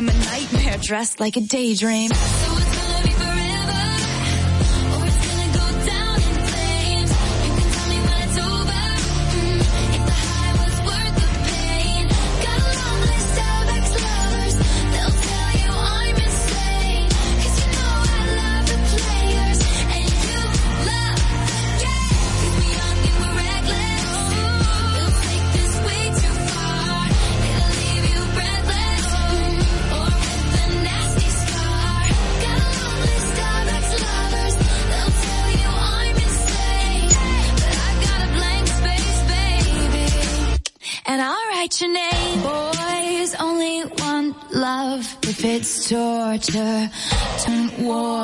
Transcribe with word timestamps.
am 0.00 0.08
a 0.08 0.12
nightmare 0.14 0.78
dressed 0.78 1.20
like 1.20 1.36
a 1.36 1.42
daydream. 1.42 2.10
torture, 46.40 46.90
turn 47.44 47.84
war. 47.84 48.19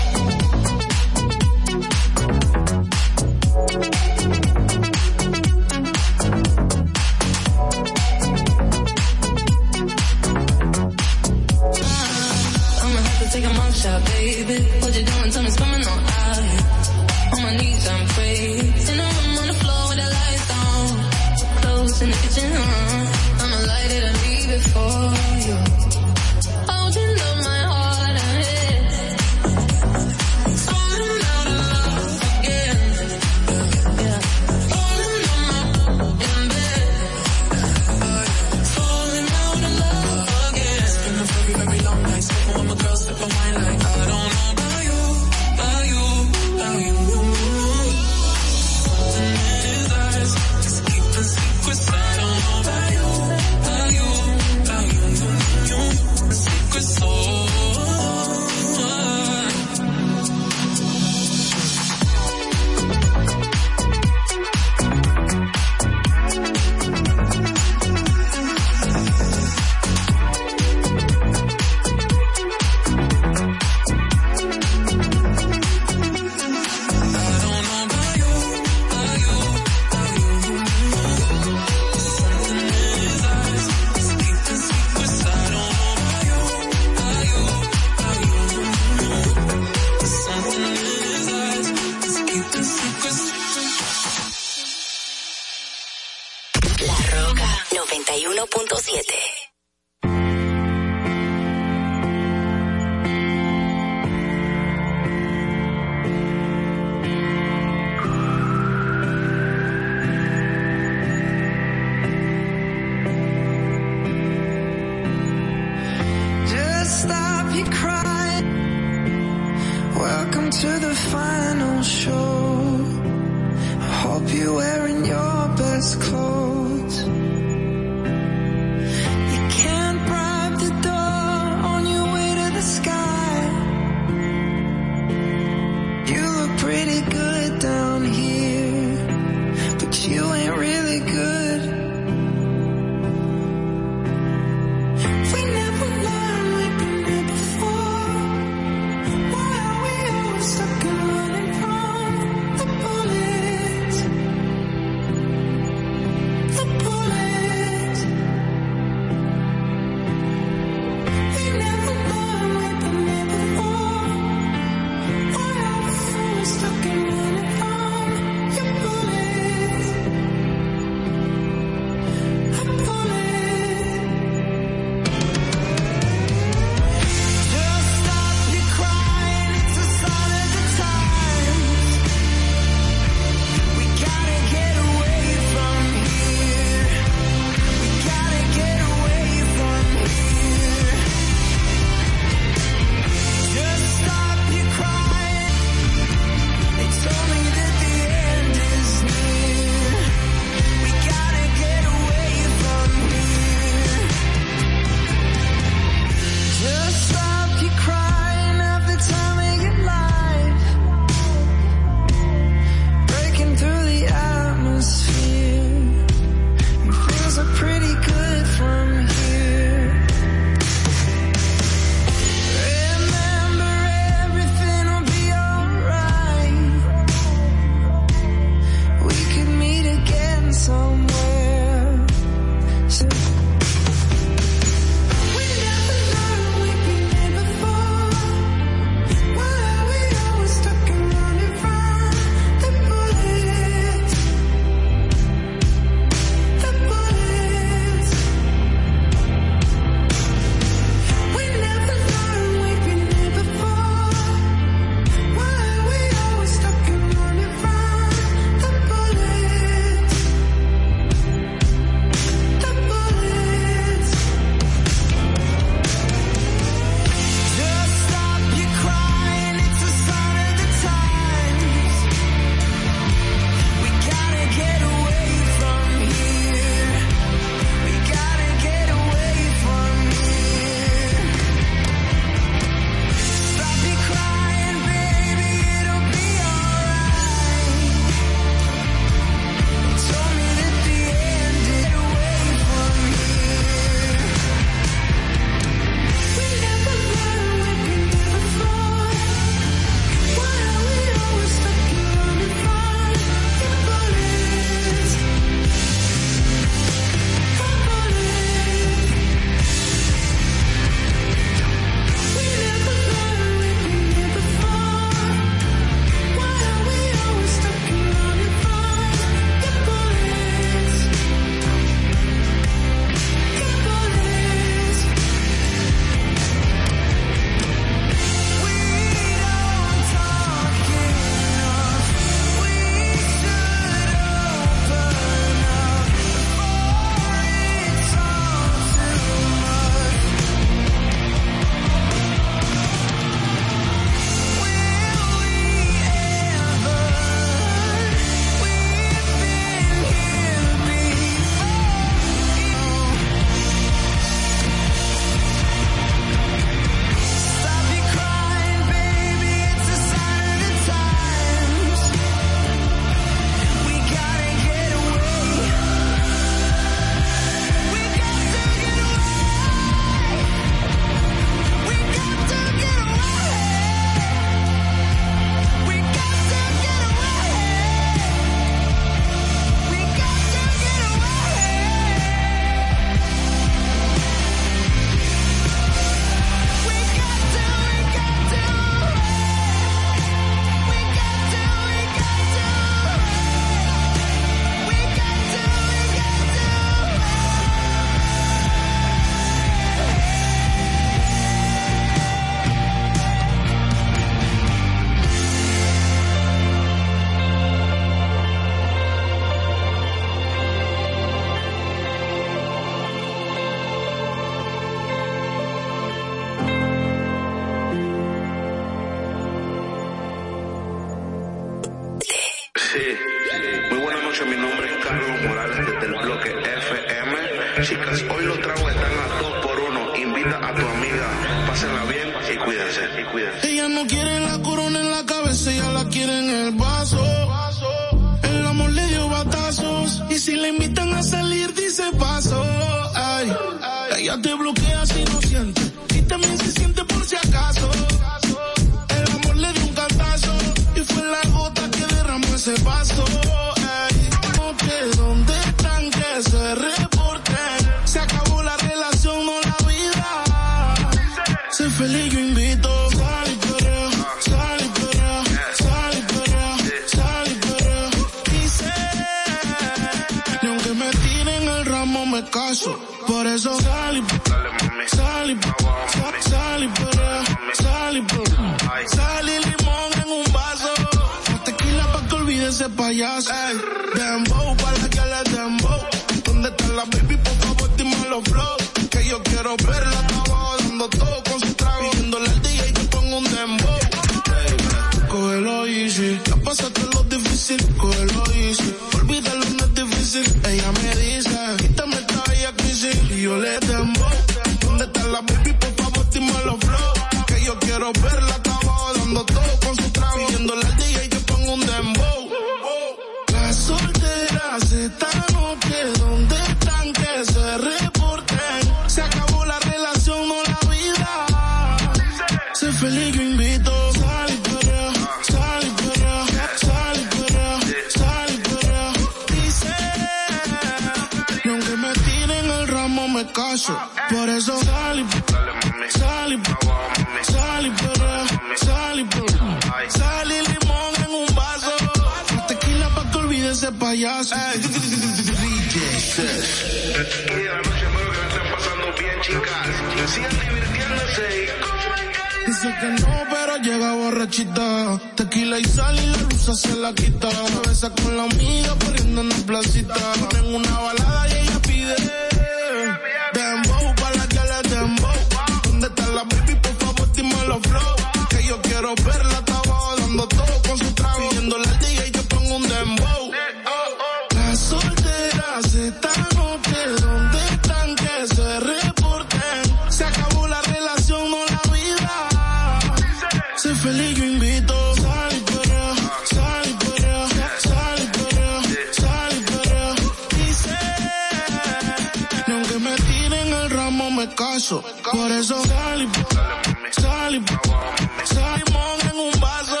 Por 594.70 595.50
eso 595.50 595.84
sal 595.84 596.22
y 596.22 597.20
sal 597.20 597.56
y 597.56 598.46
salimos 598.46 599.24
en 599.24 599.36
un 599.36 599.60
vaso. 599.60 600.00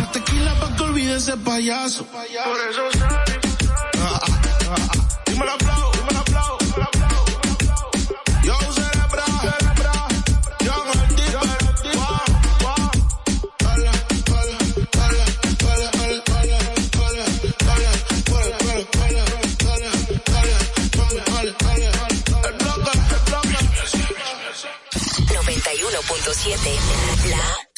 La 0.00 0.10
tequila 0.10 0.52
pa' 0.58 0.74
que 0.74 0.82
olvide 0.82 1.14
ese 1.14 1.36
payaso. 1.36 2.04
Por 2.06 2.24
eso 2.24 2.90
sal 2.98 3.24
y 3.28 3.66
ah, 4.00 4.20
ah, 4.20 4.26
ah, 4.68 5.20
dímelo 5.26 5.52
aplauso. 5.52 6.09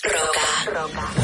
Roca. 0.05 0.71
Roca. 0.73 1.22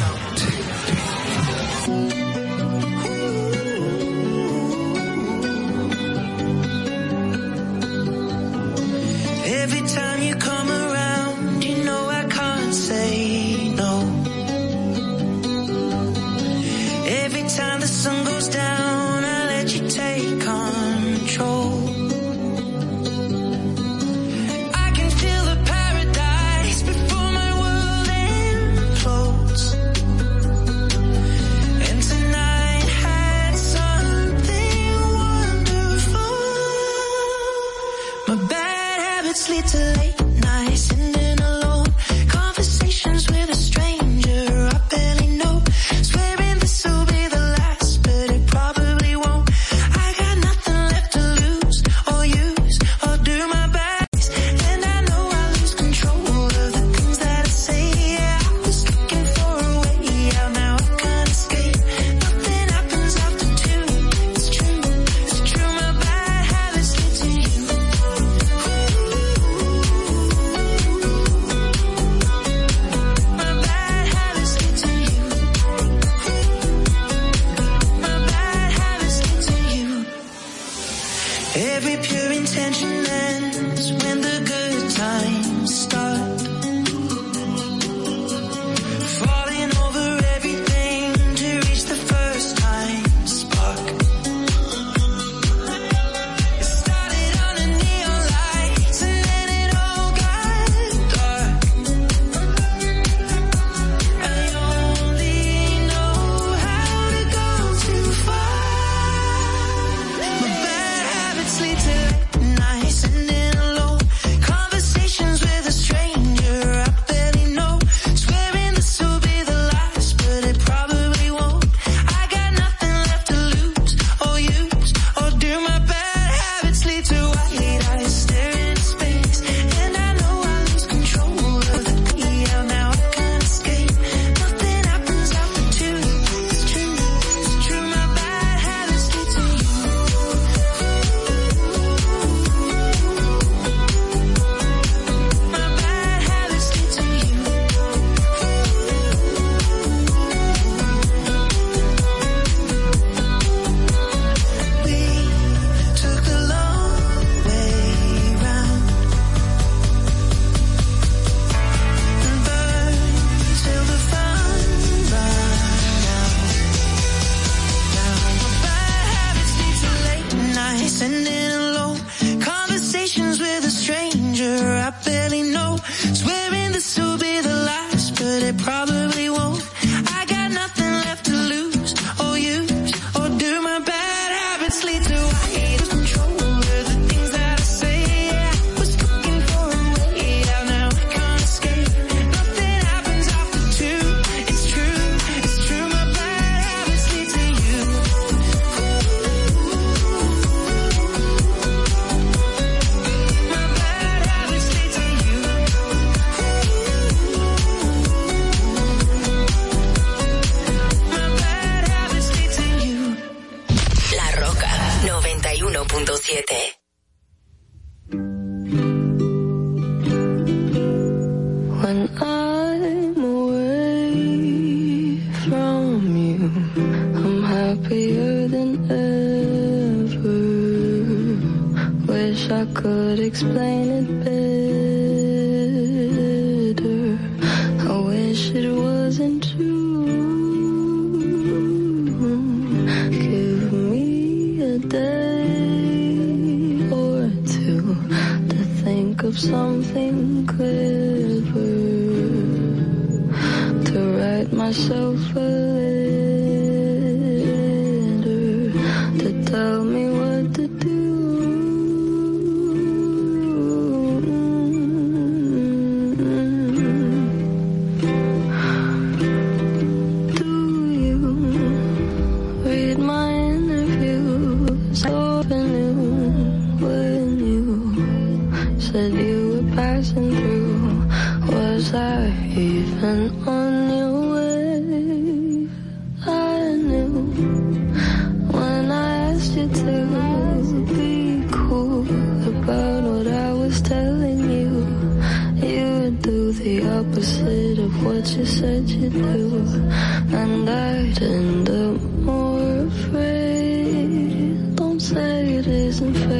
Say 305.99 306.07
it 306.07 306.38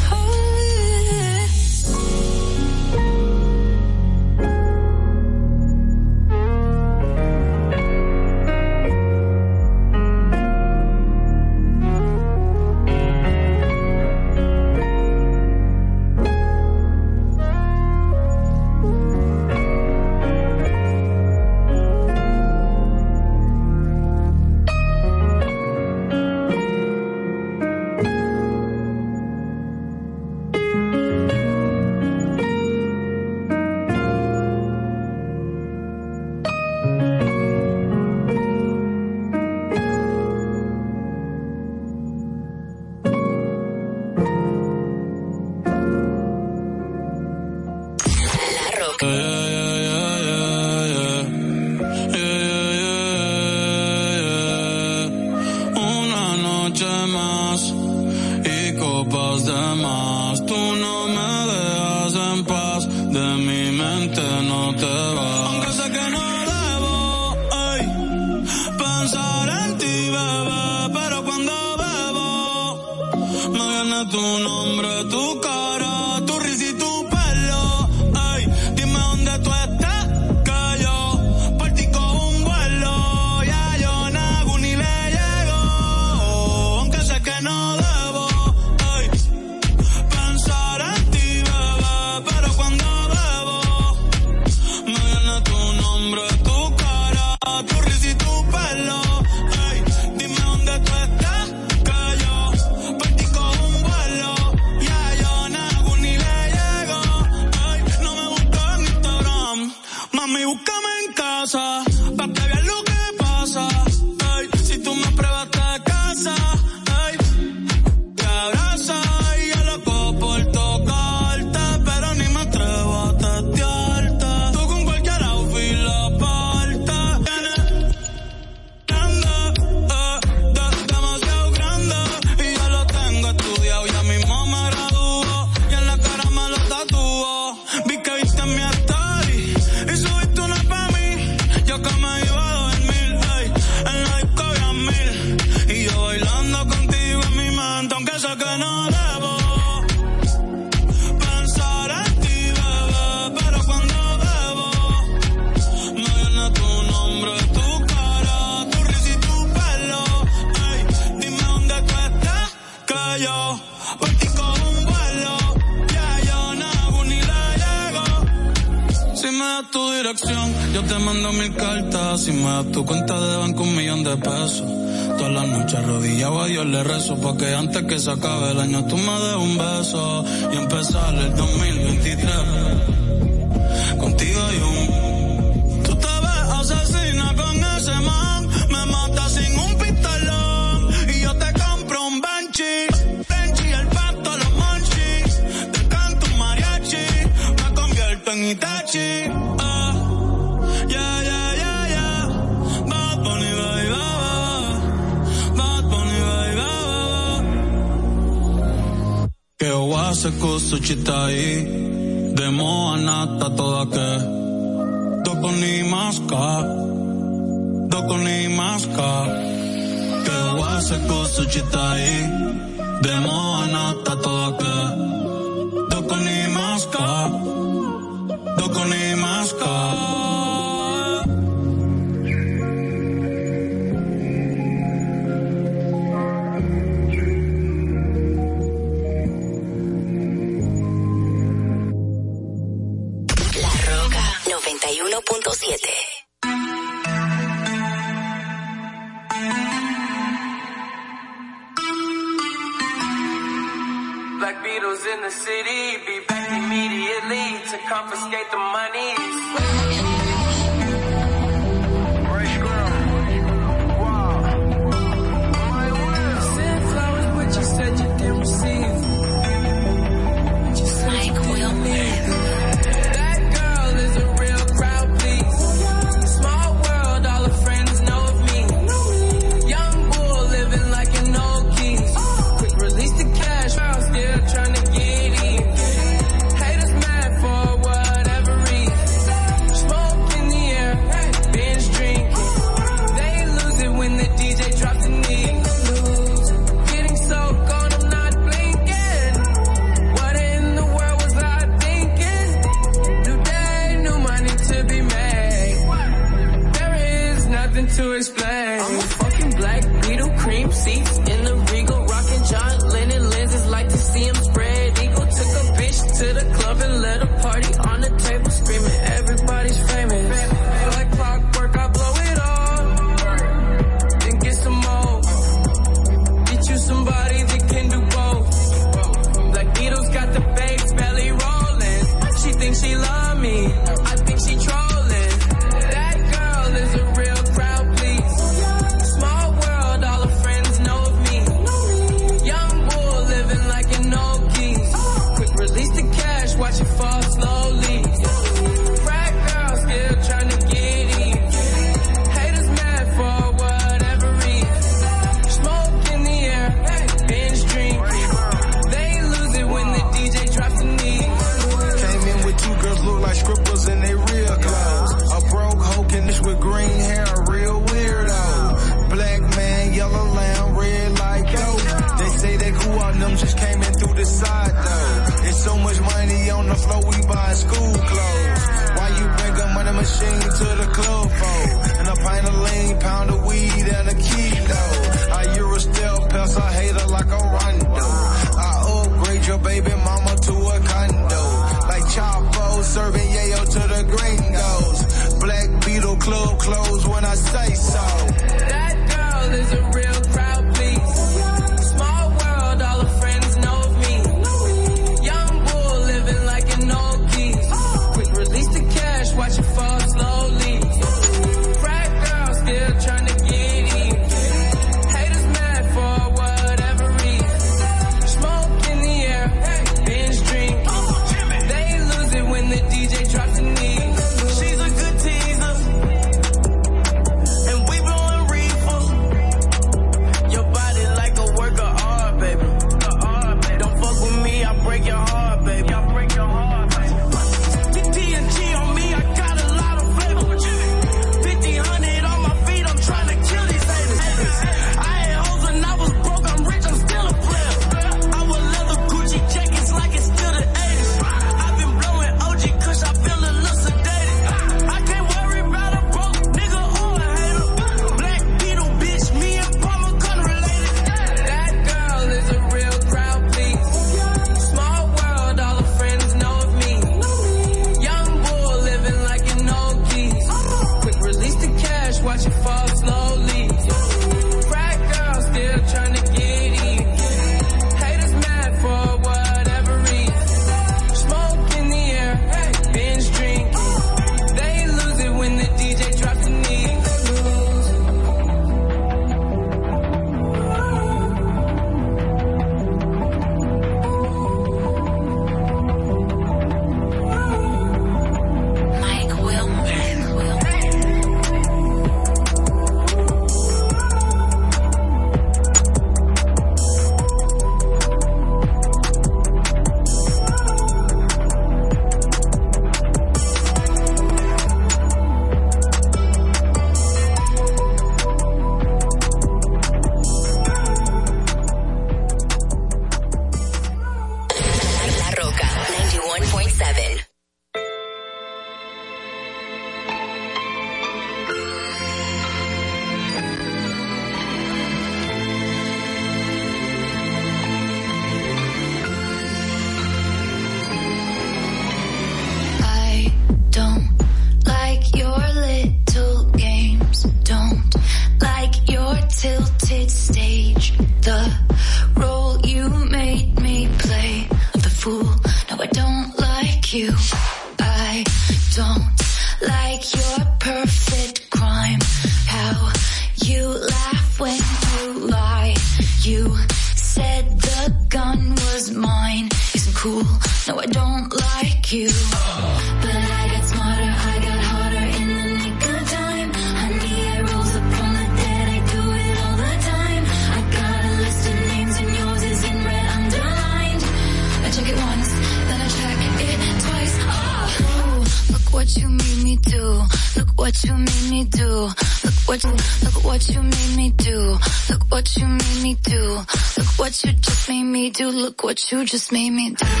you 598.89 599.03
just 599.05 599.31
made 599.31 599.49
me 599.49 599.71
do 599.71 600.00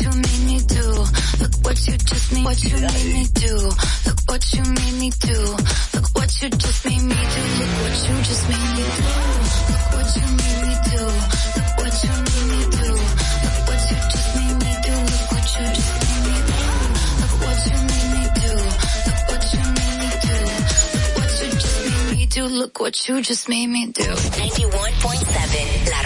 you 0.00 0.10
made 0.10 0.44
me 0.46 0.58
do. 0.60 1.04
Look 1.40 1.54
what 1.64 1.86
you 1.86 1.96
just 1.96 2.32
made, 2.32 2.44
what 2.44 2.62
you 2.64 2.76
made 2.80 3.06
me 3.14 3.26
do. 3.34 3.70
Look 4.06 4.18
what 4.26 4.52
you 4.52 4.62
made 4.62 4.94
me 5.00 5.10
do. 5.10 5.56
Look 5.94 6.14
what 6.14 6.42
you 6.42 6.48
just 6.50 6.84
made 6.84 7.02
me 7.02 7.14
do. 7.14 7.42
Look 7.60 7.70
what 7.82 8.08
you 8.08 8.14
just 8.24 8.48
made 8.48 8.70
me 8.76 8.76
do. 8.76 8.82
Look 9.70 9.84
what 9.94 10.16
you 10.16 10.26
made 10.36 10.60
me 10.66 10.74
do. 10.90 11.02
Look 11.56 11.70
what 11.78 11.94
you 12.04 12.12
made 12.26 12.46
me 12.50 12.60
do. 12.76 12.88
Look 13.44 13.58
what 13.68 13.82
you 13.90 13.98
just 14.12 14.28
made 14.36 14.56
me 14.64 14.72
do. 14.86 14.94
Look 15.06 15.24
what 15.32 15.46
you 15.56 15.64
just 15.76 15.94
made 16.02 16.22
me 16.26 16.36
do. 16.46 16.58
Look 17.20 17.34
what 17.42 17.58
you 17.66 17.76
made 17.86 18.08
me 18.16 18.24
do. 18.36 18.52
Look 19.06 19.20
what 19.28 19.44
you 19.52 19.62
made 19.76 19.96
me 20.00 20.08
do. 20.26 20.38
Look 20.96 21.12
what 21.16 21.32
you 21.40 21.48
just 21.52 21.78
made 21.84 22.08
me 22.16 22.24
do. 22.26 22.44
Look 22.46 22.74
what 22.80 23.08
you 23.08 23.14
just 23.22 23.48
made 23.48 23.68
me 23.68 23.86
do. 23.86 24.04
91.7 24.04 26.05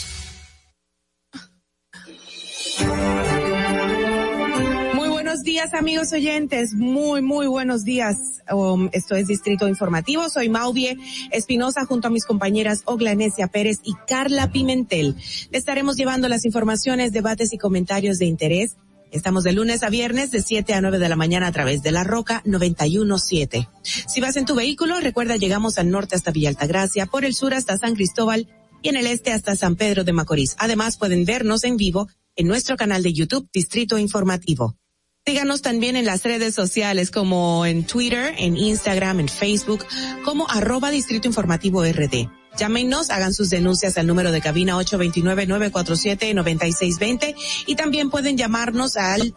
Amigos 5.73 6.11
oyentes, 6.13 6.73
muy 6.73 7.21
muy 7.21 7.47
buenos 7.47 7.83
días. 7.83 8.17
Um, 8.51 8.89
esto 8.91 9.15
es 9.15 9.27
Distrito 9.27 9.67
Informativo, 9.67 10.29
soy 10.29 10.49
Mauvie 10.49 10.97
Espinosa 11.31 11.85
junto 11.85 12.07
a 12.07 12.11
mis 12.11 12.25
compañeras 12.25 12.81
Oglanesia 12.85 13.47
Pérez 13.47 13.79
y 13.83 13.93
Carla 14.07 14.51
Pimentel. 14.51 15.15
Estaremos 15.51 15.97
llevando 15.97 16.27
las 16.27 16.45
informaciones, 16.45 17.11
debates 17.11 17.53
y 17.53 17.57
comentarios 17.57 18.17
de 18.17 18.25
interés. 18.25 18.77
Estamos 19.11 19.43
de 19.43 19.51
lunes 19.53 19.83
a 19.83 19.89
viernes 19.89 20.31
de 20.31 20.41
7 20.41 20.73
a 20.73 20.81
9 20.81 20.99
de 20.99 21.09
la 21.09 21.15
mañana 21.15 21.47
a 21.47 21.51
través 21.51 21.83
de 21.83 21.91
la 21.91 22.03
Roca 22.03 22.41
917. 22.45 23.67
Si 23.83 24.21
vas 24.21 24.35
en 24.37 24.45
tu 24.45 24.55
vehículo, 24.55 24.99
recuerda 24.99 25.35
llegamos 25.35 25.77
al 25.77 25.89
norte 25.89 26.15
hasta 26.15 26.31
Villa 26.31 26.49
Altagracia, 26.49 27.05
por 27.05 27.25
el 27.25 27.33
sur 27.33 27.53
hasta 27.53 27.77
San 27.77 27.95
Cristóbal 27.95 28.47
y 28.81 28.89
en 28.89 28.97
el 28.97 29.07
este 29.07 29.31
hasta 29.31 29.55
San 29.55 29.75
Pedro 29.75 30.03
de 30.03 30.13
Macorís. 30.13 30.55
Además 30.59 30.97
pueden 30.97 31.25
vernos 31.25 31.63
en 31.63 31.77
vivo 31.77 32.07
en 32.35 32.47
nuestro 32.47 32.77
canal 32.77 33.03
de 33.03 33.13
YouTube 33.13 33.49
Distrito 33.53 33.97
Informativo. 33.97 34.75
Síganos 35.23 35.61
también 35.61 35.95
en 35.95 36.05
las 36.05 36.23
redes 36.23 36.55
sociales 36.55 37.11
como 37.11 37.63
en 37.67 37.85
Twitter, 37.85 38.33
en 38.39 38.57
Instagram, 38.57 39.19
en 39.19 39.29
Facebook, 39.29 39.85
como 40.25 40.49
arroba 40.49 40.89
Distrito 40.89 41.27
Informativo 41.27 41.83
RD. 41.83 42.27
Llámenos, 42.57 43.11
hagan 43.11 43.31
sus 43.31 43.51
denuncias 43.51 43.99
al 43.99 44.07
número 44.07 44.31
de 44.31 44.41
cabina 44.41 44.77
829-947-9620 44.77 47.35
y 47.67 47.75
también 47.75 48.09
pueden 48.09 48.35
llamarnos 48.35 48.97
al 48.97 49.35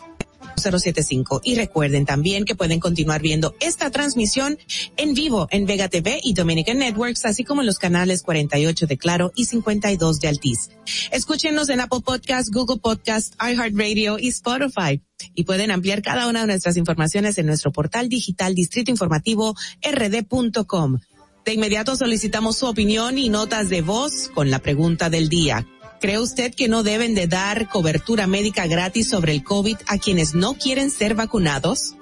075. 0.56 1.40
Y 1.44 1.56
recuerden 1.56 2.06
también 2.06 2.44
que 2.44 2.54
pueden 2.54 2.80
continuar 2.80 3.20
viendo 3.20 3.54
esta 3.60 3.90
transmisión 3.90 4.58
en 4.96 5.14
vivo 5.14 5.48
en 5.50 5.66
Vega 5.66 5.88
TV 5.88 6.20
y 6.22 6.34
Dominican 6.34 6.78
Networks, 6.78 7.24
así 7.24 7.44
como 7.44 7.62
en 7.62 7.66
los 7.66 7.78
canales 7.78 8.22
48 8.22 8.86
de 8.86 8.98
Claro 8.98 9.32
y 9.34 9.46
52 9.46 10.20
de 10.20 10.28
Altiz. 10.28 10.70
Escúchenos 11.10 11.68
en 11.68 11.80
Apple 11.80 12.00
Podcast, 12.04 12.52
Google 12.52 12.78
Podcast, 12.78 13.34
iHeartRadio 13.40 14.18
y 14.18 14.28
Spotify. 14.28 15.02
Y 15.34 15.44
pueden 15.44 15.70
ampliar 15.70 16.02
cada 16.02 16.28
una 16.28 16.40
de 16.40 16.46
nuestras 16.48 16.76
informaciones 16.76 17.38
en 17.38 17.46
nuestro 17.46 17.72
portal 17.72 18.08
digital 18.08 18.54
distrito 18.54 18.90
informativo 18.90 19.54
rd.com. 19.82 20.98
De 21.44 21.52
inmediato 21.52 21.94
solicitamos 21.94 22.56
su 22.56 22.66
opinión 22.66 23.18
y 23.18 23.28
notas 23.28 23.68
de 23.68 23.82
voz 23.82 24.30
con 24.34 24.50
la 24.50 24.60
pregunta 24.60 25.10
del 25.10 25.28
día. 25.28 25.66
¿Cree 26.04 26.18
usted 26.18 26.54
que 26.54 26.68
no 26.68 26.82
deben 26.82 27.14
de 27.14 27.26
dar 27.26 27.66
cobertura 27.70 28.26
médica 28.26 28.66
gratis 28.66 29.08
sobre 29.08 29.32
el 29.32 29.42
COVID 29.42 29.78
a 29.86 29.96
quienes 29.96 30.34
no 30.34 30.52
quieren 30.52 30.90
ser 30.90 31.14
vacunados? 31.14 31.94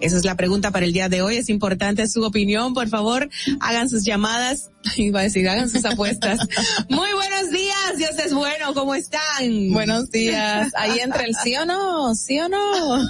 Esa 0.00 0.18
es 0.18 0.26
la 0.26 0.36
pregunta 0.36 0.72
para 0.72 0.84
el 0.84 0.92
día 0.92 1.08
de 1.08 1.22
hoy. 1.22 1.36
Es 1.36 1.48
importante 1.48 2.06
su 2.06 2.22
opinión. 2.22 2.74
Por 2.74 2.90
favor, 2.90 3.30
hagan 3.60 3.88
sus 3.88 4.04
llamadas. 4.04 4.68
Iba 4.98 5.20
a 5.20 5.22
decir, 5.22 5.48
hagan 5.48 5.70
sus 5.70 5.86
apuestas. 5.86 6.38
Muy 6.90 7.10
buenos 7.14 7.50
días. 7.50 7.96
Dios 7.96 8.18
es 8.18 8.34
bueno. 8.34 8.74
¿Cómo 8.74 8.94
están? 8.94 9.72
Buenos 9.72 10.10
días. 10.10 10.70
Ahí 10.76 10.98
entra 10.98 11.24
el 11.24 11.34
sí 11.34 11.56
o 11.56 11.64
no, 11.64 12.14
sí 12.14 12.38
o 12.40 12.48
no. 12.50 13.02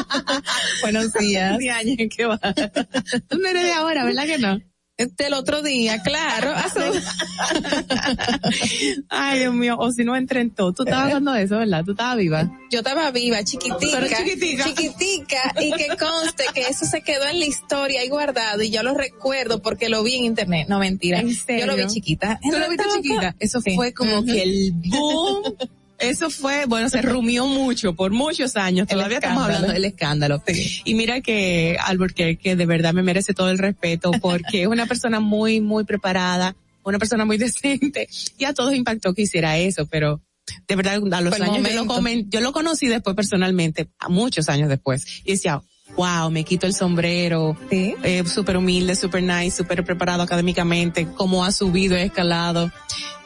buenos 0.80 1.12
días. 1.12 1.58
¿Qué 1.58 2.24
va? 2.24 2.40
No 2.42 3.48
eres 3.48 3.64
de 3.64 3.72
ahora, 3.74 4.06
¿verdad 4.06 4.24
que 4.24 4.38
no? 4.38 4.71
Del 5.16 5.34
otro 5.34 5.62
día, 5.62 6.00
claro. 6.02 6.52
Ay, 9.08 9.40
Dios 9.40 9.54
mío, 9.54 9.76
o 9.78 9.90
si 9.92 10.04
no 10.04 10.16
entré 10.16 10.40
en 10.40 10.50
todo. 10.50 10.72
Tú 10.72 10.82
estabas 10.84 11.06
hablando 11.06 11.32
de 11.32 11.42
eso, 11.42 11.58
¿verdad? 11.58 11.84
Tú 11.84 11.92
estabas 11.92 12.16
viva. 12.16 12.50
Yo 12.70 12.78
estaba 12.80 13.10
viva, 13.10 13.42
chiquitica. 13.44 14.00
Pero 14.00 14.16
chiquitica. 14.16 14.64
Chiquitica. 14.64 15.54
Y 15.60 15.72
que 15.72 15.88
conste 15.96 16.44
que 16.54 16.62
eso 16.62 16.84
se 16.86 17.02
quedó 17.02 17.26
en 17.28 17.40
la 17.40 17.46
historia 17.46 18.00
ahí 18.00 18.08
guardado 18.08 18.62
y 18.62 18.70
yo 18.70 18.82
lo 18.82 18.94
recuerdo 18.94 19.60
porque 19.62 19.88
lo 19.88 20.02
vi 20.02 20.16
en 20.16 20.24
internet. 20.24 20.66
No, 20.68 20.78
mentira. 20.78 21.18
¿En 21.20 21.28
Yo 21.28 21.66
lo 21.66 21.74
vi 21.74 21.80
serio? 21.82 21.88
chiquita. 21.88 22.40
¿Tú 22.42 22.58
lo 22.58 22.68
viste 22.68 22.84
chiquita? 22.96 23.34
Eso 23.38 23.60
Sí. 23.60 23.74
fue 23.74 23.92
como 23.92 24.24
que 24.24 24.42
el 24.42 24.72
boom. 24.74 25.42
Eso 26.02 26.30
fue, 26.30 26.66
bueno, 26.66 26.88
se 26.88 27.00
rumió 27.00 27.46
mucho 27.46 27.94
por 27.94 28.10
muchos 28.10 28.56
años. 28.56 28.88
El 28.90 28.96
Todavía 28.96 29.18
estamos 29.18 29.44
hablando 29.44 29.72
del 29.72 29.84
escándalo. 29.84 30.42
Y 30.84 30.94
mira 30.94 31.20
que 31.20 31.76
Albert 31.80 32.14
que 32.14 32.56
de 32.56 32.66
verdad 32.66 32.92
me 32.92 33.02
merece 33.02 33.34
todo 33.34 33.50
el 33.50 33.58
respeto 33.58 34.10
porque 34.20 34.62
es 34.62 34.68
una 34.68 34.86
persona 34.86 35.20
muy, 35.20 35.60
muy 35.60 35.84
preparada, 35.84 36.56
una 36.82 36.98
persona 36.98 37.24
muy 37.24 37.38
decente 37.38 38.08
y 38.36 38.44
a 38.44 38.52
todos 38.52 38.74
impactó 38.74 39.14
que 39.14 39.22
hiciera 39.22 39.58
eso, 39.58 39.86
pero 39.86 40.20
de 40.66 40.76
verdad 40.76 40.94
a 41.12 41.20
los 41.20 41.40
años 41.40 41.68
yo 41.68 41.84
lo, 41.84 42.10
yo 42.28 42.40
lo 42.40 42.52
conocí 42.52 42.88
después 42.88 43.14
personalmente, 43.14 43.88
a 43.98 44.08
muchos 44.08 44.48
años 44.48 44.68
después, 44.68 45.22
y 45.24 45.32
decía, 45.32 45.62
wow, 45.96 46.30
me 46.30 46.44
quito 46.44 46.66
el 46.66 46.74
sombrero, 46.74 47.56
Sí. 47.70 47.94
eh, 48.02 48.24
súper 48.26 48.56
humilde, 48.56 48.94
súper 48.96 49.22
nice, 49.22 49.56
súper 49.56 49.84
preparado 49.84 50.22
académicamente, 50.22 51.06
cómo 51.16 51.44
ha 51.44 51.52
subido 51.52 51.96
y 51.98 52.02
escalado. 52.02 52.70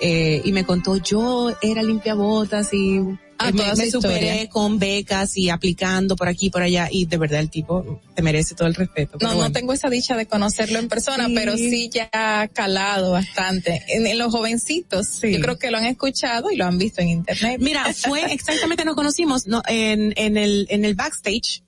Eh, 0.00 0.42
y 0.44 0.52
me 0.52 0.64
contó, 0.64 0.96
yo 0.96 1.54
era 1.62 1.82
limpiabotas 1.82 2.72
y 2.72 3.00
Ah, 3.38 3.50
eh, 3.50 3.52
me, 3.52 3.64
me 3.74 3.90
superé 3.90 4.48
con 4.50 4.78
becas 4.78 5.36
y 5.36 5.50
aplicando 5.50 6.16
por 6.16 6.26
aquí 6.26 6.46
y 6.46 6.50
por 6.50 6.62
allá 6.62 6.88
y 6.90 7.04
de 7.04 7.18
verdad 7.18 7.40
el 7.40 7.50
tipo 7.50 8.00
te 8.14 8.22
merece 8.22 8.54
todo 8.54 8.66
el 8.66 8.74
respeto. 8.74 9.18
No, 9.20 9.34
no 9.34 9.52
tengo 9.52 9.74
esa 9.74 9.90
dicha 9.90 10.16
de 10.16 10.24
conocerlo 10.24 10.78
en 10.78 10.88
persona, 10.88 11.26
Sí. 11.26 11.34
pero 11.34 11.54
sí 11.58 11.90
ya 11.92 12.08
ha 12.14 12.48
calado 12.48 13.12
bastante. 13.12 13.82
En, 13.88 14.06
en 14.06 14.16
los 14.16 14.32
jovencitos, 14.32 15.06
Sí. 15.20 15.34
yo 15.34 15.40
creo 15.42 15.58
que 15.58 15.70
lo 15.70 15.76
han 15.76 15.84
escuchado 15.84 16.50
y 16.50 16.56
lo 16.56 16.64
han 16.64 16.78
visto 16.78 17.02
en 17.02 17.10
internet. 17.10 17.58
Mira, 17.60 17.92
fue 17.92 18.22
exactamente 18.32 18.86
nos 18.86 18.94
conocimos 18.94 19.46
no, 19.46 19.60
en, 19.68 20.14
en 20.16 20.38
el 20.38 20.66
en 20.70 20.86
el 20.86 20.94
backstage 20.94 21.62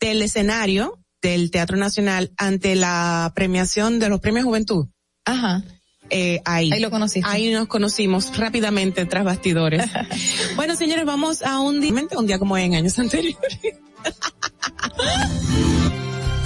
del 0.00 0.22
escenario 0.22 0.98
del 1.22 1.50
Teatro 1.50 1.76
Nacional 1.76 2.32
ante 2.36 2.74
la 2.76 3.32
premiación 3.34 3.98
de 3.98 4.08
los 4.08 4.20
Premios 4.20 4.44
Juventud. 4.44 4.86
Ajá. 5.24 5.64
Eh, 6.10 6.40
ahí. 6.44 6.70
Ahí 6.72 6.80
lo 6.80 6.90
conociste. 6.90 7.28
Ahí 7.28 7.52
nos 7.52 7.66
conocimos 7.66 8.36
rápidamente 8.36 9.06
tras 9.06 9.24
bastidores. 9.24 9.84
bueno, 10.56 10.76
señores, 10.76 11.04
vamos 11.04 11.42
a 11.42 11.58
un 11.60 11.80
día, 11.80 11.92
un 12.16 12.26
día 12.26 12.38
como 12.38 12.56
en 12.56 12.74
años 12.74 12.98
anteriores. 12.98 13.36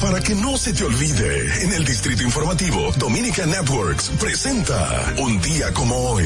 Para 0.00 0.20
que 0.22 0.34
no 0.34 0.56
se 0.56 0.72
te 0.72 0.82
olvide, 0.82 1.62
en 1.62 1.72
el 1.74 1.84
Distrito 1.84 2.22
Informativo, 2.22 2.90
Dominica 2.96 3.44
Networks 3.44 4.10
presenta 4.18 5.14
Un 5.18 5.38
día 5.42 5.74
como 5.74 5.94
hoy. 5.94 6.24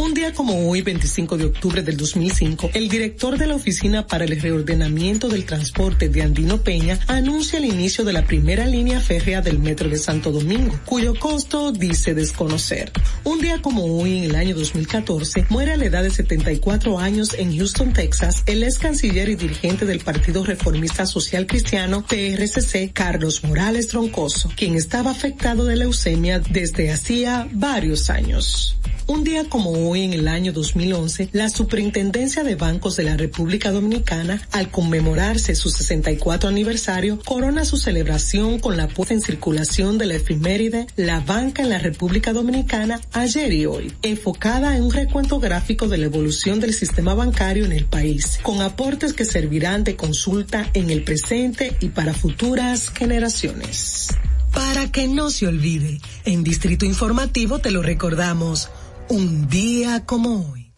Un 0.00 0.14
día 0.14 0.32
como 0.32 0.70
hoy, 0.70 0.80
25 0.80 1.36
de 1.36 1.44
octubre 1.44 1.82
del 1.82 1.98
2005, 1.98 2.70
el 2.72 2.88
director 2.88 3.36
de 3.36 3.46
la 3.46 3.54
Oficina 3.54 4.06
para 4.06 4.24
el 4.24 4.40
Reordenamiento 4.40 5.28
del 5.28 5.44
Transporte 5.44 6.08
de 6.08 6.22
Andino 6.22 6.62
Peña 6.62 6.98
anuncia 7.06 7.58
el 7.58 7.66
inicio 7.66 8.02
de 8.02 8.14
la 8.14 8.24
primera 8.24 8.64
línea 8.64 8.98
férrea 8.98 9.42
del 9.42 9.58
Metro 9.58 9.90
de 9.90 9.98
Santo 9.98 10.32
Domingo, 10.32 10.80
cuyo 10.86 11.14
costo 11.18 11.70
dice 11.70 12.14
desconocer. 12.14 12.90
Un 13.24 13.42
día 13.42 13.60
como 13.60 13.84
hoy, 13.84 14.16
en 14.16 14.24
el 14.24 14.36
año 14.36 14.54
2014, 14.54 15.44
muere 15.50 15.72
a 15.72 15.76
la 15.76 15.84
edad 15.84 16.02
de 16.02 16.10
74 16.10 16.98
años 16.98 17.34
en 17.34 17.54
Houston, 17.54 17.92
Texas, 17.92 18.42
el 18.46 18.62
ex 18.62 18.78
canciller 18.78 19.28
y 19.28 19.34
dirigente 19.34 19.84
del 19.84 20.00
Partido 20.00 20.42
Reformista 20.46 21.04
Social 21.04 21.46
Cristiano, 21.46 22.06
PRCC, 22.08 22.90
Carlos 22.94 23.44
Morales 23.44 23.88
Troncoso, 23.88 24.50
quien 24.56 24.76
estaba 24.76 25.10
afectado 25.10 25.66
de 25.66 25.76
leucemia 25.76 26.38
desde 26.38 26.90
hacía 26.90 27.46
varios 27.52 28.08
años. 28.08 28.78
Un 29.10 29.24
día 29.24 29.42
como 29.48 29.72
hoy, 29.72 29.89
en 29.96 30.12
el 30.12 30.28
año 30.28 30.52
2011, 30.52 31.30
la 31.32 31.50
Superintendencia 31.50 32.44
de 32.44 32.54
Bancos 32.54 32.96
de 32.96 33.04
la 33.04 33.16
República 33.16 33.70
Dominicana, 33.70 34.40
al 34.52 34.70
conmemorarse 34.70 35.54
su 35.54 35.70
64 35.70 36.48
aniversario, 36.48 37.18
corona 37.24 37.64
su 37.64 37.76
celebración 37.76 38.58
con 38.58 38.76
la 38.76 38.88
puesta 38.88 39.14
en 39.14 39.20
circulación 39.20 39.98
de 39.98 40.06
la 40.06 40.14
efeméride 40.14 40.86
La 40.96 41.20
Banca 41.20 41.62
en 41.62 41.70
la 41.70 41.78
República 41.78 42.32
Dominicana 42.32 43.00
ayer 43.12 43.52
y 43.52 43.66
hoy, 43.66 43.92
enfocada 44.02 44.76
en 44.76 44.84
un 44.84 44.92
recuento 44.92 45.40
gráfico 45.40 45.88
de 45.88 45.98
la 45.98 46.06
evolución 46.06 46.60
del 46.60 46.74
sistema 46.74 47.14
bancario 47.14 47.64
en 47.64 47.72
el 47.72 47.86
país, 47.86 48.38
con 48.42 48.60
aportes 48.60 49.12
que 49.12 49.24
servirán 49.24 49.84
de 49.84 49.96
consulta 49.96 50.70
en 50.74 50.90
el 50.90 51.02
presente 51.02 51.76
y 51.80 51.88
para 51.88 52.14
futuras 52.14 52.90
generaciones. 52.90 54.08
Para 54.52 54.90
que 54.90 55.06
no 55.06 55.30
se 55.30 55.46
olvide, 55.46 56.00
en 56.24 56.42
Distrito 56.42 56.84
Informativo 56.84 57.60
te 57.60 57.70
lo 57.70 57.82
recordamos, 57.82 58.68
un 59.10 59.48
día 59.48 60.06
como 60.06 60.52
hoy. 60.52 60.72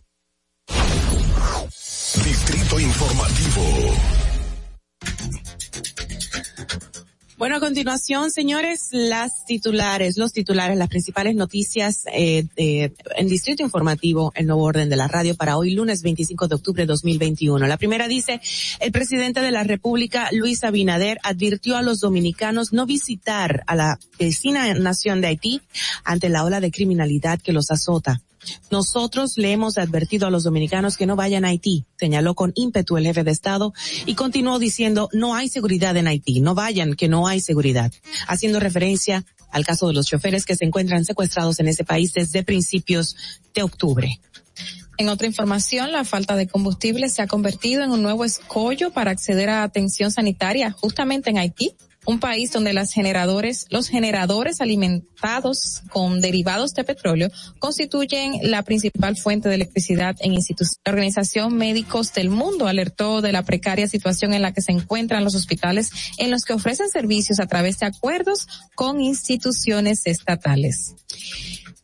Distrito 2.24 2.80
Informativo. 2.80 3.62
Bueno, 7.42 7.56
a 7.56 7.58
continuación, 7.58 8.30
señores, 8.30 8.90
las 8.92 9.44
titulares, 9.44 10.16
los 10.16 10.32
titulares, 10.32 10.78
las 10.78 10.86
principales 10.88 11.34
noticias 11.34 12.04
eh, 12.14 12.44
de- 12.54 12.92
en 13.16 13.26
Distrito 13.26 13.64
Informativo, 13.64 14.30
el 14.36 14.46
nuevo 14.46 14.62
orden 14.62 14.88
de 14.88 14.94
la 14.94 15.08
radio 15.08 15.34
para 15.34 15.56
hoy, 15.56 15.74
lunes 15.74 16.02
25 16.02 16.46
de 16.46 16.54
octubre 16.54 16.84
de 16.84 16.86
2021. 16.86 17.66
La 17.66 17.78
primera 17.78 18.06
dice, 18.06 18.40
el 18.78 18.92
presidente 18.92 19.40
de 19.40 19.50
la 19.50 19.64
República, 19.64 20.28
Luis 20.30 20.62
Abinader, 20.62 21.18
advirtió 21.24 21.76
a 21.76 21.82
los 21.82 21.98
dominicanos 21.98 22.72
no 22.72 22.86
visitar 22.86 23.64
a 23.66 23.74
la 23.74 23.98
vecina 24.20 24.72
nación 24.74 25.20
de 25.20 25.26
Haití 25.26 25.62
ante 26.04 26.28
la 26.28 26.44
ola 26.44 26.60
de 26.60 26.70
criminalidad 26.70 27.40
que 27.40 27.52
los 27.52 27.72
azota. 27.72 28.22
Nosotros 28.70 29.32
le 29.36 29.52
hemos 29.52 29.78
advertido 29.78 30.26
a 30.26 30.30
los 30.30 30.44
dominicanos 30.44 30.96
que 30.96 31.06
no 31.06 31.16
vayan 31.16 31.44
a 31.44 31.48
Haití, 31.48 31.84
señaló 31.98 32.34
con 32.34 32.52
ímpetu 32.54 32.96
el 32.96 33.04
jefe 33.04 33.24
de 33.24 33.30
Estado 33.30 33.72
y 34.06 34.14
continuó 34.14 34.58
diciendo 34.58 35.08
no 35.12 35.34
hay 35.34 35.48
seguridad 35.48 35.96
en 35.96 36.06
Haití, 36.06 36.40
no 36.40 36.54
vayan, 36.54 36.94
que 36.94 37.08
no 37.08 37.26
hay 37.26 37.40
seguridad, 37.40 37.92
haciendo 38.26 38.60
referencia 38.60 39.24
al 39.50 39.64
caso 39.64 39.86
de 39.86 39.94
los 39.94 40.06
choferes 40.06 40.44
que 40.44 40.56
se 40.56 40.64
encuentran 40.64 41.04
secuestrados 41.04 41.60
en 41.60 41.68
ese 41.68 41.84
país 41.84 42.12
desde 42.14 42.42
principios 42.42 43.16
de 43.54 43.62
octubre. 43.62 44.20
En 44.98 45.08
otra 45.08 45.26
información, 45.26 45.92
la 45.92 46.04
falta 46.04 46.36
de 46.36 46.46
combustible 46.46 47.08
se 47.08 47.22
ha 47.22 47.26
convertido 47.26 47.82
en 47.82 47.90
un 47.90 48.02
nuevo 48.02 48.24
escollo 48.24 48.92
para 48.92 49.10
acceder 49.10 49.48
a 49.48 49.62
atención 49.62 50.10
sanitaria 50.10 50.70
justamente 50.70 51.30
en 51.30 51.38
Haití, 51.38 51.74
un 52.06 52.18
país 52.18 52.50
donde 52.50 52.72
las 52.72 52.92
generadores, 52.92 53.66
los 53.70 53.88
generadores 53.88 54.60
alimentados 54.60 55.82
con 55.90 56.20
derivados 56.20 56.74
de 56.74 56.84
petróleo 56.84 57.28
constituyen 57.58 58.34
la 58.42 58.62
principal 58.62 59.16
fuente 59.16 59.48
de 59.48 59.54
electricidad 59.54 60.16
en 60.20 60.32
instituciones. 60.32 60.80
La 60.84 60.92
Organización 60.92 61.56
Médicos 61.56 62.12
del 62.12 62.30
Mundo 62.30 62.66
alertó 62.66 63.20
de 63.20 63.32
la 63.32 63.42
precaria 63.42 63.86
situación 63.86 64.34
en 64.34 64.42
la 64.42 64.52
que 64.52 64.62
se 64.62 64.72
encuentran 64.72 65.24
los 65.24 65.34
hospitales 65.34 65.90
en 66.18 66.30
los 66.30 66.44
que 66.44 66.54
ofrecen 66.54 66.88
servicios 66.88 67.40
a 67.40 67.46
través 67.46 67.78
de 67.78 67.86
acuerdos 67.86 68.48
con 68.74 69.00
instituciones 69.00 70.02
estatales. 70.06 70.94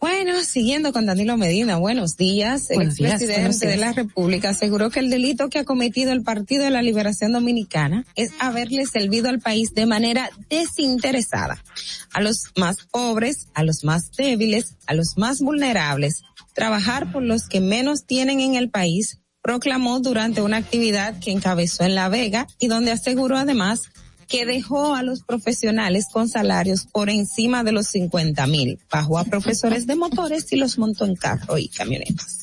Bueno, 0.00 0.44
siguiendo 0.44 0.92
con 0.92 1.06
Danilo 1.06 1.36
Medina, 1.36 1.76
buenos 1.76 2.16
días. 2.16 2.70
El 2.70 2.94
días, 2.94 3.18
días. 3.18 3.58
de 3.58 3.76
la 3.76 3.92
República 3.92 4.50
aseguró 4.50 4.90
que 4.90 5.00
el 5.00 5.10
delito 5.10 5.48
que 5.48 5.58
ha 5.58 5.64
cometido 5.64 6.12
el 6.12 6.22
Partido 6.22 6.62
de 6.62 6.70
la 6.70 6.82
Liberación 6.82 7.32
Dominicana 7.32 8.06
es 8.14 8.30
haberle 8.38 8.86
servido 8.86 9.28
al 9.28 9.40
país 9.40 9.74
de 9.74 9.86
manera 9.86 10.30
desinteresada 10.48 11.64
a 12.12 12.20
los 12.20 12.44
más 12.56 12.76
pobres, 12.92 13.48
a 13.54 13.64
los 13.64 13.82
más 13.82 14.12
débiles, 14.12 14.76
a 14.86 14.94
los 14.94 15.18
más 15.18 15.40
vulnerables, 15.40 16.22
trabajar 16.54 17.10
por 17.10 17.24
los 17.24 17.48
que 17.48 17.60
menos 17.60 18.04
tienen 18.06 18.38
en 18.40 18.54
el 18.54 18.70
país, 18.70 19.18
proclamó 19.42 19.98
durante 19.98 20.42
una 20.42 20.58
actividad 20.58 21.18
que 21.18 21.32
encabezó 21.32 21.82
en 21.82 21.96
La 21.96 22.08
Vega 22.08 22.46
y 22.60 22.68
donde 22.68 22.92
aseguró 22.92 23.36
además 23.36 23.90
que 24.28 24.46
dejó 24.46 24.94
a 24.94 25.02
los 25.02 25.22
profesionales 25.22 26.06
con 26.12 26.28
salarios 26.28 26.86
por 26.86 27.10
encima 27.10 27.64
de 27.64 27.72
los 27.72 27.88
50 27.88 28.46
mil, 28.46 28.78
bajó 28.90 29.18
a 29.18 29.24
profesores 29.24 29.86
de 29.86 29.96
motores 29.96 30.52
y 30.52 30.56
los 30.56 30.78
montó 30.78 31.06
en 31.06 31.16
carro 31.16 31.58
y 31.58 31.68
camionetas. 31.68 32.38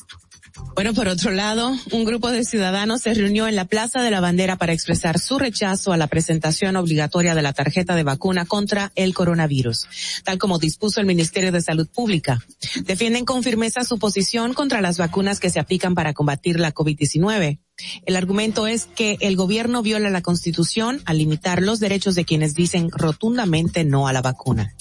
Bueno, 0.74 0.94
por 0.94 1.08
otro 1.08 1.30
lado, 1.30 1.74
un 1.92 2.04
grupo 2.04 2.30
de 2.30 2.44
ciudadanos 2.44 3.02
se 3.02 3.14
reunió 3.14 3.48
en 3.48 3.56
la 3.56 3.64
Plaza 3.64 4.02
de 4.02 4.10
la 4.10 4.20
Bandera 4.20 4.56
para 4.56 4.72
expresar 4.72 5.18
su 5.18 5.38
rechazo 5.38 5.92
a 5.92 5.96
la 5.96 6.06
presentación 6.06 6.76
obligatoria 6.76 7.34
de 7.34 7.42
la 7.42 7.52
tarjeta 7.52 7.94
de 7.94 8.02
vacuna 8.02 8.44
contra 8.46 8.92
el 8.94 9.14
coronavirus, 9.14 9.86
tal 10.24 10.38
como 10.38 10.58
dispuso 10.58 11.00
el 11.00 11.06
Ministerio 11.06 11.52
de 11.52 11.62
Salud 11.62 11.88
Pública. 11.88 12.42
Defienden 12.84 13.24
con 13.24 13.42
firmeza 13.42 13.84
su 13.84 13.98
posición 13.98 14.54
contra 14.54 14.80
las 14.80 14.98
vacunas 14.98 15.40
que 15.40 15.50
se 15.50 15.60
aplican 15.60 15.94
para 15.94 16.14
combatir 16.14 16.60
la 16.60 16.74
COVID-19. 16.74 17.58
El 18.04 18.16
argumento 18.16 18.66
es 18.66 18.86
que 18.86 19.18
el 19.20 19.36
gobierno 19.36 19.82
viola 19.82 20.10
la 20.10 20.22
Constitución 20.22 21.02
al 21.04 21.18
limitar 21.18 21.62
los 21.62 21.80
derechos 21.80 22.14
de 22.14 22.24
quienes 22.24 22.54
dicen 22.54 22.90
rotundamente 22.90 23.84
no 23.84 24.08
a 24.08 24.12
la 24.12 24.22
vacuna. 24.22 24.74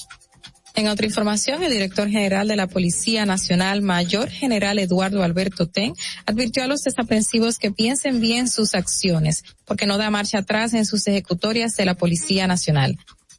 En 0.76 0.90
otra 0.90 1.06
información, 1.06 1.64
el 1.64 1.72
director 1.72 2.10
general 2.10 2.50
de 2.50 2.58
la 2.58 2.68
Policía 2.68 3.26
Nacional, 3.26 3.82
Mayor 3.82 4.30
General 4.30 4.78
Eduardo 4.78 5.24
Alberto 5.24 5.68
Ten, 5.68 5.94
advirtió 6.26 6.64
a 6.64 6.68
los 6.68 6.84
desaprensivos 6.84 7.60
que 7.60 7.72
piensen 7.72 8.20
bien 8.20 8.50
sus 8.50 8.76
acciones, 8.76 9.46
porque 9.64 9.86
no 9.86 9.98
da 9.98 10.10
marcha 10.10 10.40
atrás 10.40 10.74
en 10.74 10.86
sus 10.86 11.08
ejecutorias 11.08 11.78
de 11.78 11.86
la 11.86 11.96
Policía 11.96 12.48
Nacional. 12.48 12.98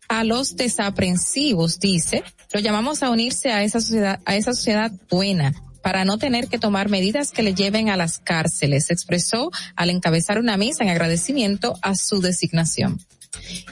a 0.08 0.22
los 0.22 0.54
desaprensivos, 0.54 1.80
dice, 1.80 2.22
lo 2.52 2.60
llamamos 2.60 3.02
a 3.02 3.10
unirse 3.10 3.50
a 3.50 3.64
esa 3.64 3.80
sociedad, 3.80 4.20
a 4.24 4.36
esa 4.36 4.54
sociedad 4.54 4.92
buena 5.10 5.52
para 5.86 6.04
no 6.04 6.18
tener 6.18 6.48
que 6.48 6.58
tomar 6.58 6.88
medidas 6.88 7.30
que 7.30 7.44
le 7.44 7.54
lleven 7.54 7.90
a 7.90 7.96
las 7.96 8.18
cárceles, 8.18 8.90
expresó 8.90 9.52
al 9.76 9.90
encabezar 9.90 10.40
una 10.40 10.56
misa 10.56 10.82
en 10.82 10.90
agradecimiento 10.90 11.78
a 11.80 11.94
su 11.94 12.20
designación. 12.20 12.98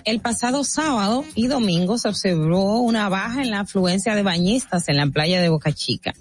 El 0.05 0.21
pasado 0.21 0.63
sábado 0.63 1.25
y 1.35 1.49
domingo 1.49 1.99
se 1.99 2.07
observó 2.07 2.79
una 2.83 3.09
baja 3.09 3.43
en 3.43 3.51
la 3.51 3.63
afluencia 3.63 4.15
de 4.15 4.23
bañistas 4.23 4.89
en 4.89 4.99
la 4.99 5.09
playa 5.09 5.43
de 5.43 5.49
Boca 5.49 5.73
Chica. 5.73 6.15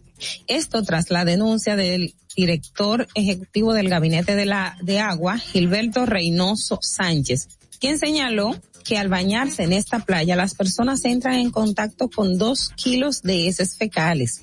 Esto 0.47 0.81
tras 0.81 1.11
la 1.11 1.25
denuncia 1.25 1.75
del 1.75 2.15
director 2.35 3.07
ejecutivo 3.13 3.73
del 3.73 3.89
Gabinete 3.89 4.35
de 4.35 4.47
la 4.47 4.75
de 4.81 4.99
Agua, 4.99 5.37
Gilberto 5.37 6.07
Reynoso 6.07 6.79
Sánchez, 6.81 7.49
quien 7.79 7.99
señaló 7.99 8.59
que 8.83 8.97
al 8.97 9.09
bañarse 9.09 9.61
en 9.61 9.73
esta 9.73 9.99
playa 9.99 10.35
las 10.35 10.55
personas 10.55 11.05
entran 11.05 11.35
en 11.35 11.51
contacto 11.51 12.09
con 12.09 12.39
dos 12.39 12.71
kilos 12.75 13.21
de 13.21 13.47
heces 13.47 13.77
fecales. 13.77 14.41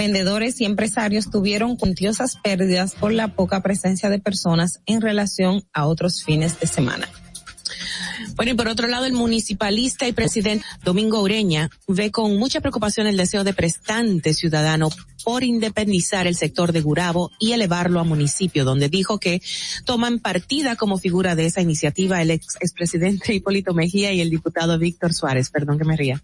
Vendedores 0.00 0.58
y 0.62 0.64
empresarios 0.64 1.30
tuvieron 1.30 1.76
cuantiosas 1.76 2.36
pérdidas 2.42 2.94
por 2.94 3.12
la 3.12 3.28
poca 3.28 3.60
presencia 3.60 4.08
de 4.08 4.18
personas 4.18 4.80
en 4.86 5.02
relación 5.02 5.62
a 5.74 5.86
otros 5.86 6.24
fines 6.24 6.58
de 6.58 6.68
semana. 6.68 7.06
Bueno, 8.40 8.52
y 8.52 8.56
por 8.56 8.68
otro 8.68 8.88
lado, 8.88 9.04
el 9.04 9.12
municipalista 9.12 10.08
y 10.08 10.14
presidente 10.14 10.64
Domingo 10.82 11.20
Ureña 11.20 11.68
ve 11.86 12.10
con 12.10 12.38
mucha 12.38 12.62
preocupación 12.62 13.06
el 13.06 13.18
deseo 13.18 13.44
de 13.44 13.52
prestante 13.52 14.32
ciudadano 14.32 14.88
por 15.26 15.44
independizar 15.44 16.26
el 16.26 16.34
sector 16.34 16.72
de 16.72 16.80
Gurabo 16.80 17.30
y 17.38 17.52
elevarlo 17.52 18.00
a 18.00 18.04
municipio, 18.04 18.64
donde 18.64 18.88
dijo 18.88 19.18
que 19.18 19.42
toman 19.84 20.20
partida 20.20 20.74
como 20.76 20.96
figura 20.96 21.34
de 21.34 21.44
esa 21.44 21.60
iniciativa 21.60 22.22
el 22.22 22.30
ex 22.30 22.56
expresidente 22.62 23.34
Hipólito 23.34 23.74
Mejía 23.74 24.10
y 24.14 24.22
el 24.22 24.30
diputado 24.30 24.78
Víctor 24.78 25.12
Suárez. 25.12 25.50
Perdón 25.50 25.76
que 25.76 25.84
me 25.84 25.98
ría. 25.98 26.22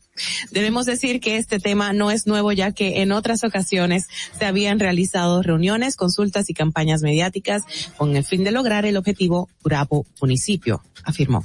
Debemos 0.50 0.86
decir 0.86 1.20
que 1.20 1.36
este 1.36 1.58
tema 1.58 1.92
no 1.92 2.10
es 2.10 2.26
nuevo 2.26 2.50
ya 2.50 2.72
que 2.72 3.02
en 3.02 3.12
otras 3.12 3.44
ocasiones 3.44 4.06
se 4.38 4.46
habían 4.46 4.80
realizado 4.80 5.42
reuniones, 5.42 5.96
consultas 5.96 6.48
y 6.48 6.54
campañas 6.54 7.02
mediáticas 7.02 7.64
con 7.98 8.16
el 8.16 8.24
fin 8.24 8.42
de 8.42 8.52
lograr 8.52 8.86
el 8.86 8.96
objetivo 8.96 9.50
Gurabo 9.62 10.06
municipio, 10.18 10.82
afirmó. 11.04 11.44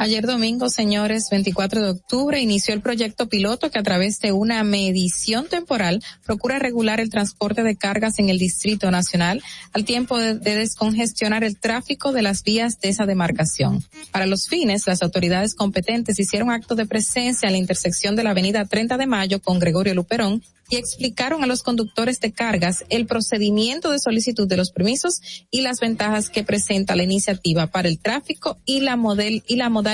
Ayer 0.00 0.24
domingo, 0.28 0.70
señores, 0.70 1.26
24 1.28 1.82
de 1.82 1.90
octubre, 1.90 2.40
inició 2.40 2.72
el 2.72 2.80
proyecto 2.80 3.28
piloto 3.28 3.68
que 3.68 3.80
a 3.80 3.82
través 3.82 4.20
de 4.20 4.30
una 4.30 4.62
medición 4.62 5.48
temporal 5.48 6.00
procura 6.24 6.60
regular 6.60 7.00
el 7.00 7.10
transporte 7.10 7.64
de 7.64 7.74
cargas 7.74 8.20
en 8.20 8.28
el 8.28 8.38
Distrito 8.38 8.92
Nacional 8.92 9.42
al 9.72 9.84
tiempo 9.84 10.16
de, 10.16 10.38
de 10.38 10.54
descongestionar 10.54 11.42
el 11.42 11.58
tráfico 11.58 12.12
de 12.12 12.22
las 12.22 12.44
vías 12.44 12.78
de 12.78 12.90
esa 12.90 13.06
demarcación. 13.06 13.82
Para 14.12 14.26
los 14.26 14.46
fines, 14.46 14.86
las 14.86 15.02
autoridades 15.02 15.56
competentes 15.56 16.20
hicieron 16.20 16.52
acto 16.52 16.76
de 16.76 16.86
presencia 16.86 17.48
en 17.48 17.54
la 17.54 17.58
intersección 17.58 18.14
de 18.14 18.22
la 18.22 18.30
avenida 18.30 18.66
30 18.66 18.98
de 18.98 19.06
Mayo 19.08 19.42
con 19.42 19.58
Gregorio 19.58 19.94
Luperón 19.94 20.44
y 20.70 20.76
explicaron 20.76 21.42
a 21.42 21.46
los 21.46 21.62
conductores 21.62 22.20
de 22.20 22.30
cargas 22.30 22.84
el 22.90 23.06
procedimiento 23.06 23.90
de 23.90 23.98
solicitud 23.98 24.46
de 24.46 24.58
los 24.58 24.70
permisos 24.70 25.46
y 25.50 25.62
las 25.62 25.80
ventajas 25.80 26.28
que 26.28 26.44
presenta 26.44 26.94
la 26.94 27.04
iniciativa 27.04 27.68
para 27.68 27.88
el 27.88 27.98
tráfico 27.98 28.58
y 28.66 28.80
la 28.80 28.96
model 28.96 29.42
y 29.46 29.56
la 29.56 29.70
modalidad 29.70 29.87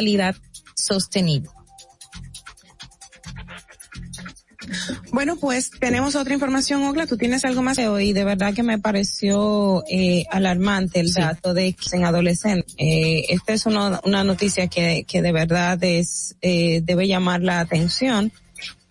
sostenible. 0.74 1.50
Bueno, 5.12 5.36
pues 5.36 5.70
tenemos 5.78 6.16
otra 6.16 6.34
información, 6.34 6.82
Ogla. 6.84 7.06
¿Tú 7.06 7.16
tienes 7.16 7.44
algo 7.44 7.62
más? 7.62 7.78
Y 7.78 8.12
de 8.12 8.24
verdad 8.24 8.54
que 8.54 8.62
me 8.62 8.78
pareció 8.78 9.84
eh, 9.88 10.24
alarmante 10.30 11.00
el 11.00 11.08
Sí. 11.08 11.20
dato 11.20 11.54
de 11.54 11.74
que 11.74 11.96
en 11.96 12.04
adolescentes. 12.04 12.74
Eh, 12.78 13.26
esta 13.28 13.52
es 13.52 13.66
una, 13.66 14.00
una 14.04 14.24
noticia 14.24 14.66
que, 14.66 15.04
que 15.06 15.22
de 15.22 15.32
verdad 15.32 15.82
es 15.84 16.34
eh, 16.40 16.80
debe 16.82 17.06
llamar 17.06 17.42
la 17.42 17.60
atención. 17.60 18.32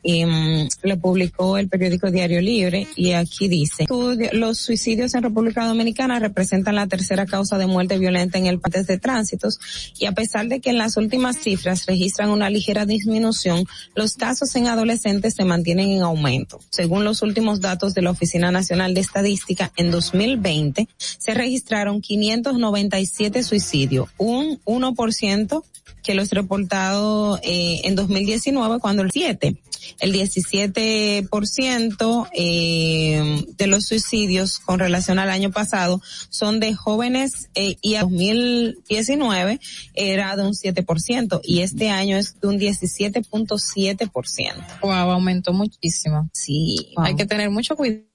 Mm, 0.04 0.68
lo 0.84 0.98
publicó 1.00 1.58
el 1.58 1.70
periódico 1.70 2.12
Diario 2.12 2.42
Libre 2.42 2.88
y 2.96 3.14
aquí 3.14 3.48
dice, 3.48 3.84
"Estudio- 3.84 4.30
los 4.34 4.60
suicidios 4.60 5.14
en 5.16 5.24
República 5.24 5.66
Dominicana 5.66 6.20
representan 6.20 6.76
la 6.76 6.88
tercera 6.88 7.26
causa 7.26 7.58
de 7.58 7.68
muerte 7.68 7.98
violenta 7.98 8.38
en 8.38 8.46
el 8.48 8.60
país 8.60 8.86
de 8.86 8.98
tránsitos 8.98 9.60
y 9.98 10.06
a 10.06 10.12
pesar 10.12 10.48
de 10.48 10.60
que 10.60 10.72
en 10.72 10.78
las 10.78 10.98
últimas 10.98 11.38
cifras 11.38 11.86
registran 11.86 12.30
una 12.30 12.50
ligera 12.50 12.86
disminución, 12.86 13.64
los 13.96 14.16
casos 14.16 14.54
en 14.56 14.68
adolescentes 14.68 15.36
se 15.36 15.46
mantienen 15.46 15.90
en 15.92 16.02
aumento. 16.02 16.60
Según 16.70 17.06
los 17.06 17.22
últimos 17.22 17.62
datos 17.62 17.94
de 17.94 18.02
la 18.02 18.12
Oficina 18.12 18.52
Nacional 18.52 18.94
de 18.94 19.02
Estadística, 19.02 19.72
en 19.78 19.90
2020 19.92 20.88
se 21.00 21.34
registraron 21.34 22.02
597 22.02 23.44
suicidios, 23.44 24.10
un 24.18 24.60
1% 24.66 25.64
que 26.04 26.14
los 26.14 26.30
reportados 26.32 27.40
eh, 27.44 27.82
en 27.86 27.96
2019 27.96 28.80
cuando 28.80 29.04
el 29.04 29.12
7 29.12 29.56
el 30.00 30.14
17% 30.14 32.30
eh, 32.34 33.46
de 33.58 33.68
los 33.68 33.86
suicidios 33.86 34.60
con 34.60 34.80
relación 34.80 35.20
al 35.20 35.30
año 35.30 35.52
pasado 35.52 36.02
son 36.30 36.60
de 36.60 36.74
jóvenes 36.74 37.50
eh, 37.56 37.78
y 37.82 37.96
a 37.96 38.02
2019 38.02 39.60
era 39.94 40.36
de 40.36 40.44
un 40.44 40.54
7% 40.54 41.40
y 41.44 41.62
este 41.62 41.90
año 41.90 42.18
es 42.18 42.40
de 42.40 42.48
un 42.48 42.60
17.7%. 42.60 44.82
Wow, 44.82 44.92
aumentó 44.92 45.54
muchísimo. 45.54 46.30
Sí. 46.34 46.94
Hay 46.98 47.16
que 47.16 47.26
tener 47.26 47.50
mucho 47.50 47.76
cuidado 47.76 48.13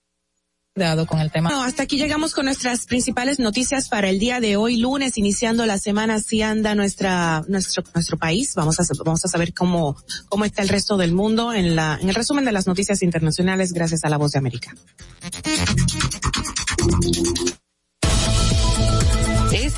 Bueno, 1.51 1.65
hasta 1.65 1.83
aquí 1.83 1.97
llegamos 1.97 2.35
con 2.35 2.47
nuestras 2.47 2.87
principales 2.87 3.39
noticias 3.39 3.89
para 3.89 4.09
el 4.09 4.19
día 4.19 4.41
de 4.41 4.57
hoy, 4.57 4.77
lunes, 4.77 5.19
iniciando 5.19 5.67
la 5.67 5.79
semana, 5.79 6.21
si 6.21 6.43
anda 6.43 6.75
nuestra, 6.75 7.45
nuestro, 7.49 7.83
nuestro 7.95 8.17
país. 8.17 8.55
Vamos 8.55 8.79
a, 8.81 8.85
vamos 9.05 9.25
a 9.25 9.29
saber 9.29 9.53
cómo, 9.53 9.97
cómo 10.29 10.45
está 10.45 10.63
el 10.63 10.69
resto 10.69 10.97
del 10.97 11.13
mundo 11.13 11.53
en 11.53 11.77
la, 11.77 11.99
en 12.01 12.09
el 12.09 12.15
resumen 12.15 12.45
de 12.45 12.53
las 12.53 12.67
noticias 12.67 13.03
internacionales, 13.03 13.73
gracias 13.73 14.05
a 14.05 14.09
la 14.09 14.17
voz 14.17 14.33
de 14.33 14.39
América. 14.39 14.75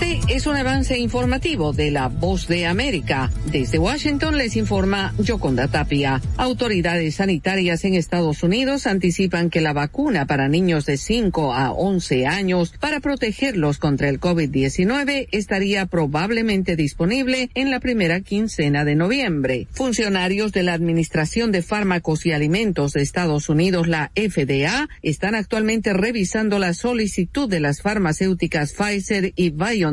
Este 0.00 0.34
es 0.34 0.46
un 0.46 0.56
avance 0.56 0.98
informativo 0.98 1.74
de 1.74 1.90
la 1.90 2.08
Voz 2.08 2.48
de 2.48 2.64
América. 2.64 3.30
Desde 3.52 3.78
Washington 3.78 4.38
les 4.38 4.56
informa 4.56 5.12
Yoconda 5.18 5.68
Tapia. 5.68 6.22
Autoridades 6.38 7.16
sanitarias 7.16 7.84
en 7.84 7.94
Estados 7.94 8.42
Unidos 8.42 8.86
anticipan 8.86 9.50
que 9.50 9.60
la 9.60 9.74
vacuna 9.74 10.24
para 10.24 10.48
niños 10.48 10.86
de 10.86 10.96
5 10.96 11.52
a 11.52 11.72
11 11.72 12.26
años 12.26 12.72
para 12.80 13.00
protegerlos 13.00 13.76
contra 13.76 14.08
el 14.08 14.20
COVID-19 14.20 15.28
estaría 15.32 15.84
probablemente 15.84 16.76
disponible 16.76 17.50
en 17.54 17.70
la 17.70 17.78
primera 17.78 18.22
quincena 18.22 18.86
de 18.86 18.94
noviembre. 18.94 19.66
Funcionarios 19.70 20.52
de 20.52 20.62
la 20.62 20.72
Administración 20.72 21.52
de 21.52 21.60
Fármacos 21.60 22.24
y 22.24 22.32
Alimentos 22.32 22.94
de 22.94 23.02
Estados 23.02 23.50
Unidos, 23.50 23.86
la 23.86 24.12
FDA, 24.16 24.88
están 25.02 25.34
actualmente 25.34 25.92
revisando 25.92 26.58
la 26.58 26.72
solicitud 26.72 27.50
de 27.50 27.60
las 27.60 27.82
farmacéuticas 27.82 28.72
Pfizer 28.72 29.34
y 29.36 29.50
BioNTech 29.50 29.89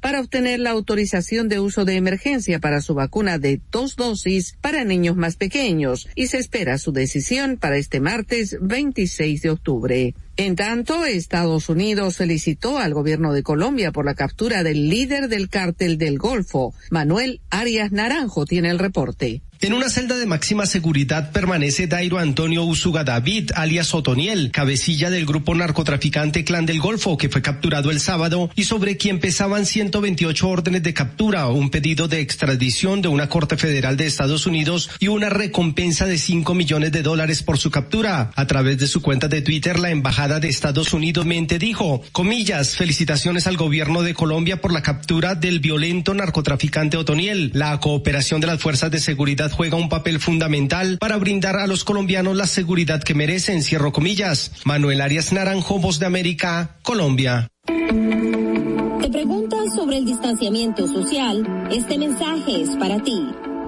para 0.00 0.20
obtener 0.20 0.60
la 0.60 0.70
autorización 0.70 1.48
de 1.48 1.58
uso 1.58 1.84
de 1.84 1.96
emergencia 1.96 2.60
para 2.60 2.80
su 2.80 2.94
vacuna 2.94 3.38
de 3.38 3.60
dos 3.72 3.96
dosis 3.96 4.56
para 4.60 4.84
niños 4.84 5.16
más 5.16 5.36
pequeños 5.36 6.08
y 6.14 6.28
se 6.28 6.38
espera 6.38 6.78
su 6.78 6.92
decisión 6.92 7.56
para 7.56 7.76
este 7.76 8.00
martes 8.00 8.56
26 8.60 9.42
de 9.42 9.50
octubre. 9.50 10.14
En 10.40 10.56
tanto, 10.56 11.04
Estados 11.04 11.68
Unidos 11.68 12.16
felicitó 12.16 12.78
al 12.78 12.94
gobierno 12.94 13.34
de 13.34 13.42
Colombia 13.42 13.92
por 13.92 14.06
la 14.06 14.14
captura 14.14 14.62
del 14.62 14.88
líder 14.88 15.28
del 15.28 15.50
cártel 15.50 15.98
del 15.98 16.16
Golfo. 16.16 16.72
Manuel 16.90 17.42
Arias 17.50 17.92
Naranjo 17.92 18.46
tiene 18.46 18.70
el 18.70 18.78
reporte. 18.78 19.42
En 19.62 19.74
una 19.74 19.90
celda 19.90 20.16
de 20.16 20.24
máxima 20.24 20.64
seguridad 20.64 21.32
permanece 21.32 21.86
Dairo 21.86 22.18
Antonio 22.18 22.64
Usuga 22.64 23.04
David, 23.04 23.50
alias 23.54 23.92
Otoniel, 23.92 24.50
cabecilla 24.52 25.10
del 25.10 25.26
grupo 25.26 25.54
narcotraficante 25.54 26.44
Clan 26.44 26.64
del 26.64 26.80
Golfo, 26.80 27.18
que 27.18 27.28
fue 27.28 27.42
capturado 27.42 27.90
el 27.90 28.00
sábado 28.00 28.50
y 28.54 28.64
sobre 28.64 28.96
quien 28.96 29.20
pesaban 29.20 29.66
128 29.66 30.48
órdenes 30.48 30.82
de 30.82 30.94
captura, 30.94 31.48
un 31.48 31.68
pedido 31.68 32.08
de 32.08 32.20
extradición 32.20 33.02
de 33.02 33.08
una 33.08 33.28
corte 33.28 33.58
federal 33.58 33.98
de 33.98 34.06
Estados 34.06 34.46
Unidos 34.46 34.88
y 34.98 35.08
una 35.08 35.28
recompensa 35.28 36.06
de 36.06 36.16
5 36.16 36.54
millones 36.54 36.90
de 36.92 37.02
dólares 37.02 37.42
por 37.42 37.58
su 37.58 37.70
captura. 37.70 38.30
A 38.36 38.46
través 38.46 38.78
de 38.78 38.86
su 38.86 39.02
cuenta 39.02 39.28
de 39.28 39.42
Twitter, 39.42 39.78
la 39.78 39.90
embajada 39.90 40.29
de 40.38 40.48
Estados 40.48 40.92
Unidos 40.92 41.26
mente 41.26 41.58
dijo, 41.58 42.02
comillas, 42.12 42.76
felicitaciones 42.76 43.46
al 43.46 43.56
gobierno 43.56 44.02
de 44.02 44.14
Colombia 44.14 44.60
por 44.60 44.72
la 44.72 44.82
captura 44.82 45.34
del 45.34 45.60
violento 45.60 46.14
narcotraficante 46.14 46.96
Otoniel. 46.96 47.50
La 47.54 47.80
cooperación 47.80 48.40
de 48.40 48.46
las 48.46 48.60
fuerzas 48.60 48.90
de 48.90 49.00
seguridad 49.00 49.50
juega 49.50 49.76
un 49.76 49.88
papel 49.88 50.20
fundamental 50.20 50.98
para 50.98 51.16
brindar 51.16 51.56
a 51.56 51.66
los 51.66 51.84
colombianos 51.84 52.36
la 52.36 52.46
seguridad 52.46 53.02
que 53.02 53.14
merecen, 53.14 53.62
cierro 53.62 53.92
comillas. 53.92 54.52
Manuel 54.64 55.00
Arias 55.00 55.32
Naranjo, 55.32 55.78
Voz 55.78 55.98
de 55.98 56.06
América, 56.06 56.76
Colombia. 56.82 57.48
¿Te 57.66 59.08
preguntas 59.10 59.74
sobre 59.74 59.98
el 59.98 60.04
distanciamiento 60.04 60.86
social? 60.86 61.68
Este 61.70 61.98
mensaje 61.98 62.62
es 62.62 62.76
para 62.76 63.02
ti. 63.02 63.20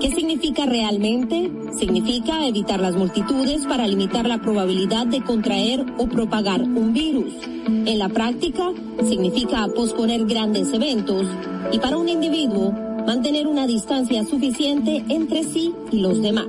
¿Qué 0.03 0.11
significa 0.11 0.67
realmente? 0.67 1.49
Significa 1.79 2.45
evitar 2.45 2.81
las 2.81 2.97
multitudes 2.97 3.65
para 3.69 3.87
limitar 3.87 4.27
la 4.27 4.39
probabilidad 4.39 5.07
de 5.07 5.23
contraer 5.23 5.87
o 5.97 6.09
propagar 6.09 6.61
un 6.61 6.93
virus. 6.93 7.33
En 7.69 8.01
la 8.01 8.09
práctica, 8.09 8.73
significa 9.09 9.69
posponer 9.77 10.27
grandes 10.27 10.73
eventos 10.73 11.29
y 11.71 11.79
para 11.79 11.99
un 11.99 12.09
individuo, 12.09 12.73
mantener 13.07 13.47
una 13.47 13.69
distancia 13.69 14.25
suficiente 14.25 15.05
entre 15.09 15.45
sí 15.45 15.73
y 15.93 16.01
los 16.01 16.21
demás. 16.21 16.49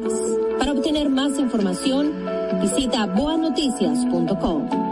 Para 0.58 0.72
obtener 0.72 1.10
más 1.10 1.38
información, 1.38 2.12
visita 2.60 3.06
boanoticias.com. 3.06 4.83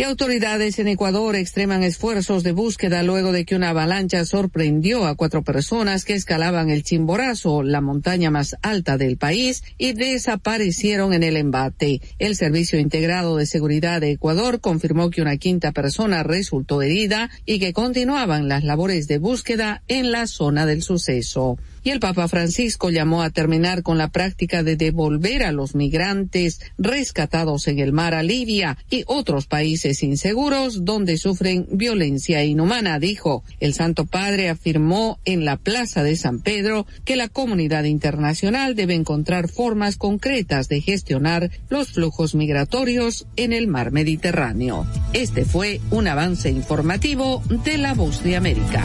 Y 0.00 0.02
autoridades 0.02 0.78
en 0.78 0.88
Ecuador 0.88 1.36
extreman 1.36 1.82
esfuerzos 1.82 2.42
de 2.42 2.52
búsqueda 2.52 3.02
luego 3.02 3.32
de 3.32 3.44
que 3.44 3.54
una 3.54 3.68
avalancha 3.68 4.24
sorprendió 4.24 5.04
a 5.04 5.14
cuatro 5.14 5.42
personas 5.44 6.06
que 6.06 6.14
escalaban 6.14 6.70
el 6.70 6.84
Chimborazo, 6.84 7.62
la 7.62 7.82
montaña 7.82 8.30
más 8.30 8.56
alta 8.62 8.96
del 8.96 9.18
país, 9.18 9.62
y 9.76 9.92
desaparecieron 9.92 11.12
en 11.12 11.22
el 11.22 11.36
embate. 11.36 12.00
El 12.18 12.34
Servicio 12.34 12.78
Integrado 12.78 13.36
de 13.36 13.44
Seguridad 13.44 14.00
de 14.00 14.12
Ecuador 14.12 14.62
confirmó 14.62 15.10
que 15.10 15.20
una 15.20 15.36
quinta 15.36 15.72
persona 15.72 16.22
resultó 16.22 16.80
herida 16.80 17.28
y 17.44 17.58
que 17.58 17.74
continuaban 17.74 18.48
las 18.48 18.64
labores 18.64 19.06
de 19.06 19.18
búsqueda 19.18 19.82
en 19.86 20.12
la 20.12 20.26
zona 20.26 20.64
del 20.64 20.80
suceso 20.82 21.58
y 21.82 21.90
el 21.90 22.00
Papa 22.00 22.28
Francisco 22.28 22.90
llamó 22.90 23.22
a 23.22 23.30
terminar 23.30 23.82
con 23.82 23.98
la 23.98 24.08
práctica 24.08 24.62
de 24.62 24.76
devolver 24.76 25.42
a 25.42 25.52
los 25.52 25.74
migrantes 25.74 26.60
rescatados 26.78 27.68
en 27.68 27.78
el 27.78 27.92
mar 27.92 28.14
a 28.14 28.22
Libia 28.22 28.78
y 28.90 29.04
otros 29.06 29.46
países 29.46 30.02
inseguros 30.02 30.84
donde 30.84 31.18
sufren 31.18 31.66
violencia 31.70 32.44
inhumana, 32.44 32.98
dijo. 32.98 33.44
El 33.60 33.74
Santo 33.74 34.06
Padre 34.06 34.48
afirmó 34.48 35.18
en 35.24 35.44
la 35.44 35.56
Plaza 35.56 36.02
de 36.02 36.16
San 36.16 36.40
Pedro 36.40 36.86
que 37.04 37.16
la 37.16 37.28
comunidad 37.28 37.84
internacional 37.84 38.74
debe 38.74 38.94
encontrar 38.94 39.48
formas 39.48 39.96
concretas 39.96 40.68
de 40.68 40.80
gestionar 40.80 41.50
los 41.68 41.92
flujos 41.92 42.34
migratorios 42.34 43.26
en 43.36 43.52
el 43.52 43.68
mar 43.68 43.92
Mediterráneo. 43.92 44.86
Este 45.12 45.44
fue 45.44 45.80
un 45.90 46.06
avance 46.08 46.50
informativo 46.50 47.42
de 47.64 47.78
La 47.78 47.94
Voz 47.94 48.22
de 48.22 48.36
América. 48.36 48.84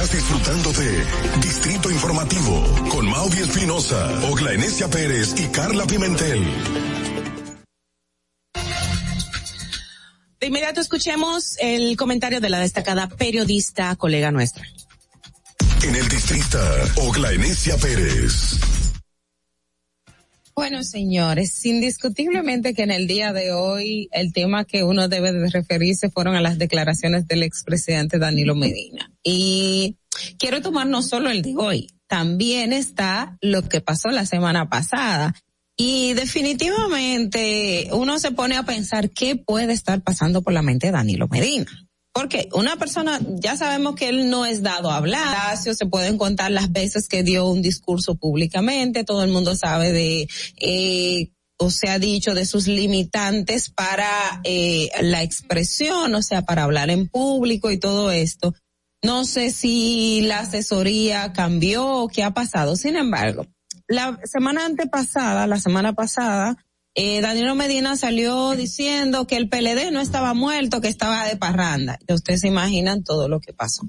Estás 0.00 0.16
disfrutando 0.16 0.72
de 0.72 1.04
Distrito 1.42 1.90
Informativo 1.90 2.64
con 2.88 3.06
Maudi 3.06 3.36
Espinosa, 3.40 4.30
Ogla 4.30 4.54
Enesia 4.54 4.88
Pérez 4.88 5.34
y 5.38 5.46
Carla 5.48 5.84
Pimentel. 5.84 6.42
De 10.40 10.46
inmediato 10.46 10.80
escuchemos 10.80 11.58
el 11.60 11.98
comentario 11.98 12.40
de 12.40 12.48
la 12.48 12.60
destacada 12.60 13.08
periodista, 13.08 13.94
colega 13.96 14.30
nuestra. 14.30 14.64
En 15.82 15.94
el 15.94 16.08
Distrito, 16.08 16.58
Ogla 16.96 17.32
Enesia 17.32 17.76
Pérez. 17.76 18.58
Bueno, 20.54 20.82
señores, 20.82 21.64
indiscutiblemente 21.64 22.74
que 22.74 22.82
en 22.82 22.90
el 22.90 23.06
día 23.06 23.32
de 23.32 23.52
hoy 23.52 24.08
el 24.12 24.32
tema 24.32 24.64
que 24.64 24.82
uno 24.82 25.08
debe 25.08 25.32
de 25.32 25.48
referirse 25.48 26.10
fueron 26.10 26.34
a 26.34 26.40
las 26.40 26.58
declaraciones 26.58 27.26
del 27.26 27.42
expresidente 27.42 28.18
Danilo 28.18 28.54
Medina. 28.54 29.10
Y 29.22 29.96
quiero 30.38 30.60
tomar 30.60 30.86
no 30.86 31.02
solo 31.02 31.30
el 31.30 31.42
de 31.42 31.54
hoy, 31.56 31.88
también 32.08 32.72
está 32.72 33.38
lo 33.40 33.62
que 33.68 33.80
pasó 33.80 34.10
la 34.10 34.26
semana 34.26 34.68
pasada. 34.68 35.34
Y 35.76 36.12
definitivamente 36.12 37.88
uno 37.92 38.18
se 38.18 38.32
pone 38.32 38.56
a 38.56 38.64
pensar 38.64 39.10
qué 39.10 39.36
puede 39.36 39.72
estar 39.72 40.02
pasando 40.02 40.42
por 40.42 40.52
la 40.52 40.60
mente 40.60 40.88
de 40.88 40.92
Danilo 40.92 41.26
Medina. 41.28 41.70
Porque 42.20 42.50
una 42.52 42.76
persona, 42.76 43.18
ya 43.40 43.56
sabemos 43.56 43.94
que 43.94 44.10
él 44.10 44.28
no 44.28 44.44
es 44.44 44.62
dado 44.62 44.90
a 44.90 44.96
hablar, 44.96 45.56
se 45.56 45.86
pueden 45.86 46.18
contar 46.18 46.50
las 46.50 46.70
veces 46.70 47.08
que 47.08 47.22
dio 47.22 47.46
un 47.46 47.62
discurso 47.62 48.14
públicamente, 48.14 49.04
todo 49.04 49.24
el 49.24 49.30
mundo 49.30 49.56
sabe 49.56 49.90
de, 49.90 50.28
eh, 50.58 51.30
o 51.56 51.70
se 51.70 51.88
ha 51.88 51.98
dicho 51.98 52.34
de 52.34 52.44
sus 52.44 52.66
limitantes 52.66 53.70
para 53.70 54.42
eh, 54.44 54.90
la 55.00 55.22
expresión, 55.22 56.14
o 56.14 56.20
sea, 56.20 56.42
para 56.42 56.64
hablar 56.64 56.90
en 56.90 57.08
público 57.08 57.70
y 57.70 57.78
todo 57.78 58.10
esto. 58.10 58.52
No 59.02 59.24
sé 59.24 59.50
si 59.50 60.20
la 60.20 60.40
asesoría 60.40 61.32
cambió 61.32 61.88
o 61.88 62.08
qué 62.08 62.22
ha 62.22 62.34
pasado. 62.34 62.76
Sin 62.76 62.96
embargo, 62.96 63.46
la 63.88 64.20
semana 64.24 64.66
antepasada, 64.66 65.46
la 65.46 65.58
semana 65.58 65.94
pasada, 65.94 66.58
eh, 66.94 67.20
Danilo 67.20 67.54
Medina 67.54 67.96
salió 67.96 68.50
diciendo 68.56 69.26
que 69.26 69.36
el 69.36 69.48
PLD 69.48 69.90
no 69.92 70.00
estaba 70.00 70.34
muerto, 70.34 70.80
que 70.80 70.88
estaba 70.88 71.24
de 71.26 71.36
parranda. 71.36 71.98
Y 72.08 72.12
ustedes 72.12 72.40
se 72.40 72.48
imaginan 72.48 73.04
todo 73.04 73.28
lo 73.28 73.40
que 73.40 73.52
pasó. 73.52 73.82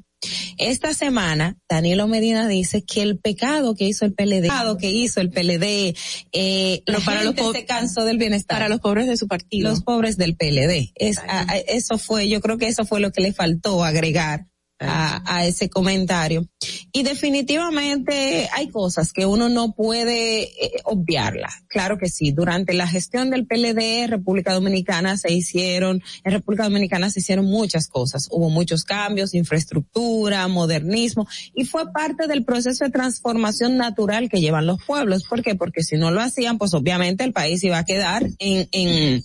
Esta 0.57 0.93
semana, 0.93 1.57
Danilo 1.67 2.07
Medina 2.07 2.47
dice 2.47 2.83
que 2.83 3.01
el 3.01 3.17
pecado 3.17 3.73
que 3.73 3.85
hizo 3.85 4.05
el 4.05 4.13
PLD, 4.13 4.49
que 4.77 4.91
hizo 4.91 5.19
el 5.19 5.31
PLD, 5.31 5.95
eh, 6.31 6.83
la 6.85 6.99
para 6.99 7.23
los 7.23 7.33
gente 7.33 7.41
po- 7.41 7.53
se 7.53 7.65
cansó 7.65 8.05
del 8.05 8.19
bienestar. 8.19 8.57
Para 8.57 8.69
los 8.69 8.79
pobres 8.81 9.07
de 9.07 9.17
su 9.17 9.27
partido. 9.27 9.69
Los 9.71 9.81
pobres 9.81 10.17
del 10.17 10.35
PLD. 10.35 10.91
Es, 10.93 11.17
a- 11.17 11.51
a- 11.51 11.57
eso 11.57 11.97
fue, 11.97 12.29
yo 12.29 12.39
creo 12.39 12.59
que 12.59 12.67
eso 12.67 12.85
fue 12.85 12.99
lo 12.99 13.11
que 13.11 13.21
le 13.21 13.33
faltó 13.33 13.83
agregar 13.83 14.45
a, 14.81 15.21
a 15.25 15.45
ese 15.45 15.69
comentario. 15.69 16.47
Y 16.91 17.03
definitivamente 17.03 18.49
hay 18.53 18.69
cosas 18.69 19.13
que 19.13 19.25
uno 19.25 19.49
no 19.49 19.73
puede 19.73 20.43
eh, 20.43 20.81
obviarlas. 20.83 21.63
Claro 21.67 21.97
que 21.97 22.09
sí. 22.09 22.31
Durante 22.31 22.73
la 22.73 22.87
gestión 22.87 23.29
del 23.29 23.47
PLD, 23.47 24.07
República 24.07 24.53
Dominicana 24.53 25.17
se 25.17 25.31
hicieron, 25.31 26.01
en 26.23 26.31
República 26.31 26.63
Dominicana 26.63 27.09
se 27.09 27.19
hicieron 27.19 27.45
muchas 27.45 27.87
cosas. 27.87 28.27
Hubo 28.31 28.49
muchos 28.49 28.83
cambios, 28.83 29.33
infraestructura, 29.33 30.47
modernismo, 30.47 31.27
y 31.53 31.65
fue 31.65 31.91
parte 31.91 32.27
del 32.27 32.43
proceso 32.43 32.85
de 32.85 32.91
transformación 32.91 33.77
natural 33.77 34.29
que 34.29 34.41
llevan 34.41 34.67
los 34.67 34.83
pueblos. 34.83 35.23
¿Por 35.23 35.41
qué? 35.41 35.55
Porque 35.55 35.83
si 35.83 35.97
no 35.97 36.11
lo 36.11 36.21
hacían, 36.21 36.57
pues 36.57 36.73
obviamente 36.73 37.23
el 37.23 37.33
país 37.33 37.63
iba 37.63 37.77
a 37.77 37.85
quedar 37.85 38.27
en, 38.39 38.67
en, 38.71 39.23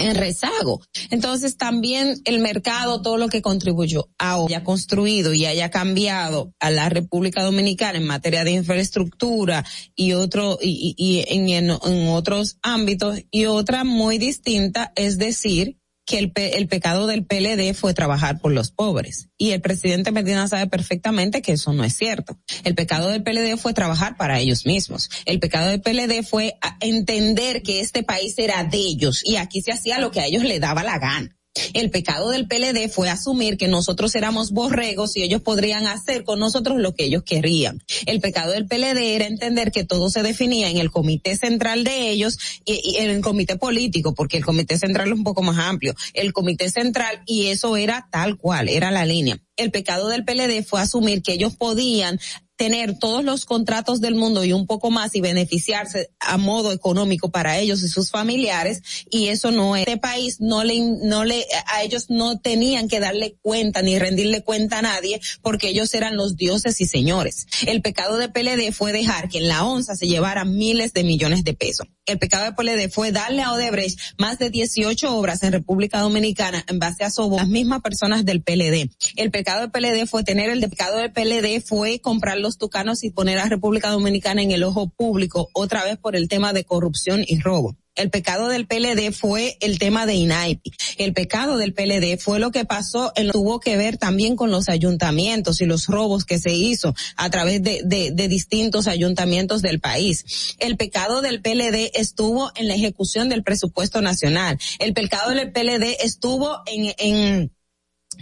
en 0.00 0.14
rezago. 0.14 0.80
Entonces 1.10 1.56
también 1.56 2.20
el 2.24 2.40
mercado, 2.40 3.02
todo 3.02 3.16
lo 3.16 3.28
que 3.28 3.42
contribuyó 3.42 4.08
a 4.18 4.36
haya 4.44 4.64
construido 4.64 5.34
y 5.34 5.46
haya 5.46 5.70
cambiado 5.70 6.52
a 6.60 6.70
la 6.70 6.88
República 6.88 7.42
Dominicana 7.42 7.98
en 7.98 8.06
materia 8.06 8.44
de 8.44 8.52
infraestructura 8.52 9.64
y 9.94 10.12
otro 10.12 10.58
y, 10.60 10.94
y- 10.96 11.24
en, 11.28 11.48
en 11.70 12.08
otros 12.08 12.58
ámbitos 12.62 13.20
y 13.30 13.46
otra 13.46 13.84
muy 13.84 14.18
distinta 14.18 14.92
es 14.96 15.18
decir 15.18 15.79
que 16.10 16.18
el, 16.18 16.32
pe- 16.32 16.58
el 16.58 16.66
pecado 16.66 17.06
del 17.06 17.24
PLD 17.24 17.72
fue 17.72 17.94
trabajar 17.94 18.40
por 18.40 18.50
los 18.50 18.72
pobres. 18.72 19.28
Y 19.38 19.52
el 19.52 19.60
presidente 19.60 20.10
Medina 20.10 20.48
sabe 20.48 20.66
perfectamente 20.66 21.40
que 21.40 21.52
eso 21.52 21.72
no 21.72 21.84
es 21.84 21.96
cierto. 21.96 22.36
El 22.64 22.74
pecado 22.74 23.08
del 23.08 23.22
PLD 23.22 23.56
fue 23.56 23.74
trabajar 23.74 24.16
para 24.16 24.40
ellos 24.40 24.66
mismos. 24.66 25.08
El 25.24 25.38
pecado 25.38 25.68
del 25.70 25.80
PLD 25.80 26.24
fue 26.24 26.54
entender 26.80 27.62
que 27.62 27.80
este 27.80 28.02
país 28.02 28.34
era 28.38 28.64
de 28.64 28.76
ellos 28.78 29.22
y 29.24 29.36
aquí 29.36 29.62
se 29.62 29.70
hacía 29.70 30.00
lo 30.00 30.10
que 30.10 30.18
a 30.20 30.26
ellos 30.26 30.42
les 30.42 30.60
daba 30.60 30.82
la 30.82 30.98
gana. 30.98 31.36
El 31.72 31.90
pecado 31.90 32.30
del 32.30 32.46
PLD 32.46 32.88
fue 32.88 33.08
asumir 33.08 33.56
que 33.56 33.66
nosotros 33.66 34.14
éramos 34.14 34.52
borregos 34.52 35.16
y 35.16 35.22
ellos 35.22 35.42
podrían 35.42 35.86
hacer 35.86 36.22
con 36.24 36.38
nosotros 36.38 36.78
lo 36.78 36.94
que 36.94 37.04
ellos 37.04 37.24
querían. 37.24 37.82
El 38.06 38.20
pecado 38.20 38.52
del 38.52 38.66
PLD 38.66 39.16
era 39.16 39.26
entender 39.26 39.72
que 39.72 39.84
todo 39.84 40.10
se 40.10 40.22
definía 40.22 40.70
en 40.70 40.78
el 40.78 40.90
comité 40.90 41.36
central 41.36 41.82
de 41.82 42.10
ellos 42.10 42.38
y, 42.64 42.80
y 42.84 42.96
en 42.98 43.10
el 43.10 43.20
comité 43.20 43.56
político, 43.56 44.14
porque 44.14 44.36
el 44.36 44.44
comité 44.44 44.78
central 44.78 45.08
es 45.08 45.14
un 45.14 45.24
poco 45.24 45.42
más 45.42 45.58
amplio. 45.58 45.94
El 46.14 46.32
comité 46.32 46.70
central 46.70 47.22
y 47.26 47.46
eso 47.46 47.76
era 47.76 48.08
tal 48.12 48.36
cual, 48.36 48.68
era 48.68 48.90
la 48.90 49.04
línea. 49.04 49.40
El 49.56 49.70
pecado 49.70 50.08
del 50.08 50.24
PLD 50.24 50.64
fue 50.64 50.80
asumir 50.80 51.22
que 51.22 51.32
ellos 51.32 51.56
podían 51.56 52.18
tener 52.60 52.98
todos 52.98 53.24
los 53.24 53.46
contratos 53.46 54.02
del 54.02 54.16
mundo 54.16 54.44
y 54.44 54.52
un 54.52 54.66
poco 54.66 54.90
más 54.90 55.14
y 55.14 55.22
beneficiarse 55.22 56.10
a 56.20 56.36
modo 56.36 56.72
económico 56.72 57.30
para 57.30 57.56
ellos 57.56 57.82
y 57.82 57.88
sus 57.88 58.10
familiares 58.10 58.82
y 59.10 59.28
eso 59.28 59.50
no 59.50 59.76
es. 59.76 59.86
Este 59.86 59.96
país 59.96 60.42
no 60.42 60.62
le, 60.62 60.78
no 60.78 61.24
le, 61.24 61.46
a 61.68 61.82
ellos 61.82 62.10
no 62.10 62.38
tenían 62.38 62.86
que 62.86 63.00
darle 63.00 63.38
cuenta 63.40 63.80
ni 63.80 63.98
rendirle 63.98 64.44
cuenta 64.44 64.80
a 64.80 64.82
nadie 64.82 65.22
porque 65.40 65.68
ellos 65.68 65.94
eran 65.94 66.16
los 66.16 66.36
dioses 66.36 66.78
y 66.82 66.84
señores. 66.84 67.46
El 67.66 67.80
pecado 67.80 68.18
de 68.18 68.28
PLD 68.28 68.72
fue 68.72 68.92
dejar 68.92 69.30
que 69.30 69.38
en 69.38 69.48
la 69.48 69.64
onza 69.64 69.96
se 69.96 70.06
llevaran 70.06 70.54
miles 70.54 70.92
de 70.92 71.02
millones 71.02 71.44
de 71.44 71.54
pesos. 71.54 71.86
El 72.10 72.18
pecado 72.18 72.44
de 72.44 72.52
PLD 72.52 72.90
fue 72.92 73.12
darle 73.12 73.42
a 73.42 73.52
Odebrecht 73.52 73.98
más 74.18 74.36
de 74.38 74.50
18 74.50 75.16
obras 75.16 75.44
en 75.44 75.52
República 75.52 76.00
Dominicana 76.00 76.64
en 76.66 76.80
base 76.80 77.04
a 77.04 77.10
las 77.36 77.48
mismas 77.48 77.82
personas 77.82 78.24
del 78.24 78.42
PLD. 78.42 78.90
El 79.14 79.30
pecado 79.30 79.60
del 79.60 79.70
PLD 79.70 80.08
fue 80.08 80.24
tener 80.24 80.50
el 80.50 80.60
pecado 80.68 80.96
del 80.98 81.12
PLD 81.12 81.62
fue 81.64 82.00
comprar 82.00 82.38
los 82.38 82.58
tucanos 82.58 83.04
y 83.04 83.10
poner 83.10 83.38
a 83.38 83.46
República 83.46 83.90
Dominicana 83.90 84.42
en 84.42 84.50
el 84.50 84.64
ojo 84.64 84.88
público 84.88 85.50
otra 85.52 85.84
vez 85.84 85.98
por 85.98 86.16
el 86.16 86.28
tema 86.28 86.52
de 86.52 86.64
corrupción 86.64 87.22
y 87.24 87.38
robo. 87.38 87.76
El 87.94 88.10
pecado 88.10 88.48
del 88.48 88.66
PLD 88.66 89.12
fue 89.12 89.56
el 89.60 89.78
tema 89.78 90.06
de 90.06 90.14
INAIPI. 90.14 90.72
El 90.98 91.12
pecado 91.12 91.56
del 91.56 91.74
PLD 91.74 92.18
fue 92.18 92.38
lo 92.38 92.50
que 92.50 92.64
pasó, 92.64 93.12
en, 93.16 93.30
tuvo 93.30 93.60
que 93.60 93.76
ver 93.76 93.98
también 93.98 94.36
con 94.36 94.50
los 94.50 94.68
ayuntamientos 94.68 95.60
y 95.60 95.66
los 95.66 95.86
robos 95.86 96.24
que 96.24 96.38
se 96.38 96.52
hizo 96.52 96.94
a 97.16 97.30
través 97.30 97.62
de, 97.62 97.82
de, 97.84 98.10
de 98.12 98.28
distintos 98.28 98.86
ayuntamientos 98.86 99.60
del 99.62 99.80
país. 99.80 100.56
El 100.58 100.76
pecado 100.76 101.20
del 101.20 101.42
PLD 101.42 101.90
estuvo 101.94 102.52
en 102.54 102.68
la 102.68 102.74
ejecución 102.74 103.28
del 103.28 103.42
presupuesto 103.42 104.00
nacional. 104.00 104.58
El 104.78 104.94
pecado 104.94 105.30
del 105.30 105.52
PLD 105.52 105.96
estuvo 106.02 106.62
en, 106.66 106.94
en 106.98 107.52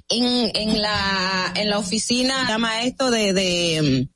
en, 0.09 0.51
en 0.55 0.83
la 0.83 1.53
en 1.57 1.71
la 1.71 1.79
oficina 1.79 2.47
llama 2.49 2.83
esto 2.83 3.11
de 3.11 3.33
de 3.33 4.09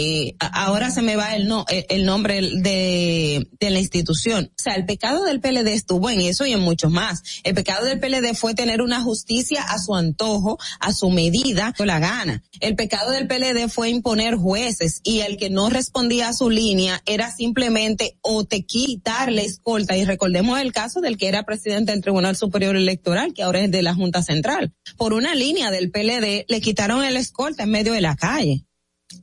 eh, 0.00 0.36
ahora 0.38 0.92
se 0.92 1.02
me 1.02 1.16
va 1.16 1.34
el, 1.34 1.48
no, 1.48 1.64
el 1.68 2.06
nombre 2.06 2.40
de, 2.40 3.48
de 3.58 3.70
la 3.70 3.80
institución. 3.80 4.52
O 4.52 4.62
sea, 4.62 4.74
el 4.74 4.86
pecado 4.86 5.24
del 5.24 5.40
PLD 5.40 5.66
estuvo 5.72 6.08
en 6.08 6.20
eso 6.20 6.46
y 6.46 6.52
en 6.52 6.60
muchos 6.60 6.92
más. 6.92 7.24
El 7.42 7.56
pecado 7.56 7.84
del 7.84 7.98
PLD 7.98 8.36
fue 8.36 8.54
tener 8.54 8.80
una 8.80 9.00
justicia 9.00 9.60
a 9.60 9.76
su 9.80 9.96
antojo, 9.96 10.56
a 10.78 10.92
su 10.92 11.10
medida, 11.10 11.74
con 11.76 11.88
la 11.88 11.98
gana. 11.98 12.44
El 12.60 12.76
pecado 12.76 13.10
del 13.10 13.26
PLD 13.26 13.68
fue 13.68 13.90
imponer 13.90 14.36
jueces 14.36 15.00
y 15.02 15.20
el 15.20 15.36
que 15.36 15.50
no 15.50 15.68
respondía 15.68 16.28
a 16.28 16.32
su 16.32 16.48
línea 16.48 17.02
era 17.04 17.32
simplemente 17.32 18.18
o 18.22 18.44
te 18.44 18.64
quitarle 18.64 19.42
escolta. 19.42 19.96
Y 19.96 20.04
recordemos 20.04 20.60
el 20.60 20.72
caso 20.72 21.00
del 21.00 21.16
que 21.16 21.26
era 21.26 21.42
presidente 21.42 21.90
del 21.90 22.02
Tribunal 22.02 22.36
Superior 22.36 22.76
Electoral, 22.76 23.34
que 23.34 23.42
ahora 23.42 23.62
es 23.62 23.70
de 23.72 23.82
la 23.82 23.96
Junta 23.96 24.22
Central. 24.22 24.72
Por 24.96 25.12
una 25.12 25.34
línea 25.34 25.72
del 25.72 25.90
PLD 25.90 26.44
le 26.46 26.60
quitaron 26.60 27.02
el 27.02 27.16
escolta 27.16 27.64
en 27.64 27.70
medio 27.70 27.94
de 27.94 28.00
la 28.00 28.14
calle 28.14 28.67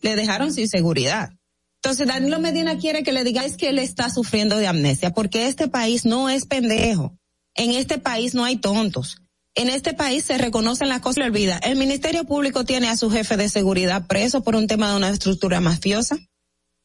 le 0.02 0.16
dejaron 0.16 0.54
sin 0.54 0.68
seguridad. 0.68 1.32
Entonces 1.78 2.08
Danilo 2.08 2.40
Medina 2.40 2.78
quiere 2.78 3.04
que 3.04 3.12
le 3.12 3.24
digáis 3.24 3.58
que 3.58 3.70
él 3.70 3.80
está 3.80 4.10
sufriendo 4.10 4.58
de 4.58 4.68
amnesia, 4.68 5.12
porque 5.12 5.48
este 5.48 5.68
país 5.68 6.06
no 6.06 6.30
es 6.30 6.46
pendejo. 6.46 7.16
En 7.54 7.72
este 7.72 8.00
país 8.00 8.34
no 8.34 8.44
hay 8.44 8.58
tontos. 8.58 9.22
En 9.54 9.70
este 9.70 9.94
país 9.94 10.26
se 10.26 10.38
reconocen 10.38 10.90
las 10.90 11.00
cosas 11.00 11.24
y 11.24 11.28
olvida. 11.28 11.58
El 11.60 11.78
Ministerio 11.78 12.26
Público 12.26 12.66
tiene 12.66 12.90
a 12.90 12.98
su 12.98 13.10
jefe 13.10 13.38
de 13.38 13.48
seguridad 13.48 14.08
preso 14.08 14.44
por 14.44 14.56
un 14.56 14.68
tema 14.68 14.90
de 14.90 14.98
una 14.98 15.10
estructura 15.10 15.62
mafiosa. 15.62 16.18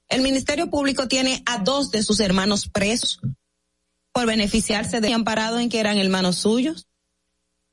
El 0.09 0.23
Ministerio 0.23 0.71
Público 0.71 1.09
tiene 1.09 1.43
a 1.47 1.59
dos 1.59 1.91
de 1.91 2.03
sus 2.03 2.21
hermanos 2.21 2.69
presos 2.69 3.21
por 4.13 4.27
beneficiarse 4.27 5.01
de 5.01 5.13
amparado 5.13 5.59
en 5.59 5.69
que 5.69 5.81
eran 5.81 5.99
hermanos 5.99 6.37
suyos. 6.37 6.87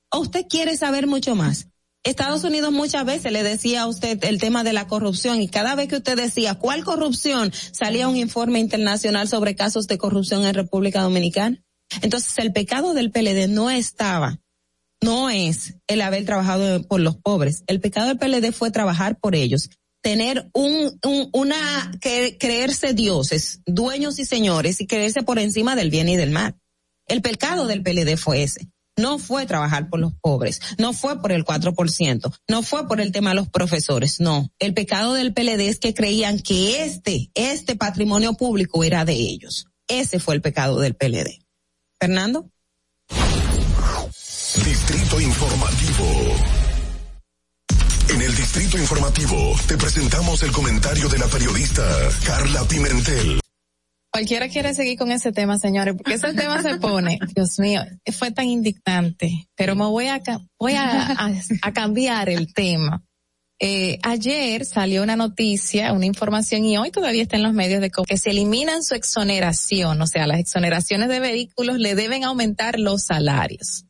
¿O 0.09 0.19
usted 0.19 0.45
quiere 0.47 0.77
saber 0.77 1.07
mucho 1.07 1.35
más? 1.35 1.67
Estados 2.07 2.43
Unidos 2.43 2.71
muchas 2.71 3.05
veces 3.05 3.31
le 3.31 3.43
decía 3.43 3.81
a 3.81 3.87
usted 3.87 4.23
el 4.23 4.39
tema 4.39 4.63
de 4.63 4.71
la 4.71 4.87
corrupción 4.87 5.41
y 5.41 5.49
cada 5.49 5.75
vez 5.75 5.89
que 5.89 5.97
usted 5.97 6.15
decía 6.15 6.55
cuál 6.55 6.83
corrupción 6.83 7.51
salía 7.71 8.07
un 8.07 8.15
informe 8.15 8.59
internacional 8.59 9.27
sobre 9.27 9.55
casos 9.55 9.87
de 9.87 9.97
corrupción 9.97 10.45
en 10.45 10.53
República 10.53 11.01
Dominicana. 11.01 11.61
Entonces 12.01 12.37
el 12.39 12.53
pecado 12.53 12.93
del 12.93 13.11
PLD 13.11 13.49
no 13.49 13.69
estaba, 13.69 14.39
no 15.01 15.29
es 15.29 15.75
el 15.87 16.01
haber 16.01 16.25
trabajado 16.25 16.81
por 16.83 17.01
los 17.01 17.17
pobres. 17.17 17.63
El 17.67 17.81
pecado 17.81 18.07
del 18.07 18.17
PLD 18.17 18.53
fue 18.53 18.71
trabajar 18.71 19.19
por 19.19 19.35
ellos, 19.35 19.69
tener 20.01 20.49
un, 20.53 20.97
un 21.03 21.29
una 21.33 21.91
creerse 21.99 22.93
dioses, 22.93 23.61
dueños 23.65 24.17
y 24.19 24.25
señores 24.25 24.79
y 24.79 24.87
creerse 24.87 25.23
por 25.23 25.39
encima 25.39 25.75
del 25.75 25.89
bien 25.89 26.07
y 26.07 26.15
del 26.15 26.31
mal. 26.31 26.55
El 27.05 27.21
pecado 27.21 27.67
del 27.67 27.83
PLD 27.83 28.17
fue 28.17 28.43
ese 28.43 28.69
no 28.97 29.19
fue 29.19 29.45
trabajar 29.45 29.89
por 29.89 29.99
los 29.99 30.13
pobres, 30.13 30.61
no 30.77 30.91
fue 30.91 31.21
por 31.21 31.31
el 31.31 31.45
4%, 31.45 32.33
no 32.47 32.63
fue 32.63 32.87
por 32.87 32.99
el 32.99 33.11
tema 33.11 33.29
de 33.29 33.35
los 33.35 33.49
profesores, 33.49 34.19
no. 34.19 34.51
El 34.59 34.73
pecado 34.73 35.13
del 35.13 35.33
PLD 35.33 35.69
es 35.69 35.79
que 35.79 35.93
creían 35.93 36.39
que 36.39 36.83
este, 36.83 37.31
este 37.35 37.75
patrimonio 37.75 38.33
público 38.33 38.83
era 38.83 39.05
de 39.05 39.13
ellos. 39.13 39.67
Ese 39.87 40.19
fue 40.19 40.35
el 40.35 40.41
pecado 40.41 40.79
del 40.79 40.95
PLD. 40.95 41.39
Fernando. 41.99 42.49
Distrito 44.65 45.21
Informativo. 45.21 46.05
En 48.09 48.21
el 48.21 48.35
Distrito 48.35 48.77
Informativo 48.77 49.55
te 49.67 49.77
presentamos 49.77 50.41
el 50.43 50.51
comentario 50.51 51.09
de 51.09 51.19
la 51.19 51.27
periodista 51.27 51.83
Carla 52.25 52.63
Pimentel. 52.63 53.39
Cualquiera 54.17 54.49
quiere 54.49 54.73
seguir 54.73 54.97
con 54.97 55.11
ese 55.11 55.31
tema, 55.31 55.59
señores, 55.59 55.93
porque 55.95 56.15
ese 56.15 56.33
tema 56.33 56.59
se 56.63 56.77
pone, 56.77 57.19
Dios 57.35 57.59
mío, 57.59 57.83
fue 58.17 58.31
tan 58.31 58.47
indignante, 58.47 59.47
pero 59.55 59.75
me 59.75 59.85
voy 59.85 60.07
a, 60.07 60.19
voy 60.57 60.73
a, 60.75 61.31
cambiar 61.71 62.27
el 62.27 62.51
tema. 62.51 63.03
Eh, 63.59 63.99
ayer 64.01 64.65
salió 64.65 65.03
una 65.03 65.15
noticia, 65.15 65.93
una 65.93 66.07
información 66.07 66.65
y 66.65 66.79
hoy 66.79 66.89
todavía 66.89 67.21
está 67.21 67.35
en 67.35 67.43
los 67.43 67.53
medios 67.53 67.79
de 67.79 67.91
que 67.91 68.17
se 68.17 68.31
eliminan 68.31 68.81
su 68.83 68.95
exoneración, 68.95 70.01
o 70.01 70.07
sea, 70.07 70.25
las 70.25 70.39
exoneraciones 70.39 71.09
de 71.09 71.19
vehículos 71.19 71.77
le 71.77 71.93
deben 71.93 72.23
aumentar 72.23 72.79
los 72.79 73.03
salarios. 73.03 73.85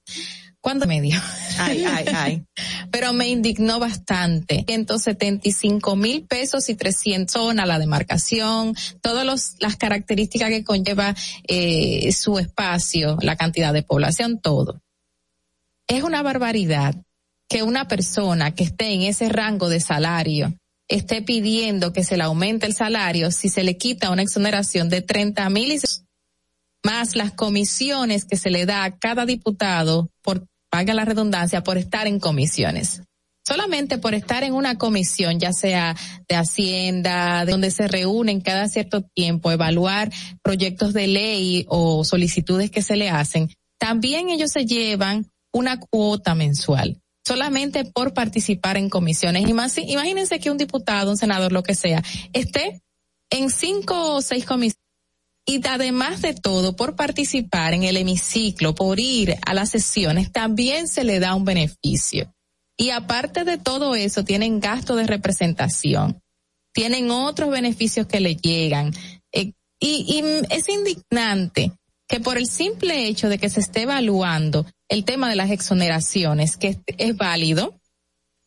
¿Cuándo 0.68 0.86
medio? 0.86 1.18
Ay, 1.60 1.86
ay, 1.86 2.06
ay. 2.14 2.44
Pero 2.92 3.14
me 3.14 3.30
indignó 3.30 3.80
bastante. 3.80 4.66
175 4.68 5.96
mil 5.96 6.26
pesos 6.26 6.68
y 6.68 6.76
300 6.76 7.32
zona, 7.32 7.66
la 7.66 7.80
demarcación, 7.80 8.76
todas 9.00 9.56
las 9.60 9.78
características 9.78 10.50
que 10.50 10.66
conlleva 10.66 11.16
eh, 11.48 12.12
su 12.12 12.38
espacio, 12.38 13.18
la 13.22 13.38
cantidad 13.38 13.72
de 13.72 13.84
población, 13.84 14.42
todo. 14.42 14.82
Es 15.88 16.04
una 16.04 16.22
barbaridad 16.22 16.96
que 17.48 17.64
una 17.64 17.88
persona 17.88 18.54
que 18.54 18.66
esté 18.66 18.92
en 18.92 19.04
ese 19.04 19.30
rango 19.30 19.70
de 19.70 19.80
salario 19.80 20.54
esté 20.90 21.22
pidiendo 21.22 21.94
que 21.94 22.04
se 22.04 22.18
le 22.18 22.24
aumente 22.24 22.66
el 22.66 22.74
salario 22.74 23.32
si 23.32 23.48
se 23.48 23.64
le 23.64 23.78
quita 23.78 24.12
una 24.12 24.24
exoneración 24.24 24.90
de 24.90 25.02
30 25.02 25.50
mil 25.50 25.72
y 25.72 25.80
se- 25.80 26.02
más 26.84 27.16
las 27.16 27.32
comisiones 27.32 28.26
que 28.26 28.36
se 28.36 28.50
le 28.50 28.66
da 28.66 28.84
a 28.84 28.98
cada 28.98 29.26
diputado 29.26 30.10
por, 30.22 30.46
paga 30.78 30.94
la 30.94 31.06
redundancia, 31.06 31.64
por 31.64 31.80
estar 31.80 32.06
en 32.06 32.20
comisiones. 32.20 33.02
Solamente 33.44 33.98
por 33.98 34.14
estar 34.14 34.44
en 34.44 34.54
una 34.54 34.78
comisión, 34.78 35.40
ya 35.40 35.52
sea 35.52 35.96
de 36.30 36.36
Hacienda, 36.36 37.46
de 37.46 37.52
donde 37.52 37.72
se 37.72 37.88
reúnen 37.88 38.42
cada 38.42 38.68
cierto 38.68 39.02
tiempo, 39.02 39.52
evaluar 39.52 40.12
proyectos 40.44 40.94
de 40.94 41.08
ley 41.08 41.66
o 41.68 42.04
solicitudes 42.04 42.70
que 42.70 42.84
se 42.84 42.96
le 42.96 43.10
hacen, 43.10 43.50
también 43.80 44.30
ellos 44.30 44.52
se 44.52 44.68
llevan 44.68 45.26
una 45.52 45.80
cuota 45.80 46.36
mensual 46.36 47.02
solamente 47.28 47.84
por 47.84 48.14
participar 48.14 48.78
en 48.78 48.90
comisiones. 48.90 49.50
Imagínense 49.50 50.40
que 50.40 50.52
un 50.52 50.58
diputado, 50.58 51.10
un 51.10 51.18
senador, 51.18 51.52
lo 51.52 51.64
que 51.64 51.74
sea, 51.74 52.04
esté 52.34 52.84
en 53.32 53.50
cinco 53.50 54.14
o 54.14 54.22
seis 54.22 54.46
comisiones 54.46 54.87
y 55.50 55.66
además 55.66 56.22
de 56.22 56.34
todo, 56.34 56.76
por 56.76 56.98
participar 56.98 57.74
en 57.74 57.84
el 57.84 57.96
hemiciclo, 57.96 58.76
por 58.76 59.00
ir 59.00 59.38
a 59.46 59.54
las 59.54 59.70
sesiones, 59.70 60.34
también 60.34 60.90
se 60.90 61.06
le 61.06 61.22
da 61.22 61.36
un 61.36 61.46
beneficio. 61.46 62.34
Y 62.78 62.90
aparte 62.90 63.46
de 63.46 63.58
todo 63.58 63.96
eso, 63.96 64.26
tienen 64.26 64.60
gasto 64.60 64.98
de 64.98 65.08
representación, 65.08 66.20
tienen 66.74 67.10
otros 67.12 67.50
beneficios 67.50 68.08
que 68.08 68.20
le 68.20 68.36
llegan. 68.36 68.94
Eh, 69.32 69.54
y, 69.80 70.20
y 70.20 70.24
es 70.54 70.68
indignante 70.68 71.72
que 72.10 72.20
por 72.20 72.38
el 72.38 72.48
simple 72.48 73.08
hecho 73.08 73.30
de 73.30 73.38
que 73.38 73.50
se 73.50 73.62
esté 73.62 73.84
evaluando 73.84 74.66
el 74.90 75.06
tema 75.06 75.30
de 75.30 75.38
las 75.38 75.50
exoneraciones, 75.50 76.58
que 76.58 76.68
es, 76.68 76.78
es 76.98 77.16
válido, 77.16 77.80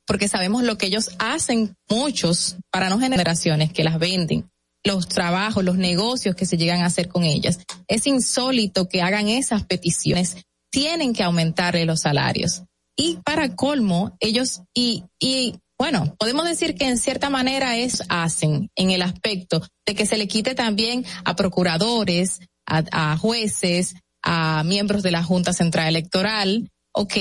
porque 0.07 0.29
sabemos 0.29 0.65
lo 0.65 0.77
que 0.77 0.87
ellos 0.87 1.13
hacen 1.19 1.75
muchos 1.89 2.57
para 2.71 2.91
no 2.91 2.99
generaciones 2.99 3.73
que 3.73 3.85
las 3.85 3.99
venden 3.99 4.50
los 4.85 5.09
trabajos, 5.09 5.65
los 5.65 5.77
negocios 5.77 6.35
que 6.35 6.47
se 6.47 6.57
llegan 6.57 6.83
a 6.83 6.87
hacer 6.87 7.09
con 7.09 7.25
ellas. 7.25 7.61
Es 7.89 8.07
insólito 8.07 8.89
que 8.89 9.03
hagan 9.03 9.29
esas 9.29 9.65
peticiones. 9.65 10.37
Tienen 10.71 11.13
que 11.13 11.23
aumentarle 11.23 11.85
los 11.85 12.01
salarios. 12.01 12.63
Y 12.97 13.19
para 13.25 13.57
colmo, 13.57 14.17
ellos, 14.21 14.63
y, 14.75 15.05
y 15.19 15.57
bueno, 15.79 16.15
podemos 16.19 16.45
decir 16.45 16.75
que 16.75 16.87
en 16.87 16.99
cierta 16.99 17.31
manera 17.31 17.77
es 17.77 18.03
hacen 18.09 18.71
en 18.77 18.91
el 18.91 19.03
aspecto 19.03 19.63
de 19.87 19.95
que 19.95 20.07
se 20.07 20.19
le 20.19 20.29
quite 20.29 20.55
también 20.55 21.05
a 21.25 21.35
procuradores, 21.37 22.41
a, 22.67 22.85
a 22.93 23.17
jueces, 23.17 23.95
a 24.23 24.63
miembros 24.65 25.03
de 25.03 25.11
la 25.11 25.23
Junta 25.23 25.53
Central 25.53 25.89
Electoral. 25.89 26.71
Ok, 26.93 27.15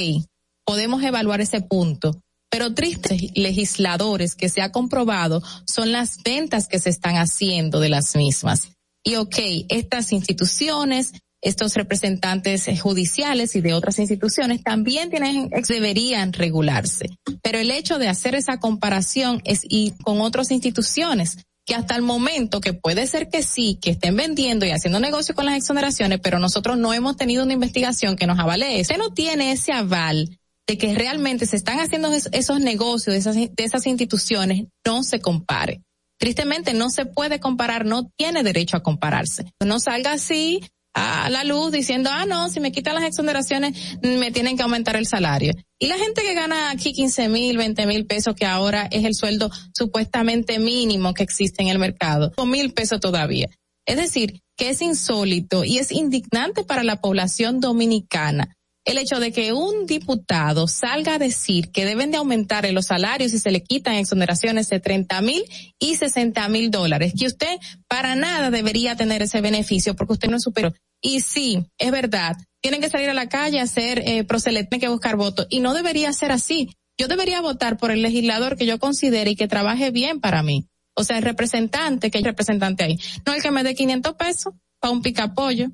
podemos 0.66 1.02
evaluar 1.04 1.42
ese 1.42 1.62
punto, 1.62 2.22
pero 2.50 2.74
tristes 2.74 3.32
legisladores 3.36 4.36
que 4.36 4.50
se 4.50 4.62
ha 4.62 4.72
comprobado 4.72 5.42
son 5.66 5.92
las 5.92 6.22
ventas 6.24 6.68
que 6.68 6.80
se 6.80 6.90
están 6.90 7.16
haciendo 7.16 7.80
de 7.80 7.90
las 7.90 8.16
mismas. 8.16 8.70
Y 9.04 9.16
ok, 9.16 9.38
estas 9.70 10.12
instituciones, 10.12 11.14
estos 11.42 11.76
representantes 11.76 12.68
judiciales 12.82 13.56
y 13.56 13.62
de 13.62 13.74
otras 13.74 14.00
instituciones 14.00 14.62
también 14.64 15.10
tienen, 15.10 15.50
deberían 15.68 16.34
regularse. 16.34 17.10
Pero 17.42 17.60
el 17.60 17.72
hecho 17.72 17.98
de 17.98 18.10
hacer 18.10 18.36
esa 18.36 18.60
comparación 18.60 19.42
es 19.46 19.62
y 19.64 19.94
con 20.04 20.20
otras 20.22 20.52
instituciones 20.52 21.38
que 21.66 21.76
hasta 21.76 21.96
el 21.96 22.02
momento 22.02 22.62
que 22.62 22.74
puede 22.74 23.06
ser 23.06 23.30
que 23.30 23.44
sí, 23.44 23.78
que 23.80 23.92
estén 23.92 24.16
vendiendo 24.16 24.66
y 24.66 24.72
haciendo 24.72 25.00
negocio 25.00 25.36
con 25.36 25.46
las 25.46 25.56
exoneraciones, 25.56 26.20
pero 26.20 26.40
nosotros 26.40 26.80
no 26.80 26.96
hemos 26.96 27.16
tenido 27.16 27.44
una 27.44 27.54
investigación 27.54 28.16
que 28.16 28.26
nos 28.26 28.40
avale. 28.40 28.82
Usted 28.82 28.98
no 28.98 29.12
tiene 29.12 29.52
ese 29.52 29.72
aval 29.72 30.40
de 30.70 30.78
que 30.78 30.94
realmente 30.94 31.48
se 31.48 31.56
están 31.56 31.80
haciendo 31.80 32.14
esos 32.14 32.60
negocios 32.60 33.12
de 33.12 33.18
esas, 33.18 33.36
de 33.36 33.64
esas 33.64 33.88
instituciones, 33.88 34.66
no 34.86 35.02
se 35.02 35.20
compare. 35.20 35.82
Tristemente 36.20 36.76
no 36.76 36.92
se 36.92 37.08
puede 37.08 37.40
comparar, 37.40 37.88
no 37.88 38.12
tiene 38.16 38.44
derecho 38.44 38.78
a 38.78 38.84
compararse. 38.84 39.52
No 39.66 39.80
salga 39.80 40.12
así 40.12 40.62
a 40.94 41.28
la 41.32 41.44
luz 41.44 41.72
diciendo, 41.72 42.12
ah, 42.14 42.28
no, 42.28 42.50
si 42.50 42.60
me 42.60 42.72
quitan 42.72 42.94
las 42.94 43.06
exoneraciones, 43.06 43.98
me 44.04 44.30
tienen 44.30 44.58
que 44.58 44.62
aumentar 44.62 44.96
el 44.96 45.08
salario. 45.08 45.54
Y 45.80 45.88
la 45.88 45.98
gente 45.98 46.22
que 46.22 46.36
gana 46.36 46.70
aquí 46.70 46.94
15 46.94 47.30
mil, 47.30 47.58
20 47.58 47.88
mil 47.88 48.06
pesos, 48.06 48.36
que 48.36 48.46
ahora 48.46 48.88
es 48.92 49.06
el 49.06 49.16
sueldo 49.16 49.50
supuestamente 49.76 50.60
mínimo 50.60 51.16
que 51.16 51.24
existe 51.24 51.64
en 51.64 51.70
el 51.70 51.80
mercado, 51.80 52.32
con 52.36 52.52
mil 52.52 52.74
pesos 52.74 53.00
todavía. 53.00 53.48
Es 53.88 53.98
decir, 53.98 54.44
que 54.56 54.70
es 54.70 54.84
insólito 54.84 55.64
y 55.64 55.80
es 55.80 55.92
indignante 55.92 56.64
para 56.64 56.84
la 56.84 57.02
población 57.02 57.60
dominicana 57.60 58.56
el 58.86 58.98
hecho 58.98 59.20
de 59.20 59.32
que 59.32 59.54
un 59.54 59.86
diputado 59.86 60.68
salga 60.68 61.16
a 61.16 61.20
decir 61.20 61.72
que 61.72 61.86
deben 61.86 62.12
de 62.12 62.18
aumentar 62.18 62.70
los 62.72 62.88
salarios 62.88 63.34
y 63.34 63.40
se 63.40 63.52
le 63.52 63.62
quitan 63.62 63.96
exoneraciones 63.96 64.70
de 64.70 64.80
30 64.80 65.22
mil 65.22 65.44
y 65.80 65.96
60 65.96 66.48
mil 66.50 66.72
dólares, 66.72 67.14
que 67.18 67.28
usted 67.28 67.58
para 67.88 68.16
nada 68.16 68.52
debería 68.52 68.96
tener 68.96 69.22
ese 69.22 69.42
beneficio 69.42 69.96
porque 69.96 70.14
usted 70.14 70.30
no 70.30 70.38
es 70.38 70.44
superior. 70.44 70.74
Y 71.02 71.22
sí, 71.22 71.66
es 71.78 71.92
verdad, 71.92 72.36
tienen 72.62 72.82
que 72.82 72.90
salir 72.90 73.10
a 73.10 73.14
la 73.14 73.30
calle 73.30 73.60
a 73.60 73.64
hacer 73.64 74.00
eh, 74.06 74.24
proselitismo, 74.24 74.70
tienen 74.70 74.82
que 74.82 74.94
buscar 74.94 75.16
votos 75.16 75.48
y 75.50 75.60
no 75.60 75.74
debería 75.74 76.12
ser 76.14 76.32
así. 76.32 76.70
Yo 76.98 77.08
debería 77.08 77.40
votar 77.40 77.78
por 77.78 77.92
el 77.92 78.02
legislador 78.02 78.58
que 78.58 78.66
yo 78.66 78.78
considere 78.78 79.32
y 79.32 79.36
que 79.36 79.48
trabaje 79.48 79.92
bien 79.92 80.20
para 80.20 80.44
mí. 80.44 80.68
O 80.96 81.06
sea, 81.06 81.18
el 81.18 81.24
representante, 81.24 82.12
que 82.12 82.18
hay 82.18 82.26
representante 82.26 82.84
ahí. 82.84 83.00
No 83.26 83.34
el 83.34 83.42
que 83.42 83.52
me 83.52 83.64
dé 83.64 83.74
500 83.74 84.16
pesos 84.16 84.54
para 84.82 84.92
un 84.92 85.02
picapollo. 85.02 85.70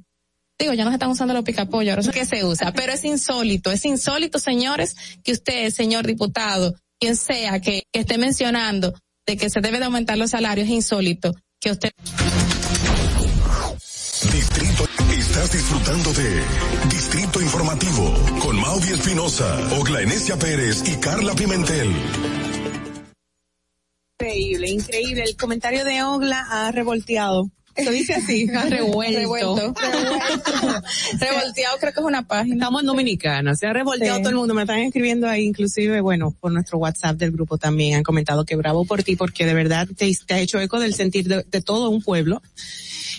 Digo, 0.58 0.74
ya 0.74 0.86
no 0.86 0.92
se 0.92 0.96
están 0.96 1.10
usando 1.10 1.34
los 1.34 1.44
picapollos, 1.44 1.92
ahora 1.92 2.02
es 2.02 2.10
que 2.10 2.26
se 2.26 2.46
usa, 2.46 2.72
pero 2.72 2.94
es 2.94 3.04
insólito, 3.04 3.72
es 3.72 3.84
insólito, 3.84 4.40
señores, 4.40 4.96
que 5.24 5.34
usted, 5.34 5.70
señor 5.70 6.08
diputado, 6.08 6.76
quien 7.00 7.18
sea 7.18 7.60
que, 7.60 7.84
que 7.92 8.00
esté 8.00 8.18
mencionando 8.18 8.94
de 9.26 9.36
que 9.38 9.50
se 9.50 9.60
debe 9.60 9.80
de 9.80 9.86
aumentar 9.86 10.18
los 10.18 10.32
salarios, 10.32 10.68
es 10.68 10.74
insólito 10.74 11.34
que 11.60 11.72
usted 11.72 11.92
Distrito, 14.32 14.86
estás 15.12 15.52
disfrutando 15.52 16.12
de 16.14 16.44
Distrito 16.90 17.42
Informativo 17.42 18.14
con 18.42 18.60
Maudi 18.60 18.94
Espinosa, 18.94 19.78
Ogla 19.78 20.02
Enesia 20.02 20.38
Pérez 20.38 20.84
y 20.88 20.96
Carla 21.00 21.36
Pimentel. 21.36 21.94
Increíble, 24.20 24.70
increíble. 24.70 25.24
El 25.24 25.36
comentario 25.36 25.86
de 25.86 26.04
Ogla 26.04 26.46
ha 26.50 26.72
revolteado. 26.72 27.52
Lo 27.84 27.92
dice 27.92 28.14
así, 28.14 28.48
ha 28.56 28.64
revuelto. 28.70 29.20
Revuelto. 29.20 29.56
Revolteado 31.20 31.78
creo 31.80 31.94
que 31.94 32.00
es 32.00 32.06
una 32.06 32.26
página. 32.28 32.56
Estamos 32.56 32.82
en 32.82 32.88
Dominicana, 32.88 33.56
se 33.56 33.68
ha 33.68 33.74
revolteado 33.74 34.18
Sí. 34.18 34.22
todo 34.24 34.30
el 34.30 34.36
mundo, 34.38 34.54
me 34.54 34.62
están 34.62 34.80
escribiendo 34.80 35.28
ahí, 35.28 35.44
inclusive, 35.44 36.00
bueno, 36.02 36.36
por 36.40 36.52
nuestro 36.52 36.78
WhatsApp 36.78 37.18
del 37.18 37.32
grupo 37.32 37.58
también 37.58 37.96
han 37.96 38.04
comentado 38.04 38.46
que 38.46 38.56
bravo 38.56 38.86
por 38.86 39.04
ti, 39.04 39.16
porque 39.16 39.46
de 39.46 39.54
verdad 39.54 39.88
te, 39.96 40.12
te 40.26 40.34
ha 40.34 40.40
hecho 40.40 40.60
eco 40.60 40.80
del 40.80 40.94
sentir 40.94 41.28
de, 41.28 41.44
de 41.50 41.62
todo 41.62 41.90
un 41.90 42.02
pueblo. 42.02 42.42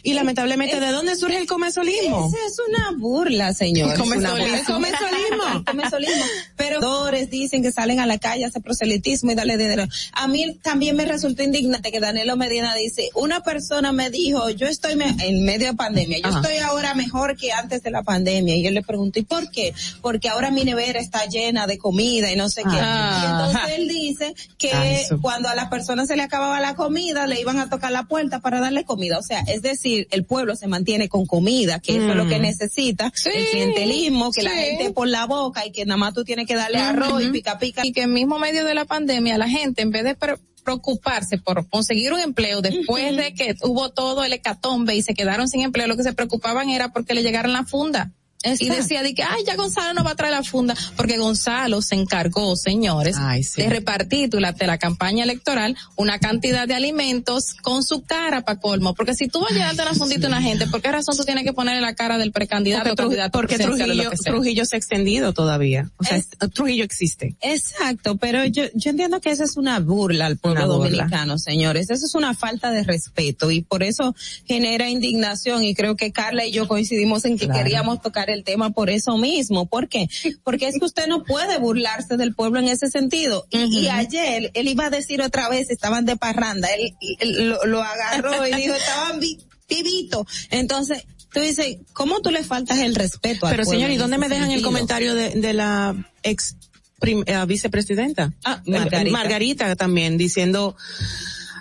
Y 0.07 0.15
lamentablemente, 0.15 0.79
¿de 0.79 0.91
dónde 0.93 1.17
surge 1.17 1.37
el 1.37 1.47
comesolismo? 1.47 2.29
Esa 2.29 2.47
es 2.47 2.57
una 2.69 2.93
burla, 2.97 3.53
señor. 3.53 3.93
Es 3.93 3.99
una 3.99 4.05
Comesolismo. 4.05 4.47
burla. 4.47 4.65
Comesolismo. 4.65 5.65
Comesolismo. 5.67 6.25
Pero 6.57 7.11
dicen 7.29 7.63
que 7.63 7.73
salen 7.73 7.99
a 8.01 8.07
la 8.07 8.19
calle 8.19 8.45
a 8.45 8.49
hacer 8.49 8.63
proselitismo 8.63 9.33
y 9.33 9.35
darle 9.35 9.57
dinero. 9.57 9.85
A 10.13 10.29
mí 10.29 10.59
también 10.63 10.95
me 10.97 11.05
resultó 11.07 11.43
indignante 11.43 11.91
que 11.91 11.99
Danilo 12.01 12.37
Medina 12.37 12.75
dice, 12.75 13.11
una 13.15 13.41
persona 13.43 13.91
me 13.93 14.11
dijo, 14.11 14.49
yo 14.51 14.67
estoy 14.67 14.95
me- 14.97 15.17
en 15.25 15.45
medio 15.45 15.69
de 15.69 15.75
pandemia, 15.75 16.19
yo 16.19 16.29
Ajá. 16.29 16.41
estoy 16.41 16.59
ahora 16.59 16.95
mejor 16.95 17.37
que 17.37 17.53
antes 17.53 17.83
de 17.83 17.91
la 17.91 18.03
pandemia. 18.03 18.55
Y 18.57 18.63
yo 18.63 18.71
le 18.71 18.83
pregunto, 18.83 19.19
¿y 19.19 19.23
por 19.25 19.51
qué? 19.51 19.75
Porque 20.03 20.29
ahora 20.29 20.51
mi 20.51 20.65
nevera 20.65 21.01
está 21.01 21.27
llena 21.27 21.67
de 21.67 21.79
comida 21.79 22.31
y 22.31 22.37
no 22.37 22.49
sé 22.49 22.63
qué. 22.63 22.69
Ah. 22.79 23.21
Y 23.23 23.27
entonces 23.27 23.79
él 23.79 23.89
dice 23.89 24.35
que 24.59 24.71
Ah, 24.73 25.17
cuando 25.21 25.49
a 25.49 25.55
las 25.57 25.69
personas 25.69 26.07
se 26.09 26.17
le 26.17 26.23
acababa 26.23 26.61
la 26.61 26.75
comida, 26.77 27.27
le 27.27 27.41
iban 27.41 27.59
a 27.59 27.69
tocar 27.69 27.91
la 27.91 28.05
puerta 28.05 28.41
para 28.41 28.61
darle 28.61 28.85
comida. 28.85 29.19
O 29.19 29.23
sea, 29.23 29.41
es 29.41 29.63
decir, 29.63 29.96
el 30.11 30.25
pueblo 30.25 30.57
se 30.57 30.67
mantiene 30.67 31.09
con 31.09 31.27
comida, 31.27 31.81
que 31.81 31.97
eso 31.97 32.11
es 32.11 32.17
lo 32.17 32.27
que 32.29 32.39
Mm. 32.39 32.43
necesita, 32.43 33.13
Sí, 33.15 33.31
el 33.35 33.47
clientelismo, 33.51 34.31
que 34.33 34.43
la 34.43 34.51
gente 34.51 34.91
por 34.93 35.09
la 35.09 35.27
boca 35.27 35.65
y 35.67 35.73
que 35.73 35.85
nada 35.87 35.97
más 35.99 36.15
tú 36.15 36.25
tienes 36.25 36.47
que 36.47 36.55
darle 36.57 36.79
arroz 36.79 37.23
y 37.23 37.29
pica 37.31 37.59
pica. 37.59 37.87
Y 37.87 37.93
que 37.93 38.03
en 38.03 38.13
mismo 38.13 38.39
medio 38.39 38.65
de 38.65 38.75
la 38.75 38.85
pandemia 38.85 39.39
la 39.39 39.49
gente 39.49 39.83
en 39.83 39.91
vez 39.91 40.05
de 40.05 40.15
pre- 40.15 40.37
preocuparse 40.65 41.39
por 41.39 41.69
conseguir 41.69 42.13
un 42.13 42.21
empleo 42.21 42.61
después 42.61 43.17
de 43.17 43.33
que 43.35 43.55
hubo 43.63 43.91
todo 43.91 44.25
el 44.25 44.33
hecatombe 44.33 44.95
y 44.97 45.03
se 45.03 45.15
quedaron 45.15 45.49
sin 45.49 45.61
empleo, 45.63 45.87
lo 45.87 45.97
que 45.97 46.03
se 46.03 46.13
preocupaban 46.13 46.71
era 46.71 46.93
porque 46.93 47.15
le 47.15 47.23
llegaran 47.23 47.53
la 47.53 47.65
funda. 47.65 48.11
Y 48.49 48.53
Exacto. 48.67 48.75
decía 48.83 49.03
de 49.03 49.15
que, 49.15 49.23
ay, 49.23 49.43
ya 49.47 49.57
Gonzalo 49.57 49.95
no 49.95 50.05
va 50.05 50.13
a 50.13 50.17
traer 50.17 50.33
la 50.33 50.43
funda, 50.43 50.75
porque 50.97 51.19
Gonzalo 51.19 51.83
se 51.83 51.95
encargó, 51.95 52.57
señores, 52.57 53.17
Ay, 53.19 53.43
sí. 53.43 53.63
de 53.63 53.69
repartir 53.69 54.29
durante 54.31 54.67
la 54.67 54.79
campaña 54.79 55.25
electoral 55.25 55.77
una 55.97 56.19
cantidad 56.19 56.67
de 56.69 56.75
alimentos 56.75 57.55
con 57.63 57.83
su 57.83 58.03
cara 58.03 58.43
para 58.43 58.59
colmo. 58.61 58.95
Porque 58.95 59.15
si 59.15 59.29
tú 59.29 59.41
vas 59.41 59.53
a 59.53 59.55
llevarte 59.55 59.83
una 59.83 59.95
fundita 59.95 60.27
a 60.27 60.31
una 60.31 60.43
gente, 60.43 60.67
¿por 60.67 60.81
qué 60.83 60.93
razón 60.93 61.17
tú 61.17 61.25
tienes 61.25 61.45
que 61.45 61.53
ponerle 61.53 61.81
la 61.81 61.95
cara 61.95 62.19
del 62.19 62.33
precandidato 62.33 62.85
Porque, 62.91 63.03
o 63.03 63.05
candidato 63.07 63.31
porque 63.39 63.59
Trujillo? 63.59 64.11
Trujillo 64.25 64.65
se 64.65 64.77
ha 64.77 64.79
extendido 64.79 65.33
todavía. 65.33 65.91
O 65.97 66.05
sea, 66.05 66.17
es- 66.19 66.29
Trujillo 66.55 66.85
existe. 66.85 67.37
Exacto, 67.41 68.17
pero 68.17 68.45
yo, 68.45 68.65
yo 68.75 68.91
entiendo 68.91 69.21
que 69.21 69.31
esa 69.31 69.45
es 69.45 69.57
una 69.57 69.81
burla 69.81 70.27
al 70.27 70.37
pueblo 70.37 70.67
burla. 70.67 70.91
dominicano, 70.91 71.39
señores. 71.39 71.91
Eso 71.91 72.07
es 72.07 72.15
una 72.15 72.35
falta 72.35 72.71
de 72.71 72.83
respeto 72.85 73.51
y 73.51 73.63
por 73.63 73.83
eso 73.83 74.15
genera 74.47 74.89
indignación 74.89 75.65
y 75.65 75.75
creo 75.75 75.97
que 75.97 76.13
Carla 76.13 76.45
y 76.47 76.53
yo 76.53 76.69
coincidimos 76.69 77.25
en 77.25 77.39
que 77.39 77.47
Claro. 77.47 77.63
queríamos 77.63 78.03
tocar 78.03 78.31
el 78.31 78.36
tema 78.45 78.71
por 78.71 78.91
eso 78.91 79.17
mismo. 79.19 79.67
¿Por 79.67 79.89
qué? 79.89 80.09
Porque 80.45 80.69
es 80.69 80.79
que 80.79 80.85
usted 80.85 81.07
no 81.07 81.25
puede 81.25 81.59
burlarse 81.59 82.17
del 82.17 82.35
pueblo 82.35 82.59
en 82.61 82.69
ese 82.69 82.91
sentido. 82.91 83.47
Y, 83.51 83.81
y 83.81 83.89
ayer 83.89 84.51
él 84.55 84.69
iba 84.69 84.87
a 84.87 84.91
decir 84.91 85.23
otra 85.23 85.49
vez, 85.49 85.71
estaban 85.71 86.05
de 86.05 86.17
parranda, 86.17 86.69
él, 86.75 86.95
él 87.21 87.49
lo, 87.51 87.65
lo 87.67 87.83
agarró 87.83 88.47
y 88.47 88.53
dijo, 88.55 88.75
estaban 88.77 89.21
vi- 89.21 89.39
vivitos. 89.69 90.27
Entonces, 90.51 91.05
tú 91.33 91.41
dices, 91.41 91.79
¿cómo 91.93 92.21
tú 92.21 92.31
le 92.31 92.45
faltas 92.45 92.79
el 92.79 92.95
respeto 92.95 93.47
Pero 93.51 93.65
señor, 93.65 93.91
¿y 93.91 93.97
dónde 93.97 94.19
me 94.19 94.29
dejan 94.29 94.45
el 94.47 94.51
sentido? 94.61 94.69
comentario 94.71 95.15
de, 95.15 95.31
de 95.31 95.53
la 95.53 95.95
ex 96.23 96.57
prim- 97.01 97.25
eh, 97.27 97.45
vicepresidenta? 97.47 98.33
Ah, 98.45 98.63
Eh, 98.65 98.71
Margarita. 98.71 99.11
Margarita 99.19 99.77
también 99.77 100.17
diciendo, 100.17 100.77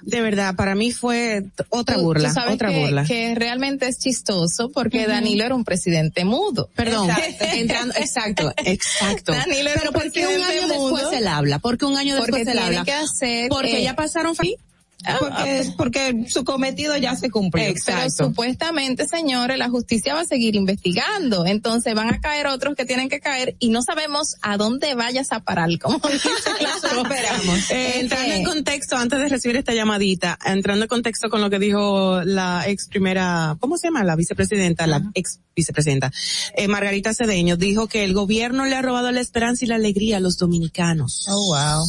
de 0.06 0.22
verdad, 0.22 0.56
para 0.56 0.76
mí 0.76 0.92
fue 0.92 1.44
otra 1.70 1.96
Tú- 1.96 2.02
tú 2.02 2.06
burla, 2.08 2.32
sabes 2.34 2.56
otra 2.56 2.70
que, 2.70 2.80
burla. 2.80 3.04
que 3.06 3.34
realmente 3.36 3.88
es 3.88 3.98
chistoso 3.98 4.70
porque 4.72 5.00
Ujú. 5.02 5.10
Danilo 5.10 5.44
era 5.46 5.56
un 5.56 5.64
presidente 5.66 6.24
mudo. 6.26 6.70
Perdón, 6.76 7.10
Exacto. 7.10 7.46
entrando, 7.54 7.94
exacto, 7.98 8.54
exacto. 8.58 9.32
Danilo 9.34 9.70
era 9.70 9.80
Pero 9.82 9.90
un 9.92 9.94
¿por 10.02 10.12
qué 10.12 10.28
un 10.28 10.44
año 10.44 10.68
mudo? 10.78 10.96
después 10.98 11.20
él 11.20 11.28
habla? 11.28 11.60
¿Por 11.60 11.78
qué 11.78 11.86
un 11.86 11.98
año 11.98 12.16
Porque 12.18 12.38
después 12.40 12.56
él 12.56 12.60
habla? 12.64 12.84
que 12.84 12.94
hacer, 12.94 13.50
Porque 13.50 13.80
eh, 13.80 13.84
ya 13.84 13.96
pasaron 13.96 14.36
porque, 15.20 15.74
porque 15.78 16.26
su 16.28 16.44
cometido 16.44 16.98
ya 16.98 17.16
se 17.16 17.30
cumplió. 17.30 17.74
Pero 17.86 18.10
supuestamente, 18.10 19.08
señores, 19.08 19.58
la 19.58 19.70
justicia 19.70 20.14
va 20.14 20.22
a 20.22 20.26
seguir 20.26 20.56
investigando. 20.56 21.46
Entonces 21.46 21.94
van 21.94 22.14
a 22.14 22.20
caer 22.20 22.48
otros 22.48 22.76
que 22.76 22.86
tienen 22.86 23.10
que 23.10 23.20
caer 23.20 23.56
y 23.60 23.70
no 23.70 23.82
sabemos 23.82 24.36
a 24.42 24.58
dónde 24.58 24.96
vayas 24.96 25.32
a 25.32 25.40
parar. 25.42 25.70
Como 25.82 26.00
esperamos. 27.04 27.72
Eh, 27.72 28.00
entrando 28.00 28.34
en 28.34 28.44
contexto, 28.44 28.98
antes 28.98 29.20
de 29.20 29.30
recibir 29.30 29.58
esta 29.58 29.74
llamadita, 29.74 30.38
entrando 30.46 30.86
en 30.86 30.90
contexto 30.90 31.30
con 31.30 31.42
lo 31.42 31.50
que 31.50 31.60
dijo 31.60 32.22
la 32.24 32.68
ex 32.68 32.88
primera, 32.88 33.58
¿cómo 33.60 33.78
se 33.78 33.88
llama? 33.88 34.04
La 34.04 34.16
vicepresidenta, 34.16 34.88
la 34.88 35.02
ex 35.14 35.40
vicepresidenta, 35.56 36.12
eh, 36.56 36.68
Margarita 36.68 37.14
Cedeño, 37.14 37.58
dijo 37.58 37.88
que 37.88 38.04
el 38.04 38.14
gobierno 38.14 38.66
le 38.66 38.76
ha 38.76 38.82
robado 38.82 39.12
la 39.12 39.22
esperanza 39.22 39.66
y 39.66 39.68
la 39.68 39.76
alegría 39.76 40.18
a 40.18 40.20
los 40.20 40.38
dominicanos. 40.38 41.26
Oh, 41.30 41.48
wow. 41.48 41.86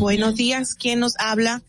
Buenos 0.00 0.34
días, 0.36 0.74
¿quién 0.74 1.00
nos 1.00 1.14
habla? 1.18 1.62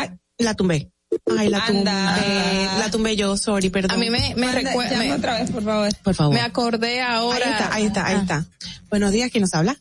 Ay, 0.00 0.10
la 0.38 0.54
tumbé. 0.54 0.90
Ay, 1.38 1.48
la 1.48 1.64
tumbé, 1.64 1.90
la 1.90 2.88
tumbé 2.90 3.16
yo, 3.16 3.36
sorry, 3.36 3.70
perdón. 3.70 3.92
A 3.92 3.96
mí 3.96 4.10
me, 4.10 4.34
me 4.36 4.52
recuerda, 4.52 5.16
otra 5.16 5.40
vez, 5.40 5.50
por 5.50 5.62
favor. 5.62 5.88
Por 6.02 6.14
favor. 6.14 6.34
me 6.34 6.40
acordé 6.40 7.00
ahora. 7.00 7.46
Ahí 7.46 7.52
está, 7.52 7.74
ahí 7.74 7.86
está, 7.86 8.06
ahí 8.06 8.16
está. 8.16 8.46
Buenos 8.90 9.12
días, 9.12 9.30
¿quién 9.30 9.42
nos 9.42 9.54
habla? 9.54 9.76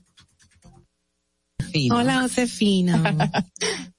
Hola, 1.92 2.22
Josefina. 2.22 3.02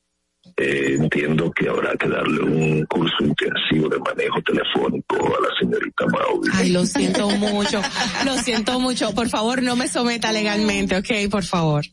Eh, 0.60 0.96
entiendo 0.98 1.52
que 1.52 1.68
habrá 1.68 1.94
que 1.96 2.08
darle 2.08 2.40
un 2.40 2.84
curso 2.86 3.14
intensivo 3.20 3.88
de 3.88 3.96
manejo 4.00 4.42
telefónico 4.42 5.14
a 5.14 5.40
la 5.40 5.48
señorita 5.60 6.04
Maui. 6.06 6.48
Ay, 6.52 6.70
lo 6.70 6.84
siento 6.84 7.30
mucho, 7.30 7.80
lo 8.24 8.36
siento 8.38 8.80
mucho. 8.80 9.14
Por 9.14 9.28
favor, 9.28 9.62
no 9.62 9.76
me 9.76 9.86
someta 9.86 10.32
legalmente, 10.32 10.96
ok, 10.96 11.30
por 11.30 11.44
favor. 11.44 11.84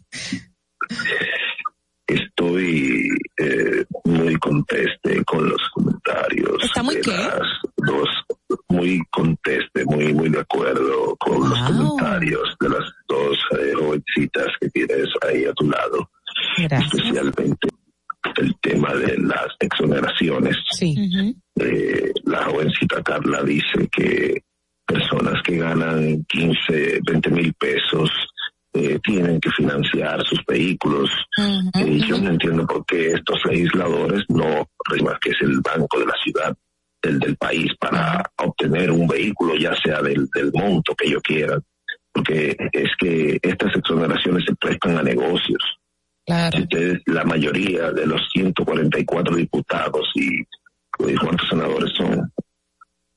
Estoy 2.07 3.09
eh, 3.37 3.83
muy 4.03 4.35
conteste 4.35 5.23
con 5.25 5.49
los 5.49 5.61
comentarios. 5.73 6.63
¿Está 6.63 6.83
muy 6.83 6.95
de 6.95 7.01
qué? 7.01 7.11
las 7.11 7.39
dos, 7.77 8.09
muy 8.69 9.01
conteste, 9.09 9.85
muy, 9.85 10.13
muy 10.13 10.29
de 10.29 10.39
acuerdo 10.39 11.15
con 11.17 11.49
los 11.49 11.59
comentarios 11.61 12.55
de 12.59 12.69
las 12.69 12.83
dos 13.07 13.37
eh, 13.59 13.73
jovencitas 13.73 14.47
que 14.59 14.69
tienes 14.69 15.07
ahí 15.27 15.45
a 15.45 15.53
tu 15.53 15.69
lado. 15.69 16.09
Especialmente 16.57 17.67
el 18.37 18.55
tema 18.61 18.93
de 18.93 19.17
las 19.17 19.47
exoneraciones. 19.59 20.57
Sí. 20.71 20.95
Eh, 21.59 22.11
la 22.25 22.43
jovencita 22.45 23.01
Carla 23.01 23.43
dice 23.43 23.87
que 23.91 24.41
personas 24.85 25.41
que 25.43 25.57
ganan 25.57 26.23
15, 26.27 26.99
20 27.05 27.29
mil 27.31 27.53
pesos 27.53 28.09
eh, 28.75 28.99
tienen 29.03 29.39
que 29.39 29.49
financiar 29.51 30.23
sus 30.25 30.39
vehículos. 30.47 31.09
Y 31.75 32.05
yo 32.05 32.17
no 32.19 32.31
entiendo 32.31 32.65
por 32.65 32.85
qué 32.85 33.11
estos 33.11 33.39
legisladores 33.45 34.23
no 34.29 34.67
más 35.03 35.19
que 35.19 35.31
es 35.31 35.37
el 35.41 35.59
banco 35.61 35.99
de 35.99 36.05
la 36.05 36.13
ciudad 36.23 36.55
del, 37.01 37.19
del 37.19 37.35
país 37.37 37.71
para 37.79 38.23
obtener 38.37 38.91
un 38.91 39.07
vehículo, 39.07 39.55
ya 39.55 39.75
sea 39.75 40.01
del, 40.01 40.27
del 40.33 40.51
monto 40.53 40.95
que 40.95 41.07
ellos 41.07 41.21
quieran. 41.23 41.61
Porque 42.13 42.55
es 42.71 42.91
que 42.99 43.39
estas 43.41 43.75
exoneraciones 43.75 44.45
se 44.47 44.55
prestan 44.55 44.97
a 44.97 45.03
negocios. 45.03 45.61
Si 46.27 46.61
ustedes, 46.61 47.01
la 47.05 47.23
mayoría 47.23 47.91
de 47.91 48.07
los 48.07 48.21
144 48.33 49.35
diputados 49.35 50.09
y 50.15 50.43
y 50.99 51.15
¿cuántos 51.15 51.47
senadores 51.49 51.91
son? 51.97 52.31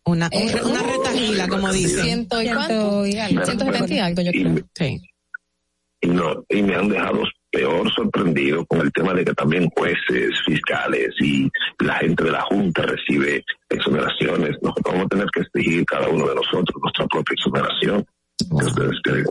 Una, 0.05 0.31
una 0.65 0.83
retajila, 0.83 1.49
como 1.49 1.73
dicen. 1.73 2.05
Ciento 2.05 2.41
y. 2.41 2.47
Ciento 2.47 3.65
setenta 3.65 3.95
y 3.95 3.99
algo, 3.99 4.23
yo 4.23 4.33
creo. 4.33 4.55
Sí. 4.75 5.01
Y 6.01 6.09
no 6.09 6.45
y 6.49 6.63
me 6.63 6.75
han 6.75 6.89
dejado 6.89 7.23
peor 7.51 7.91
sorprendido 7.93 8.65
con 8.67 8.81
el 8.81 8.93
tema 8.93 9.15
de 9.15 9.25
que 9.25 9.33
también 9.35 9.71
jueces, 9.71 10.35
fiscales 10.47 11.11
y 11.21 11.51
la 11.81 11.95
gente 11.95 12.25
de 12.25 12.33
la 12.33 12.43
Junta 12.43 12.83
recibe 12.83 13.45
exoneraciones. 13.69 14.57
Nosotros 14.63 14.95
vamos 14.95 15.07
a 15.07 15.09
tener 15.09 15.27
que 15.33 15.41
exigir 15.41 15.85
cada 15.87 16.09
uno 16.09 16.29
de 16.29 16.35
nosotros 16.35 16.77
nuestra 16.83 17.07
propia 17.07 17.35
exoneración. 17.35 18.07
¿Qué 18.39 18.67
ustedes 18.67 18.97
creen? 19.03 19.27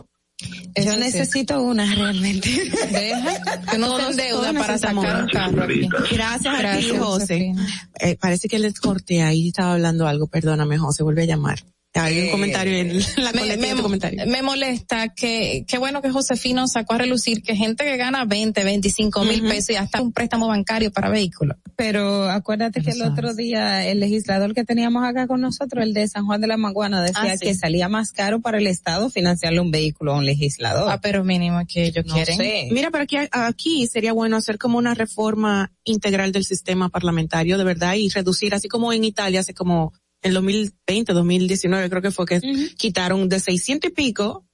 Yo 0.76 0.96
necesito 0.96 1.60
una 1.60 1.92
realmente. 1.94 2.48
Deja 2.92 3.60
que 3.70 3.78
no 3.78 3.96
te 3.96 4.14
deuda 4.14 4.52
para 4.52 4.78
sacar 4.78 5.22
un 5.24 5.28
carro 5.28 5.64
aquí. 5.64 5.88
Gracias, 6.12 6.54
a 6.54 6.56
ti, 6.56 6.62
Gracias, 6.62 6.98
José. 6.98 7.54
Eh, 8.00 8.16
parece 8.20 8.48
que 8.48 8.58
les 8.58 8.78
corté 8.78 9.22
ahí, 9.22 9.48
estaba 9.48 9.72
hablando 9.72 10.06
algo, 10.06 10.28
perdóname, 10.28 10.78
José, 10.78 11.02
vuelve 11.02 11.22
a 11.22 11.26
llamar. 11.26 11.58
Hay 11.94 12.20
un 12.20 12.30
comentario 12.30 12.76
en 12.76 12.98
la 13.16 13.32
me, 13.32 13.40
colecta 13.40 13.66
de 13.66 13.74
me- 13.74 13.82
comentario. 13.82 14.26
me 14.26 14.42
molesta 14.42 15.08
que, 15.14 15.64
qué 15.66 15.78
bueno 15.78 16.00
que 16.02 16.10
Josefino 16.10 16.68
sacó 16.68 16.94
a 16.94 16.98
relucir 16.98 17.42
que 17.42 17.56
gente 17.56 17.84
que 17.84 17.96
gana 17.96 18.24
20, 18.24 18.62
25 18.62 19.24
mil 19.24 19.42
pesos 19.42 19.70
y 19.70 19.74
hasta 19.76 20.00
un 20.00 20.12
préstamo 20.12 20.46
bancario 20.46 20.92
para 20.92 21.08
vehículos. 21.08 21.56
Pero 21.76 22.28
acuérdate 22.30 22.82
que 22.82 22.90
el 22.92 23.02
otro 23.02 23.34
día 23.34 23.86
el 23.86 23.98
legislador 24.00 24.54
que 24.54 24.64
teníamos 24.64 25.02
acá 25.04 25.26
con 25.26 25.40
nosotros, 25.40 25.82
el 25.82 25.92
de 25.94 26.06
San 26.06 26.26
Juan 26.26 26.40
de 26.40 26.46
la 26.46 26.56
Maguana, 26.56 27.02
decía 27.02 27.32
Ah, 27.32 27.36
sí. 27.36 27.46
que 27.46 27.54
salía 27.54 27.88
más 27.88 28.12
caro 28.12 28.40
para 28.40 28.58
el 28.58 28.66
Estado 28.66 29.10
financiarle 29.10 29.60
un 29.60 29.70
vehículo 29.70 30.12
a 30.12 30.18
un 30.18 30.26
legislador. 30.26 30.88
Ah, 30.90 31.00
pero 31.00 31.24
mínimo 31.24 31.60
que 31.66 31.86
ellos 31.86 32.04
No 32.06 32.14
quieren. 32.14 32.36
sé. 32.36 32.68
Mira, 32.70 32.90
pero 32.90 33.04
aquí, 33.04 33.16
aquí 33.32 33.86
sería 33.88 34.12
bueno 34.12 34.36
hacer 34.36 34.58
como 34.58 34.78
una 34.78 34.94
reforma 34.94 35.72
integral 35.84 36.30
del 36.32 36.44
sistema 36.44 36.90
parlamentario, 36.90 37.58
de 37.58 37.64
verdad, 37.64 37.94
y 37.94 38.08
reducir, 38.10 38.54
así 38.54 38.68
como 38.68 38.92
en 38.92 39.04
Italia, 39.04 39.40
hace 39.40 39.54
como 39.54 39.92
en 40.22 40.34
2020, 40.34 41.12
2019, 41.12 41.90
creo 41.90 42.02
que 42.02 42.10
fue 42.10 42.26
que 42.26 42.40
quitaron 42.76 43.28
de 43.28 43.40
600 43.40 43.90
y 43.90 43.94
pico 43.94 44.46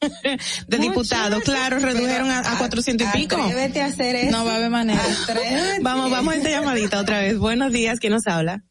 de 0.68 0.78
diputados, 0.78 1.42
claro, 1.42 1.78
redujeron 1.78 2.30
a, 2.30 2.40
a 2.40 2.58
400 2.58 3.08
y 3.08 3.18
pico. 3.18 3.36
Atrévete 3.36 3.80
a 3.80 3.86
hacer 3.86 4.16
eso. 4.16 4.30
No 4.30 4.44
va 4.44 4.54
a 4.54 4.56
haber 4.56 4.70
manera. 4.70 5.02
Atrévete. 5.22 5.80
Vamos, 5.80 6.10
vamos 6.10 6.34
a 6.34 6.36
esta 6.36 6.50
llamadita 6.50 7.00
otra 7.00 7.20
vez. 7.20 7.38
Buenos 7.38 7.72
días, 7.72 7.98
¿quién 7.98 8.12
nos 8.12 8.26
habla? 8.26 8.64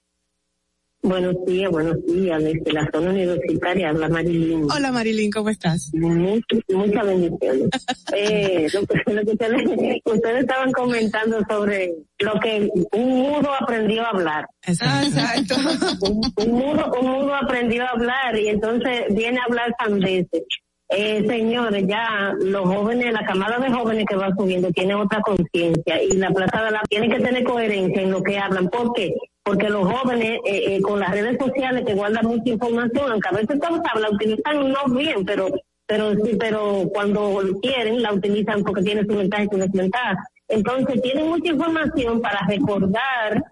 Buenos 1.05 1.35
días, 1.45 1.69
buenos 1.69 2.03
días. 2.03 2.43
Desde 2.43 2.73
la 2.73 2.89
zona 2.91 3.11
universitaria 3.11 3.89
habla 3.89 4.09
Marilyn. 4.09 4.65
Hola 4.71 4.91
Marilyn, 4.91 5.29
¿cómo 5.29 5.51
estás? 5.51 5.91
Muchas, 5.93 6.61
muchas 6.69 7.05
bendiciones. 7.05 7.69
eh, 8.15 8.67
lo 8.73 8.87
que, 8.87 9.13
lo 9.13 9.21
que 9.21 9.31
ustedes, 9.31 10.01
ustedes 10.03 10.41
estaban 10.41 10.71
comentando 10.71 11.41
sobre 11.47 11.93
lo 12.17 12.39
que 12.39 12.71
un 12.93 13.07
mudo 13.19 13.53
aprendió 13.53 14.01
a 14.01 14.09
hablar. 14.09 14.47
Exacto. 14.65 15.55
un, 16.01 16.21
un 16.37 16.51
mudo, 16.51 16.91
un 16.99 17.07
mudo 17.07 17.35
aprendió 17.35 17.83
a 17.83 17.89
hablar 17.89 18.35
y 18.35 18.47
entonces 18.47 19.03
viene 19.11 19.37
a 19.37 19.43
hablar 19.43 19.75
sandeces. 19.77 20.41
Eh, 20.89 21.23
señores, 21.27 21.85
ya 21.87 22.33
los 22.39 22.65
jóvenes, 22.65 23.13
la 23.13 23.25
camada 23.25 23.59
de 23.59 23.71
jóvenes 23.71 24.05
que 24.09 24.15
va 24.15 24.33
subiendo 24.35 24.71
tiene 24.71 24.95
otra 24.95 25.21
conciencia 25.21 26.01
y 26.01 26.13
la 26.17 26.31
plaza 26.31 26.63
de 26.63 26.71
la 26.71 26.81
tiene 26.89 27.09
que 27.09 27.23
tener 27.23 27.43
coherencia 27.43 28.01
en 28.01 28.09
lo 28.09 28.23
que 28.23 28.39
hablan. 28.39 28.69
¿Por 28.69 28.91
qué? 28.93 29.13
Porque 29.45 29.69
los 29.69 29.83
jóvenes 29.87 30.39
eh, 30.43 30.75
eh, 30.75 30.81
con 30.81 30.99
las 30.99 31.11
redes 31.11 31.37
sociales 31.39 31.83
que 31.85 31.93
guardan 31.93 32.25
mucha 32.25 32.49
información, 32.49 33.11
aunque 33.11 33.29
a 33.29 33.37
veces 33.37 33.59
todos 33.59 33.79
la 34.01 34.09
utilizan 34.09 34.71
no 34.71 34.95
bien, 34.95 35.23
pero 35.23 35.49
pero 35.87 36.15
sí, 36.15 36.35
pero 36.39 36.89
cuando 36.91 37.39
quieren 37.61 38.01
la 38.01 38.11
utilizan 38.11 38.63
porque 38.63 38.81
tiene 38.81 39.03
su 39.05 39.15
ventaja 39.15 39.43
y 39.43 39.47
su 39.47 39.57
desventaja. 39.57 40.17
Entonces 40.47 40.99
tienen 40.99 41.27
mucha 41.27 41.51
información 41.51 42.21
para 42.21 42.39
recordar 42.47 43.43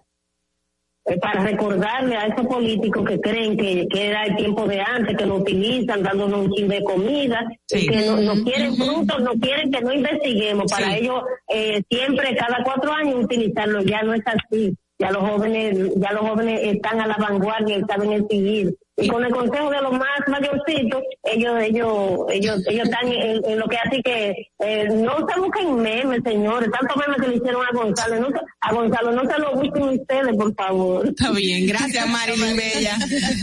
eh, 1.06 1.18
para 1.20 1.42
recordarle 1.44 2.16
a 2.16 2.26
esos 2.26 2.46
políticos 2.46 3.04
que 3.06 3.20
creen 3.20 3.56
que, 3.58 3.86
que 3.88 4.06
era 4.08 4.24
el 4.24 4.36
tiempo 4.36 4.66
de 4.66 4.80
antes, 4.80 5.16
que 5.16 5.26
lo 5.26 5.36
utilizan 5.36 6.02
dándonos 6.02 6.46
un 6.46 6.52
chin 6.54 6.66
de 6.66 6.82
comida, 6.82 7.44
y 7.70 7.86
que 7.86 8.06
no, 8.06 8.16
no 8.16 8.42
quieren 8.42 8.74
frutos, 8.74 9.20
no 9.20 9.32
quieren 9.34 9.70
que 9.70 9.82
no 9.82 9.92
investiguemos. 9.92 10.72
Para 10.72 10.86
Sí. 10.86 10.96
ellos, 11.00 11.22
eh, 11.48 11.82
siempre, 11.90 12.34
cada 12.34 12.64
cuatro 12.64 12.90
años, 12.90 13.22
utilizarlo. 13.22 13.82
Ya 13.82 14.02
no 14.02 14.14
es 14.14 14.22
así. 14.26 14.74
Ya 14.98 15.10
los 15.10 15.28
jóvenes, 15.28 15.92
ya 15.96 16.12
los 16.12 16.22
jóvenes 16.22 16.60
están 16.62 17.00
a 17.00 17.06
la 17.06 17.16
vanguardia 17.16 17.78
y 17.78 17.82
saben 17.82 18.12
exigir. 18.12 18.76
Y 18.96 19.08
con 19.08 19.24
el 19.24 19.32
consejo 19.32 19.70
de 19.70 19.80
los 19.82 19.92
más 19.92 20.20
mayorcitos, 20.28 21.02
ellos, 21.24 21.52
ellos, 21.60 22.18
ellos, 22.30 22.60
ellos 22.68 22.84
están 22.84 23.08
en, 23.08 23.44
en 23.44 23.58
lo 23.58 23.66
que 23.66 23.76
así 23.76 24.00
que 24.04 24.48
eh, 24.60 24.84
no 24.88 25.16
se 25.28 25.40
busquen 25.40 25.76
memes, 25.76 26.20
señores, 26.24 26.70
tanto 26.70 26.94
memes 26.96 27.20
que 27.20 27.26
le 27.28 27.36
hicieron 27.36 27.62
a 27.66 27.70
Gonzalo, 27.76 28.20
no 28.20 28.28
a 28.60 28.72
Gonzalo, 28.72 29.10
no 29.10 29.22
se 29.28 29.38
lo 29.40 29.54
busquen 29.56 29.82
ustedes, 30.00 30.36
por 30.36 30.54
favor. 30.54 31.08
Está 31.08 31.32
bien, 31.32 31.66
gracias 31.66 32.08
Marilyn 32.08 32.56
Bella. 32.56 32.96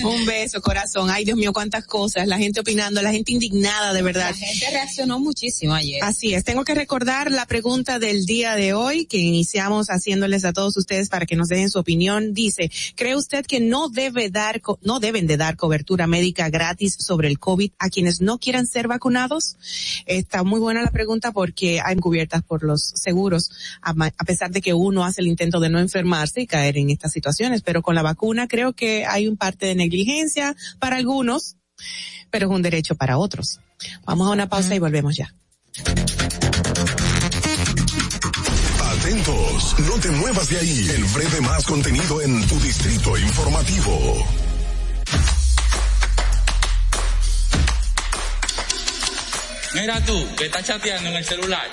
Un 0.06 0.26
beso, 0.26 0.61
corazón. 0.61 1.10
Ay, 1.10 1.26
Dios 1.26 1.38
mío, 1.38 1.52
cuántas 1.52 1.86
cosas. 1.86 2.28
La 2.28 2.38
gente 2.38 2.61
opinando, 2.61 3.02
la 3.02 3.11
gente 3.11 3.34
indignada, 3.34 3.91
de 3.94 4.02
verdad. 4.03 4.30
La 4.30 4.34
gente 4.34 4.69
reaccionó 4.72 5.19
muchísimo 5.19 5.73
ayer. 5.73 6.02
Así 6.02 6.34
es, 6.34 6.45
tengo 6.45 6.64
que 6.64 6.76
recordar 6.76 7.30
la 7.30 7.45
pregunta 7.45 7.99
del 7.99 8.26
día 8.26 8.56
de 8.56 8.73
hoy 8.73 9.06
que 9.06 9.18
iniciamos 9.18 9.88
haciéndoles 9.88 10.45
a 10.45 10.53
todos 10.53 10.78
ustedes 10.78 11.10
para 11.10 11.26
que 11.26 11.36
nos 11.36 11.49
den 11.49 11.69
su 11.69 11.78
opinión. 11.80 12.34
Dice, 12.34 12.72
¿cree 12.95 13.18
usted 13.18 13.45
que 13.45 13.60
no 13.60 13.90
debe 13.90 14.30
dar, 14.30 14.61
co- 14.61 14.80
no 14.82 15.02
deben 15.02 15.28
de 15.28 15.40
dar 15.41 15.57
cobertura 15.57 16.05
médica 16.05 16.49
gratis 16.49 16.95
sobre 16.99 17.27
el 17.27 17.39
COVID 17.39 17.72
a 17.80 17.89
quienes 17.89 18.22
no 18.22 18.38
quieran 18.38 18.68
ser 18.68 18.88
vacunados? 18.88 19.57
Está 20.05 20.43
muy 20.43 20.59
buena 20.59 20.84
la 20.84 20.91
pregunta 20.91 21.31
porque 21.31 21.81
hay 21.84 21.95
cubiertas 21.95 22.43
por 22.43 22.63
los 22.63 22.93
seguros, 22.95 23.49
a, 23.81 23.93
pesar 24.26 24.51
de 24.51 24.61
que 24.61 24.76
uno 24.76 25.03
hace 25.03 25.22
el 25.22 25.27
intento 25.27 25.59
de 25.59 25.69
no 25.69 25.80
enfermarse 25.80 26.41
y 26.41 26.47
caer 26.47 26.77
en 26.77 26.91
estas 26.91 27.11
situaciones, 27.11 27.63
pero 27.63 27.81
con 27.81 27.95
la 27.95 28.03
vacuna 28.03 28.47
creo 28.47 28.73
que 28.73 29.05
hay 29.05 29.27
un 29.27 29.35
parte 29.35 29.65
de 29.65 29.76
negligencia 29.76 30.55
para 30.80 30.97
algunos, 30.97 31.57
pero 32.30 32.47
es 32.47 32.55
un 32.55 32.61
derecho 32.61 32.95
para 32.95 33.18
otros. 33.18 33.59
Vamos 34.05 34.27
a 34.27 34.31
una 34.31 34.47
pausa 34.47 34.76
y 34.76 34.80
volvemos 34.80 35.15
ya. 35.15 35.34
Atentos, 39.01 39.76
no 39.80 39.99
te 39.99 40.11
muevas 40.11 40.49
de 40.49 40.57
ahí. 40.57 40.89
El 40.89 41.03
breve 41.05 41.41
más 41.41 41.65
contenido 41.65 42.22
en 42.22 42.47
tu 42.47 42.59
distrito 42.59 43.18
informativo. 43.18 44.51
Mira 49.73 50.03
tú, 50.06 50.27
que 50.35 50.45
estás 50.45 50.65
chateando 50.65 51.10
en 51.10 51.15
el 51.15 51.26
celular. 51.26 51.69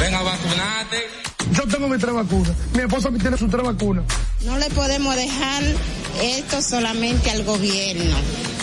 Ven 0.00 0.14
a 0.14 0.22
vacunarte. 0.22 1.08
Yo 1.52 1.66
tengo 1.66 1.88
mis 1.88 2.00
tres 2.00 2.14
vacunas. 2.14 2.52
Mi 2.72 2.80
esposa 2.82 3.10
tiene 3.20 3.36
sus 3.36 3.50
tres 3.50 3.64
vacunas. 3.64 4.04
No 4.44 4.56
le 4.58 4.70
podemos 4.70 5.14
dejar 5.14 5.62
esto 6.22 6.62
solamente 6.62 7.30
al 7.30 7.44
gobierno, 7.44 8.16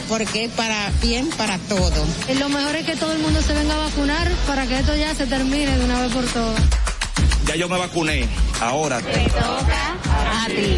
porque 0.10 0.46
es 0.46 0.52
para 0.54 0.90
bien 1.02 1.30
para 1.38 1.58
todo. 1.60 2.06
Lo 2.40 2.50
mejor 2.50 2.76
es 2.76 2.86
que 2.86 2.96
todo 2.96 3.12
el 3.12 3.20
mundo 3.20 3.42
se 3.42 3.54
venga 3.54 3.76
a 3.76 3.78
vacunar 3.78 4.32
para 4.48 4.66
que 4.66 4.80
esto 4.80 4.96
ya 4.96 5.14
se 5.14 5.28
termine 5.28 5.78
de 5.78 5.86
una 5.86 6.02
vez 6.02 6.12
por 6.12 6.26
todas. 6.26 6.62
Ya 7.46 7.56
yo 7.56 7.70
me 7.70 7.78
vacuné. 7.78 8.28
Ahora. 8.62 8.98
A 8.98 10.48
ti. 10.48 10.78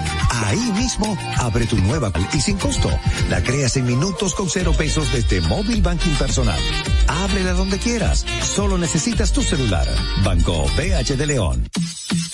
Ahí 0.41 0.71
mismo, 0.73 1.17
abre 1.37 1.65
tu 1.65 1.77
nueva 1.77 2.11
y 2.33 2.41
sin 2.41 2.57
costo. 2.57 2.89
La 3.29 3.43
creas 3.43 3.77
en 3.77 3.85
minutos 3.85 4.33
con 4.33 4.49
cero 4.49 4.73
pesos 4.77 5.11
desde 5.13 5.41
Móvil 5.41 5.81
Banking 5.81 6.15
Personal. 6.15 6.59
Ábrela 7.07 7.53
donde 7.53 7.77
quieras. 7.77 8.25
Solo 8.41 8.77
necesitas 8.77 9.31
tu 9.31 9.43
celular. 9.43 9.87
Banco 10.23 10.65
PH 10.75 11.15
de 11.15 11.27
León. 11.27 11.69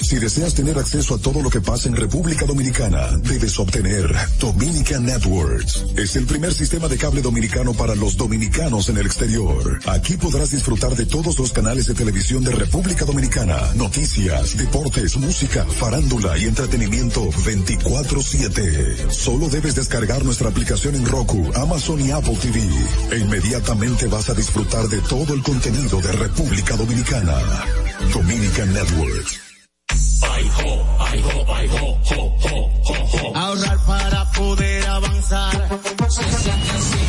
Si 0.01 0.17
deseas 0.17 0.53
tener 0.53 0.77
acceso 0.79 1.15
a 1.15 1.17
todo 1.17 1.41
lo 1.41 1.49
que 1.49 1.59
pasa 1.59 1.89
en 1.89 1.95
República 1.95 2.45
Dominicana, 2.45 3.09
debes 3.23 3.59
obtener 3.59 4.09
Dominican 4.39 5.05
Networks. 5.05 5.83
Es 5.97 6.15
el 6.15 6.25
primer 6.25 6.53
sistema 6.53 6.87
de 6.87 6.97
cable 6.97 7.21
dominicano 7.21 7.73
para 7.73 7.93
los 7.93 8.15
dominicanos 8.15 8.89
en 8.89 8.97
el 8.97 9.05
exterior. 9.05 9.79
Aquí 9.85 10.15
podrás 10.15 10.51
disfrutar 10.51 10.95
de 10.95 11.05
todos 11.05 11.37
los 11.37 11.51
canales 11.51 11.87
de 11.87 11.93
televisión 11.93 12.43
de 12.43 12.53
República 12.53 13.05
Dominicana, 13.05 13.57
noticias, 13.75 14.57
deportes, 14.57 15.17
música, 15.17 15.65
farándula 15.65 16.37
y 16.37 16.45
entretenimiento 16.45 17.29
24/7. 18.03 19.11
Solo 19.11 19.49
debes 19.49 19.75
descargar 19.75 20.23
nuestra 20.23 20.49
aplicación 20.49 20.95
en 20.95 21.05
Roku, 21.05 21.51
Amazon 21.55 21.99
y 21.99 22.11
Apple 22.11 22.37
TV. 22.41 22.61
E 23.11 23.19
inmediatamente 23.19 24.07
vas 24.07 24.29
a 24.29 24.33
disfrutar 24.33 24.87
de 24.87 25.01
todo 25.01 25.33
el 25.33 25.41
contenido 25.41 25.99
de 26.01 26.11
República 26.11 26.75
Dominicana. 26.75 27.37
Dominican 28.13 28.73
Networks. 28.73 29.39
Ahorrar 33.33 33.77
para 33.85 34.31
poder 34.31 34.85
avanzar. 34.87 35.69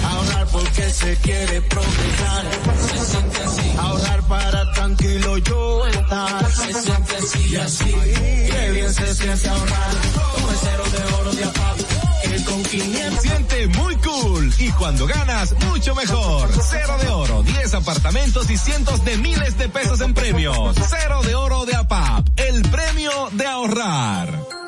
Ahorrar 0.05 0.47
porque 0.51 0.90
se 0.90 1.16
quiere 1.16 1.62
progresar. 1.62 2.44
Ahorrar 3.78 4.18
tranquilo 4.98 5.38
yo 5.38 5.86
estar. 5.86 6.52
Se 6.52 6.72
siente 6.72 7.16
así 7.16 7.48
y 7.48 7.56
así. 7.56 7.94
Qué 8.50 8.70
bien 8.72 8.92
se 8.92 9.14
siente 9.14 9.48
ahorrar. 9.48 9.90
Como 10.34 10.50
el 10.50 10.56
cero 10.56 10.84
de 10.92 11.14
oro 11.14 11.32
de 11.32 11.44
apago. 11.44 11.76
Que 12.22 12.44
con 12.44 12.62
500. 12.62 13.22
Siente 13.22 13.66
muy 13.68 13.96
cool 13.96 14.54
y 14.58 14.70
cuando 14.72 15.06
ganas, 15.06 15.54
mucho 15.66 15.94
mejor. 15.94 16.50
Cero 16.62 16.96
de 17.00 17.08
oro, 17.08 17.42
10 17.42 17.74
apartamentos 17.74 18.50
y 18.50 18.58
cientos 18.58 19.04
de 19.04 19.16
miles 19.18 19.56
de 19.58 19.68
pesos 19.68 20.00
en 20.00 20.14
premios. 20.14 20.76
Cero 20.88 21.22
de 21.22 21.34
oro 21.34 21.64
de 21.64 21.74
APAP, 21.76 22.26
el 22.36 22.62
premio 22.62 23.10
de 23.32 23.46
ahorrar. 23.46 24.68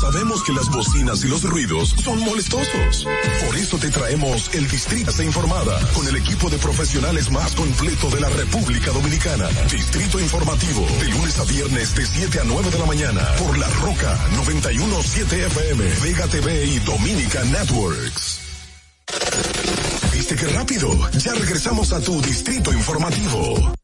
Sabemos 0.00 0.42
que 0.42 0.54
las 0.54 0.70
bocinas 0.70 1.22
y 1.24 1.28
los 1.28 1.42
ruidos 1.42 1.94
son 2.02 2.20
molestosos. 2.20 3.06
Por 3.44 3.54
eso 3.54 3.76
te 3.76 3.90
traemos 3.90 4.48
el 4.54 4.66
Distrito 4.66 5.22
Informada 5.22 5.78
con 5.92 6.08
el 6.08 6.16
equipo 6.16 6.48
de 6.48 6.56
profesionales 6.56 7.30
más 7.30 7.54
completo 7.54 8.08
de 8.08 8.20
la 8.20 8.30
República 8.30 8.92
Dominicana. 8.92 9.46
Distrito 9.70 10.18
Informativo, 10.18 10.86
de 11.00 11.08
lunes 11.08 11.38
a 11.38 11.44
viernes 11.44 11.94
de 11.94 12.06
7 12.06 12.40
a 12.40 12.44
9 12.44 12.70
de 12.70 12.78
la 12.78 12.86
mañana 12.86 13.20
por 13.36 13.58
La 13.58 13.68
Roca 13.68 14.18
917 14.36 15.46
FM, 15.46 15.84
Vega 16.02 16.26
TV 16.28 16.64
y 16.64 16.78
Dominica 16.78 17.44
Networks. 17.44 18.40
¿Viste 20.14 20.34
qué 20.34 20.46
rápido? 20.46 21.10
Ya 21.18 21.34
regresamos 21.34 21.92
a 21.92 22.00
tu 22.00 22.22
Distrito 22.22 22.72
Informativo. 22.72 23.74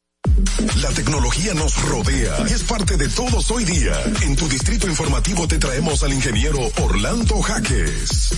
La 0.82 0.90
tecnología 0.90 1.54
nos 1.54 1.82
rodea 1.82 2.36
y 2.46 2.52
es 2.52 2.62
parte 2.64 2.98
de 2.98 3.08
todos 3.08 3.50
hoy 3.50 3.64
día. 3.64 3.94
En 4.22 4.36
tu 4.36 4.46
distrito 4.46 4.86
informativo 4.86 5.48
te 5.48 5.58
traemos 5.58 6.02
al 6.02 6.12
ingeniero 6.12 6.58
Orlando 6.82 7.40
Jaques. 7.40 8.34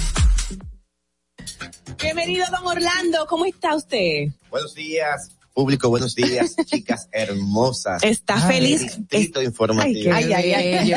Bienvenido, 2.01 2.47
don 2.53 2.65
Orlando. 2.69 3.27
¿Cómo 3.27 3.47
está 3.47 3.75
usted? 3.75 4.29
Buenos 4.49 4.77
días, 4.77 5.33
público, 5.53 5.89
buenos 5.89 6.15
días, 6.15 6.55
chicas 6.67 7.09
hermosas. 7.11 8.01
Está 8.05 8.39
feliz. 8.47 8.97
Distrito 8.99 9.43
informativo. 9.43 10.15
Ay, 10.15 10.33
ay, 10.33 10.53
ay. 10.53 10.95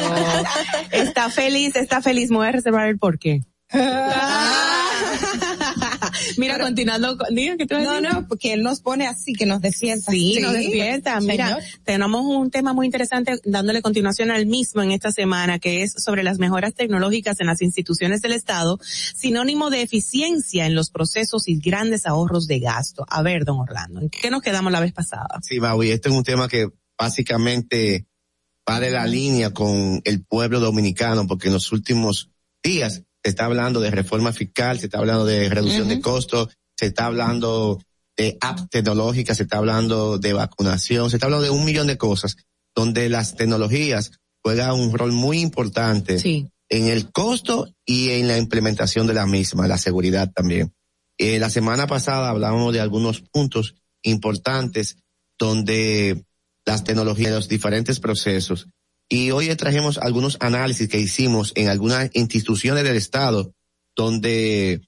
Está 0.91 1.31
feliz, 1.31 1.75
está 1.75 2.03
feliz. 2.03 2.29
Me 2.29 2.37
voy 2.37 2.47
a 2.47 2.51
reservar 2.51 2.87
el 2.87 2.99
porqué. 2.99 3.41
Mira, 6.37 6.59
continuando, 6.59 7.17
con- 7.17 7.33
diga 7.35 7.57
que 7.57 7.65
tú 7.65 7.75
No, 7.75 7.93
decir. 7.93 8.09
no, 8.11 8.27
porque 8.27 8.53
él 8.53 8.63
nos 8.63 8.81
pone 8.81 9.07
así, 9.07 9.33
que 9.33 9.45
nos 9.45 9.61
despierta. 9.61 10.11
Sí, 10.11 10.39
nos 10.41 10.53
despierta. 10.53 11.19
Mira, 11.21 11.47
Señor. 11.47 11.63
tenemos 11.83 12.21
un 12.25 12.49
tema 12.51 12.73
muy 12.73 12.85
interesante 12.85 13.39
dándole 13.45 13.81
continuación 13.81 14.31
al 14.31 14.45
mismo 14.45 14.81
en 14.81 14.91
esta 14.91 15.11
semana, 15.11 15.59
que 15.59 15.83
es 15.83 15.93
sobre 15.97 16.23
las 16.23 16.37
mejoras 16.39 16.73
tecnológicas 16.73 17.39
en 17.39 17.47
las 17.47 17.61
instituciones 17.61 18.21
del 18.21 18.33
Estado, 18.33 18.79
sinónimo 19.15 19.69
de 19.69 19.81
eficiencia 19.81 20.65
en 20.65 20.75
los 20.75 20.89
procesos 20.89 21.47
y 21.47 21.59
grandes 21.59 22.05
ahorros 22.05 22.47
de 22.47 22.59
gasto. 22.59 23.05
A 23.09 23.21
ver, 23.21 23.45
don 23.45 23.59
Orlando, 23.59 24.01
¿en 24.01 24.09
qué 24.09 24.29
nos 24.29 24.41
quedamos 24.41 24.71
la 24.71 24.79
vez 24.79 24.93
pasada? 24.93 25.27
Sí, 25.41 25.59
Maui, 25.59 25.91
este 25.91 26.09
es 26.09 26.15
un 26.15 26.23
tema 26.23 26.47
que 26.47 26.67
básicamente 26.97 28.05
va 28.69 28.79
de 28.79 28.91
la 28.91 29.05
línea 29.05 29.51
con 29.51 30.01
el 30.05 30.23
pueblo 30.23 30.59
dominicano, 30.59 31.27
porque 31.27 31.47
en 31.47 31.53
los 31.53 31.71
últimos 31.71 32.29
días 32.63 33.03
se 33.23 33.29
está 33.29 33.45
hablando 33.45 33.79
de 33.79 33.91
reforma 33.91 34.33
fiscal, 34.33 34.79
se 34.79 34.87
está 34.87 34.99
hablando 34.99 35.25
de 35.25 35.49
reducción 35.49 35.87
de 35.87 36.01
costos, 36.01 36.49
se 36.77 36.87
está 36.87 37.05
hablando 37.05 37.79
de 38.17 38.37
apps 38.41 38.69
tecnológicas, 38.69 39.37
se 39.37 39.43
está 39.43 39.57
hablando 39.57 40.17
de 40.17 40.33
vacunación, 40.33 41.09
se 41.09 41.17
está 41.17 41.27
hablando 41.27 41.43
de 41.43 41.51
un 41.51 41.65
millón 41.65 41.87
de 41.87 41.97
cosas, 41.97 42.37
donde 42.75 43.09
las 43.09 43.35
tecnologías 43.35 44.11
juegan 44.43 44.73
un 44.73 44.97
rol 44.97 45.11
muy 45.11 45.39
importante 45.39 46.17
en 46.69 46.87
el 46.87 47.11
costo 47.11 47.67
y 47.85 48.11
en 48.11 48.27
la 48.27 48.37
implementación 48.37 49.05
de 49.05 49.13
la 49.13 49.27
misma, 49.27 49.67
la 49.67 49.77
seguridad 49.77 50.31
también. 50.31 50.73
Eh, 51.17 51.37
la 51.37 51.49
semana 51.49 51.85
pasada 51.85 52.29
hablábamos 52.29 52.73
de 52.73 52.79
algunos 52.79 53.21
puntos 53.21 53.75
importantes 54.03 54.97
donde 55.37 56.23
las 56.65 56.83
tecnologías, 56.83 57.31
los 57.31 57.47
diferentes 57.47 57.99
procesos. 57.99 58.67
Y 59.13 59.31
hoy 59.31 59.53
trajimos 59.57 59.97
algunos 59.97 60.37
análisis 60.39 60.87
que 60.87 60.97
hicimos 60.97 61.51
en 61.55 61.67
algunas 61.67 62.09
instituciones 62.13 62.85
del 62.85 62.95
Estado 62.95 63.51
donde 63.93 64.87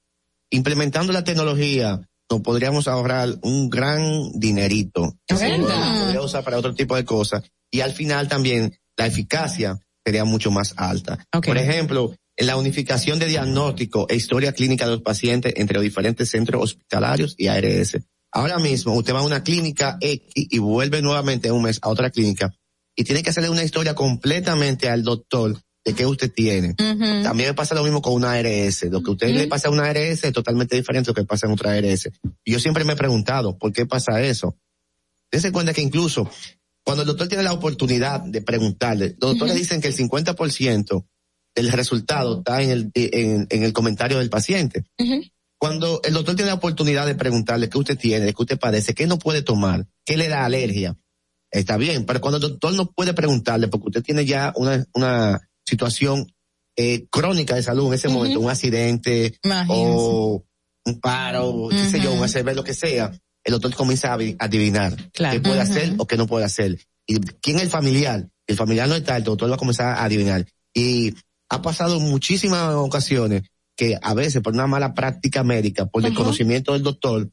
implementando 0.49 1.11
la 1.11 1.25
tecnología 1.25 2.07
nos 2.31 2.39
podríamos 2.39 2.87
ahorrar 2.87 3.37
un 3.41 3.69
gran 3.69 4.31
dinerito. 4.39 5.17
que 5.27 5.35
se 5.35 5.57
podría 5.57 6.21
usar 6.21 6.41
para 6.41 6.57
otro 6.57 6.73
tipo 6.73 6.95
de 6.95 7.03
cosas. 7.03 7.43
Y 7.69 7.81
al 7.81 7.91
final 7.91 8.29
también 8.29 8.79
la 8.95 9.07
eficacia 9.07 9.77
sería 10.05 10.23
mucho 10.23 10.51
más 10.51 10.73
alta. 10.77 11.19
Por 11.29 11.57
ejemplo, 11.57 12.15
en 12.37 12.47
la 12.47 12.55
unificación 12.55 13.19
de 13.19 13.25
diagnóstico 13.25 14.07
e 14.07 14.15
historia 14.15 14.53
clínica 14.53 14.85
de 14.85 14.91
los 14.91 15.01
pacientes 15.01 15.53
entre 15.57 15.73
los 15.73 15.83
diferentes 15.83 16.29
centros 16.29 16.63
hospitalarios 16.63 17.35
y 17.37 17.47
ARS. 17.47 17.97
Ahora 18.31 18.57
mismo 18.57 18.93
usted 18.93 19.13
va 19.13 19.19
a 19.19 19.23
una 19.23 19.43
clínica 19.43 19.97
X 19.99 20.31
y 20.33 20.59
vuelve 20.59 21.01
nuevamente 21.01 21.51
un 21.51 21.63
mes 21.63 21.79
a 21.81 21.89
otra 21.89 22.09
clínica 22.09 22.53
y 22.95 23.03
tiene 23.03 23.23
que 23.23 23.29
hacerle 23.29 23.49
una 23.49 23.63
historia 23.63 23.95
completamente 23.95 24.89
al 24.89 25.03
doctor 25.03 25.59
de 25.85 25.93
qué 25.93 26.05
usted 26.05 26.31
tiene. 26.31 26.75
También 26.75 27.49
me 27.49 27.53
pasa 27.53 27.75
lo 27.75 27.83
mismo 27.83 28.01
con 28.01 28.13
una 28.13 28.33
ARS. 28.33 28.83
Lo 28.83 29.03
que 29.03 29.11
usted 29.11 29.29
le 29.29 29.47
pasa 29.47 29.67
a 29.67 29.71
una 29.71 29.85
ARS 29.85 30.23
es 30.23 30.33
totalmente 30.33 30.75
diferente 30.75 31.09
a 31.09 31.11
lo 31.11 31.15
que 31.15 31.25
pasa 31.25 31.47
en 31.47 31.53
otra 31.53 31.73
ARS. 31.73 32.09
Y 32.45 32.51
yo 32.51 32.59
siempre 32.59 32.85
me 32.85 32.93
he 32.93 32.95
preguntado, 32.95 33.57
¿por 33.57 33.73
qué 33.73 33.85
pasa 33.85 34.21
eso? 34.21 34.57
Dense 35.31 35.51
cuenta 35.51 35.73
que 35.73 35.81
incluso 35.81 36.29
cuando 36.85 37.03
el 37.03 37.07
doctor 37.07 37.27
tiene 37.27 37.43
la 37.43 37.53
oportunidad 37.53 38.21
de 38.21 38.41
preguntarle, 38.41 39.15
los 39.19 39.31
doctores 39.31 39.55
dicen 39.55 39.81
que 39.81 39.87
el 39.87 39.95
50% 39.95 41.05
del 41.55 41.71
resultado 41.71 42.39
está 42.39 42.61
en 42.61 42.69
el, 42.69 42.91
en, 42.93 43.47
en 43.49 43.63
el 43.63 43.73
comentario 43.73 44.19
del 44.19 44.29
paciente. 44.29 44.85
Cuando 45.57 46.01
el 46.03 46.13
doctor 46.13 46.35
tiene 46.35 46.51
la 46.51 46.55
oportunidad 46.55 47.05
de 47.05 47.15
preguntarle 47.15 47.69
qué 47.69 47.77
usted 47.77 47.97
tiene, 47.97 48.33
qué 48.33 48.41
usted 48.41 48.59
padece, 48.59 48.93
qué 48.93 49.07
no 49.07 49.17
puede 49.17 49.41
tomar, 49.41 49.87
qué 50.05 50.17
le 50.17 50.27
da 50.27 50.43
alergia, 50.43 50.97
está 51.53 51.77
bien, 51.77 52.05
pero 52.05 52.19
cuando 52.19 52.37
el 52.37 52.41
doctor 52.41 52.73
no 52.73 52.91
puede 52.91 53.13
preguntarle 53.13 53.67
porque 53.67 53.87
usted 53.87 54.03
tiene 54.03 54.25
ya 54.25 54.51
una, 54.55 54.85
una 54.93 55.49
situación 55.65 56.27
eh, 56.75 57.05
crónica 57.09 57.55
de 57.55 57.63
salud 57.63 57.87
en 57.87 57.93
ese 57.93 58.09
momento, 58.09 58.39
un 58.39 58.49
accidente 58.49 59.37
o 59.67 60.43
un 60.85 60.99
paro, 60.99 61.69
qué 61.69 61.85
sé 61.89 61.99
yo, 61.99 62.11
un 62.11 62.23
ACV, 62.23 62.55
lo 62.55 62.63
que 62.63 62.73
sea, 62.73 63.11
el 63.43 63.51
doctor 63.51 63.73
comienza 63.75 64.11
a 64.11 64.17
adivinar 64.39 64.95
qué 65.13 65.39
puede 65.39 65.61
hacer 65.61 65.93
o 65.97 66.07
qué 66.07 66.17
no 66.17 66.27
puede 66.27 66.45
hacer. 66.45 66.79
Y 67.05 67.19
quién 67.19 67.57
es 67.57 67.63
el 67.63 67.69
familiar, 67.69 68.27
el 68.47 68.55
familiar 68.55 68.89
no 68.89 68.95
está, 68.95 69.15
el 69.15 69.23
doctor 69.23 69.49
va 69.49 69.55
a 69.55 69.59
comenzar 69.59 69.87
a 69.87 70.03
adivinar. 70.03 70.45
Y 70.73 71.13
ha 71.49 71.61
pasado 71.61 71.99
muchísimas 71.99 72.73
ocasiones 72.73 73.43
que 73.75 73.97
a 74.01 74.13
veces 74.13 74.41
por 74.41 74.53
una 74.53 74.67
mala 74.67 74.93
práctica 74.93 75.43
médica, 75.43 75.85
por 75.85 76.01
desconocimiento 76.01 76.73
del 76.73 76.83
doctor, 76.83 77.29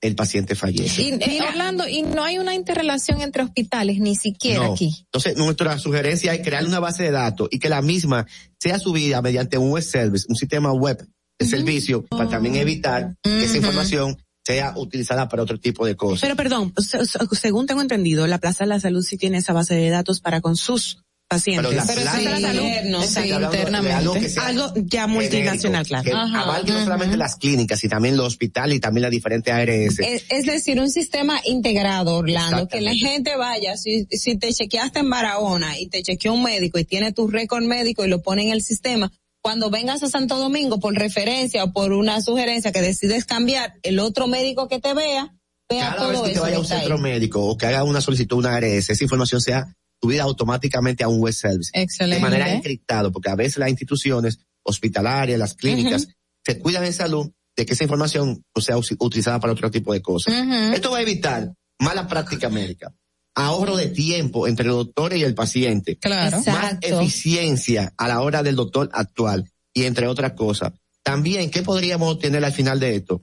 el 0.00 0.14
paciente 0.14 0.54
fallece. 0.54 1.02
Y, 1.02 1.08
y, 1.36 1.40
Orlando, 1.40 1.88
y 1.88 2.02
no 2.02 2.22
hay 2.22 2.38
una 2.38 2.54
interrelación 2.54 3.20
entre 3.20 3.42
hospitales, 3.42 3.98
ni 3.98 4.14
siquiera 4.14 4.64
No. 4.66 4.72
aquí. 4.74 4.94
Entonces, 5.06 5.36
nuestra 5.36 5.76
sugerencia 5.78 6.32
es 6.34 6.42
crear 6.44 6.64
una 6.64 6.78
base 6.80 7.02
de 7.04 7.10
datos 7.10 7.48
y 7.50 7.58
que 7.58 7.68
la 7.68 7.82
misma 7.82 8.26
sea 8.60 8.78
subida 8.78 9.20
mediante 9.22 9.58
un 9.58 9.70
web 9.70 9.82
service, 9.82 10.26
un 10.28 10.36
sistema 10.36 10.72
web 10.72 11.04
de 11.40 11.46
servicio, 11.46 12.04
para 12.06 12.28
también 12.28 12.56
evitar 12.56 13.16
que 13.22 13.44
esa 13.44 13.56
información 13.56 14.16
sea 14.46 14.72
utilizada 14.76 15.28
para 15.28 15.42
otro 15.42 15.58
tipo 15.60 15.84
de 15.84 15.94
cosas. 15.94 16.22
Pero 16.22 16.36
perdón, 16.36 16.72
se- 16.78 17.04
se- 17.04 17.18
según 17.32 17.66
tengo 17.66 17.82
entendido, 17.82 18.26
la 18.26 18.38
Plaza 18.38 18.64
de 18.64 18.68
la 18.68 18.80
Salud 18.80 19.02
sí 19.02 19.16
tiene 19.16 19.38
esa 19.38 19.52
base 19.52 19.74
de 19.74 19.90
datos 19.90 20.20
para 20.20 20.40
con 20.40 20.56
sus 20.56 21.02
pacientes. 21.28 21.70
Pero 21.70 21.82
eso 21.82 22.00
es 22.00 22.24
la 22.24 22.40
salud. 22.40 22.62
Sí, 23.06 23.28
internamente. 23.28 23.92
algo 23.92 24.14
que 24.14 24.28
sea 24.28 24.46
Algo 24.46 24.72
ya 24.76 25.06
multinacional, 25.06 25.84
genérico, 25.86 25.88
claro. 25.88 26.04
Que 26.04 26.12
Ajá. 26.36 26.42
abarque 26.44 26.72
no 26.72 26.84
solamente 26.84 27.16
las 27.16 27.36
clínicas, 27.36 27.78
sino 27.80 27.90
también 27.90 28.16
los 28.16 28.26
hospitales 28.26 28.76
y 28.76 28.80
también 28.80 29.02
las 29.02 29.10
diferentes 29.10 29.52
ARS. 29.52 29.98
Es, 29.98 30.24
es 30.30 30.46
decir, 30.46 30.80
un 30.80 30.90
sistema 30.90 31.40
integrado, 31.44 32.16
Orlando, 32.16 32.66
que 32.66 32.80
la 32.80 32.94
gente 32.94 33.36
vaya, 33.36 33.76
si, 33.76 34.06
si 34.10 34.36
te 34.36 34.52
chequeaste 34.52 35.00
en 35.00 35.10
Barahona 35.10 35.78
y 35.78 35.88
te 35.88 36.02
chequeó 36.02 36.32
un 36.32 36.42
médico 36.42 36.78
y 36.78 36.84
tiene 36.84 37.12
tu 37.12 37.28
récord 37.28 37.62
médico 37.64 38.04
y 38.04 38.08
lo 38.08 38.22
pone 38.22 38.44
en 38.44 38.52
el 38.52 38.62
sistema, 38.62 39.12
cuando 39.40 39.70
vengas 39.70 40.02
a 40.02 40.08
Santo 40.08 40.36
Domingo 40.38 40.80
por 40.80 40.94
referencia 40.94 41.62
o 41.64 41.72
por 41.72 41.92
una 41.92 42.20
sugerencia 42.22 42.72
que 42.72 42.80
decides 42.80 43.24
cambiar, 43.24 43.74
el 43.82 43.98
otro 44.00 44.26
médico 44.26 44.66
que 44.68 44.80
te 44.80 44.94
vea, 44.94 45.34
vea 45.70 45.94
Cada 45.94 46.08
vez 46.08 46.12
todo 46.14 46.24
que 46.24 46.30
eso. 46.32 46.40
usted 46.40 46.40
vaya 46.40 46.56
a 46.56 46.60
un 46.60 46.66
centro 46.66 46.94
ahí. 46.96 47.00
médico 47.02 47.44
o 47.44 47.56
que 47.56 47.66
haga 47.66 47.84
una 47.84 48.00
solicitud, 48.00 48.38
una 48.38 48.56
ARS, 48.56 48.90
esa 48.90 49.04
información 49.04 49.40
sea 49.40 49.68
subida 50.02 50.22
automáticamente 50.22 51.04
a 51.04 51.08
un 51.08 51.20
web 51.20 51.32
service. 51.32 51.70
Excelente. 51.72 52.16
De 52.16 52.22
manera 52.22 52.52
encriptado, 52.52 53.10
porque 53.12 53.30
a 53.30 53.34
veces 53.34 53.58
las 53.58 53.70
instituciones 53.70 54.38
hospitalarias, 54.62 55.38
las 55.38 55.54
clínicas, 55.54 56.08
se 56.44 56.58
cuidan 56.58 56.84
en 56.84 56.92
salud 56.92 57.30
de 57.56 57.66
que 57.66 57.72
esa 57.74 57.84
información 57.84 58.44
no 58.54 58.62
sea 58.62 58.76
utilizada 58.76 59.40
para 59.40 59.52
otro 59.52 59.70
tipo 59.70 59.92
de 59.92 60.00
cosas. 60.00 60.32
Esto 60.74 60.90
va 60.90 60.98
a 60.98 61.02
evitar 61.02 61.52
mala 61.80 62.06
práctica 62.06 62.48
médica, 62.48 62.94
ahorro 63.34 63.76
de 63.76 63.88
tiempo 63.88 64.46
entre 64.46 64.66
los 64.66 64.76
doctores 64.86 65.18
y 65.18 65.24
el 65.24 65.34
paciente, 65.34 65.96
Claro. 65.98 66.40
más 66.46 66.78
eficiencia 66.80 67.92
a 67.96 68.08
la 68.08 68.20
hora 68.20 68.42
del 68.42 68.56
doctor 68.56 68.88
actual 68.92 69.50
y 69.74 69.84
entre 69.84 70.06
otras 70.06 70.32
cosas. 70.32 70.72
También, 71.02 71.50
¿qué 71.50 71.62
podríamos 71.62 72.12
obtener 72.12 72.44
al 72.44 72.52
final 72.52 72.78
de 72.80 72.96
esto? 72.96 73.22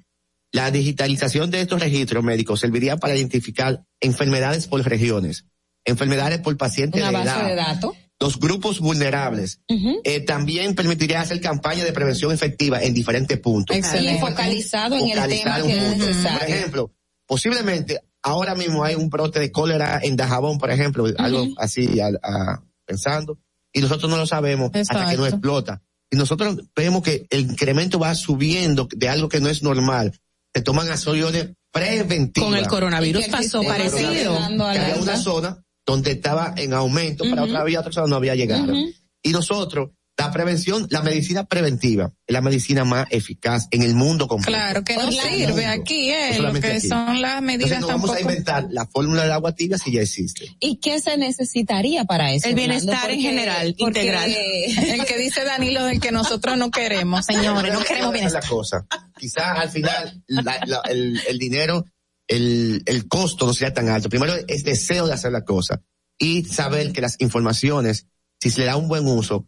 La 0.52 0.72
digitalización 0.72 1.52
de 1.52 1.61
estos 1.61 1.80
registros 1.80 2.23
médicos 2.23 2.60
serviría 2.61 2.97
para 2.97 3.15
identificar 3.15 3.84
enfermedades 3.99 4.68
por 4.68 4.81
regiones, 4.84 5.45
enfermedades 5.86 6.40
por 6.40 6.56
pacientes 6.57 7.02
Una 7.02 7.12
de 7.12 7.18
base 7.26 7.30
edad, 7.40 7.48
de 7.48 7.56
datos. 7.56 7.91
los 8.20 8.40
grupos 8.40 8.80
vulnerables. 8.80 9.60
Eh, 10.03 10.22
también 10.22 10.74
permitiría 10.76 11.22
hacer 11.22 11.40
campañas 11.41 11.86
de 11.86 11.94
prevención 11.94 12.32
efectiva 12.32 12.82
en 12.82 12.94
diferentes 12.94 13.40
puntos. 13.40 13.76
Y 13.78 13.82
focalizado 14.20 14.95
en 14.98 15.10
el 15.18 15.30
tema 15.30 15.62
que 15.62 15.78
es. 15.78 16.18
Por 16.18 16.44
ejemplo, 16.49 16.91
posiblemente 17.28 18.02
ahora 18.24 18.56
mismo 18.56 18.84
hay 18.84 18.95
un 18.95 19.10
brote 19.10 19.40
de 19.40 19.52
cólera 19.52 19.99
en 20.02 20.16
Dajabón, 20.16 20.57
por 20.57 20.72
ejemplo, 20.72 21.06
algo 21.18 21.48
así 21.57 21.99
a- 21.99 22.07
a- 22.24 22.64
pensando, 22.86 23.38
y 23.74 23.82
nosotros 23.82 24.10
no 24.10 24.18
lo 24.18 24.26
sabemos 24.26 24.72
hasta 24.74 25.10
que 25.10 25.18
no 25.18 25.26
explota. 25.28 25.82
Y 26.12 26.18
nosotros 26.18 26.57
vemos 26.76 27.02
que 27.03 27.26
el 27.30 27.41
incremento 27.41 27.99
va 27.99 28.14
subiendo 28.16 28.88
de 28.95 29.10
algo 29.10 29.28
que 29.28 29.40
no 29.41 29.49
es 29.49 29.64
normal. 29.64 30.14
Se 30.53 30.62
toman 30.62 30.90
acciones 30.90 31.49
preventivas. 31.72 32.48
Con 32.49 32.57
el 32.57 32.68
coronavirus 32.68 33.28
Y 33.28 33.30
pasó 33.32 33.62
parecido. 33.64 34.38
alerta. 34.38 35.02
una 35.02 35.18
zona 35.18 35.65
donde 35.86 36.12
estaba 36.12 36.53
en 36.57 36.74
aumento, 36.74 37.24
para 37.30 37.44
Ujú. 37.44 37.52
otra 37.52 37.64
vía, 37.64 37.80
otra 37.80 37.91
zona 37.91 38.07
no 38.07 38.16
había 38.16 38.36
llegado. 38.36 38.74
Ujú. 38.74 38.90
Y 39.24 39.30
nosotros, 39.30 39.91
la 40.18 40.32
prevención, 40.32 40.88
la 40.91 41.02
medicina 41.02 41.44
preventiva, 41.45 42.14
es 42.26 42.32
la 42.34 42.40
medicina 42.41 42.86
más 42.86 43.06
eficaz 43.10 43.68
en 43.72 43.82
el 43.84 43.95
mundo 43.95 44.28
completo. 44.30 44.57
Claro 44.57 44.84
que 44.86 44.95
no 44.95 45.12
sirve 45.12 45.66
aquí, 45.66 46.07
No 46.10 46.16
eh, 46.16 46.28
lo 46.30 46.36
solamente 46.38 46.70
que 46.70 46.78
aquí. 46.78 46.88
son 46.88 47.22
las 47.22 47.41
medidas 47.41 47.72
Entonces 47.72 47.82
no 47.82 47.88
vamos 47.88 48.10
tampoco. 48.12 48.18
a 48.18 48.22
inventar 48.32 48.68
la 48.72 48.86
fórmula 48.88 49.24
del 49.24 49.32
agua 49.34 49.53
tibia 49.53 49.78
si 49.78 49.91
ya 49.91 50.02
existe. 50.02 50.56
¿Y 50.62 50.78
qué 50.80 51.02
se 51.02 51.18
necesitaría 51.18 52.06
para 52.06 52.32
eso? 52.34 52.48
El 52.48 52.56
bienestar 52.56 53.12
en 53.12 53.20
general, 53.20 53.76
porque- 53.78 53.99
integral. 54.02 54.32
El 54.94 55.06
que 55.06 55.18
dice 55.18 55.44
Danilo 55.44 55.84
del 55.84 55.99
que 55.99 56.12
nosotros 56.14 56.57
no 56.57 56.72
queremos, 56.72 57.26
señores, 57.26 57.74
no 57.74 57.82
queremos 57.84 57.86
Esa 57.86 58.06
es 58.07 58.14
bienestar. 58.14 58.44
la 58.44 58.49
cosa. 58.49 58.86
Quizás 59.20 59.60
al 59.60 59.70
final 59.70 60.24
la- 60.28 60.60
la- 60.66 60.82
el, 60.90 61.20
el 61.28 61.38
dinero, 61.38 61.84
el, 62.27 62.84
el 62.85 63.07
costo 63.07 63.45
no 63.45 63.53
sea 63.53 63.73
tan 63.73 63.89
alto. 63.89 64.10
Primero 64.10 64.34
es 64.47 64.64
deseo 64.64 65.07
de 65.07 65.14
hacer 65.14 65.31
la 65.31 65.43
cosa 65.43 65.81
y 66.18 66.45
saber 66.45 66.91
que 66.91 67.02
las 67.02 67.19
informaciones, 67.19 68.07
si 68.39 68.49
se 68.49 68.61
le 68.61 68.68
da 68.68 68.77
un 68.77 68.88
buen 68.88 69.06
uso, 69.07 69.47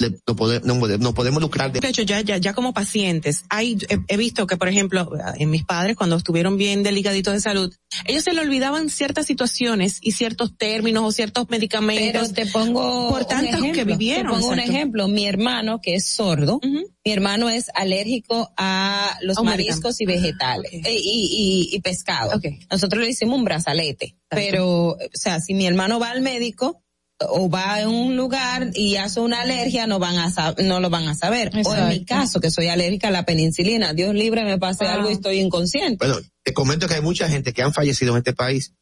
le- 0.00 0.18
no, 0.26 0.34
pode- 0.34 0.60
no 0.64 0.74
no 0.98 1.14
podemos 1.14 1.40
lucrar 1.40 1.70
de 1.72 1.78
De 1.80 1.88
hecho, 1.88 2.02
ya, 2.02 2.20
ya, 2.22 2.36
ya 2.38 2.52
como 2.54 2.72
pacientes, 2.74 3.44
hay, 3.48 3.78
he, 3.88 3.98
he 4.08 4.16
visto 4.16 4.46
que, 4.46 4.56
por 4.56 4.68
ejemplo, 4.68 5.10
en 5.36 5.50
mis 5.50 5.64
padres, 5.64 5.96
cuando 5.96 6.16
estuvieron 6.16 6.56
bien 6.56 6.82
delicaditos 6.82 7.34
de 7.34 7.40
salud, 7.40 7.72
ellos 8.06 8.24
se 8.24 8.32
le 8.32 8.40
olvidaban 8.40 8.88
ciertas 8.90 9.26
situaciones 9.26 9.98
y 10.00 10.12
ciertos 10.12 10.56
términos 10.56 11.04
o 11.04 11.12
ciertos 11.12 11.48
medicamentos. 11.50 12.30
Pero 12.30 12.46
te 12.46 12.46
pongo 12.52 13.10
por 13.10 13.22
un 13.22 13.28
tantos 13.28 13.60
que 13.60 13.70
ejemplo, 13.70 13.84
vivieron. 13.96 14.26
Te 14.26 14.32
pongo 14.32 14.48
un 14.48 14.54
exacto. 14.58 14.72
ejemplo. 14.72 15.08
Mi 15.08 15.26
hermano, 15.26 15.80
que 15.80 15.94
es 15.96 16.06
sordo, 16.06 16.56
Ujú. 16.56 16.86
mi 17.04 17.12
hermano 17.12 17.48
es 17.50 17.66
alérgico 17.74 18.52
a 18.56 19.16
los 19.22 19.38
un 19.38 19.46
mariscos 19.46 20.00
y 20.00 20.06
vegetales 20.06 20.72
Ok. 20.74 20.86
eh, 20.86 20.94
y, 21.02 21.68
y, 21.72 21.76
y 21.76 21.80
pescado. 21.80 22.36
Ok. 22.36 22.44
Nosotros 22.70 23.02
le 23.04 23.10
hicimos 23.10 23.38
un 23.38 23.44
brazalete, 23.44 24.16
pero, 24.28 24.92
o 24.92 24.98
sea, 25.12 25.40
si 25.40 25.54
mi 25.54 25.66
hermano 25.66 25.98
va 26.00 26.10
al 26.10 26.20
médico 26.22 26.82
o 27.28 27.50
va 27.50 27.76
a 27.76 27.88
un 27.88 28.16
lugar 28.16 28.70
y 28.74 28.96
hace 28.96 29.20
una 29.20 29.42
alergia, 29.42 29.86
no 29.86 29.98
van 29.98 30.16
a 30.18 30.54
no 30.64 30.80
lo 30.80 30.88
van 30.90 31.06
a 31.08 31.14
saber. 31.14 31.50
O 31.64 31.74
en 31.74 31.88
mi 31.88 32.04
caso, 32.04 32.40
que 32.40 32.50
soy 32.50 32.68
alérgica 32.68 33.08
a 33.08 33.10
la 33.10 33.24
penicilina, 33.26 33.92
Dios 33.92 34.14
libre 34.14 34.44
me 34.44 34.58
pase 34.58 34.84
Wow. 34.84 34.92
algo 34.94 35.10
y 35.10 35.14
estoy 35.14 35.38
inconsciente. 35.40 36.04
Bueno, 36.06 36.20
te 36.42 36.54
comento 36.54 36.88
que 36.88 36.94
hay 36.94 37.02
mucha 37.02 37.28
gente 37.28 37.52
que 37.52 37.62
han 37.62 37.72
fallecido 37.74 38.12
en 38.12 38.18
este 38.18 38.32
país 38.32 38.72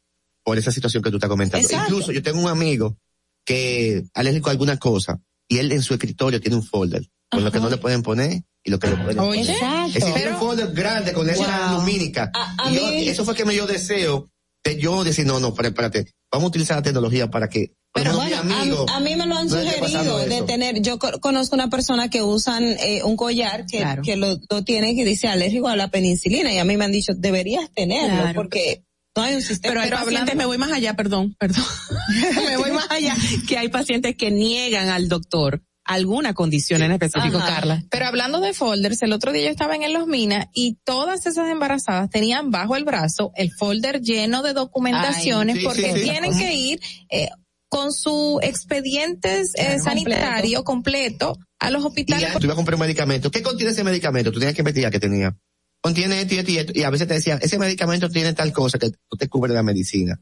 por 0.43 0.57
esa 0.57 0.71
situación 0.71 1.03
que 1.03 1.09
tú 1.09 1.17
estás 1.17 1.29
comentando. 1.29 1.65
Exacto. 1.67 1.91
Incluso 1.91 2.11
yo 2.13 2.23
tengo 2.23 2.39
un 2.41 2.47
amigo 2.47 2.97
que 3.45 4.03
alérgico 4.13 4.49
a 4.49 4.51
alguna 4.51 4.77
cosa 4.77 5.19
y 5.47 5.57
él 5.57 5.71
en 5.71 5.81
su 5.81 5.93
escritorio 5.93 6.39
tiene 6.39 6.55
un 6.55 6.63
folder 6.63 7.07
con 7.31 7.43
lo 7.43 7.51
que 7.51 7.59
no 7.59 7.69
le 7.69 7.77
pueden 7.77 8.01
poner 8.03 8.43
y 8.63 8.71
lo 8.71 8.79
que 8.79 8.87
le 8.87 8.95
pueden 8.97 9.19
Oye, 9.19 9.39
poner. 9.41 9.49
Exacto. 9.55 9.87
Es 9.87 9.93
decir, 9.95 10.13
tiene 10.13 10.31
un 10.31 10.39
folder 10.39 10.71
grande 10.73 11.13
con 11.13 11.29
esa 11.29 11.69
Wow. 11.71 11.79
lumínica. 11.79 12.31
A- 12.33 12.55
a 12.67 12.71
y 12.71 12.75
yo- 12.75 12.87
mí- 12.87 13.07
eso 13.09 13.25
fue 13.25 13.35
que 13.35 13.45
me 13.45 13.53
dio 13.53 13.67
deseo 13.67 14.29
de 14.63 14.77
yo 14.79 15.03
decir, 15.03 15.25
no, 15.25 15.39
no, 15.39 15.49
espérate, 15.49 15.69
espérate, 15.69 16.11
vamos 16.31 16.45
a 16.45 16.49
utilizar 16.49 16.77
la 16.77 16.83
tecnología 16.83 17.29
para 17.29 17.47
que, 17.49 17.73
Pero 17.93 18.15
bueno, 18.15 18.37
a, 18.37 18.95
a 18.95 18.99
mí 18.99 19.15
me 19.15 19.25
lo 19.25 19.35
han 19.35 19.47
no 19.47 19.59
sugerido 19.59 20.19
de 20.19 20.41
tener, 20.43 20.81
yo 20.81 20.99
co- 20.99 21.19
conozco 21.19 21.55
una 21.55 21.69
persona 21.69 22.09
que 22.09 22.21
usan 22.21 22.63
eh, 22.63 23.01
un 23.03 23.17
collar 23.17 23.65
que, 23.65 23.77
Claro. 23.79 24.01
que 24.03 24.15
lo, 24.15 24.37
lo 24.49 24.63
tiene 24.63 24.95
que 24.95 25.03
dice 25.05 25.27
alérgico 25.27 25.67
a 25.67 25.75
la 25.75 25.89
penicilina 25.89 26.53
y 26.53 26.59
a 26.59 26.65
mí 26.65 26.77
me 26.77 26.85
han 26.85 26.91
dicho, 26.91 27.13
deberías 27.15 27.69
tenerlo 27.73 28.21
Claro. 28.21 28.33
porque 28.35 28.83
no 29.17 29.23
hay 29.23 29.35
un 29.35 29.41
sistema. 29.41 29.73
Pero 29.73 29.81
hay 29.81 29.89
pacientes, 29.89 30.35
me 30.35 30.45
voy 30.45 30.57
más 30.57 30.71
allá, 30.71 30.93
perdón, 30.93 31.35
perdón. 31.39 31.65
me 32.47 32.57
voy 32.57 32.71
más 32.71 32.89
allá, 32.91 33.15
que 33.47 33.57
hay 33.57 33.69
pacientes 33.69 34.15
que 34.15 34.31
niegan 34.31 34.89
al 34.89 35.09
doctor 35.09 35.61
alguna 35.83 36.35
condición 36.35 36.83
en 36.83 36.91
específico, 36.91 37.39
Ajá. 37.39 37.47
Carla. 37.55 37.83
Pero 37.89 38.05
hablando 38.05 38.39
de 38.39 38.53
folders, 38.53 39.01
el 39.01 39.11
otro 39.11 39.31
día 39.31 39.45
yo 39.45 39.49
estaba 39.49 39.73
en 39.75 39.91
Los 39.91 40.05
Minas 40.05 40.45
y 40.53 40.77
todas 40.85 41.25
esas 41.25 41.49
embarazadas 41.49 42.11
tenían 42.11 42.51
bajo 42.51 42.75
el 42.75 42.83
brazo 42.83 43.31
el 43.35 43.51
folder 43.51 43.99
lleno 43.99 44.43
de 44.43 44.53
documentaciones 44.53 45.55
Ay, 45.55 45.61
sí, 45.61 45.65
porque 45.65 45.91
sí, 45.93 45.99
sí. 46.01 46.09
tienen 46.11 46.37
que 46.37 46.53
ir 46.53 46.79
eh, 47.09 47.29
con 47.69 47.93
su 47.93 48.39
expedientes 48.41 49.53
eh, 49.55 49.63
Claro, 49.65 49.83
sanitario 49.83 50.63
completo. 50.63 51.37
a 51.59 51.69
los 51.69 51.85
hospitales. 51.85 52.33
ya, 52.33 52.39
tú 52.39 52.45
ibas 52.45 52.53
a 52.53 52.55
comprar 52.55 52.75
un 52.75 52.81
medicamento. 52.81 53.31
¿Qué 53.31 53.41
contiene 53.41 53.71
ese 53.71 53.83
medicamento? 53.83 54.31
Tú 54.31 54.39
tenías 54.39 54.55
que 54.55 54.61
investigar 54.61 54.91
qué 54.91 54.99
tenía. 54.99 55.37
Contiene 55.81 56.19
esto 56.21 56.35
y 56.35 56.37
esto 56.39 56.51
y 56.51 56.57
esto. 56.57 56.73
Y 56.75 56.83
a 56.83 56.89
veces 56.89 57.07
te 57.07 57.13
decían, 57.13 57.39
ese 57.41 57.57
medicamento 57.57 58.09
tiene 58.09 58.33
tal 58.33 58.51
cosa 58.51 58.77
que 58.77 58.87
no 58.87 59.17
te 59.17 59.29
cubre 59.29 59.53
la 59.53 59.63
medicina. 59.63 60.19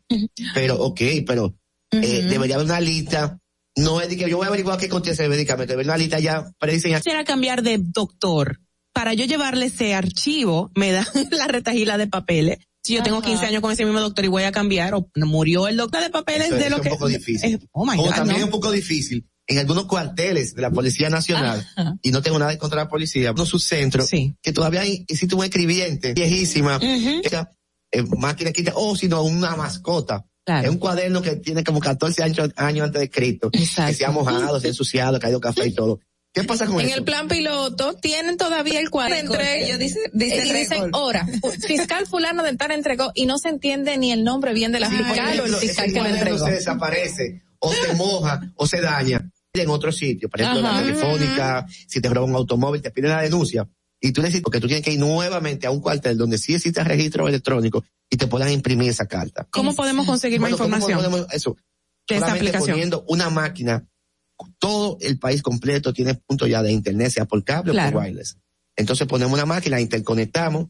Pero, 0.53 0.76
ok, 0.80 1.02
pero 1.26 1.56
eh, 1.91 2.24
debería 2.30 2.56
haber 2.56 2.68
una 2.68 2.80
lista. 2.80 3.40
No 3.76 4.02
es 4.02 4.10
de 4.10 4.18
que 4.18 4.30
yo 4.30 4.38
voy 4.38 4.45
a 4.45 4.49
averiguar 4.49 4.78
qué 4.78 4.90
contiene 4.90 5.14
ese 5.14 5.28
medicamento. 5.30 5.74
Debería 5.74 5.94
haber 5.94 6.02
una 6.02 6.03
lista 6.03 6.19
ya 6.19 6.52
prediseñada. 6.60 7.02
Quisiera 7.02 7.24
cambiar 7.24 7.64
de 7.64 7.78
doctor. 7.80 8.60
Para 8.94 9.14
yo 9.14 9.26
llevarle 9.26 9.68
ese 9.68 9.94
archivo, 9.94 10.72
me 10.76 10.91
dan 10.91 11.06
la 11.32 11.48
retajila 11.48 11.98
de 11.98 12.07
papeles. 12.07 12.57
Si 12.88 12.93
yo 12.93 13.03
tengo 13.03 13.18
Ajá. 13.18 13.27
15 13.27 13.45
años 13.47 13.61
con 13.61 13.72
ese 13.73 13.84
mismo 13.84 13.99
doctor 13.99 14.23
y 14.23 14.30
voy 14.30 14.43
a 14.43 14.51
cambiar, 14.53 14.93
o 14.93 15.09
murió 15.15 15.68
el 15.68 15.76
doctor 15.76 16.01
de 16.01 16.09
papeles 16.09 16.47
Eso 16.47 16.55
es- 16.55 16.64
de 16.64 16.69
lo 16.69 16.76
eso 16.77 16.84
que... 16.84 16.88
es 16.88 16.93
un 16.93 16.97
poco 16.99 17.09
difícil. 17.09 17.53
es- 17.55 17.59
oh 17.73 17.85
my 17.85 17.97
o 17.99 18.03
God, 18.03 18.09
también 18.11 18.27
no. 18.27 18.38
es 18.38 18.43
un 18.45 18.49
poco 18.51 18.72
difícil 18.72 19.27
en 19.45 19.57
algunos 19.59 19.85
cuarteles 19.85 20.53
de 20.55 20.61
la 20.61 20.72
Policía 20.72 21.09
Nacional, 21.09 21.65
y 22.01 22.11
no 22.11 22.22
tengo 22.22 22.38
nada 22.39 22.51
en 22.53 22.57
contra 22.59 22.80
de 22.80 22.85
la 22.85 22.89
policía, 22.89 23.31
no 23.34 23.45
sus 23.45 23.64
centros, 23.65 24.09
que 24.09 24.53
todavía 24.53 24.81
hay, 24.81 25.05
existe 25.07 25.35
un 25.35 25.43
escribiente 25.43 26.14
viejísima, 26.14 26.80
que 26.80 27.22
era, 27.23 27.49
eh, 27.91 28.03
máquina 28.18 28.51
quita, 28.51 28.72
o 28.76 28.95
sino 28.95 29.22
una 29.23 29.55
mascota. 29.55 30.26
Es 30.45 30.69
un 30.69 30.77
cuaderno 30.77 31.22
que 31.22 31.35
tiene 31.38 31.64
como 31.64 31.80
14 31.81 32.23
años, 32.23 32.49
años 32.55 32.85
antes 32.88 33.01
de 33.01 33.09
Cristo, 33.09 33.49
que 33.51 33.65
se 33.65 34.05
ha 34.05 34.11
mojado, 34.11 34.59
se 34.61 34.68
ha 34.68 34.69
ensuciado, 34.69 35.18
ha 35.18 35.19
caído 35.19 35.39
café 35.41 35.68
y 35.68 35.72
todo. 35.73 35.99
¿Qué 36.41 36.47
pasa 36.47 36.65
con 36.65 36.80
En 36.81 36.88
eso? 36.88 36.97
el 36.97 37.03
plan 37.03 37.27
piloto 37.27 37.93
tienen 37.95 38.38
todavía 38.38 38.80
el 38.80 38.89
cuadro 38.89 39.15
entre 39.15 39.64
Ellos 39.65 39.80
dicen- 39.80 40.11
y 40.14 40.53
dicen 40.53 40.89
hora 40.93 41.27
fiscal 41.65 42.05
fulano 42.07 42.43
de 42.43 42.55
tal 42.55 42.72
entregó 42.72 43.11
y 43.15 43.26
no 43.26 43.38
se 43.38 43.49
entiende 43.49 43.97
ni 43.97 44.11
el 44.11 44.23
nombre 44.23 44.53
bien 44.53 44.72
de 44.72 44.80
la 44.80 44.89
fiscal 44.89 45.39
o 45.39 45.45
el 45.45 45.55
fiscal 45.55 45.85
ese 45.85 45.93
que 45.93 46.01
lo 46.01 46.07
entregó. 46.09 46.45
se 46.45 46.51
desaparece, 46.51 47.41
o 47.59 47.73
se 47.73 47.93
moja, 47.95 48.41
o 48.55 48.68
se 48.68 48.81
daña 48.81 49.30
en 49.53 49.69
otro 49.69 49.91
sitio. 49.91 50.30
Por 50.30 50.41
ejemplo, 50.41 50.68
Ajá. 50.68 50.81
la 50.81 50.85
telefónica, 50.88 51.65
si 51.88 51.99
te 52.01 52.09
roban 52.09 52.30
un 52.30 52.35
automóvil, 52.35 52.81
te 52.81 52.91
piden 52.91 53.09
la 53.11 53.22
denuncia. 53.23 53.68
Y 53.99 54.11
tú 54.11 54.22
necesitas, 54.22 54.43
porque 54.43 54.59
tú 54.59 54.68
tienes 54.68 54.85
que 54.85 54.91
ir 54.91 54.99
nuevamente 54.99 55.65
a 55.65 55.72
un 55.72 55.81
cuartel 55.81 56.15
donde 56.18 56.38
sí 56.38 56.53
existe 56.53 56.84
registro 56.84 57.27
electrónico 57.27 57.84
y 58.09 58.18
te 58.18 58.27
puedan 58.27 58.51
imprimir 58.51 58.91
esa 58.91 59.07
carta. 59.07 59.47
¿Cómo 59.49 59.73
podemos 59.76 60.05
conseguir 60.05 60.39
Bueno, 60.39 60.55
más 60.55 60.61
¿cómo 60.61 60.76
información? 60.77 61.11
podemos- 61.11 61.34
eso. 61.34 61.57
de 62.07 62.15
esa 62.18 62.31
aplicación? 62.31 62.69
poniendo 62.69 63.03
una 63.07 63.30
máquina, 63.31 63.88
todo 64.59 64.97
el 65.01 65.18
país 65.19 65.41
completo 65.41 65.93
tiene 65.93 66.14
punto 66.15 66.45
ya 66.47 66.61
de 66.61 66.72
internet, 66.72 67.11
sea 67.11 67.26
por 67.26 67.43
cable 67.43 67.72
o 67.72 67.76
por 67.91 68.01
wireless. 68.03 68.38
Entonces 68.76 69.07
ponemos 69.07 69.34
una 69.34 69.45
máquina, 69.45 69.80
interconectamos 69.81 70.68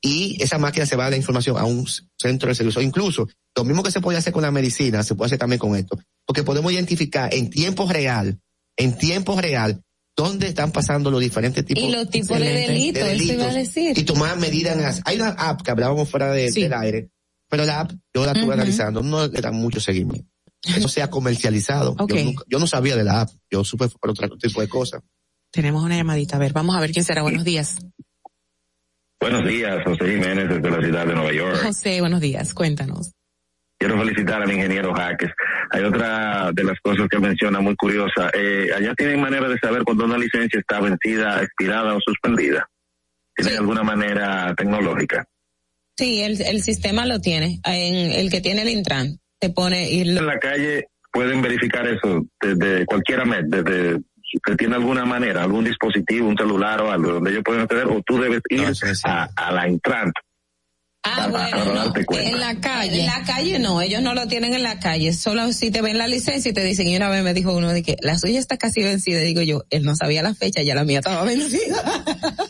y 0.00 0.40
esa 0.42 0.58
máquina 0.58 0.86
se 0.86 0.96
va 0.96 1.06
a 1.06 1.10
la 1.10 1.16
información 1.16 1.56
a 1.56 1.64
un 1.64 1.86
centro 2.18 2.48
de 2.48 2.54
servicio. 2.54 2.82
Incluso, 2.82 3.26
lo 3.56 3.64
mismo 3.64 3.82
que 3.82 3.90
se 3.90 4.00
puede 4.00 4.18
hacer 4.18 4.32
con 4.32 4.42
la 4.42 4.50
medicina, 4.50 5.02
se 5.02 5.14
puede 5.14 5.26
hacer 5.28 5.38
también 5.38 5.58
con 5.58 5.74
esto. 5.76 5.98
Porque 6.26 6.42
podemos 6.42 6.70
identificar 6.72 7.32
en 7.34 7.48
tiempo 7.50 7.90
real, 7.90 8.38
en 8.76 8.96
tiempo 8.98 9.40
real, 9.40 9.82
dónde 10.16 10.46
están 10.48 10.70
pasando 10.72 11.10
los 11.10 11.20
diferentes 11.20 11.64
tipos 11.64 11.82
Y 11.82 11.90
los 11.90 12.08
tipos 12.10 12.38
de 12.38 12.44
delitos, 12.68 13.02
eso 13.02 13.32
iba 13.32 13.44
a 13.50 13.54
decir. 13.54 13.98
y 13.98 14.02
tomar 14.04 14.36
medidas 14.38 14.76
en 14.76 14.82
las, 14.82 15.00
hay 15.04 15.16
una 15.16 15.30
app 15.30 15.62
que 15.62 15.70
hablábamos 15.70 16.08
fuera 16.08 16.30
de- 16.32 16.50
del 16.62 16.72
aire, 16.74 17.10
pero 17.48 17.64
la 17.64 17.80
app, 17.80 17.92
yo 18.14 18.24
la 18.26 18.32
estuve 18.32 18.52
analizando, 18.54 19.02
no 19.02 19.26
le 19.26 19.40
dan 19.40 19.54
mucho 19.54 19.80
seguimiento. 19.80 20.28
Eso 20.66 20.88
se 20.88 21.02
ha 21.02 21.10
comercializado. 21.10 21.92
Ok. 21.98 22.14
Yo, 22.14 22.24
nunca- 22.24 22.44
yo 22.48 22.58
no 22.58 22.66
sabía 22.66 22.96
de 22.96 23.04
la 23.04 23.22
app, 23.22 23.30
yo 23.50 23.64
supe 23.64 23.88
por 23.88 24.10
otro 24.10 24.36
tipo 24.38 24.60
de 24.60 24.68
cosas. 24.68 25.02
Tenemos 25.50 25.82
una 25.84 25.96
llamadita. 25.96 26.36
A 26.36 26.38
ver, 26.40 26.52
vamos 26.52 26.74
a 26.76 26.80
ver 26.80 26.92
quién 26.92 27.04
será. 27.04 27.22
Buenos 27.22 27.44
días. 27.44 27.76
Buenos 29.20 29.46
días, 29.46 29.82
José 29.84 30.04
Jiménez 30.04 30.48
desde 30.48 30.70
la 30.70 30.80
ciudad 30.82 31.06
de 31.06 31.14
Nueva 31.14 31.32
York. 31.32 31.56
José, 31.62 32.00
buenos 32.00 32.20
días. 32.20 32.52
Cuéntanos. 32.52 33.12
Quiero 33.78 33.98
felicitar 33.98 34.42
al 34.42 34.50
ingeniero 34.52 34.92
Jaques. 34.94 35.30
Hay 35.70 35.82
otra 35.82 36.50
de 36.52 36.64
las 36.64 36.78
cosas 36.80 37.06
que 37.08 37.18
menciona 37.18 37.60
muy 37.60 37.74
curiosa. 37.76 38.30
Eh, 38.34 38.68
allá 38.76 38.94
tienen 38.94 39.20
manera 39.20 39.48
de 39.48 39.58
saber 39.58 39.82
cuando 39.84 40.04
una 40.04 40.18
licencia 40.18 40.58
está 40.60 40.80
vencida, 40.80 41.42
expirada 41.42 41.94
o 41.94 42.00
suspendida. 42.04 42.68
¿Tienen 43.34 43.58
alguna 43.58 43.82
manera 43.82 44.54
tecnológica? 44.56 45.26
Sí, 45.96 46.22
el, 46.22 46.40
el 46.42 46.62
sistema 46.62 47.06
lo 47.06 47.20
tiene. 47.20 47.60
En 47.64 48.12
el 48.12 48.30
que 48.30 48.40
tiene 48.40 48.62
el 48.62 48.68
Intran, 48.68 49.18
te 49.48 49.54
pone 49.54 49.90
y 49.90 50.04
lo- 50.04 50.20
En 50.20 50.26
la 50.26 50.38
calle 50.38 50.84
pueden 51.12 51.42
verificar 51.42 51.86
eso 51.86 52.24
desde 52.40 52.84
cualquier 52.86 53.24
med, 53.26 53.44
desde 53.46 53.98
si 53.98 54.36
usted 54.38 54.56
tiene 54.56 54.74
alguna 54.76 55.04
manera, 55.04 55.42
algún 55.42 55.64
dispositivo, 55.64 56.26
un 56.28 56.36
celular 56.36 56.80
o 56.80 56.90
algo 56.90 57.12
donde 57.14 57.30
ellos 57.30 57.42
pueden 57.44 57.62
acceder 57.62 57.86
o 57.86 58.02
tú 58.04 58.18
debes 58.18 58.40
ir 58.48 58.66
a, 59.04 59.28
a 59.36 59.52
la 59.52 59.68
Intran. 59.68 60.12
Ah, 61.06 61.28
para, 61.30 61.50
para 61.50 61.74
darte 61.74 62.04
cuenta. 62.06 62.30
En 62.30 62.40
la 62.40 62.60
calle. 62.60 63.00
En 63.00 63.06
la 63.06 63.22
calle 63.24 63.58
no, 63.58 63.82
ellos 63.82 64.00
no 64.00 64.14
lo 64.14 64.26
tienen 64.26 64.54
en 64.54 64.62
la 64.62 64.80
calle. 64.80 65.12
Solo 65.12 65.52
si 65.52 65.70
te 65.70 65.82
ven 65.82 65.98
la 65.98 66.08
licencia 66.08 66.50
y 66.50 66.54
te 66.54 66.64
dicen, 66.64 66.88
y 66.88 66.96
una 66.96 67.10
vez 67.10 67.22
me 67.22 67.34
dijo 67.34 67.52
uno 67.52 67.72
de 67.72 67.82
que 67.82 67.96
la 68.00 68.18
suya 68.18 68.40
está 68.40 68.56
casi 68.56 68.82
vencida. 68.82 69.20
Digo 69.20 69.42
yo, 69.42 69.64
él 69.68 69.84
no 69.84 69.94
sabía 69.96 70.22
la 70.22 70.34
fecha, 70.34 70.62
ya 70.62 70.74
la 70.74 70.84
mía 70.84 71.00
estaba 71.00 71.22
vencida. 71.24 71.82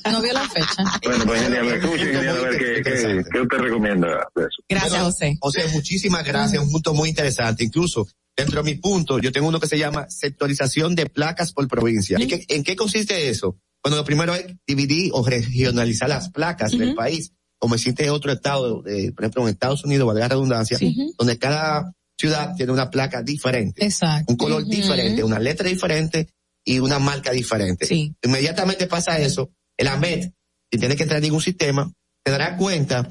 no 0.13 0.23
vio 0.23 0.33
la 0.33 0.49
fecha. 0.49 0.85
Bueno, 1.05 1.25
pues 1.27 1.41
ingeniero, 1.41 1.65
me 1.65 1.77
escuche, 1.77 2.03
ingeniero, 2.03 2.31
a 2.31 2.49
ver 2.49 2.59
qué, 2.59 2.83
qué, 2.83 3.25
qué 3.33 3.41
usted 3.41 3.59
recomienda 3.59 4.09
de 4.37 4.43
eso. 4.43 4.63
Gracias, 4.69 5.03
José. 5.03 5.37
José, 5.41 5.69
muchísimas 5.73 6.25
gracias. 6.25 6.63
Un 6.63 6.71
punto 6.71 6.95
muy 6.95 7.09
interesante. 7.09 7.65
Incluso 7.65 8.07
dentro 8.37 8.63
de 8.63 8.71
mi 8.71 8.79
punto, 8.79 9.19
yo 9.19 9.33
tengo 9.33 9.49
uno 9.49 9.61
que 9.61 9.67
se 9.67 9.79
llama 9.79 10.07
sectorización 10.09 10.95
de 10.95 11.07
placas 11.07 11.53
por 11.53 11.67
provincia. 11.67 12.19
¿En, 12.19 12.29
qué, 12.29 12.45
en 12.49 12.63
qué 12.63 12.77
consiste 12.77 13.29
eso? 13.29 13.59
Bueno, 13.83 13.97
lo 13.97 14.05
primero 14.05 14.35
es 14.35 14.47
dividir 14.67 15.11
o 15.13 15.25
regionalizar 15.27 16.09
las 16.09 16.31
placas 16.31 16.73
del 16.73 16.95
país, 16.95 17.33
como 17.59 17.75
existe 17.75 18.05
en 18.05 18.11
otro 18.11 18.33
estado, 18.33 18.83
eh, 18.87 19.13
por 19.13 19.25
ejemplo 19.25 19.43
en 19.43 19.49
Estados 19.49 19.85
Unidos, 19.85 20.07
valga 20.07 20.21
la 20.21 20.29
redundancia, 20.29 20.79
donde 21.19 21.39
cada 21.39 21.93
ciudad 22.19 22.55
tiene 22.57 22.73
una 22.73 22.91
placa 22.91 23.23
diferente, 23.23 23.85
Exacto. 23.85 24.27
un 24.29 24.37
color 24.37 24.65
diferente, 24.65 25.25
una 25.25 25.39
letra 25.39 25.69
diferente 25.69 26.29
y 26.65 26.79
una 26.79 26.99
marca 26.99 27.31
diferente. 27.33 28.15
Inmediatamente 28.23 28.87
pasa 28.87 29.19
eso, 29.19 29.51
el 29.77 29.89
AMET, 29.89 30.33
si 30.71 30.79
tiene 30.79 30.97
que 30.97 31.03
entrar 31.05 31.19
en 31.19 31.25
ningún 31.25 31.43
sistema, 31.43 31.91
te 32.23 32.31
dará 32.31 32.57
cuenta 32.57 33.09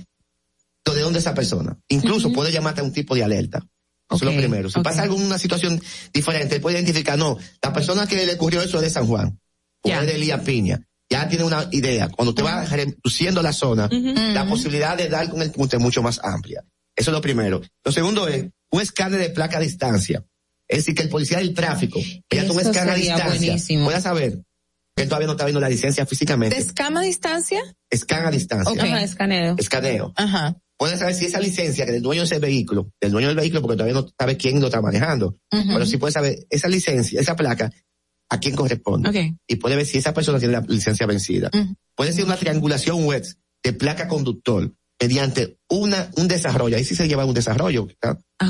de 0.91 1.02
dónde 1.02 1.20
es 1.20 1.26
esa 1.26 1.34
persona. 1.34 1.78
Incluso 1.88 2.32
puede 2.34 2.52
llamarte 2.52 2.82
a 2.82 2.84
un 2.84 2.91
tipo 2.91 3.15
de 3.15 3.24
alerta. 3.24 3.60
Eso 4.10 4.15
es 4.15 4.22
Ok, 4.22 4.28
lo 4.28 4.38
primero. 4.38 4.70
Si 4.70 4.80
pasa 4.82 5.03
alguna 5.03 5.38
situación 5.38 5.82
diferente, 6.14 6.56
él 6.56 6.61
puede 6.61 6.78
identificar, 6.78 7.18
no, 7.18 7.38
la 7.61 7.74
persona 7.74 8.06
que 8.06 8.26
le 8.26 8.34
ocurrió 8.34 8.61
eso 8.61 8.78
es 8.78 8.84
de 8.84 8.90
San 8.90 9.07
Juan, 9.07 9.40
o 9.82 9.90
es 9.90 10.06
de 10.06 10.15
Elías 10.15 10.41
Piña. 10.41 10.86
Ya 11.24 11.30
tiene 11.30 11.44
una 11.45 11.68
idea. 11.72 12.10
Cuando 12.10 12.34
te 12.34 12.41
vas 12.41 12.70
reduciendo 12.70 13.41
la 13.41 13.54
zona, 13.54 13.90
la 13.90 14.45
posibilidad 14.45 14.98
de 14.98 15.10
dar 15.10 15.30
con 15.30 15.41
el 15.41 15.52
punto 15.52 15.78
es 15.78 15.82
mucho 15.82 16.02
más 16.02 16.20
amplia. 16.24 16.64
Eso 16.95 17.12
es 17.12 17.14
lo 17.14 17.22
primero. 17.22 17.62
Lo 17.84 17.91
segundo 17.91 18.28
es 18.28 18.45
un 18.72 18.82
escáner 18.82 19.20
de 19.20 19.30
placa 19.30 19.58
a 19.58 19.62
distancia. 19.62 20.24
Es 20.68 20.80
decir, 20.80 20.95
que 20.95 21.04
el 21.04 21.10
policía 21.10 21.38
del 21.38 21.54
tráfico, 21.54 22.00
un 22.00 22.24
Eso 22.30 22.60
escáner 22.60 22.94
a 22.94 22.95
distancia, 22.95 23.28
buenísimo. 23.28 23.86
pueda 23.86 24.02
saber 24.02 24.44
que 24.95 25.04
él 25.04 25.10
todavía 25.10 25.28
no 25.28 25.34
está 25.34 25.45
viendo 25.45 25.60
la 25.60 25.70
licencia 25.70 26.06
físicamente. 26.06 26.56
¿Descama 26.56 27.02
a 27.02 27.04
distancia? 27.04 27.62
Escana 27.90 28.28
a 28.28 28.32
distancia. 28.32 28.84
Ajá, 28.84 29.04
escaneo. 29.04 29.56
Escaneo. 29.58 30.14
Ajá. 30.16 30.56
Puede 30.78 30.98
saber 30.98 31.16
si 31.16 31.26
esa 31.26 31.40
licencia 31.40 31.86
que 31.86 31.91
del 31.91 32.02
dueño 32.02 32.22
de 32.22 32.26
ese 32.26 32.40
vehículo, 32.40 32.91
del 33.00 33.12
dueño 33.12 33.28
del 33.28 33.38
vehículo, 33.38 33.62
porque 33.62 33.78
todavía 33.78 34.02
no 34.02 34.08
sabe 34.20 34.38
quién 34.38 34.60
lo 34.60 34.68
está 34.68 34.82
manejando, 34.82 35.38
pero 35.50 35.86
sí 35.86 35.98
puede 35.98 36.12
saber 36.12 36.45
esa 36.50 36.68
licencia, 36.68 37.22
esa 37.22 37.36
placa, 37.36 37.72
a 38.34 38.39
quién 38.39 38.55
corresponde. 38.55 39.35
Y 39.47 39.55
puede 39.57 39.76
ver 39.76 39.85
si 39.85 39.99
esa 39.99 40.14
persona 40.14 40.39
tiene 40.39 40.53
la 40.53 40.61
licencia 40.68 41.05
vencida. 41.05 41.51
Puede 41.95 42.14
ser 42.14 42.26
una 42.26 42.35
triangulación 42.35 43.05
web 43.05 43.23
de 43.64 43.73
placa 43.73 44.07
conductor 44.07 44.73
mediante 44.99 45.60
una, 45.69 46.10
un 46.18 46.27
desarrollo, 46.27 46.76
ahí 46.77 46.84
sí 46.84 46.95
se 46.95 47.07
lleva 47.07 47.26
un 47.26 47.34
desarrollo, 47.34 47.88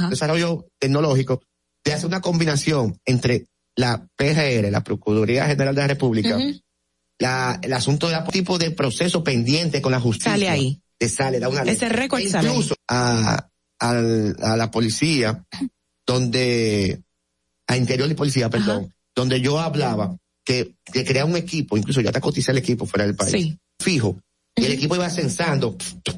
desarrollo 0.10 0.68
tecnológico, 0.80 1.42
de 1.84 1.94
hacer 1.94 2.06
una 2.06 2.22
combinación 2.22 2.98
entre 3.06 3.48
la 3.76 4.08
PGR, 4.16 4.72
la 4.72 4.84
Procuraduría 4.84 5.48
General 5.48 5.76
de 5.76 5.82
la 5.82 5.88
República, 5.88 6.38
la, 7.20 7.60
el 7.62 7.74
asunto 7.74 8.08
de 8.08 8.18
tipo 8.32 8.58
de 8.58 8.72
proceso 8.72 9.24
pendiente 9.24 9.82
con 9.82 9.92
la 9.92 10.00
justicia. 10.00 10.32
Sale 10.32 10.50
ahí. 10.50 10.80
Te 10.98 11.10
sale, 11.10 11.40
da 11.40 11.50
una 11.50 11.64
Ese 11.64 11.90
ley. 11.90 11.98
récord 11.98 12.22
E. 12.22 12.26
Incluso 12.26 12.76
a, 12.88 13.50
la 13.82 14.72
policía, 14.72 15.44
donde, 16.06 17.02
a 17.68 17.76
interior 17.76 18.08
de 18.08 18.16
policía, 18.16 18.50
perdón, 18.50 18.94
donde 19.16 19.42
yo 19.42 19.60
hablaba 19.60 20.18
que, 20.46 20.76
que 20.92 21.06
crea 21.06 21.26
un 21.26 21.36
equipo, 21.38 21.78
incluso 21.78 22.02
ya 22.02 22.12
te 22.12 22.20
cotiza 22.22 22.52
el 22.52 22.58
equipo 22.58 22.86
fuera 22.86 23.06
del 23.06 23.16
país, 23.16 23.32
Sí. 23.32 23.58
fijo, 23.80 24.20
y 24.56 24.66
el 24.66 24.74
equipo 24.74 24.96
iba 24.96 25.10
censando 25.10 25.76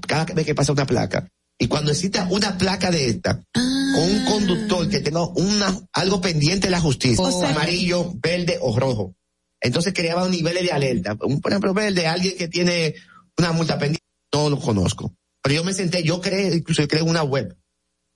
cada 0.07 0.26
vez 0.26 0.45
que 0.45 0.55
pasa 0.55 0.72
una 0.72 0.85
placa. 0.85 1.27
Y 1.57 1.67
cuando 1.67 1.91
exista 1.91 2.27
una 2.30 2.57
placa 2.57 2.91
de 2.91 3.07
esta, 3.07 3.41
con 3.53 4.03
un 4.03 4.26
conductor 4.26 4.89
que 4.89 4.99
tenga 4.99 5.26
una, 5.26 5.80
algo 5.93 6.19
pendiente 6.19 6.67
de 6.67 6.72
la 6.72 6.81
justicia, 6.81 7.23
O 7.23 7.39
sea- 7.39 7.51
amarillo, 7.51 8.11
verde 8.22 8.57
o 8.61 8.77
rojo. 8.77 9.13
Entonces 9.61 9.93
creaba 9.93 10.27
niveles 10.27 10.63
de 10.63 10.72
alerta. 10.72 11.15
Un, 11.22 11.39
por 11.39 11.51
ejemplo, 11.51 11.73
verde, 11.73 12.05
alguien 12.07 12.35
que 12.38 12.47
tiene 12.49 12.93
una 13.38 13.51
multa 13.53 13.77
pendiente, 13.80 14.03
no 14.34 14.49
lo 14.49 14.59
conozco. 14.59 15.13
Pero 15.41 15.55
yo 15.55 15.63
me 15.63 15.73
senté, 15.73 16.03
yo 16.03 16.19
creé, 16.19 16.55
incluso 16.55 16.81
yo 16.81 16.88
creé 16.89 17.03
una 17.03 17.23
web. 17.23 17.55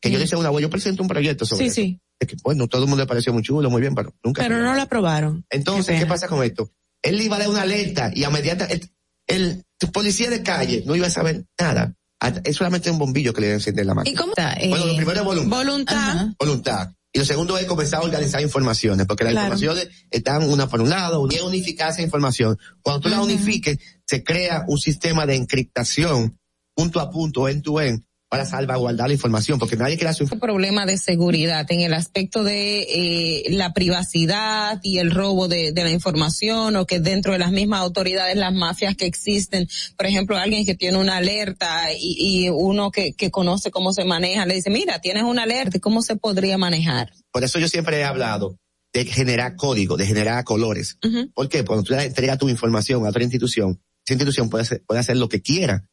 Que 0.01 0.11
yo 0.11 0.18
le 0.18 0.26
hice 0.26 0.35
una 0.35 0.51
web, 0.51 0.61
yo 0.64 0.69
presento 0.69 1.01
un 1.01 1.07
proyecto 1.10 1.45
sobre 1.45 1.65
Sí, 1.65 1.68
eso. 1.68 1.76
sí. 1.76 1.99
Es 2.20 2.28
que, 2.28 2.36
bueno, 2.44 2.68
todo 2.68 2.84
el 2.84 2.90
mundo 2.90 3.04
le 3.04 3.08
pareció 3.08 3.32
muy 3.34 3.41
chulo, 3.44 3.70
muy 3.70 3.82
bien, 3.82 3.96
pero 3.96 4.14
nunca. 4.24 4.41
Pero 4.44 4.62
no 4.62 4.76
la 4.76 4.84
aprobaron. 4.84 5.46
Entonces, 5.50 6.00
¿qué 6.00 6.06
pasa 6.06 6.28
con 6.28 6.44
esto? 6.44 6.72
Él 7.02 7.18
le 7.18 7.24
iba 7.24 7.38
a 7.38 7.40
dar 7.40 7.50
una 7.50 7.62
alerta 7.62 8.12
y 8.14 8.24
a 8.26 8.30
inmediata, 8.30 8.66
el, 8.66 8.90
el 9.28 9.64
policía 9.94 10.30
de 10.30 10.44
calle 10.44 10.84
no 10.86 10.96
iba 10.96 11.08
a 11.08 11.12
saber 11.12 11.46
nada. 11.60 11.96
A- 12.22 12.41
Es 12.44 12.58
solamente 12.58 12.91
un 12.91 12.98
bombillo 13.00 13.34
que 13.34 13.40
le 13.41 13.54
encender 13.54 13.86
la 13.86 13.94
máquina. 13.94 14.14
¿Y 14.14 14.18
cómo 14.18 14.34
está? 14.34 14.56
Bueno, 14.68 14.86
lo 14.86 14.96
primero 14.98 15.20
es 15.20 15.26
voluntad. 15.26 15.58
Voluntad. 15.58 16.28
Voluntad. 16.38 16.91
Y 17.14 17.20
lo 17.20 17.26
segundo 17.26 17.58
es 17.58 17.66
comenzar 17.66 18.02
a 18.02 18.04
organizar 18.04 18.41
informaciones, 18.41 19.08
porque 19.08 19.24
las 19.24 19.32
Claro. 19.32 19.56
informaciones 19.56 19.90
están 20.12 20.44
una 20.50 20.68
por 20.68 20.82
un 20.82 20.90
lado, 20.90 21.26
y 21.32 21.36
es 21.36 21.41
unificar 21.41 21.91
esa 21.91 22.02
información. 22.02 22.60
Cuando 22.82 23.00
tú 23.02 23.10
la 23.10 23.22
unifiques, 23.22 23.80
se 24.06 24.24
crea 24.24 24.66
un 24.68 24.78
sistema 24.78 25.26
de 25.26 25.36
encriptación 25.36 26.38
punto 26.76 27.00
a 27.00 27.10
punto, 27.10 27.48
end 27.48 27.64
to 27.64 27.80
end, 27.82 28.04
para 28.30 28.45
salvaguardar 28.45 29.07
la 29.07 29.14
información, 29.14 29.57
porque 29.57 29.76
nadie 29.76 29.97
quiere 29.97 30.11
hacer 30.11 30.27
un 30.31 30.39
problema 30.39 30.85
de 30.85 30.97
seguridad 30.99 31.65
en 31.72 31.81
el 31.81 31.95
aspecto 31.95 32.43
de 32.43 32.81
eh, 32.81 33.43
la 33.49 33.73
privacidad 33.73 34.80
y 34.84 34.99
el 34.99 35.10
robo 35.10 35.47
de, 35.47 35.72
de 35.72 35.84
la 35.84 35.89
información 35.89 36.76
o 36.76 36.85
que 36.85 36.99
dentro 36.99 37.34
de 37.34 37.39
las 37.39 37.51
mismas 37.51 37.80
autoridades 37.80 38.35
las 38.35 38.53
mafias 38.53 38.95
que 38.95 39.07
existen, 39.07 39.68
por 39.97 40.06
ejemplo, 40.06 40.38
alguien 40.38 40.64
que 40.64 40.76
tiene 40.76 40.99
una 40.99 41.18
alerta 41.18 41.91
y, 41.91 42.45
y 42.45 42.49
uno 42.49 42.91
que, 42.91 43.14
que 43.14 43.31
conoce 43.31 43.72
cómo 43.72 43.93
se 43.93 44.06
maneja 44.06 44.45
le 44.45 44.56
dice, 44.56 44.69
mira, 44.69 45.01
tienes 45.01 45.23
una 45.23 45.43
alerta, 45.43 45.77
¿y 45.77 45.80
¿cómo 45.80 46.03
se 46.03 46.15
podría 46.15 46.60
manejar? 46.60 47.11
Por 47.31 47.43
eso 47.43 47.57
yo 47.57 47.68
siempre 47.68 47.99
he 47.99 48.03
hablado 48.03 48.57
de 48.93 49.06
generar 49.06 49.56
código, 49.56 49.97
de 49.97 50.06
generar 50.06 50.43
colores. 50.43 50.97
¿Por 51.34 51.49
qué? 51.49 51.65
Cuando 51.65 51.84
tú 51.84 51.93
le 51.93 52.03
entregas 52.03 52.38
tu 52.38 52.49
información 52.49 53.06
a 53.06 53.10
otra 53.10 53.23
institución, 53.23 53.81
esa 54.06 54.14
institución 54.14 54.49
puede 54.49 54.64
hacer, 54.64 54.84
puede 54.85 54.99
hacer 54.99 55.18
lo 55.18 55.30
que 55.30 55.41
quiera 55.41 55.85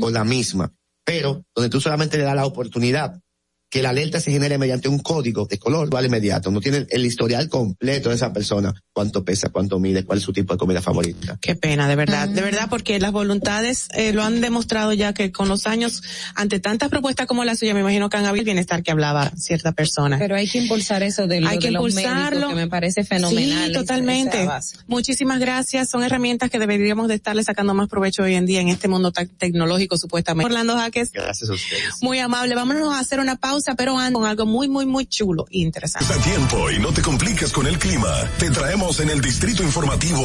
con 0.00 0.12
la 0.12 0.24
misma, 0.24 0.74
pero 1.04 1.44
donde 1.54 1.70
tú 1.70 1.80
solamente 1.80 2.16
le 2.18 2.24
das 2.24 2.34
la 2.34 2.46
oportunidad 2.46 3.20
que 3.74 3.82
la 3.82 3.88
alerta 3.90 4.20
se 4.20 4.30
genere 4.30 4.56
mediante 4.56 4.88
un 4.88 5.00
código 5.00 5.46
de 5.46 5.58
color 5.58 5.90
vale 5.90 6.06
inmediato. 6.06 6.52
No 6.52 6.60
tiene 6.60 6.86
el 6.90 7.04
historial 7.04 7.48
completo 7.48 8.10
de 8.10 8.14
esa 8.14 8.32
persona, 8.32 8.72
cuánto 8.92 9.24
pesa, 9.24 9.48
cuánto 9.48 9.80
mide, 9.80 10.04
cuál 10.04 10.18
es 10.18 10.24
su 10.24 10.32
tipo 10.32 10.54
de 10.54 10.58
comida 10.58 10.80
favorita. 10.80 11.38
Qué 11.40 11.56
pena, 11.56 11.88
de 11.88 11.96
verdad, 11.96 12.28
de 12.28 12.40
verdad, 12.40 12.68
porque 12.70 13.00
las 13.00 13.10
voluntades 13.10 13.88
eh, 13.96 14.12
lo 14.12 14.22
han 14.22 14.40
demostrado 14.40 14.92
ya 14.92 15.12
que 15.12 15.32
con 15.32 15.48
los 15.48 15.66
años, 15.66 16.04
ante 16.36 16.60
tantas 16.60 16.88
propuestas 16.88 17.26
como 17.26 17.44
la 17.44 17.56
suya, 17.56 17.74
me 17.74 17.80
imagino 17.80 18.08
que 18.08 18.16
han 18.16 18.26
habido 18.26 18.42
el 18.42 18.44
bienestar 18.44 18.84
que 18.84 18.92
hablaba 18.92 19.32
cierta 19.36 19.72
persona. 19.72 20.18
Pero 20.20 20.36
hay 20.36 20.46
que 20.46 20.58
impulsar 20.58 21.02
eso 21.02 21.26
de, 21.26 21.40
lo 21.40 21.48
Hay 21.48 21.58
que 21.58 21.66
de 21.66 21.72
los 21.72 21.88
impulsarlo. 21.88 22.30
médicos, 22.30 22.48
que 22.50 22.54
me 22.54 22.68
parece 22.68 23.02
fenomenal. 23.02 23.66
Sí, 23.66 23.72
totalmente. 23.72 24.48
Muchísimas 24.86 25.40
gracias. 25.40 25.90
Son 25.90 26.04
herramientas 26.04 26.48
que 26.48 26.60
deberíamos 26.60 27.08
de 27.08 27.14
estarle 27.14 27.42
sacando 27.42 27.74
más 27.74 27.88
provecho 27.88 28.22
hoy 28.22 28.36
en 28.36 28.46
día 28.46 28.60
en 28.60 28.68
este 28.68 28.86
mundo 28.86 29.10
tan 29.10 29.26
tecnológico 29.26 29.96
supuestamente. 29.98 30.46
Orlando 30.46 30.76
Jaques, 30.76 31.10
Gracias 31.10 31.50
a 31.50 31.54
ustedes. 31.54 31.82
muy 32.02 32.20
amable. 32.20 32.54
Vámonos 32.54 32.94
a 32.94 33.00
hacer 33.00 33.18
una 33.18 33.34
pausa. 33.34 33.63
Pausa, 33.64 33.74
pero 33.76 33.98
ando 33.98 34.20
con 34.20 34.28
algo 34.28 34.46
muy, 34.46 34.68
muy, 34.68 34.86
muy 34.86 35.06
chulo 35.06 35.46
e 35.50 35.58
interesante. 35.58 36.12
A 36.12 36.16
tiempo 36.18 36.70
y 36.70 36.78
no 36.78 36.92
te 36.92 37.02
compliques 37.02 37.52
con 37.52 37.66
el 37.66 37.78
clima. 37.78 38.12
Te 38.38 38.50
traemos 38.50 39.00
en 39.00 39.10
el 39.10 39.20
distrito 39.20 39.62
informativo 39.62 40.22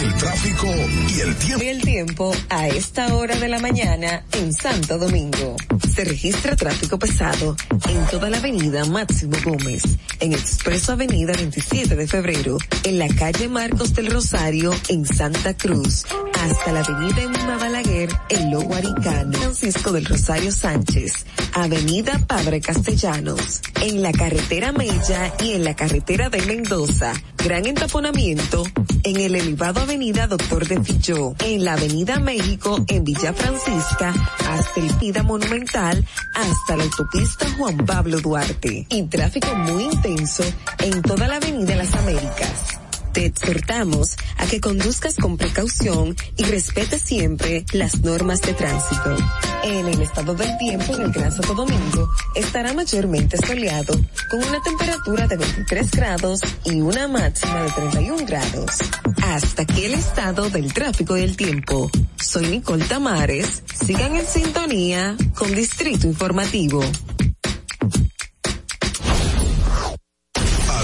el 0.00 0.14
tráfico 0.16 0.66
y 0.66 1.20
el 1.20 1.36
tiempo. 1.36 1.64
Y 1.64 1.68
el 1.68 1.82
tiempo 1.82 2.32
a 2.50 2.68
esta 2.68 3.14
hora 3.14 3.36
de 3.36 3.48
la 3.48 3.58
mañana 3.58 4.24
en 4.32 4.52
Santo 4.52 4.98
Domingo. 4.98 5.56
Se 5.94 6.04
registra 6.04 6.56
tráfico 6.56 6.98
pesado 6.98 7.56
en 7.88 8.06
toda 8.06 8.30
la 8.30 8.38
avenida 8.38 8.84
Máximo 8.84 9.36
Gómez, 9.44 9.82
en 10.20 10.32
Expreso 10.32 10.92
Avenida 10.92 11.32
27 11.34 11.96
de 11.96 12.06
Febrero, 12.06 12.58
en 12.84 12.98
la 12.98 13.08
calle 13.08 13.48
Marcos 13.48 13.94
del 13.94 14.10
Rosario 14.10 14.72
en 14.88 15.04
Santa 15.04 15.54
Cruz, 15.54 16.04
hasta 16.40 16.72
la 16.72 16.80
avenida 16.80 17.22
Emma 17.22 17.58
Balaguer 17.58 18.08
en 18.30 18.50
Lo 18.50 18.62
Guaricano, 18.62 19.38
Francisco 19.38 19.92
del 19.92 20.06
Rosario 20.06 20.50
Sánchez, 20.50 21.26
avenida 21.52 22.18
Padre 22.26 22.60
Castellanos, 22.72 23.60
en 23.82 24.00
la 24.00 24.12
carretera 24.12 24.72
Mella 24.72 25.30
y 25.40 25.52
en 25.52 25.62
la 25.62 25.76
carretera 25.76 26.30
de 26.30 26.40
Mendoza, 26.40 27.12
gran 27.36 27.66
entaponamiento 27.66 28.64
en 29.02 29.16
el 29.18 29.34
elevado 29.34 29.80
avenida 29.80 30.26
Doctor 30.26 30.66
de 30.66 30.82
Filló, 30.82 31.34
en 31.44 31.66
la 31.66 31.74
avenida 31.74 32.18
México 32.18 32.82
en 32.88 33.04
Villa 33.04 33.34
Francisca, 33.34 34.14
hasta 34.48 34.80
el 34.80 34.90
Pida 34.94 35.22
Monumental, 35.22 36.02
hasta 36.34 36.76
la 36.76 36.84
autopista 36.84 37.46
Juan 37.58 37.76
Pablo 37.76 38.22
Duarte, 38.22 38.86
y 38.88 39.02
tráfico 39.02 39.54
muy 39.54 39.84
intenso 39.84 40.42
en 40.78 41.02
toda 41.02 41.28
la 41.28 41.36
avenida 41.36 41.76
Las 41.76 41.94
Américas. 41.94 42.81
Te 43.12 43.26
exhortamos 43.26 44.16
a 44.38 44.46
que 44.46 44.60
conduzcas 44.60 45.16
con 45.16 45.36
precaución 45.36 46.16
y 46.38 46.44
respete 46.44 46.98
siempre 46.98 47.64
las 47.72 48.00
normas 48.00 48.40
de 48.40 48.54
tránsito. 48.54 49.16
En 49.64 49.86
el 49.86 50.00
estado 50.00 50.34
del 50.34 50.56
tiempo 50.56 50.94
en 50.94 51.02
el 51.02 51.12
Gran 51.12 51.30
Santo 51.30 51.54
Domingo 51.54 52.08
estará 52.34 52.72
mayormente 52.72 53.36
soleado 53.36 53.94
con 54.30 54.42
una 54.42 54.62
temperatura 54.62 55.28
de 55.28 55.36
23 55.36 55.90
grados 55.90 56.40
y 56.64 56.80
una 56.80 57.06
máxima 57.06 57.62
de 57.62 57.70
31 57.72 58.26
grados. 58.26 58.78
Hasta 59.22 59.62
aquí 59.62 59.84
el 59.84 59.94
estado 59.94 60.48
del 60.48 60.72
tráfico 60.72 61.16
y 61.18 61.22
el 61.22 61.36
tiempo. 61.36 61.90
Soy 62.16 62.46
Nicole 62.46 62.84
Tamares. 62.84 63.62
Sigan 63.84 64.16
en 64.16 64.26
sintonía 64.26 65.16
con 65.34 65.54
Distrito 65.54 66.06
Informativo. 66.06 66.82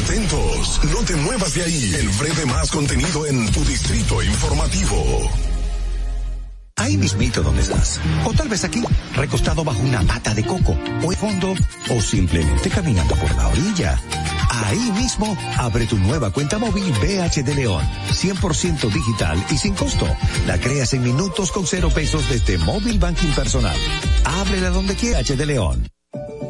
Atentos, 0.08 0.80
no 0.84 1.04
te 1.04 1.14
muevas 1.16 1.52
de 1.52 1.64
ahí. 1.64 1.94
El 1.94 2.08
breve 2.08 2.46
más 2.46 2.70
contenido 2.70 3.26
en 3.26 3.52
tu 3.52 3.62
distrito 3.62 4.22
informativo. 4.22 5.30
Ahí 6.76 6.96
mismito 6.96 7.42
donde 7.42 7.60
estás. 7.60 8.00
O 8.24 8.32
tal 8.32 8.48
vez 8.48 8.64
aquí, 8.64 8.82
recostado 9.14 9.64
bajo 9.64 9.80
una 9.80 10.00
mata 10.00 10.32
de 10.32 10.46
coco, 10.46 10.74
o 11.04 11.12
en 11.12 11.18
fondo, 11.18 11.54
o 11.90 12.00
simplemente 12.00 12.70
caminando 12.70 13.14
por 13.16 13.36
la 13.36 13.48
orilla. 13.48 14.00
Ahí 14.64 14.90
mismo, 14.92 15.36
abre 15.58 15.84
tu 15.84 15.98
nueva 15.98 16.30
cuenta 16.30 16.56
móvil 16.56 16.90
BH 16.90 17.42
de 17.42 17.54
León, 17.54 17.86
100% 18.10 18.90
digital 18.90 19.44
y 19.50 19.58
sin 19.58 19.74
costo. 19.74 20.06
La 20.46 20.58
creas 20.58 20.94
en 20.94 21.02
minutos 21.02 21.52
con 21.52 21.66
cero 21.66 21.90
pesos 21.94 22.26
desde 22.30 22.56
Móvil 22.56 22.98
Banking 22.98 23.32
Personal. 23.32 23.76
Ábrela 24.24 24.70
donde 24.70 24.94
quiera 24.94 25.18
H 25.18 25.36
de 25.36 25.44
León. 25.44 25.86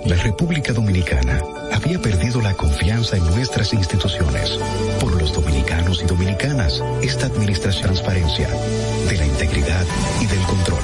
La 0.08 0.16
República 0.16 0.72
Dominicana 0.72 1.40
había 1.72 2.00
perdido 2.00 2.40
la 2.40 2.54
confianza 2.54 3.16
en 3.16 3.24
nuestras 3.26 3.72
instituciones. 3.72 4.50
Por 5.00 5.20
los 5.20 5.32
dominicanos 5.32 6.00
y 6.02 6.06
dominicanas, 6.06 6.80
esta 7.02 7.26
administración 7.26 7.88
transparencia, 7.88 8.48
de 8.48 9.16
la 9.16 9.26
integridad 9.26 9.84
y 10.20 10.26
del 10.26 10.42
control. 10.42 10.82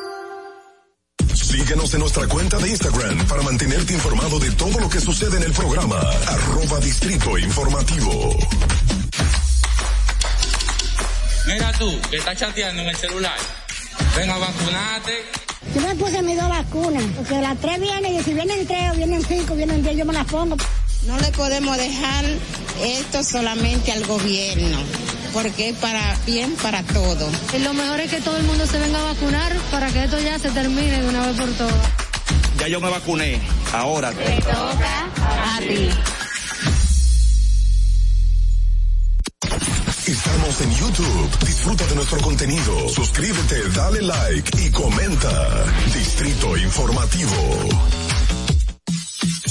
Síguenos 1.51 1.93
en 1.93 1.99
nuestra 1.99 2.25
cuenta 2.27 2.57
de 2.59 2.69
Instagram 2.69 3.27
para 3.27 3.41
mantenerte 3.41 3.91
informado 3.93 4.39
de 4.39 4.51
todo 4.51 4.79
lo 4.79 4.89
que 4.89 5.01
sucede 5.01 5.35
en 5.35 5.43
el 5.43 5.51
programa. 5.51 5.99
Arroba 5.99 6.79
Distrito 6.79 7.37
Informativo. 7.37 8.37
Mira 11.47 11.73
tú, 11.73 11.91
que 12.09 12.15
estás 12.15 12.37
chateando 12.37 12.83
en 12.83 12.87
el 12.87 12.95
celular. 12.95 13.35
Ven 14.15 14.29
a 14.29 14.37
vacunarte. 14.37 15.11
Yo 15.75 15.81
me 15.81 15.95
puse 15.95 16.21
mis 16.21 16.39
dos 16.39 16.47
vacunas, 16.47 17.03
porque 17.17 17.41
las 17.41 17.59
tres 17.59 17.81
vienen, 17.81 18.15
y 18.15 18.23
si 18.23 18.33
vienen 18.33 18.65
tres, 18.65 18.91
o 18.93 18.95
vienen 18.95 19.21
cinco, 19.21 19.53
vienen 19.53 19.83
diez, 19.83 19.97
yo 19.97 20.05
me 20.05 20.13
las 20.13 20.25
pongo. 20.27 20.55
No 21.05 21.19
le 21.19 21.31
podemos 21.31 21.75
dejar 21.75 22.25
esto 22.81 23.25
solamente 23.25 23.91
al 23.91 24.05
gobierno, 24.05 24.77
porque 25.33 25.69
es 25.69 25.77
para 25.77 26.17
bien 26.25 26.55
para 26.61 26.83
todo. 26.83 27.29
Y 27.53 27.59
lo 27.59 27.73
mejor 27.73 27.99
es 27.99 28.11
que 28.11 28.21
todo 28.21 28.37
el 28.37 28.43
mundo 28.43 28.65
se 28.65 28.79
venga 28.79 28.99
a 28.99 29.03
vacunar 29.13 29.53
para 29.71 29.87
que 29.89 30.03
esto 30.03 30.19
ya 30.19 30.37
se 30.39 30.49
termine 30.51 31.01
de 31.01 31.07
una 31.07 31.27
vez 31.27 31.37
por 31.37 31.49
todas. 31.53 31.89
Ya 32.59 32.67
yo 32.67 32.79
me 32.79 32.89
vacuné. 32.89 33.39
Ahora. 33.73 34.11
Te 34.11 34.41
toca 34.41 35.09
a 35.25 35.59
ti. 35.59 35.89
Estamos 40.05 40.61
en 40.61 40.75
YouTube. 40.75 41.39
Disfruta 41.45 41.87
de 41.87 41.95
nuestro 41.95 42.19
contenido. 42.21 42.89
Suscríbete, 42.89 43.69
dale 43.69 44.01
like 44.01 44.61
y 44.61 44.69
comenta. 44.71 45.65
Distrito 45.93 46.57
Informativo. 46.57 48.10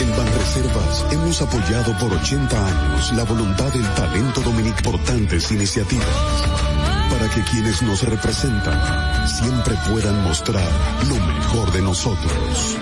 En 0.00 0.10
Banreservas 0.16 1.06
hemos 1.10 1.42
apoyado 1.42 1.96
por 1.98 2.12
80 2.12 2.66
años 2.66 3.12
la 3.14 3.24
voluntad 3.24 3.72
del 3.72 3.86
talento 3.94 4.40
dominic 4.42 4.78
importantes 4.78 5.50
iniciativas 5.50 6.06
para 7.10 7.28
que 7.30 7.42
quienes 7.50 7.82
nos 7.82 8.02
representan 8.04 9.28
siempre 9.28 9.74
puedan 9.90 10.22
mostrar 10.22 10.68
lo 11.08 11.16
mejor 11.16 11.72
de 11.72 11.82
nosotros. 11.82 12.76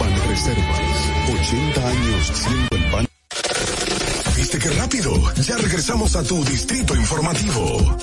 Banreservas, 0.00 0.80
80 1.42 1.88
años 1.88 2.32
siendo 2.34 2.76
el 2.76 2.90
ban. 2.90 3.06
¿Viste 4.36 4.58
qué 4.58 4.70
rápido? 4.70 5.12
Ya 5.42 5.56
regresamos 5.56 6.16
a 6.16 6.24
tu 6.24 6.44
distrito 6.44 6.96
informativo. 6.96 7.96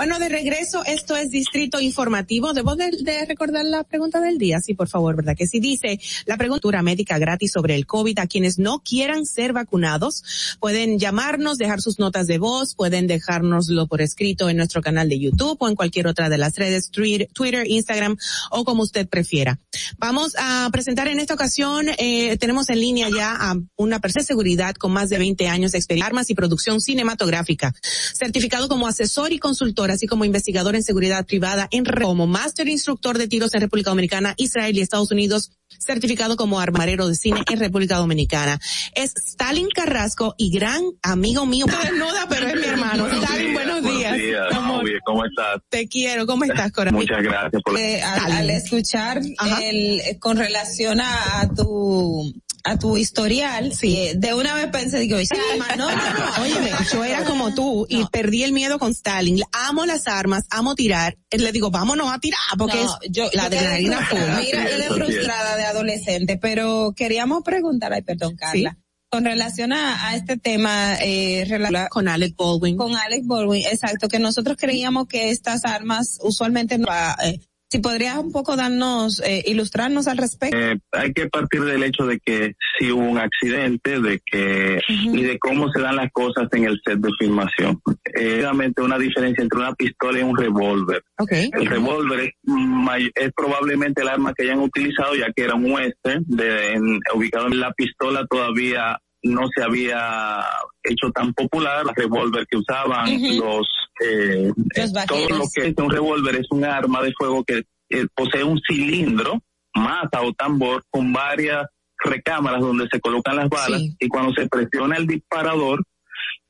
Bueno, 0.00 0.18
de 0.18 0.30
regreso, 0.30 0.82
esto 0.86 1.14
es 1.14 1.28
Distrito 1.28 1.78
Informativo. 1.78 2.54
Debo 2.54 2.74
de, 2.74 2.90
de, 3.02 3.26
recordar 3.26 3.66
la 3.66 3.84
pregunta 3.84 4.18
del 4.22 4.38
día, 4.38 4.58
sí, 4.58 4.72
por 4.72 4.88
favor, 4.88 5.14
¿verdad? 5.14 5.36
Que 5.36 5.46
sí 5.46 5.60
dice 5.60 6.00
la 6.24 6.38
pregunta 6.38 6.80
médica 6.80 7.18
gratis 7.18 7.52
sobre 7.52 7.74
el 7.74 7.84
COVID 7.84 8.18
a 8.18 8.26
quienes 8.26 8.58
no 8.58 8.78
quieran 8.78 9.26
ser 9.26 9.52
vacunados. 9.52 10.56
Pueden 10.58 10.98
llamarnos, 10.98 11.58
dejar 11.58 11.82
sus 11.82 11.98
notas 11.98 12.26
de 12.28 12.38
voz, 12.38 12.74
pueden 12.74 13.08
dejárnoslo 13.08 13.88
por 13.88 14.00
escrito 14.00 14.48
en 14.48 14.56
nuestro 14.56 14.80
canal 14.80 15.10
de 15.10 15.18
YouTube 15.18 15.58
o 15.60 15.68
en 15.68 15.74
cualquier 15.74 16.06
otra 16.06 16.30
de 16.30 16.38
las 16.38 16.56
redes, 16.56 16.90
Twitter, 16.90 17.66
Instagram 17.66 18.16
o 18.50 18.64
como 18.64 18.84
usted 18.84 19.06
prefiera. 19.06 19.60
Vamos 19.98 20.34
a 20.38 20.70
presentar 20.72 21.08
en 21.08 21.20
esta 21.20 21.34
ocasión, 21.34 21.88
eh, 21.98 22.38
tenemos 22.38 22.70
en 22.70 22.80
línea 22.80 23.08
ya 23.14 23.36
a 23.38 23.54
una 23.76 23.98
persona 23.98 24.22
de 24.22 24.28
seguridad 24.28 24.76
con 24.76 24.92
más 24.92 25.10
de 25.10 25.18
20 25.18 25.46
años 25.48 25.72
de 25.72 25.78
experiencia 25.78 25.90
armas 26.06 26.30
y 26.30 26.34
producción 26.34 26.80
cinematográfica, 26.80 27.74
certificado 28.14 28.68
como 28.68 28.86
asesor 28.86 29.34
y 29.34 29.38
consultor 29.38 29.89
así 29.90 30.06
como 30.06 30.24
investigador 30.24 30.74
en 30.74 30.82
seguridad 30.82 31.26
privada 31.26 31.68
en 31.70 31.84
como 31.84 32.26
máster 32.26 32.68
instructor 32.68 33.18
de 33.18 33.28
tiros 33.28 33.54
en 33.54 33.60
República 33.60 33.90
Dominicana, 33.90 34.34
Israel 34.36 34.76
y 34.76 34.80
Estados 34.80 35.10
Unidos, 35.10 35.52
certificado 35.78 36.36
como 36.36 36.60
armarero 36.60 37.06
de 37.06 37.14
cine 37.14 37.42
en 37.50 37.58
República 37.58 37.96
Dominicana. 37.96 38.58
Es 38.94 39.14
Stalin 39.16 39.68
Carrasco 39.68 40.34
y 40.36 40.50
gran 40.50 40.82
amigo 41.02 41.46
mío. 41.46 41.66
Desnuda, 41.66 42.26
pero 42.28 42.48
es 42.48 42.56
mi 42.56 42.66
hermano. 42.66 43.06
Stalin, 43.06 43.54
buenos 43.54 43.82
días. 43.82 44.12
Buenos 44.12 44.16
días. 44.18 44.84
Bien, 44.84 44.98
¿cómo 45.04 45.24
estás? 45.24 45.62
Te 45.68 45.88
quiero. 45.88 46.26
¿Cómo 46.26 46.44
estás, 46.44 46.72
corazón? 46.72 47.00
Muchas 47.00 47.22
gracias 47.22 47.62
por 47.62 47.78
eh, 47.78 48.02
al, 48.02 48.32
al, 48.32 48.50
escuchar 48.50 49.20
el, 49.62 50.18
con 50.18 50.36
relación 50.36 51.00
a, 51.00 51.40
a 51.40 51.48
tu 51.48 52.32
a 52.64 52.78
tu 52.78 52.96
historial, 52.96 53.72
sí. 53.72 53.96
Eh, 53.96 54.12
de 54.16 54.34
una 54.34 54.54
vez 54.54 54.66
pensé, 54.68 54.98
digo, 54.98 55.18
sí, 55.18 55.28
no, 55.76 55.90
no, 55.90 55.90
no. 55.90 56.42
Óyeme, 56.42 56.70
yo 56.92 57.04
era 57.04 57.24
como 57.24 57.54
tú 57.54 57.86
y 57.88 58.00
no. 58.00 58.08
perdí 58.08 58.42
el 58.42 58.52
miedo 58.52 58.78
con 58.78 58.92
Stalin. 58.92 59.42
Amo 59.52 59.86
las 59.86 60.08
armas, 60.08 60.44
amo 60.50 60.74
tirar. 60.74 61.16
Le 61.30 61.52
digo, 61.52 61.70
vámonos 61.70 62.12
a 62.12 62.18
tirar, 62.18 62.40
porque 62.58 62.82
no, 62.82 62.98
es 63.00 63.10
yo, 63.10 63.28
la 63.32 63.44
adrenalina 63.44 64.04
full. 64.06 64.18
Mira, 64.18 64.70
yo 64.70 64.78
de 64.78 64.88
frustrada 64.88 65.56
de 65.56 65.64
adolescente, 65.64 66.36
pero 66.36 66.92
queríamos 66.96 67.42
preguntar, 67.42 67.92
ay, 67.92 68.02
perdón, 68.02 68.36
Carla. 68.36 68.76
¿Sí? 68.76 68.84
Con 69.10 69.24
relación 69.24 69.72
a, 69.72 70.08
a 70.08 70.14
este 70.14 70.36
tema, 70.36 70.94
eh, 71.00 71.44
con 71.90 72.06
Alec 72.06 72.36
Baldwin. 72.36 72.76
Con 72.76 72.94
Alec 72.94 73.22
Baldwin, 73.24 73.64
exacto, 73.66 74.06
que 74.06 74.20
nosotros 74.20 74.56
creíamos 74.56 75.08
que 75.08 75.30
estas 75.30 75.64
armas 75.64 76.18
usualmente 76.22 76.78
no, 76.78 76.86
eh, 77.24 77.40
si 77.70 77.78
podrías 77.78 78.18
un 78.18 78.32
poco 78.32 78.56
darnos, 78.56 79.20
eh, 79.20 79.44
ilustrarnos 79.46 80.08
al 80.08 80.18
respecto. 80.18 80.58
Eh, 80.58 80.78
hay 80.90 81.12
que 81.12 81.28
partir 81.28 81.62
del 81.62 81.84
hecho 81.84 82.04
de 82.04 82.18
que 82.18 82.56
si 82.76 82.90
hubo 82.90 83.02
un 83.02 83.18
accidente, 83.18 84.00
de 84.00 84.20
que, 84.26 84.80
uh 84.88 84.92
-huh. 84.92 85.18
y 85.18 85.22
de 85.22 85.38
cómo 85.38 85.70
se 85.70 85.80
dan 85.80 85.94
las 85.96 86.10
cosas 86.10 86.48
en 86.52 86.64
el 86.64 86.80
set 86.84 86.98
de 86.98 87.10
filmación. 87.18 87.80
Eh, 88.12 88.38
realmente 88.40 88.82
una 88.82 88.98
diferencia 88.98 89.42
entre 89.42 89.60
una 89.60 89.72
pistola 89.74 90.18
y 90.18 90.22
un 90.22 90.36
revólver. 90.36 91.04
Okay. 91.16 91.48
El 91.52 91.66
revólver 91.66 92.20
es, 92.20 93.10
es, 93.14 93.32
probablemente 93.36 94.02
el 94.02 94.08
arma 94.08 94.34
que 94.34 94.44
hayan 94.44 94.58
utilizado, 94.58 95.14
ya 95.14 95.30
que 95.32 95.44
era 95.44 95.54
un 95.54 95.70
western, 95.70 96.24
de, 96.26 96.72
en, 96.72 96.98
ubicado 97.14 97.46
en 97.46 97.60
la 97.60 97.72
pistola 97.72 98.26
todavía 98.28 98.98
no 99.22 99.48
se 99.54 99.62
había 99.62 100.44
hecho 100.82 101.10
tan 101.12 101.32
popular 101.34 101.84
el 101.86 101.94
revólver 101.94 102.46
que 102.46 102.56
usaban 102.56 103.08
uh 103.08 103.18
-huh. 103.18 103.38
los, 103.38 103.68
eh, 104.00 104.52
los 104.76 105.06
todo 105.06 105.28
lo 105.28 105.44
que 105.54 105.68
es 105.68 105.74
un 105.76 105.90
revólver 105.90 106.36
es 106.36 106.46
un 106.50 106.64
arma 106.64 107.02
de 107.02 107.12
fuego 107.12 107.44
que 107.44 107.64
eh, 107.90 108.06
posee 108.14 108.44
un 108.44 108.60
cilindro 108.66 109.40
masa 109.74 110.22
o 110.22 110.32
tambor 110.32 110.84
con 110.90 111.12
varias 111.12 111.66
recámaras 112.02 112.60
donde 112.60 112.88
se 112.90 113.00
colocan 113.00 113.36
las 113.36 113.48
balas 113.48 113.80
sí. 113.80 113.96
y 114.00 114.08
cuando 114.08 114.32
se 114.32 114.48
presiona 114.48 114.96
el 114.96 115.06
disparador 115.06 115.84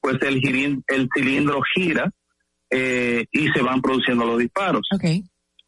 pues 0.01 0.17
el, 0.23 0.41
el 0.87 1.09
cilindro 1.15 1.61
gira 1.75 2.11
eh, 2.71 3.27
y 3.33 3.49
se 3.49 3.63
van 3.63 3.83
produciendo 3.83 4.25
los 4.25 4.39
disparos 4.39 4.83
okay. 4.95 5.25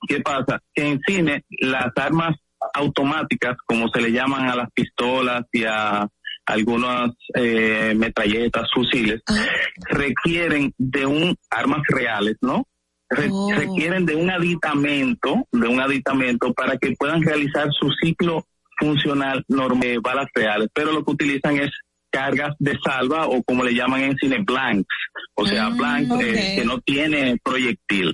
¿qué 0.06 0.20
pasa? 0.20 0.60
que 0.72 0.86
en 0.86 1.00
cine 1.04 1.44
las 1.60 1.90
armas 1.96 2.36
automáticas 2.74 3.56
como 3.66 3.88
se 3.88 4.00
le 4.00 4.12
llaman 4.12 4.48
a 4.48 4.54
las 4.54 4.70
pistolas 4.72 5.42
y 5.52 5.64
a 5.64 6.08
algunas 6.46 7.12
eh, 7.34 7.94
metralletas, 7.96 8.68
fusiles, 8.74 9.20
ah. 9.28 9.46
requieren 9.88 10.74
de 10.78 11.06
un 11.06 11.36
armas 11.50 11.82
reales, 11.88 12.36
¿no? 12.40 12.66
Re 13.08 13.28
oh. 13.30 13.50
Requieren 13.54 14.06
de 14.06 14.16
un 14.16 14.30
aditamento, 14.30 15.46
de 15.52 15.68
un 15.68 15.80
aditamento 15.80 16.52
para 16.54 16.76
que 16.78 16.94
puedan 16.98 17.22
realizar 17.22 17.68
su 17.78 17.90
ciclo 18.02 18.46
funcional 18.78 19.44
normal, 19.48 20.00
balas 20.02 20.26
reales, 20.34 20.68
pero 20.74 20.92
lo 20.92 21.04
que 21.04 21.12
utilizan 21.12 21.56
es 21.58 21.70
cargas 22.10 22.54
de 22.58 22.78
salva 22.84 23.26
o 23.26 23.42
como 23.42 23.64
le 23.64 23.74
llaman 23.74 24.02
en 24.02 24.16
cine 24.16 24.38
blanks, 24.44 24.94
o 25.34 25.46
sea, 25.46 25.66
Ah, 25.66 25.70
blank 25.70 26.12
okay. 26.12 26.34
eh, 26.34 26.56
que 26.56 26.64
no 26.64 26.80
tiene 26.80 27.38
proyectil. 27.42 28.08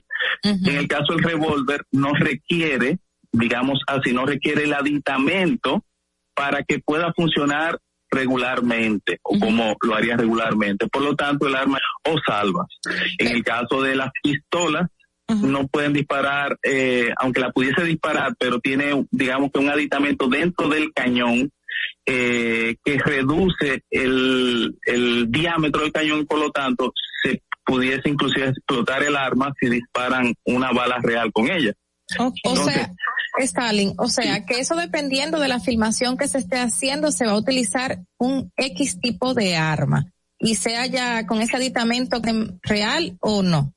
Uh 0.45 0.49
-huh. 0.49 0.69
En 0.69 0.77
el 0.77 0.89
caso 0.89 1.15
del 1.15 1.25
revólver 1.25 1.83
no 1.93 2.13
requiere, 2.15 2.99
digamos 3.33 3.81
así, 3.87 4.13
no 4.13 4.25
requiere 4.25 4.65
el 4.65 4.73
aditamento 4.73 5.85
para 6.35 6.63
que 6.63 6.79
pueda 6.79 7.13
funcionar 7.15 7.79
regularmente 8.11 9.19
o 9.23 9.39
como 9.39 9.77
lo 9.83 9.95
haría 9.95 10.17
regularmente. 10.17 10.87
Por 10.89 11.03
lo 11.03 11.15
tanto, 11.15 11.47
el 11.47 11.57
arma 11.57 11.79
o 12.05 12.17
salvas. 12.27 12.67
En 13.19 13.29
el 13.29 13.45
caso 13.45 13.83
de 13.83 13.97
las 13.97 14.11
pistolas, 14.23 14.89
uh 15.29 15.35
-huh. 15.35 15.41
no 15.43 15.67
pueden 15.69 15.93
disparar, 15.93 16.59
eh, 16.63 17.11
aunque 17.19 17.41
la 17.41 17.53
pudiese 17.53 17.85
disparar, 17.85 18.35
pero 18.39 18.61
tiene, 18.61 19.07
digamos 19.11 19.51
que 19.53 19.61
un 19.61 19.71
aditamento 19.71 20.29
dentro 20.29 20.69
del 20.69 20.93
cañón 20.93 21.51
eh, 22.07 22.77
que 22.83 22.99
reduce 22.99 23.83
el, 23.91 24.75
el 24.87 25.31
diámetro 25.31 25.83
del 25.83 25.93
cañón, 25.93 26.27
por 26.27 26.39
lo 26.39 26.51
tanto, 26.51 26.93
se 27.23 27.43
pudiese 27.65 28.09
inclusive 28.09 28.49
explotar 28.49 29.03
el 29.03 29.15
arma 29.15 29.53
si 29.61 29.69
disparan 29.69 30.33
una 30.45 30.73
bala 30.73 30.99
real 31.03 31.31
con 31.33 31.51
ella. 31.51 31.75
Okay. 32.17 32.41
O 32.45 32.57
sea, 32.57 32.95
Stalin, 33.39 33.95
o 33.99 34.09
sea, 34.09 34.45
que 34.45 34.61
eso 34.61 34.77
dependiendo 34.77 35.39
de 35.41 35.49
la 35.49 35.61
filmación 35.61 36.17
que 36.17 36.29
se 36.29 36.39
esté 36.39 36.59
haciendo, 36.59 37.11
se 37.13 37.27
va 37.27 37.33
a 37.33 37.39
utilizar 37.39 37.99
un 38.19 38.53
X 38.57 39.01
tipo 39.01 39.35
de 39.35 39.57
arma 39.57 40.07
y 40.39 40.55
sea 40.55 40.87
ya 40.87 41.27
con 41.27 41.41
ese 41.41 41.57
aditamento 41.57 42.21
real 42.63 43.17
o 43.21 43.43
no. 43.43 43.73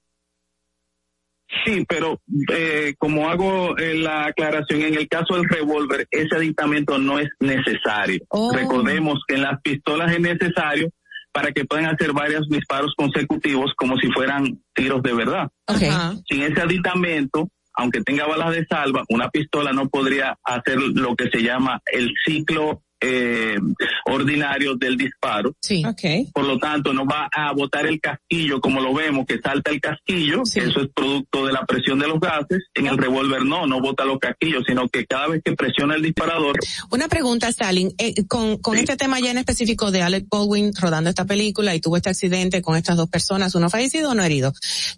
Sí, 1.66 1.86
pero 1.88 2.22
eh, 2.54 2.96
como 2.98 3.30
hago 3.30 3.78
eh, 3.78 3.96
la 3.96 4.28
aclaración, 4.28 4.82
en 4.84 4.96
el 4.96 5.10
caso 5.10 5.36
del 5.36 5.50
revólver, 5.50 6.08
ese 6.10 6.38
aditamento 6.38 6.98
no 6.98 7.20
es 7.20 7.28
necesario. 7.40 8.24
Oh. 8.30 8.54
Recordemos 8.54 9.20
que 9.28 9.36
en 9.36 9.42
las 9.42 9.62
pistolas 9.62 10.12
es 10.14 10.22
necesario 10.22 10.90
para 11.34 11.52
que 11.52 11.66
puedan 11.66 11.86
hacer 11.86 12.14
varios 12.14 12.48
disparos 12.50 12.94
consecutivos 12.96 13.74
como 13.76 13.98
si 13.98 14.10
fueran 14.12 14.62
tiros 14.74 15.04
de 15.04 15.14
verdad. 15.14 15.50
Okay. 15.68 15.90
Sin 16.30 16.42
ese 16.44 16.62
aditamento, 16.62 17.50
aunque 17.74 18.02
tenga 18.02 18.28
balas 18.28 18.52
de 18.52 18.66
salva, 18.66 19.04
una 19.10 19.30
pistola 19.30 19.72
no 19.72 19.90
podría 19.90 20.38
hacer 20.44 20.78
lo 20.78 21.16
que 21.16 21.30
se 21.30 21.42
llama 21.42 21.82
el 21.92 22.14
ciclo 22.26 22.84
eh, 23.02 23.58
ordinario 24.06 24.76
del 24.76 24.98
disparo. 24.98 25.56
Sí. 25.60 25.84
Okay. 25.86 26.30
Por 26.34 26.46
lo 26.46 26.60
tanto, 26.60 26.94
no 26.94 27.06
va 27.06 27.28
a 27.34 27.52
botar 27.54 27.88
el 27.88 28.00
casquillo 28.00 28.62
como 28.62 28.80
lo 28.80 28.94
vemos, 28.94 29.26
que 29.26 29.40
salta 29.40 29.72
el 29.72 29.82
casquillo, 29.82 30.46
sí. 30.46 30.60
eso 30.60 30.82
es 30.82 30.90
producto 30.94 31.46
de 31.46 31.54
la 31.54 31.66
presión 31.66 32.00
de 32.00 32.08
los 32.08 32.20
gases. 32.20 32.60
En 32.76 32.88
el 32.88 32.98
revólver 32.98 33.44
no, 33.44 33.66
no 33.66 33.82
bota 33.82 34.06
los 34.06 34.20
casquillos, 34.20 34.64
sino 34.68 34.88
que 34.88 35.06
cada 35.06 35.30
vez 35.30 35.42
que 35.44 35.54
presiona 35.54 35.96
el 35.96 36.04
disparador. 36.04 36.58
Una 36.92 37.08
pregunta, 37.08 37.48
Stalin, 37.50 37.92
eh, 37.98 38.14
con, 38.28 38.58
con 38.58 38.76
sí. 38.76 38.82
este 38.82 38.98
tema 38.98 39.20
ya 39.20 39.32
en 39.32 39.40
específico 39.40 39.92
de 39.92 40.04
Alec 40.04 40.26
Baldwin 40.30 40.72
rodando 40.80 41.10
esta 41.10 41.26
película 41.26 41.74
y 41.74 41.82
tuvo 41.82 41.98
este 41.98 42.10
accidente 42.10 42.62
con 42.62 42.76
estas 42.76 42.98
dos 42.98 43.10
personas, 43.10 43.56
uno 43.56 43.70
fallecido, 43.70 44.12
uno 44.12 44.24
herido. 44.24 44.54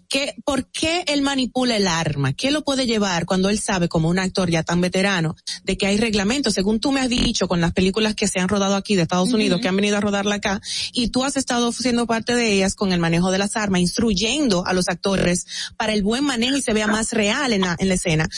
¿Qué, 0.08 0.34
¿Por 0.44 0.70
qué 0.70 1.04
él 1.06 1.22
manipula 1.22 1.76
el 1.76 1.86
arma? 1.86 2.34
¿Qué 2.34 2.50
lo 2.50 2.64
puede 2.64 2.86
llevar 2.86 3.24
cuando 3.24 3.48
él 3.48 3.58
sabe, 3.58 3.88
como 3.88 4.08
un 4.08 4.18
actor 4.18 4.50
ya 4.50 4.62
tan 4.62 4.80
veterano, 4.80 5.36
de 5.62 5.76
que 5.76 5.86
hay 5.86 5.96
reglamentos? 5.96 6.52
Según 6.52 6.80
tú 6.80 6.92
me 6.92 7.00
has 7.00 7.08
dicho 7.08 7.48
con 7.48 7.60
las 7.60 7.72
películas 7.72 7.93
películas 7.94 8.14
que 8.14 8.26
se 8.26 8.40
han 8.40 8.48
rodado 8.48 8.74
aquí 8.74 8.96
de 8.96 9.02
Estados 9.02 9.32
Unidos, 9.32 9.56
uh 9.56 9.58
-huh. 9.58 9.62
que 9.62 9.68
han 9.68 9.76
venido 9.76 9.96
a 9.96 10.00
rodarla 10.00 10.36
acá, 10.36 10.60
y 10.92 11.10
tú 11.10 11.24
has 11.24 11.36
estado 11.36 11.70
siendo 11.72 12.06
parte 12.06 12.34
de 12.34 12.52
ellas 12.52 12.74
con 12.74 12.92
el 12.92 12.98
manejo 12.98 13.30
de 13.30 13.38
las 13.38 13.56
armas, 13.56 13.80
instruyendo 13.80 14.66
a 14.66 14.72
los 14.72 14.88
actores 14.88 15.46
para 15.76 15.92
el 15.92 16.02
buen 16.02 16.24
manejo 16.24 16.56
y 16.56 16.62
se 16.62 16.72
vea 16.72 16.88
más 16.88 17.12
real 17.12 17.52
en 17.52 17.62
la, 17.62 17.76
en 17.78 17.88
la 17.88 17.94
escena. 17.94 18.28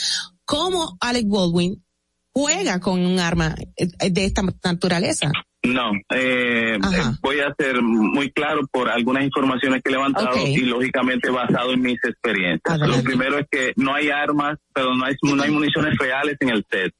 ¿Cómo 0.45 0.97
Alec 1.01 1.25
Baldwin 1.27 1.83
juega 2.31 2.79
con 2.79 3.03
un 3.03 3.19
arma 3.19 3.55
de 3.55 4.25
esta 4.25 4.43
naturaleza? 4.63 5.31
No, 5.63 5.91
eh, 6.13 6.77
voy 7.21 7.39
a 7.39 7.53
ser 7.57 7.81
muy 7.81 8.31
claro 8.31 8.61
por 8.71 8.89
algunas 8.89 9.23
informaciones 9.23 9.81
que 9.83 9.89
he 9.89 9.93
levantado 9.93 10.29
okay. 10.29 10.53
y 10.53 10.59
lógicamente 10.59 11.29
basado 11.29 11.73
en 11.73 11.81
mis 11.81 11.97
experiencias. 12.03 12.61
Adelante. 12.75 12.97
Lo 12.97 13.03
primero 13.03 13.39
es 13.39 13.47
que 13.49 13.73
no 13.75 13.93
hay 13.93 14.09
armas, 14.09 14.59
pero 14.73 14.95
no 14.95 15.03
hay, 15.03 15.15
no 15.23 15.41
hay 15.41 15.51
municiones 15.51 15.97
reales 15.97 16.37
en 16.39 16.49
el 16.49 16.63
set 16.69 16.93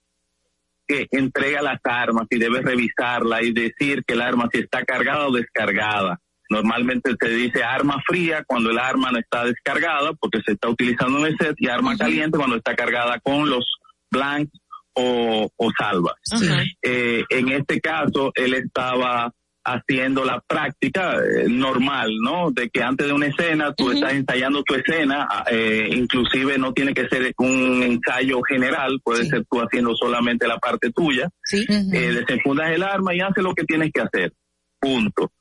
que 0.88 1.08
entrega 1.12 1.62
las 1.62 1.80
armas 1.84 2.28
y 2.30 2.38
debe 2.40 2.62
revisarla 2.62 3.44
y 3.44 3.52
decir 3.52 4.04
que 4.06 4.14
el 4.14 4.22
arma 4.22 4.50
si 4.52 4.60
está 4.60 4.84
cargada 4.84 5.28
o 5.28 5.32
descargada. 5.32 6.20
Normalmente 6.50 7.12
se 7.20 7.30
dice 7.30 7.64
arma 7.64 8.02
fría 8.08 8.44
cuando 8.48 8.72
el 8.72 8.80
arma 8.80 9.12
no 9.12 9.20
está 9.20 9.44
descargada 9.44 10.14
porque 10.14 10.40
se 10.46 10.54
está 10.54 10.70
utilizando 10.70 11.20
en 11.20 11.26
el 11.26 11.38
set 11.38 11.56
y 11.58 11.68
arma 11.68 11.92
uh 11.92 11.94
-huh. 11.94 11.98
caliente 11.98 12.38
cuando 12.38 12.56
está 12.56 12.74
cargada 12.76 13.20
con 13.20 13.50
los 13.50 13.66
blanks 14.10 14.52
o, 14.94 15.50
o 15.56 15.72
salvas. 15.78 16.16
Uh 16.32 16.38
-huh. 16.38 16.78
eh, 16.84 17.24
en 17.30 17.50
este 17.50 17.82
caso, 17.82 18.32
él 18.36 18.54
estaba 18.54 19.34
haciendo 19.70 20.24
la 20.24 20.42
práctica 20.48 21.16
eh, 21.18 21.46
normal, 21.50 22.10
¿no? 22.24 22.52
De 22.52 22.70
que 22.70 22.82
antes 22.82 23.06
de 23.08 23.12
una 23.14 23.28
escena 23.28 23.74
tú 23.76 23.92
estás 23.92 24.14
ensayando 24.14 24.64
tu 24.64 24.76
escena, 24.76 25.28
eh, 25.52 25.90
inclusive 25.92 26.58
no 26.58 26.72
tiene 26.74 26.94
que 26.94 27.08
ser 27.10 27.34
un 27.38 27.84
ensayo 27.84 28.40
general, 28.48 29.00
puede 29.04 29.26
ser 29.26 29.44
tú 29.50 29.60
haciendo 29.60 29.94
solamente 29.96 30.48
la 30.48 30.58
parte 30.58 30.90
tuya. 30.92 31.28
Sí. 31.44 31.66
Eh, 31.70 32.14
desenfundas 32.14 32.72
el 32.72 32.82
arma 32.82 33.14
y 33.14 33.20
haces 33.20 33.44
lo 33.44 33.54
que 33.54 33.66
tienes 33.66 33.92
que 33.94 34.02
hacer. 34.02 34.32
Punto. 34.80 35.32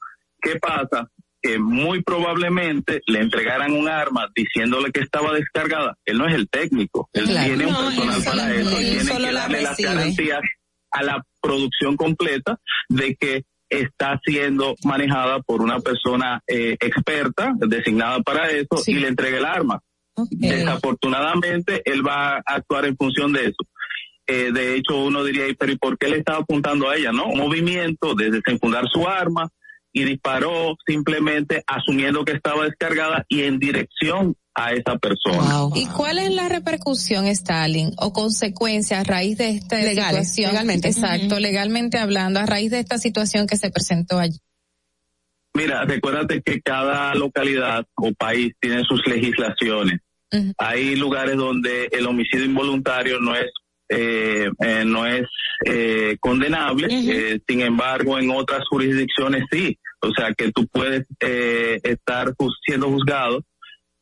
¿Qué 0.41 0.57
pasa? 0.57 1.09
Que 1.41 1.59
muy 1.61 2.03
probablemente 2.03 3.01
le 3.07 3.21
entregaran 3.21 3.73
un 3.73 3.89
arma 3.89 4.27
diciéndole 4.35 4.91
que 4.91 5.01
estaba 5.01 5.33
descargada. 5.35 5.95
Él 6.05 6.19
no 6.19 6.27
es 6.27 6.35
el 6.35 6.49
técnico. 6.49 7.09
Él 7.13 7.27
Claro. 7.27 7.47
tiene 7.47 7.67
un 7.67 7.73
No, 7.73 7.79
personal 7.81 8.23
solo- 8.23 8.43
para 8.43 8.55
eso. 8.55 8.81
y 8.81 8.85
él 8.87 9.07
tiene 9.07 9.27
que 9.27 9.33
la 9.33 9.41
darle 9.41 9.63
las 9.63 9.77
garantías 9.79 10.41
a 10.91 11.03
la 11.05 11.23
producción 11.41 11.97
completa 11.97 12.59
de 12.89 13.15
que 13.15 13.43
está 13.69 14.21
siendo 14.25 14.75
manejada 14.85 15.41
por 15.41 15.63
una 15.63 15.81
persona 15.81 16.41
eh, 16.47 16.77
experta, 16.81 17.53
designada 17.57 18.21
para 18.21 18.51
eso, 18.51 18.83
y 18.87 18.95
le 18.95 19.09
entregue 19.09 19.39
el 19.39 19.45
arma. 19.45 19.81
Desafortunadamente, 20.31 21.83
él 21.85 22.07
va 22.07 22.37
a 22.37 22.43
actuar 22.47 22.87
en 22.87 22.97
función 22.97 23.33
de 23.33 23.47
eso. 23.47 23.65
Eh, 24.27 24.51
de 24.53 24.77
hecho, 24.77 24.97
uno 24.97 25.23
diría, 25.23 25.47
"¿Y 25.47 25.55
pero 25.55 25.73
¿y 25.73 25.79
por 25.79 25.99
qué 25.99 26.09
le 26.09 26.19
estaba 26.19 26.39
apuntando 26.39 26.89
a 26.89 26.97
ella? 26.97 27.13
No, 27.13 27.27
un 27.27 27.39
movimiento 27.39 28.15
de 28.15 28.31
desenfundar 28.31 28.89
su 28.93 29.07
arma 29.07 29.49
y 29.93 30.05
disparó 30.05 30.75
simplemente 30.87 31.63
asumiendo 31.67 32.25
que 32.25 32.33
estaba 32.33 32.65
descargada 32.65 33.25
y 33.29 33.43
en 33.43 33.59
dirección 33.59 34.35
a 34.57 34.73
esa 34.73 34.97
persona. 34.97 35.69
¿Y 35.75 35.87
cuál 35.87 36.19
es 36.19 36.33
la 36.33 36.49
repercusión, 36.49 37.27
Stalin, 37.27 37.93
o 37.99 38.13
consecuencia 38.13 39.01
a 39.01 39.05
raíz 39.05 39.37
de 39.37 39.51
esta 39.51 39.77
Legales, 39.77 40.29
situación? 40.31 40.53
legalmente. 40.53 40.89
Exacto, 40.89 41.39
legalmente 41.39 41.99
hablando, 41.99 42.41
a 42.41 42.47
raíz 42.47 42.71
de 42.71 42.81
esta 42.81 42.99
situación 42.99 43.47
que 43.47 43.57
se 43.59 43.71
presentó 43.71 44.19
allí. 44.19 44.39
Mira, 45.55 45.85
recuérdate 45.85 46.43
que 46.43 46.61
cada 46.63 47.15
localidad 47.15 47.85
o 47.97 48.13
país 48.13 48.55
tiene 48.61 48.83
sus 48.85 49.07
legislaciones. 49.07 50.01
Hay 50.59 50.97
lugares 50.97 51.37
donde 51.37 51.89
el 51.93 52.07
homicidio 52.07 52.47
involuntario 52.47 53.21
no 53.21 53.35
es 53.35 53.47
eh, 53.89 54.51
eh, 54.65 54.85
no 54.85 55.07
es 55.07 55.23
eh, 55.65 56.17
condenable, 56.19 56.89
eh, 56.91 57.39
sin 57.47 57.61
embargo 57.61 58.19
en 58.19 58.31
otras 58.31 58.63
jurisdicciones 58.69 59.45
sí, 59.51 59.79
o 60.01 60.11
sea 60.13 60.35
que 60.37 60.51
tú 60.51 60.67
puedes 60.67 61.05
eh, 61.21 61.79
estar 61.85 62.35
siendo 62.67 62.89
juzgado 62.91 63.45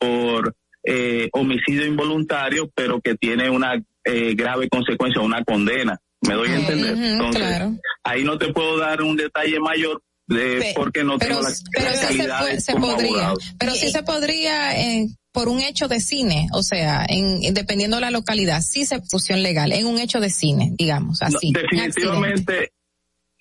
por 0.07 0.55
eh, 0.85 1.29
homicidio 1.33 1.87
involuntario, 1.87 2.71
pero 2.75 3.01
que 3.01 3.15
tiene 3.15 3.49
una 3.51 3.75
eh, 4.05 4.35
grave 4.35 4.69
consecuencia, 4.69 5.21
una 5.23 5.43
condena. 5.45 5.99
¿Me 6.27 6.35
doy 6.35 6.49
a 6.51 6.57
entender? 6.57 6.97
Entonces, 6.97 7.43
claro. 7.43 7.75
ahí 8.03 8.25
no 8.25 8.39
te 8.39 8.53
puedo 8.53 8.79
dar 8.79 9.03
un 9.03 9.17
detalle 9.17 9.61
mayor 9.61 10.03
de 10.27 10.59
Pe- 10.59 10.73
porque 10.75 11.05
no 11.05 11.19
pero, 11.19 11.37
tengo 11.37 11.49
la, 11.49 11.55
pero 11.71 11.85
la 11.87 11.93
sí 11.93 11.99
se, 12.01 12.07
calidad 12.17 12.39
puede- 12.41 12.61
se 12.61 12.73
como 12.73 12.87
podría, 12.89 13.09
abogado. 13.11 13.37
pero 13.59 13.73
sí 13.75 13.91
se 13.91 14.03
podría 14.03 14.81
eh, 14.81 15.07
por 15.33 15.49
un 15.49 15.61
hecho 15.61 15.87
de 15.87 16.01
cine, 16.01 16.47
o 16.53 16.63
sea, 16.63 17.05
en, 17.09 17.45
en- 17.45 17.53
dependiendo 17.53 17.97
de 17.99 18.01
la 18.03 18.11
localidad, 18.11 18.63
sí 18.63 18.87
se 18.87 19.03
fusión 19.03 19.43
legal, 19.43 19.73
en 19.73 19.85
un 19.87 19.99
hecho 19.99 20.21
de 20.21 20.31
cine, 20.31 20.73
digamos, 20.79 21.21
así. 21.21 21.53
definitivamente, 21.53 22.73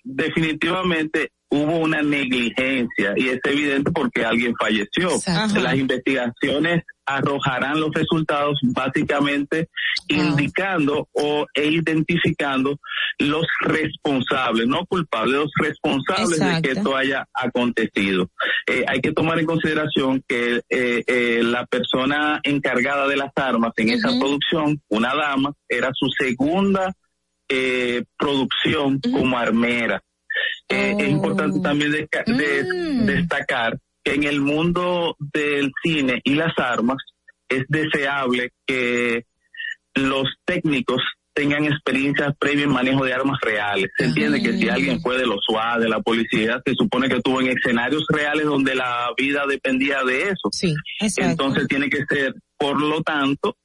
definitivamente 0.02 1.30
hubo 1.54 1.78
una 1.78 2.02
negligencia 2.02 3.14
y 3.16 3.28
es 3.28 3.40
evidente 3.44 3.92
porque 3.92 4.24
alguien 4.24 4.54
falleció. 4.58 5.10
Exacto. 5.14 5.60
Las 5.60 5.76
investigaciones 5.76 6.82
arrojarán 7.06 7.80
los 7.80 7.92
resultados 7.92 8.58
básicamente 8.62 9.68
indicando 10.08 11.08
o 11.12 11.46
e 11.54 11.66
identificando 11.66 12.80
los 13.18 13.46
responsables, 13.60 14.66
no 14.66 14.84
culpables, 14.86 15.34
los 15.34 15.52
responsables 15.56 16.40
de 16.40 16.62
que 16.62 16.70
esto 16.72 16.96
haya 16.96 17.28
acontecido. 17.32 18.30
Eh, 18.66 18.84
hay 18.88 19.00
que 19.00 19.12
tomar 19.12 19.38
en 19.38 19.46
consideración 19.46 20.24
que 20.26 20.62
eh, 20.68 21.04
eh, 21.06 21.40
la 21.42 21.66
persona 21.66 22.40
encargada 22.42 23.06
de 23.06 23.16
las 23.16 23.30
armas 23.36 23.72
en 23.76 23.90
esa 23.90 24.08
producción, 24.18 24.80
una 24.88 25.14
dama, 25.14 25.52
era 25.68 25.90
su 25.92 26.08
segunda 26.18 26.92
eh, 27.48 28.04
producción 28.16 29.00
como 29.00 29.38
armera. 29.38 30.02
Eh, 30.68 30.94
Es 30.98 31.08
importante 31.08 31.60
también 31.60 31.92
deca- 31.92 32.24
de- 32.24 32.64
destacar 33.14 33.78
que 34.02 34.14
en 34.14 34.24
el 34.24 34.40
mundo 34.40 35.16
del 35.18 35.72
cine 35.82 36.20
y 36.24 36.34
las 36.34 36.52
armas 36.58 36.98
es 37.48 37.64
deseable 37.68 38.50
que 38.66 39.24
los 39.94 40.24
técnicos 40.44 41.00
tengan 41.34 41.64
experiencias 41.64 42.32
previas 42.38 42.64
en 42.66 42.72
manejo 42.72 43.04
de 43.04 43.12
armas 43.12 43.38
reales. 43.42 43.90
Se 43.96 44.04
entiende 44.04 44.40
que 44.42 44.52
si 44.52 44.68
alguien 44.68 45.00
fue 45.00 45.18
de 45.18 45.26
los 45.26 45.40
SWAT, 45.44 45.80
de 45.80 45.88
la 45.88 46.00
policía, 46.00 46.60
se 46.64 46.74
supone 46.74 47.08
que 47.08 47.16
estuvo 47.16 47.40
en 47.40 47.48
escenarios 47.48 48.04
reales 48.08 48.44
donde 48.44 48.74
la 48.76 49.08
vida 49.16 49.44
dependía 49.48 50.04
de 50.04 50.22
eso. 50.30 50.48
Sí, 50.52 50.74
Entonces 51.22 51.66
tiene 51.66 51.88
que 51.90 52.04
ser, 52.08 52.34
por 52.56 52.80
lo 52.80 53.02
tanto, 53.02 53.56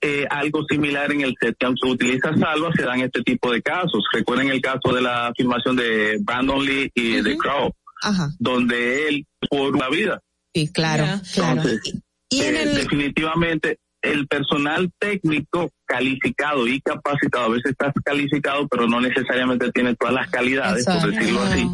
eh, 0.00 0.26
algo 0.30 0.64
similar 0.68 1.12
en 1.12 1.22
el 1.22 1.34
set 1.40 1.56
que 1.58 1.66
se 1.66 1.88
utiliza 1.88 2.34
salva, 2.36 2.70
se 2.74 2.82
dan 2.82 3.00
este 3.00 3.22
tipo 3.22 3.52
de 3.52 3.62
casos. 3.62 4.04
Recuerden 4.12 4.48
el 4.48 4.60
caso 4.60 4.92
de 4.94 5.02
la 5.02 5.32
filmación 5.36 5.76
de 5.76 6.18
Brandon 6.20 6.64
Lee 6.64 6.90
y 6.94 7.20
de 7.20 7.36
Crow, 7.36 7.72
Ajá. 8.02 8.30
donde 8.38 9.08
él 9.08 9.26
por 9.50 9.76
la 9.76 9.88
vida. 9.90 10.20
Sí, 10.54 10.70
claro, 10.72 11.20
claro. 11.34 11.62
Entonces, 11.62 11.94
eh, 12.30 12.72
definitivamente 12.74 13.78
el 14.02 14.28
personal 14.28 14.90
técnico 14.98 15.70
calificado 15.84 16.66
y 16.66 16.80
capacitado, 16.80 17.46
a 17.46 17.48
veces 17.48 17.72
estás 17.72 17.92
calificado, 18.04 18.68
pero 18.68 18.86
no 18.86 19.00
necesariamente 19.00 19.72
tiene 19.72 19.96
todas 19.96 20.14
las 20.14 20.30
calidades, 20.30 20.84
por 20.84 21.12
decirlo 21.12 21.42
así. 21.42 21.66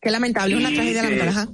Qué 0.00 0.10
lamentable, 0.10 0.56
una 0.56 0.70
Y 0.70 0.74
tragedia 0.74 1.02
lamentable. 1.02 1.30
Ajá. 1.30 1.48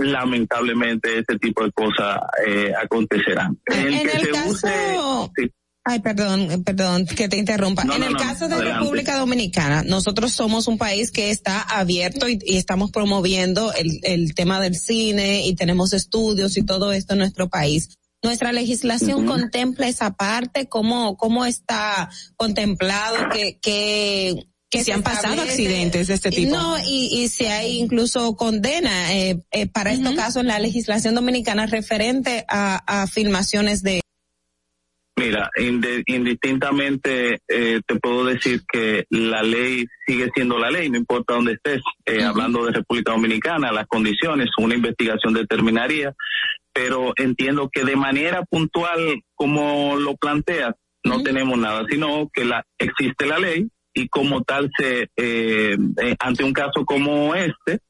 Lamentablemente 0.00 1.18
este 1.18 1.38
tipo 1.38 1.64
de 1.64 1.72
cosas 1.72 2.18
eh, 2.46 2.72
acontecerán. 2.82 3.58
El 3.66 3.94
en 3.94 4.08
que 4.08 4.16
el 4.16 4.24
se 4.24 4.30
caso, 4.30 4.50
use- 4.50 5.52
ay, 5.84 5.98
perdón, 6.00 6.62
perdón 6.64 7.06
que 7.06 7.28
te 7.28 7.36
interrumpa. 7.36 7.84
No, 7.84 7.94
en 7.94 8.00
no, 8.00 8.06
el 8.06 8.12
no, 8.14 8.18
caso 8.18 8.48
de 8.48 8.54
adelante. 8.54 8.78
República 8.80 9.16
Dominicana, 9.18 9.82
nosotros 9.84 10.32
somos 10.32 10.68
un 10.68 10.78
país 10.78 11.10
que 11.10 11.30
está 11.30 11.60
abierto 11.62 12.28
y, 12.28 12.38
y 12.44 12.56
estamos 12.56 12.90
promoviendo 12.90 13.72
el, 13.74 13.98
el 14.02 14.34
tema 14.34 14.60
del 14.60 14.74
cine 14.76 15.46
y 15.46 15.54
tenemos 15.54 15.92
estudios 15.92 16.56
y 16.56 16.64
todo 16.64 16.92
esto 16.92 17.14
en 17.14 17.20
nuestro 17.20 17.48
país. 17.48 17.96
Nuestra 18.22 18.52
legislación 18.52 19.24
contempla 19.24 19.88
esa 19.88 20.10
parte, 20.12 20.68
cómo, 20.68 21.16
cómo 21.16 21.46
está 21.46 22.10
contemplado 22.36 23.30
que, 23.30 23.58
que, 23.62 24.34
Que 24.70 24.84
se 24.84 24.92
han 24.92 25.02
pasado 25.02 25.42
accidentes 25.42 26.06
de 26.06 26.14
este 26.14 26.30
tipo. 26.30 26.54
No, 26.54 26.78
y, 26.78 27.10
y 27.12 27.28
si 27.28 27.46
hay 27.46 27.78
incluso 27.78 28.36
condena 28.36 29.12
eh, 29.12 29.42
eh, 29.50 29.66
para 29.66 29.92
estos 29.92 30.14
casos 30.14 30.42
en 30.42 30.48
la 30.48 30.60
legislación 30.60 31.16
dominicana 31.16 31.66
referente 31.66 32.44
a, 32.48 32.76
a 32.86 33.06
filmaciones 33.08 33.82
de 33.82 34.00
Mira, 35.20 35.50
indistintamente 36.06 37.40
eh, 37.46 37.80
te 37.86 37.96
puedo 37.96 38.24
decir 38.24 38.62
que 38.66 39.04
la 39.10 39.42
ley 39.42 39.84
sigue 40.06 40.30
siendo 40.34 40.58
la 40.58 40.70
ley, 40.70 40.88
no 40.88 40.96
importa 40.96 41.34
dónde 41.34 41.52
estés. 41.52 41.82
Eh, 42.06 42.24
Hablando 42.24 42.64
de 42.64 42.72
República 42.72 43.12
Dominicana, 43.12 43.70
las 43.70 43.86
condiciones, 43.86 44.48
una 44.56 44.76
investigación 44.76 45.34
determinaría, 45.34 46.14
pero 46.72 47.12
entiendo 47.16 47.68
que 47.70 47.84
de 47.84 47.96
manera 47.96 48.44
puntual, 48.44 49.20
como 49.34 49.96
lo 49.96 50.16
planteas, 50.16 50.74
no 51.04 51.22
tenemos 51.22 51.58
nada, 51.58 51.84
sino 51.90 52.30
que 52.32 52.46
la 52.46 52.64
existe 52.78 53.26
la 53.26 53.38
ley 53.38 53.68
y 54.00 54.08
como 54.08 54.42
tal 54.42 54.70
se 54.76 55.10
eh, 55.16 55.76
eh, 56.02 56.16
ante 56.18 56.44
un 56.44 56.52
caso 56.52 56.84
como 56.84 57.34
este, 57.34 57.80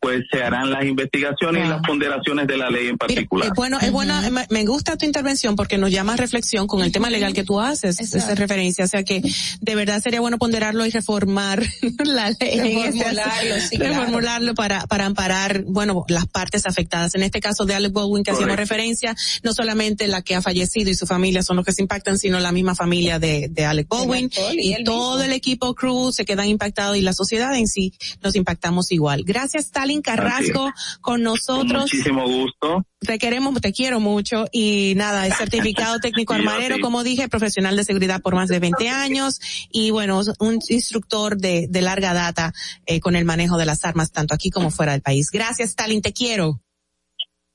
pues 0.00 0.22
se 0.30 0.42
harán 0.42 0.70
las 0.70 0.84
investigaciones 0.84 1.66
y 1.66 1.68
las 1.68 1.80
ponderaciones 1.84 2.46
de 2.46 2.56
la 2.56 2.70
ley 2.70 2.86
en 2.88 2.96
particular. 2.96 3.48
Eh, 3.48 3.52
bueno, 3.56 3.78
es 3.80 3.90
buena, 3.90 4.22
me- 4.48 4.64
gusta 4.64 4.96
tu 4.96 5.04
intervención 5.06 5.56
porque 5.56 5.76
nos 5.78 5.90
llama 5.90 6.12
a 6.12 6.16
reflexión 6.16 6.66
con 6.66 6.82
el 6.82 6.92
tema 6.92 7.10
legal 7.10 7.32
que 7.32 7.42
tú 7.42 7.60
haces, 7.60 7.98
esa 8.00 8.34
referencia, 8.34 8.84
o 8.84 8.88
sea 8.88 9.02
que 9.02 9.22
de 9.60 9.74
verdad 9.74 10.00
sería 10.02 10.20
bueno 10.20 10.38
ponderarlo 10.38 10.84
y 10.86 10.90
reformar 10.90 11.62
la 12.04 12.30
ley. 12.30 12.36
en 12.40 12.78
este 12.78 13.04
Reformularlo, 13.04 13.60
sí, 13.60 13.76
claro. 13.76 13.94
Reformularlo 13.94 14.54
para, 14.54 14.86
para 14.86 15.06
amparar, 15.06 15.64
bueno, 15.66 16.04
las 16.08 16.26
partes 16.26 16.66
afectadas. 16.66 17.14
En 17.14 17.22
este 17.22 17.40
caso 17.40 17.64
de 17.64 17.74
Alec 17.74 17.92
Baldwin 17.92 18.22
que 18.22 18.30
hacíamos 18.30 18.52
Correcto. 18.54 18.74
referencia, 18.74 19.16
no 19.42 19.52
solamente 19.52 20.06
la 20.06 20.22
que 20.22 20.34
ha 20.36 20.42
fallecido 20.42 20.90
y 20.90 20.94
su 20.94 21.06
familia 21.06 21.42
son 21.42 21.56
los 21.56 21.64
que 21.64 21.72
se 21.72 21.82
impactan, 21.82 22.18
sino 22.18 22.38
la 22.40 22.52
misma 22.52 22.74
familia 22.74 23.18
de, 23.18 23.48
de 23.50 23.64
Alec 23.64 23.88
Baldwin 23.88 24.30
y 24.52 24.84
todo 24.84 25.22
el 25.22 25.32
equipo 25.32 25.74
crew 25.74 26.12
se 26.12 26.24
quedan 26.24 26.46
impactados 26.46 26.96
y 26.96 27.00
la 27.00 27.12
sociedad 27.14 27.54
en 27.56 27.66
sí 27.66 27.92
nos 28.22 28.36
impactamos 28.36 28.92
igual. 28.92 29.24
Gracias 29.24 29.70
Stalin 29.88 30.02
Carrasco 30.02 30.64
con 31.00 31.18
Con 31.18 31.22
nosotros 31.22 31.82
muchísimo 31.82 32.26
gusto. 32.26 32.84
te 33.00 33.18
queremos, 33.18 33.58
te 33.60 33.72
quiero 33.72 34.00
mucho 34.00 34.44
y 34.52 34.92
nada, 34.96 35.26
es 35.26 35.36
certificado 35.36 35.98
técnico 36.02 36.34
armadero, 36.34 36.76
como 36.80 37.02
dije, 37.02 37.28
profesional 37.28 37.76
de 37.76 37.84
seguridad 37.84 38.20
por 38.20 38.34
más 38.34 38.48
de 38.48 38.58
20 38.58 38.88
años 38.88 39.40
y 39.70 39.90
bueno, 39.90 40.20
un 40.40 40.58
instructor 40.68 41.38
de, 41.38 41.66
de 41.68 41.82
larga 41.82 42.12
data 42.12 42.52
eh, 42.86 43.00
con 43.00 43.16
el 43.16 43.24
manejo 43.24 43.56
de 43.56 43.66
las 43.66 43.84
armas 43.84 44.12
tanto 44.12 44.34
aquí 44.34 44.50
como 44.50 44.70
fuera 44.70 44.92
del 44.92 45.00
país. 45.02 45.30
Gracias, 45.32 45.70
Stalin, 45.70 46.02
te 46.02 46.12
quiero. 46.12 46.60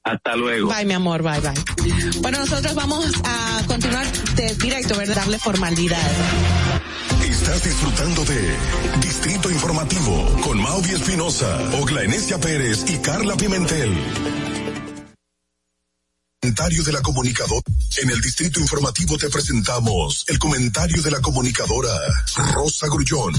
Hasta 0.03 0.35
luego. 0.35 0.69
Bye, 0.73 0.85
mi 0.85 0.93
amor, 0.93 1.21
bye, 1.21 1.39
bye. 1.39 2.19
Bueno, 2.21 2.39
nosotros 2.39 2.73
vamos 2.75 3.05
a 3.23 3.63
continuar 3.67 4.05
de 4.35 4.53
directo, 4.55 4.97
¿verdad? 4.97 5.15
Darle 5.15 5.39
formalidad. 5.39 6.11
Estás 7.33 7.63
disfrutando 7.63 8.23
de 8.25 8.55
Distrito 9.01 9.49
Informativo 9.49 10.39
con 10.43 10.61
Mauvi 10.61 10.91
Espinosa, 10.91 11.79
Ogla 11.81 12.03
Enesia 12.03 12.37
Pérez 12.37 12.85
y 12.87 12.99
Carla 12.99 13.35
Pimentel. 13.35 13.91
Comentario 16.39 16.83
de 16.83 16.91
la 16.91 17.01
comunicadora. 17.01 17.63
En 18.03 18.11
el 18.11 18.21
Distrito 18.21 18.59
Informativo 18.59 19.17
te 19.17 19.31
presentamos 19.31 20.25
el 20.27 20.37
comentario 20.37 21.01
de 21.01 21.09
la 21.09 21.21
comunicadora 21.21 21.89
Rosa 22.53 22.85
Grullón. 22.87 23.33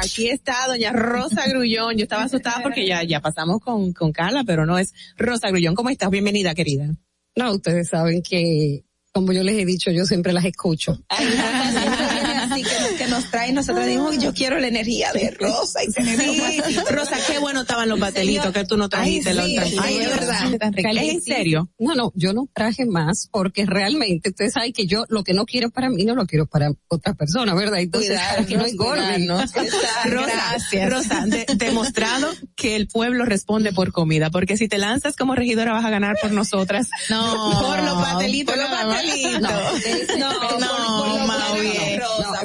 Aquí 0.00 0.28
está 0.28 0.68
doña 0.68 0.92
Rosa 0.92 1.48
Grullón. 1.48 1.96
Yo 1.96 2.04
estaba 2.04 2.22
asustada 2.22 2.62
porque 2.62 2.86
ya, 2.86 3.02
ya 3.02 3.20
pasamos 3.20 3.60
con, 3.60 3.92
con 3.92 4.12
Carla, 4.12 4.44
pero 4.46 4.66
no 4.66 4.78
es 4.78 4.94
Rosa 5.16 5.48
Grullón. 5.48 5.74
¿Cómo 5.74 5.90
estás? 5.90 6.10
Bienvenida, 6.10 6.54
querida. 6.54 6.94
No, 7.34 7.54
ustedes 7.54 7.88
saben 7.88 8.22
que, 8.22 8.84
como 9.10 9.32
yo 9.32 9.42
les 9.42 9.58
he 9.58 9.64
dicho, 9.64 9.90
yo 9.90 10.06
siempre 10.06 10.32
las 10.32 10.44
escucho. 10.44 11.02
Nos 13.14 13.30
trae, 13.30 13.52
nosotros 13.52 13.86
dijimos, 13.86 14.18
yo 14.18 14.34
quiero 14.34 14.58
la 14.58 14.66
energía 14.66 15.12
de 15.12 15.30
Rosa. 15.38 15.84
Y 15.84 15.92
sí, 15.92 16.40
Rosa, 16.90 17.16
qué 17.28 17.38
bueno 17.38 17.60
estaban 17.60 17.88
los 17.88 18.00
patelitos 18.00 18.52
que 18.52 18.64
tú 18.64 18.76
no 18.76 18.88
trajiste 18.88 19.30
Ay, 19.30 19.36
sí, 19.46 19.56
vez. 19.58 19.74
ay, 19.80 19.98
de 19.98 20.06
verdad. 20.08 20.52
¿Es 20.76 21.14
en 21.14 21.22
serio? 21.22 21.70
No, 21.78 21.94
no, 21.94 22.12
yo 22.16 22.32
no 22.32 22.48
traje 22.52 22.86
más 22.86 23.28
porque 23.30 23.66
realmente 23.66 24.30
ustedes 24.30 24.52
saben 24.54 24.72
que 24.72 24.86
yo 24.86 25.04
lo 25.08 25.22
que 25.22 25.32
no 25.32 25.44
quiero 25.46 25.70
para 25.70 25.90
mí 25.90 26.04
no 26.04 26.16
lo 26.16 26.26
quiero 26.26 26.46
para 26.46 26.72
otra 26.88 27.14
persona, 27.14 27.54
¿verdad? 27.54 27.78
Entonces, 27.78 28.18
que 28.48 28.56
no 28.56 28.66
engorden, 28.66 29.26
¿no? 29.26 29.38
Rosa, 30.06 30.88
Rosa, 30.88 31.26
de- 31.26 31.46
demostrado 31.54 32.28
que 32.56 32.74
el 32.74 32.88
pueblo 32.88 33.24
responde 33.24 33.72
por 33.72 33.92
comida, 33.92 34.30
porque 34.30 34.56
si 34.56 34.66
te 34.68 34.78
lanzas 34.78 35.14
como 35.16 35.34
regidora 35.36 35.72
vas 35.72 35.84
a 35.84 35.90
ganar 35.90 36.16
por 36.20 36.32
nosotras. 36.32 36.88
No. 37.10 37.62
Por 37.62 37.80
los 37.82 37.94
patelitos, 38.02 38.56
los 38.56 38.66
patelitos. 38.68 39.40
No, 40.18 40.32
no, 40.58 40.58
no, 40.58 41.54
bien. 41.60 41.93
No, 41.93 41.93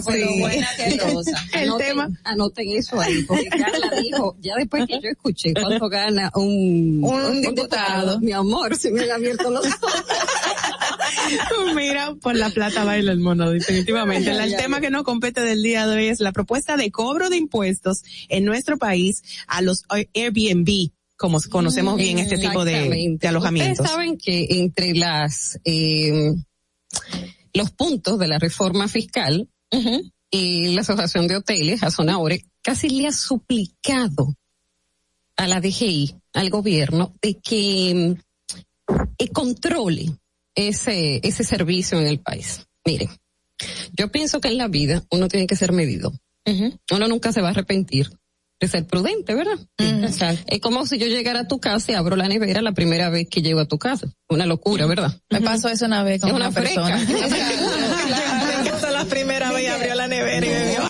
por 0.01 0.13
Sí. 0.13 0.21
lo 0.21 0.37
buena 0.37 0.67
que 0.75 0.85
es 0.87 1.03
Rosa. 1.13 1.45
El 1.53 1.69
Anoten- 1.69 1.77
tema. 1.77 2.09
Anoten 2.23 2.69
eso 2.77 2.99
ahí, 2.99 3.23
porque 3.23 3.49
Carla 3.49 3.91
dijo, 4.01 4.35
ya 4.41 4.55
después 4.55 4.85
que 4.87 4.99
yo 5.01 5.09
escuché 5.09 5.53
cuánto 5.53 5.89
gana 5.89 6.31
un, 6.35 7.01
Un 7.03 7.41
diputado. 7.41 8.19
mi 8.19 8.31
amor, 8.31 8.75
se 8.77 8.91
me 8.91 9.03
han 9.03 9.11
abierto 9.11 9.49
los 9.49 9.65
ojos. 9.65 10.03
Mira, 11.75 12.15
por 12.21 12.35
la 12.35 12.49
plata 12.49 12.83
baila 12.83 13.11
el 13.11 13.19
mono, 13.19 13.49
definitivamente. 13.51 14.31
El 14.31 14.55
tema 14.55 14.81
que 14.81 14.89
nos 14.89 15.03
compete 15.03 15.41
del 15.41 15.61
día 15.61 15.85
de 15.87 15.95
hoy 15.95 16.07
es 16.07 16.19
la 16.19 16.31
propuesta 16.31 16.77
de 16.77 16.91
cobro 16.91 17.29
de 17.29 17.37
impuestos 17.37 18.03
en 18.29 18.45
nuestro 18.45 18.77
país 18.77 19.23
a 19.47 19.61
los 19.61 19.83
Airbnb, 20.13 20.91
como 21.17 21.39
conocemos 21.49 21.97
bien 21.97 22.19
este 22.19 22.37
tipo 22.37 22.65
de, 22.65 23.17
de 23.19 23.27
alojamientos. 23.27 23.79
Ustedes 23.79 23.91
saben 23.91 24.17
que 24.17 24.47
entre 24.49 24.93
las 24.95 25.59
eh, 25.65 26.31
los 27.53 27.71
puntos 27.71 28.19
de 28.19 28.27
la 28.27 28.39
reforma 28.39 28.87
fiscal 28.87 29.49
y 30.31 30.73
la 30.73 30.81
Asociación 30.81 31.27
de 31.27 31.37
Hoteles, 31.37 31.83
a 31.83 31.91
Sonahore, 31.91 32.45
casi 32.61 32.89
le 32.89 33.07
ha 33.07 33.11
suplicado 33.11 34.35
a 35.37 35.47
la 35.47 35.61
DGI, 35.61 36.15
al 36.33 36.49
gobierno, 36.49 37.15
de 37.21 37.35
que 37.35 37.93
mm, 37.95 38.93
eh, 39.17 39.29
controle 39.29 40.11
ese, 40.55 41.19
ese 41.23 41.43
servicio 41.43 41.99
en 41.99 42.07
el 42.07 42.19
país. 42.19 42.67
Miren, 42.85 43.09
yo 43.93 44.11
pienso 44.11 44.41
que 44.41 44.49
en 44.49 44.57
la 44.57 44.67
vida 44.67 45.03
uno 45.11 45.27
tiene 45.27 45.47
que 45.47 45.55
ser 45.55 45.71
medido. 45.71 46.13
Uno 46.91 47.07
nunca 47.07 47.31
se 47.31 47.41
va 47.41 47.49
a 47.49 47.51
arrepentir 47.51 48.09
de 48.59 48.67
ser 48.67 48.85
prudente, 48.87 49.35
¿verdad? 49.35 49.59
Es 49.77 50.59
como 50.61 50.85
si 50.85 50.97
yo 50.97 51.05
llegara 51.07 51.41
a 51.41 51.47
tu 51.47 51.59
casa 51.59 51.91
y 51.91 51.95
abro 51.95 52.15
la 52.15 52.27
nevera 52.27 52.61
la 52.61 52.73
primera 52.73 53.09
vez 53.09 53.27
que 53.29 53.41
llego 53.41 53.59
a 53.59 53.65
tu 53.65 53.77
casa. 53.77 54.07
Una 54.27 54.45
locura, 54.45 54.85
¿verdad? 54.85 55.21
Me 55.29 55.41
pasó 55.41 55.69
eso 55.69 55.85
una 55.85 56.03
vez 56.03 56.21
con 56.21 56.31
Es 56.31 56.35
una, 56.35 56.49
una 56.49 56.55
persona. 56.55 56.99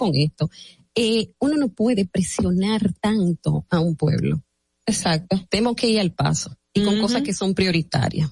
con 0.10 0.16
esto. 0.16 0.50
Eh, 0.96 1.32
uno 1.40 1.58
no 1.58 1.70
puede 1.70 2.06
presionar 2.06 2.94
tanto 3.00 3.66
a 3.70 3.80
un 3.80 3.96
pueblo. 3.96 4.42
Exacto. 4.86 5.40
Tenemos 5.50 5.76
que 5.76 5.90
ir 5.90 6.00
al 6.00 6.14
paso 6.14 6.56
y 6.74 6.84
con 6.84 7.00
cosas 7.00 7.22
que 7.22 7.34
son 7.34 7.54
prioritarias. 7.54 8.32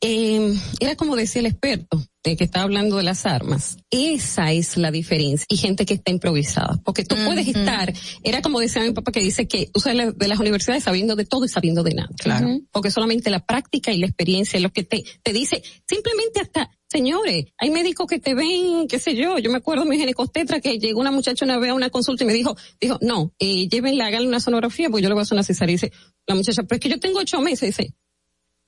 Eh, 0.00 0.54
era 0.80 0.96
como 0.96 1.16
decía 1.16 1.40
el 1.40 1.46
experto 1.46 2.04
que 2.22 2.44
está 2.44 2.62
hablando 2.62 2.96
de 2.96 3.02
las 3.02 3.26
armas. 3.26 3.76
Esa 3.90 4.52
es 4.52 4.78
la 4.78 4.90
diferencia. 4.90 5.44
Y 5.48 5.58
gente 5.58 5.84
que 5.84 5.94
está 5.94 6.10
improvisada. 6.10 6.80
Porque 6.82 7.04
tú 7.04 7.16
puedes 7.26 7.46
estar, 7.48 7.92
era 8.22 8.40
como 8.40 8.60
decía 8.60 8.82
mi 8.82 8.92
papá 8.92 9.12
que 9.12 9.20
dice 9.20 9.46
que 9.46 9.70
tú 9.72 9.80
sales 9.80 10.16
de 10.16 10.28
las 10.28 10.40
universidades 10.40 10.84
sabiendo 10.84 11.16
de 11.16 11.26
todo 11.26 11.44
y 11.44 11.48
sabiendo 11.48 11.82
de 11.82 11.94
nada. 11.94 12.08
Claro. 12.16 12.60
Porque 12.70 12.90
solamente 12.90 13.28
la 13.28 13.44
práctica 13.44 13.92
y 13.92 13.98
la 13.98 14.06
experiencia 14.06 14.56
es 14.56 14.62
lo 14.62 14.72
que 14.72 14.84
te, 14.84 15.04
te 15.22 15.32
dice, 15.34 15.62
simplemente 15.86 16.40
hasta, 16.40 16.70
señores, 16.94 17.46
hay 17.58 17.70
médicos 17.70 18.06
que 18.06 18.20
te 18.20 18.34
ven, 18.34 18.86
qué 18.88 19.00
sé 19.00 19.16
yo, 19.16 19.38
yo 19.38 19.50
me 19.50 19.56
acuerdo 19.58 19.82
de 19.82 19.90
mi 19.90 19.98
ginecostetra 19.98 20.60
que 20.60 20.78
llegó 20.78 21.00
una 21.00 21.10
muchacha 21.10 21.44
una 21.44 21.58
vez 21.58 21.70
a 21.70 21.74
una 21.74 21.90
consulta 21.90 22.22
y 22.22 22.26
me 22.28 22.32
dijo, 22.32 22.56
dijo, 22.80 22.98
no, 23.00 23.32
eh, 23.40 23.66
llévenla, 23.68 24.06
háganle 24.06 24.28
una 24.28 24.38
sonografía 24.38 24.88
porque 24.88 25.02
yo 25.02 25.08
le 25.08 25.14
voy 25.14 25.22
a 25.22 25.24
hacer 25.24 25.34
una 25.34 25.42
cesárea. 25.42 25.72
Y 25.72 25.74
dice, 25.74 25.92
la 26.28 26.36
muchacha, 26.36 26.62
pero 26.62 26.76
es 26.76 26.80
que 26.80 26.88
yo 26.88 27.00
tengo 27.00 27.18
ocho 27.18 27.40
meses, 27.40 27.76
dice, 27.76 27.92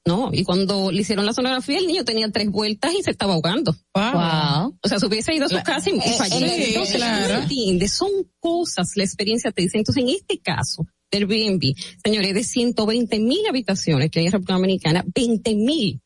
no, 0.04 0.30
y 0.32 0.42
cuando 0.42 0.90
le 0.90 1.00
hicieron 1.02 1.24
la 1.24 1.32
sonografía, 1.32 1.78
el 1.78 1.86
niño 1.86 2.04
tenía 2.04 2.30
tres 2.30 2.50
vueltas 2.50 2.92
y 2.98 3.02
se 3.04 3.10
estaba 3.12 3.34
ahogando. 3.34 3.76
Wow. 3.94 4.76
O 4.82 4.88
sea, 4.88 4.98
se 4.98 5.06
hubiese 5.06 5.32
ido 5.34 5.46
a 5.46 5.48
su 5.48 5.62
casa 5.62 5.90
y, 5.90 5.94
y 5.94 5.98
Eh, 5.98 6.14
falleció. 6.18 6.48
sí, 6.48 6.64
Entonces, 6.68 6.96
claro. 6.96 7.34
¿no 7.34 7.42
entiendes? 7.42 7.92
Son 7.92 8.10
cosas, 8.40 8.90
la 8.96 9.04
experiencia 9.04 9.50
te 9.52 9.62
dice. 9.62 9.78
Entonces, 9.78 10.02
en 10.02 10.10
este 10.10 10.38
caso 10.38 10.86
del 11.10 11.22
Airbnb, 11.30 11.74
señores, 12.04 12.34
de 12.34 12.44
120 12.44 13.18
mil 13.20 13.46
habitaciones 13.48 14.10
que 14.10 14.20
hay 14.20 14.26
en 14.26 14.32
República 14.32 14.54
Dominicana, 14.54 15.04
20 15.14 15.54
mil 15.56 16.00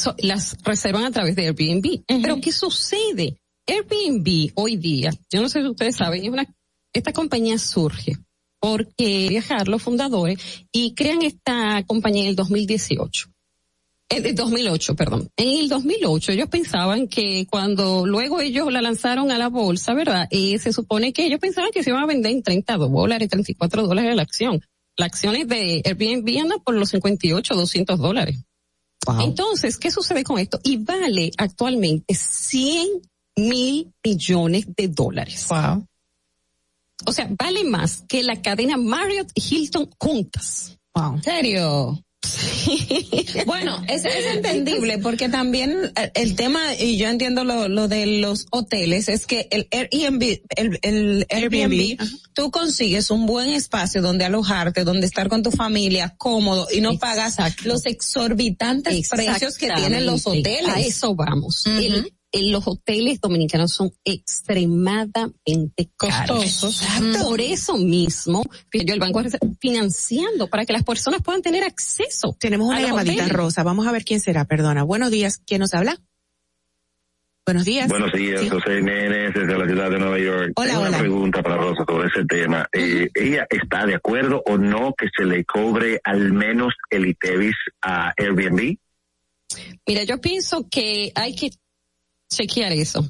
so- 0.00 0.14
las 0.18 0.56
reservan 0.64 1.04
a 1.04 1.10
través 1.10 1.36
de 1.36 1.46
Airbnb. 1.46 2.02
Pero 2.06 2.40
¿qué 2.40 2.52
sucede? 2.52 3.36
Airbnb 3.66 4.52
hoy 4.54 4.76
día, 4.76 5.10
yo 5.30 5.40
no 5.40 5.48
sé 5.48 5.60
si 5.62 5.68
ustedes 5.68 5.96
saben, 5.96 6.24
es 6.24 6.30
una, 6.30 6.46
esta 6.92 7.12
compañía 7.12 7.58
surge 7.58 8.16
porque 8.60 9.26
viajar 9.28 9.68
los 9.68 9.82
fundadores 9.82 10.38
y 10.72 10.94
crean 10.94 11.22
esta 11.22 11.82
compañía 11.86 12.24
en 12.24 12.28
el 12.30 12.36
2018. 12.36 13.28
En 14.12 14.26
el 14.26 14.34
2008, 14.34 14.96
perdón. 14.96 15.28
En 15.36 15.60
el 15.60 15.68
2008 15.68 16.32
ellos 16.32 16.48
pensaban 16.48 17.06
que 17.06 17.46
cuando 17.48 18.04
luego 18.06 18.40
ellos 18.40 18.70
la 18.72 18.82
lanzaron 18.82 19.30
a 19.30 19.38
la 19.38 19.48
bolsa, 19.48 19.94
¿verdad? 19.94 20.26
Eh, 20.30 20.58
se 20.58 20.72
supone 20.72 21.12
que 21.12 21.24
ellos 21.26 21.38
pensaban 21.38 21.70
que 21.70 21.84
se 21.84 21.90
iban 21.90 22.02
a 22.02 22.06
vender 22.06 22.32
en 22.32 22.42
30 22.42 22.76
dólares, 22.76 23.28
34 23.28 23.86
dólares 23.86 24.16
la 24.16 24.22
acción. 24.22 24.62
La 24.96 25.06
acción 25.06 25.36
es 25.36 25.46
de 25.46 25.80
Airbnb 25.84 26.40
anda 26.40 26.58
por 26.58 26.74
los 26.74 26.90
58, 26.90 27.54
200 27.54 27.98
dólares. 28.00 28.40
Entonces, 29.20 29.78
¿qué 29.78 29.90
sucede 29.90 30.24
con 30.24 30.38
esto? 30.38 30.60
Y 30.62 30.76
vale 30.76 31.30
actualmente 31.38 32.14
100 32.14 33.02
mil 33.36 33.92
millones 34.04 34.66
de 34.76 34.88
dólares. 34.88 35.46
Wow. 35.48 35.86
O 37.06 37.12
sea, 37.12 37.28
vale 37.38 37.64
más 37.64 38.04
que 38.08 38.22
la 38.22 38.42
cadena 38.42 38.76
Marriott 38.76 39.30
y 39.34 39.42
Hilton 39.42 39.90
juntas. 39.98 40.76
Wow. 40.94 41.20
serio? 41.22 42.04
Bueno, 43.46 43.82
es, 43.88 44.04
es 44.04 44.26
entendible 44.34 44.98
porque 44.98 45.28
también 45.28 45.92
eh, 45.96 46.12
el 46.14 46.36
tema, 46.36 46.74
y 46.74 46.96
yo 46.96 47.08
entiendo 47.08 47.44
lo, 47.44 47.68
lo 47.68 47.88
de 47.88 48.06
los 48.06 48.46
hoteles, 48.50 49.08
es 49.08 49.26
que 49.26 49.48
el 49.50 49.68
Airbnb, 49.70 50.40
el, 50.56 50.78
el 50.82 51.26
Airbnb, 51.30 51.62
Airbnb, 51.62 51.98
tú 52.34 52.50
consigues 52.50 53.10
un 53.10 53.26
buen 53.26 53.50
espacio 53.50 54.02
donde 54.02 54.24
alojarte, 54.24 54.84
donde 54.84 55.06
estar 55.06 55.28
con 55.28 55.42
tu 55.42 55.50
familia 55.50 56.14
cómodo 56.18 56.68
y 56.72 56.80
no 56.80 56.98
pagas 56.98 57.36
los 57.64 57.86
exorbitantes 57.86 59.08
precios 59.08 59.56
que 59.56 59.70
tienen 59.70 60.06
los 60.06 60.26
hoteles. 60.26 60.68
A 60.68 60.80
eso 60.80 61.14
vamos. 61.14 61.66
El- 61.66 62.12
los 62.32 62.66
hoteles 62.66 63.20
dominicanos 63.20 63.72
son 63.72 63.90
extremadamente 64.04 65.90
caros. 65.96 66.42
Costosos. 66.44 66.82
Exacto. 66.82 67.24
Por 67.28 67.40
eso 67.40 67.76
mismo, 67.76 68.42
yo 68.72 68.94
el 68.94 69.00
banco 69.00 69.20
está 69.20 69.38
financiando 69.60 70.46
para 70.48 70.64
que 70.64 70.72
las 70.72 70.84
personas 70.84 71.22
puedan 71.22 71.42
tener 71.42 71.64
acceso. 71.64 72.36
Tenemos 72.38 72.68
una 72.68 72.80
llamadita 72.80 73.22
hoteles. 73.24 73.32
rosa. 73.32 73.62
Vamos 73.62 73.86
a 73.86 73.92
ver 73.92 74.04
quién 74.04 74.20
será. 74.20 74.44
Perdona. 74.44 74.82
Buenos 74.84 75.10
días. 75.10 75.38
¿Quién 75.44 75.60
nos 75.60 75.74
habla? 75.74 75.98
Buenos 77.46 77.64
días. 77.64 77.88
Buenos 77.88 78.12
días, 78.12 78.42
Sí. 78.42 78.48
José 78.48 78.76
Jiménez 78.76 79.34
desde 79.34 79.58
la 79.58 79.66
ciudad 79.66 79.90
de 79.90 79.98
Nueva 79.98 80.18
York. 80.20 80.52
Hola, 80.54 80.68
Tengo 80.68 80.80
hola. 80.82 80.88
una 80.90 80.98
pregunta 80.98 81.42
para 81.42 81.56
Rosa 81.56 81.84
sobre 81.88 82.08
ese 82.08 82.24
tema. 82.26 82.68
Eh, 82.72 83.08
¿Ella 83.14 83.46
está 83.50 83.86
de 83.86 83.96
acuerdo 83.96 84.42
o 84.46 84.56
no 84.56 84.94
que 84.96 85.06
se 85.16 85.24
le 85.24 85.44
cobre 85.44 86.00
al 86.04 86.32
menos 86.32 86.74
el 86.90 87.06
ITEVIS 87.06 87.56
a 87.82 88.12
Airbnb? 88.16 88.76
Mira, 89.84 90.04
yo 90.04 90.20
pienso 90.20 90.68
que 90.70 91.10
hay 91.16 91.34
que 91.34 91.50
chequear 92.30 92.72
eso, 92.72 93.08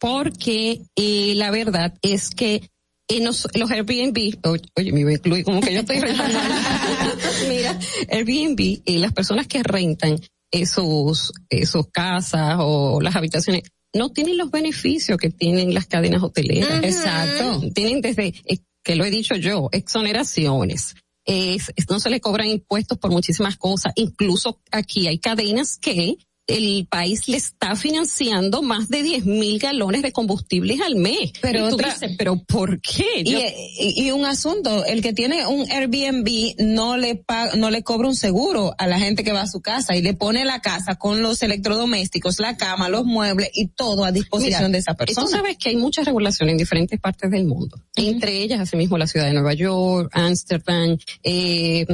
porque 0.00 0.80
eh, 0.96 1.34
la 1.36 1.50
verdad 1.50 1.94
es 2.02 2.30
que 2.30 2.68
en 3.08 3.24
los, 3.24 3.46
los 3.54 3.70
Airbnb, 3.70 4.38
o- 4.44 4.56
oye, 4.76 4.92
me 4.92 5.00
incluir 5.12 5.44
como 5.44 5.60
que 5.60 5.74
yo 5.74 5.80
estoy 5.80 6.00
rentando. 6.00 6.38
Mira, 7.48 7.78
Airbnb, 8.08 8.82
eh, 8.86 8.98
las 8.98 9.12
personas 9.12 9.46
que 9.46 9.62
rentan 9.62 10.18
eh, 10.50 10.66
sus, 10.66 11.32
eh, 11.50 11.66
sus 11.66 11.88
casas 11.90 12.56
o 12.60 13.00
las 13.00 13.16
habitaciones, 13.16 13.62
no 13.94 14.10
tienen 14.10 14.38
los 14.38 14.50
beneficios 14.50 15.18
que 15.18 15.30
tienen 15.30 15.74
las 15.74 15.86
cadenas 15.86 16.22
hoteleras. 16.22 16.82
Exacto. 16.82 17.62
Tienen 17.74 18.00
desde, 18.00 18.28
eh, 18.46 18.58
que 18.82 18.96
lo 18.96 19.04
he 19.04 19.10
dicho 19.10 19.34
yo, 19.36 19.68
exoneraciones. 19.72 20.94
Es- 21.24 21.72
es- 21.76 21.88
no 21.90 22.00
se 22.00 22.10
le 22.10 22.20
cobran 22.20 22.48
impuestos 22.48 22.98
por 22.98 23.10
muchísimas 23.10 23.56
cosas. 23.56 23.92
Incluso 23.96 24.60
aquí 24.70 25.06
hay 25.06 25.18
cadenas 25.18 25.76
que 25.78 26.16
el 26.48 26.86
país 26.90 27.28
le 27.28 27.36
está 27.36 27.76
financiando 27.76 28.62
más 28.62 28.88
de 28.88 29.02
10 29.02 29.24
mil 29.26 29.58
galones 29.60 30.02
de 30.02 30.12
combustibles 30.12 30.80
al 30.80 30.96
mes. 30.96 31.32
Pero 31.40 31.66
Y 31.66 31.68
tú 31.70 31.74
otra- 31.76 31.92
dices, 31.94 32.10
pero 32.18 32.36
¿por 32.44 32.80
qué? 32.80 33.06
Y, 33.24 33.30
Yo- 33.32 33.38
y- 33.78 34.06
y 34.06 34.10
un 34.10 34.24
asunto, 34.24 34.84
el 34.84 35.02
que 35.02 35.12
tiene 35.12 35.46
un 35.46 35.70
Airbnb 35.70 36.54
no 36.58 36.96
le 36.96 37.14
paga, 37.14 37.54
no 37.56 37.70
le 37.70 37.82
cobra 37.82 38.08
un 38.08 38.16
seguro 38.16 38.74
a 38.76 38.86
la 38.86 38.98
gente 38.98 39.22
que 39.24 39.32
va 39.32 39.42
a 39.42 39.46
su 39.46 39.60
casa 39.60 39.94
y 39.96 40.02
le 40.02 40.14
pone 40.14 40.44
la 40.44 40.60
casa 40.60 40.96
con 40.96 41.22
los 41.22 41.42
electrodomésticos, 41.42 42.40
la 42.40 42.56
cama, 42.56 42.88
los 42.88 43.04
muebles 43.04 43.50
y 43.54 43.68
todo 43.68 44.04
a 44.04 44.10
disposición 44.12 44.58
Mira, 44.62 44.68
de 44.70 44.78
esa 44.78 44.94
persona. 44.94 45.24
Tú 45.26 45.30
sabes 45.32 45.56
que 45.58 45.68
hay 45.70 45.76
muchas 45.76 46.04
regulaciones 46.06 46.52
en 46.52 46.58
diferentes 46.58 46.98
partes 47.00 47.30
del 47.30 47.44
mundo. 47.46 47.76
Entre 47.96 48.42
ellas, 48.42 48.60
asimismo, 48.60 48.98
la 48.98 49.06
ciudad 49.06 49.26
de 49.26 49.32
Nueva 49.32 49.54
York, 49.54 50.10
Ámsterdam, 50.12 50.98
eh, 51.22 51.86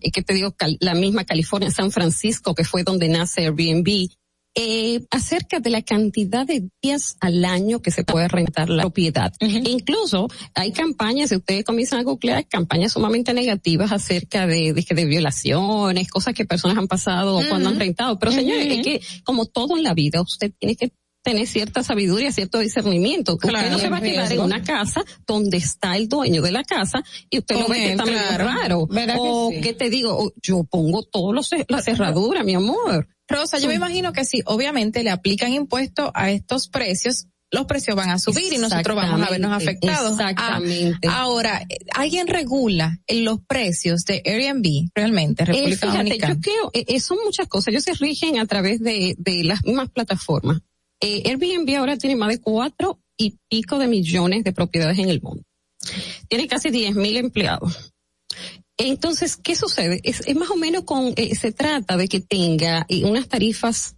y 0.00 0.10
que 0.10 0.22
te 0.22 0.34
digo, 0.34 0.52
Cal- 0.52 0.78
la 0.80 0.94
misma 0.94 1.24
California, 1.24 1.70
San 1.70 1.90
Francisco, 1.90 2.54
que 2.54 2.64
fue 2.64 2.82
donde 2.82 3.08
nace 3.08 3.42
Airbnb, 3.42 4.08
eh, 4.56 5.06
acerca 5.12 5.60
de 5.60 5.70
la 5.70 5.82
cantidad 5.82 6.44
de 6.44 6.68
días 6.82 7.16
al 7.20 7.44
año 7.44 7.80
que 7.80 7.92
se 7.92 8.02
puede 8.02 8.26
rentar 8.26 8.68
la 8.68 8.82
propiedad. 8.82 9.32
Incluso 9.40 10.26
hay 10.54 10.72
campañas, 10.72 11.28
si 11.28 11.36
ustedes 11.36 11.64
comienzan 11.64 12.00
a 12.00 12.02
googlear, 12.02 12.48
campañas 12.48 12.92
sumamente 12.92 13.32
negativas 13.32 13.92
acerca 13.92 14.48
de, 14.48 14.72
de, 14.72 15.04
violaciones, 15.04 16.08
cosas 16.08 16.34
que 16.34 16.44
personas 16.44 16.78
han 16.78 16.88
pasado 16.88 17.40
cuando 17.48 17.68
han 17.68 17.78
rentado. 17.78 18.18
Pero 18.18 18.32
señores, 18.32 18.66
es 18.66 18.84
que 18.84 19.00
como 19.22 19.46
todo 19.46 19.76
en 19.76 19.84
la 19.84 19.94
vida, 19.94 20.20
usted 20.20 20.52
tiene 20.58 20.74
que 20.74 20.90
tener 21.22 21.46
cierta 21.46 21.82
sabiduría, 21.82 22.32
cierto 22.32 22.58
discernimiento. 22.58 23.34
Usted 23.34 23.48
Claro, 23.50 23.70
no 23.70 23.78
se 23.78 23.88
va 23.88 23.98
a 23.98 24.00
quedar 24.00 24.32
en 24.32 24.40
una 24.40 24.62
casa 24.62 25.02
donde 25.26 25.58
está 25.58 25.96
el 25.96 26.08
dueño 26.08 26.42
de 26.42 26.50
la 26.52 26.64
casa 26.64 27.02
y 27.28 27.38
usted 27.38 27.56
lo 27.56 27.68
ve 27.68 27.76
que 27.76 27.90
está 27.92 28.04
claro. 28.04 28.44
raro. 28.44 28.86
¿Verdad 28.86 29.14
que 29.14 29.20
o 29.22 29.50
sí? 29.50 29.60
que 29.60 29.74
te 29.74 29.90
digo, 29.90 30.32
yo 30.42 30.64
pongo 30.64 31.02
todos 31.02 31.34
los 31.34 31.50
la 31.68 31.82
cerradura, 31.82 32.42
mi 32.42 32.54
amor. 32.54 33.08
Rosa, 33.28 33.58
yo 33.58 33.68
me 33.68 33.74
imagino 33.74 34.12
que 34.12 34.24
si 34.24 34.42
obviamente 34.46 35.02
le 35.04 35.10
aplican 35.10 35.52
impuestos 35.52 36.10
a 36.14 36.30
estos 36.30 36.68
precios, 36.68 37.26
los 37.52 37.66
precios 37.66 37.96
van 37.96 38.10
a 38.10 38.18
subir 38.18 38.52
y 38.52 38.58
nosotros 38.58 38.96
vamos 38.96 39.26
a 39.26 39.30
vernos 39.30 39.60
Exactamente, 39.60 39.88
afectados. 39.90 40.12
exactamente. 40.20 41.08
Ah, 41.08 41.20
ahora, 41.22 41.62
eh, 41.68 41.78
¿alguien 41.94 42.28
regula 42.28 42.98
los 43.08 43.40
precios 43.46 44.04
de 44.04 44.22
Airbnb 44.24 44.90
realmente, 44.94 45.42
Eh, 45.42 45.46
República 45.46 45.76
fíjate, 45.86 45.98
Dominicana? 45.98 46.34
yo 46.34 46.40
creo, 46.40 46.70
eh, 46.74 46.84
eh, 46.88 47.00
son 47.00 47.18
muchas 47.24 47.48
cosas. 47.48 47.68
Ellos 47.68 47.82
se 47.84 47.94
rigen 47.94 48.38
a 48.38 48.46
través 48.46 48.80
de, 48.80 49.14
de 49.18 49.44
las 49.44 49.64
mismas 49.64 49.90
plataformas. 49.90 50.60
Eh, 51.00 51.22
Airbnb 51.26 51.76
ahora 51.76 51.96
tiene 51.96 52.16
más 52.16 52.28
de 52.28 52.40
cuatro 52.40 53.00
y 53.16 53.38
pico 53.48 53.78
de 53.78 53.88
millones 53.88 54.44
de 54.44 54.52
propiedades 54.52 54.98
en 54.98 55.08
el 55.08 55.20
mundo. 55.20 55.42
Tiene 56.28 56.46
casi 56.46 56.70
10 56.70 56.94
mil 56.96 57.16
empleados. 57.16 57.92
Entonces, 58.76 59.36
¿qué 59.36 59.56
sucede? 59.56 60.00
Es, 60.04 60.22
es 60.26 60.36
más 60.36 60.50
o 60.50 60.56
menos 60.56 60.84
con, 60.84 61.12
eh, 61.16 61.34
se 61.34 61.52
trata 61.52 61.96
de 61.96 62.08
que 62.08 62.20
tenga 62.20 62.86
eh, 62.88 63.04
unas 63.04 63.28
tarifas 63.28 63.96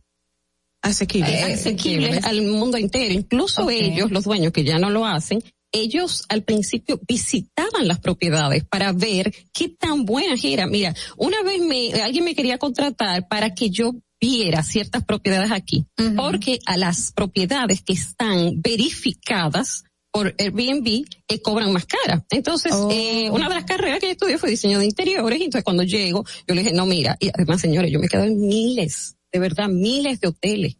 asequibles, 0.83 1.33
eh, 1.33 1.53
asequibles 1.55 2.25
al 2.25 2.43
mundo 2.43 2.77
entero. 2.77 3.15
Incluso 3.15 3.71
ellos, 3.71 4.11
los 4.11 4.25
dueños 4.25 4.53
que 4.53 4.65
ya 4.65 4.79
no 4.79 4.91
lo 4.91 5.07
hacen, 5.07 5.43
ellos 5.71 6.25
al 6.29 6.43
principio 6.43 7.01
visitaban 7.07 7.87
las 7.87 8.01
propiedades 8.01 8.65
para 8.65 8.93
ver 8.93 9.33
qué 9.53 9.69
tan 9.69 10.05
buenas 10.05 10.45
eran. 10.45 10.71
Mira, 10.71 10.95
una 11.17 11.43
vez 11.45 11.63
me, 11.63 12.03
alguien 12.03 12.25
me 12.25 12.35
quería 12.35 12.59
contratar 12.59 13.29
para 13.29 13.55
que 13.55 13.71
yo 13.71 13.93
viera 14.23 14.63
ciertas 14.63 15.05
propiedades 15.05 15.51
aquí, 15.51 15.85
porque 16.17 16.61
a 16.67 16.77
las 16.77 17.11
propiedades 17.11 17.83
que 17.83 17.95
están 17.95 18.63
verificadas 18.63 19.83
por 20.13 20.33
Airbnb 20.39 21.05
eh, 21.27 21.43
cobran 21.43 21.73
más 21.73 21.87
cara. 21.87 22.25
Entonces, 22.31 22.73
eh, 22.93 23.31
una 23.31 23.49
de 23.49 23.55
las 23.57 23.65
carreras 23.65 23.99
que 23.99 24.07
yo 24.07 24.13
estudié 24.13 24.39
fue 24.39 24.51
diseño 24.51 24.79
de 24.79 24.85
interiores, 24.85 25.41
y 25.41 25.45
entonces 25.45 25.65
cuando 25.65 25.83
llego, 25.83 26.25
yo 26.47 26.55
le 26.55 26.63
dije, 26.63 26.73
no, 26.73 26.87
mira, 26.87 27.17
y 27.19 27.31
además 27.35 27.61
señores, 27.61 27.91
yo 27.91 27.99
me 27.99 28.07
quedo 28.07 28.23
en 28.23 28.39
miles, 28.41 29.17
de 29.33 29.41
verdad, 29.41 29.69
miles 29.69 30.21
de 30.21 30.29
hoteles. 30.29 30.77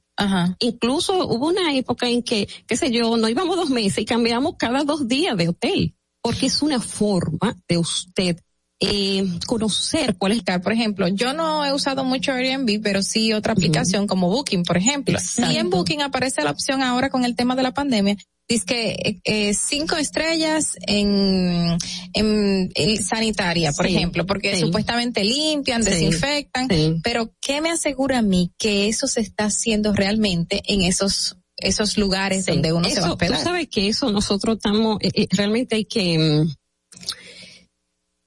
Incluso 0.61 1.27
hubo 1.27 1.49
una 1.49 1.75
época 1.75 2.09
en 2.09 2.23
que, 2.23 2.47
qué 2.69 2.77
sé 2.77 2.93
yo, 2.93 3.17
no 3.17 3.29
íbamos 3.29 3.57
dos 3.57 3.71
meses 3.71 3.99
y 3.99 4.05
cambiamos 4.05 4.55
cada 4.57 4.85
dos 4.85 5.09
días 5.09 5.37
de 5.37 5.49
hotel, 5.49 5.97
porque 6.21 6.47
es 6.47 6.63
una 6.63 6.79
forma 6.79 7.57
de 7.67 7.79
usted 7.79 8.39
eh, 8.83 9.25
conocer 9.47 10.17
cuál 10.19 10.33
es. 10.33 10.43
Por 10.63 10.73
ejemplo, 10.73 11.09
yo 11.09 11.33
no 11.33 11.65
he 11.65 11.73
usado 11.73 12.05
mucho 12.05 12.33
Airbnb, 12.33 12.81
pero 12.83 13.03
sí 13.03 13.33
otra 13.33 13.53
aplicación 13.53 14.07
como 14.07 14.29
Booking, 14.29 14.65
por 14.65 14.77
ejemplo. 14.77 15.19
Y 15.51 15.57
en 15.57 15.71
Booking 15.71 16.03
aparece 16.03 16.43
la 16.43 16.51
opción 16.51 16.83
ahora 16.83 17.09
con 17.09 17.25
el 17.25 17.37
tema 17.37 17.55
de 17.55 17.63
la 17.63 17.73
pandemia. 17.73 18.17
Dice 18.49 18.65
que 18.67 18.91
eh, 18.91 19.21
eh, 19.25 19.55
cinco 19.55 19.97
estrellas 19.97 20.77
en, 20.87 21.79
en, 22.13 22.71
en 22.75 23.03
sanitaria, 23.03 23.73
por 23.73 23.87
Sí, 23.87 23.95
ejemplo, 23.95 24.27
porque 24.27 24.57
sí. 24.57 24.61
supuestamente 24.63 25.23
limpian, 25.25 25.85
Sí, 25.85 25.91
desinfectan, 25.91 26.69
pero 27.03 27.33
¿qué 27.41 27.61
me 27.61 27.71
asegura 27.71 28.19
a 28.19 28.23
mí 28.23 28.51
que 28.59 28.89
eso 28.89 29.07
se 29.07 29.21
está 29.21 29.45
haciendo 29.45 29.93
realmente 29.95 30.61
en 30.67 30.83
esos 30.83 31.37
esos 31.57 31.97
lugares 31.97 32.47
donde 32.47 32.73
uno 32.73 32.89
se 32.89 33.01
va 33.01 33.09
a 33.09 33.13
hospedar? 33.13 33.39
Tú 33.39 33.45
sabes 33.45 33.69
que 33.69 33.89
eso 33.89 34.11
nosotros 34.11 34.57
estamos, 34.57 34.99
eh, 35.01 35.11
eh, 35.15 35.27
realmente 35.31 35.77
hay 35.77 35.85
que, 35.85 36.19
mm, 36.19 36.55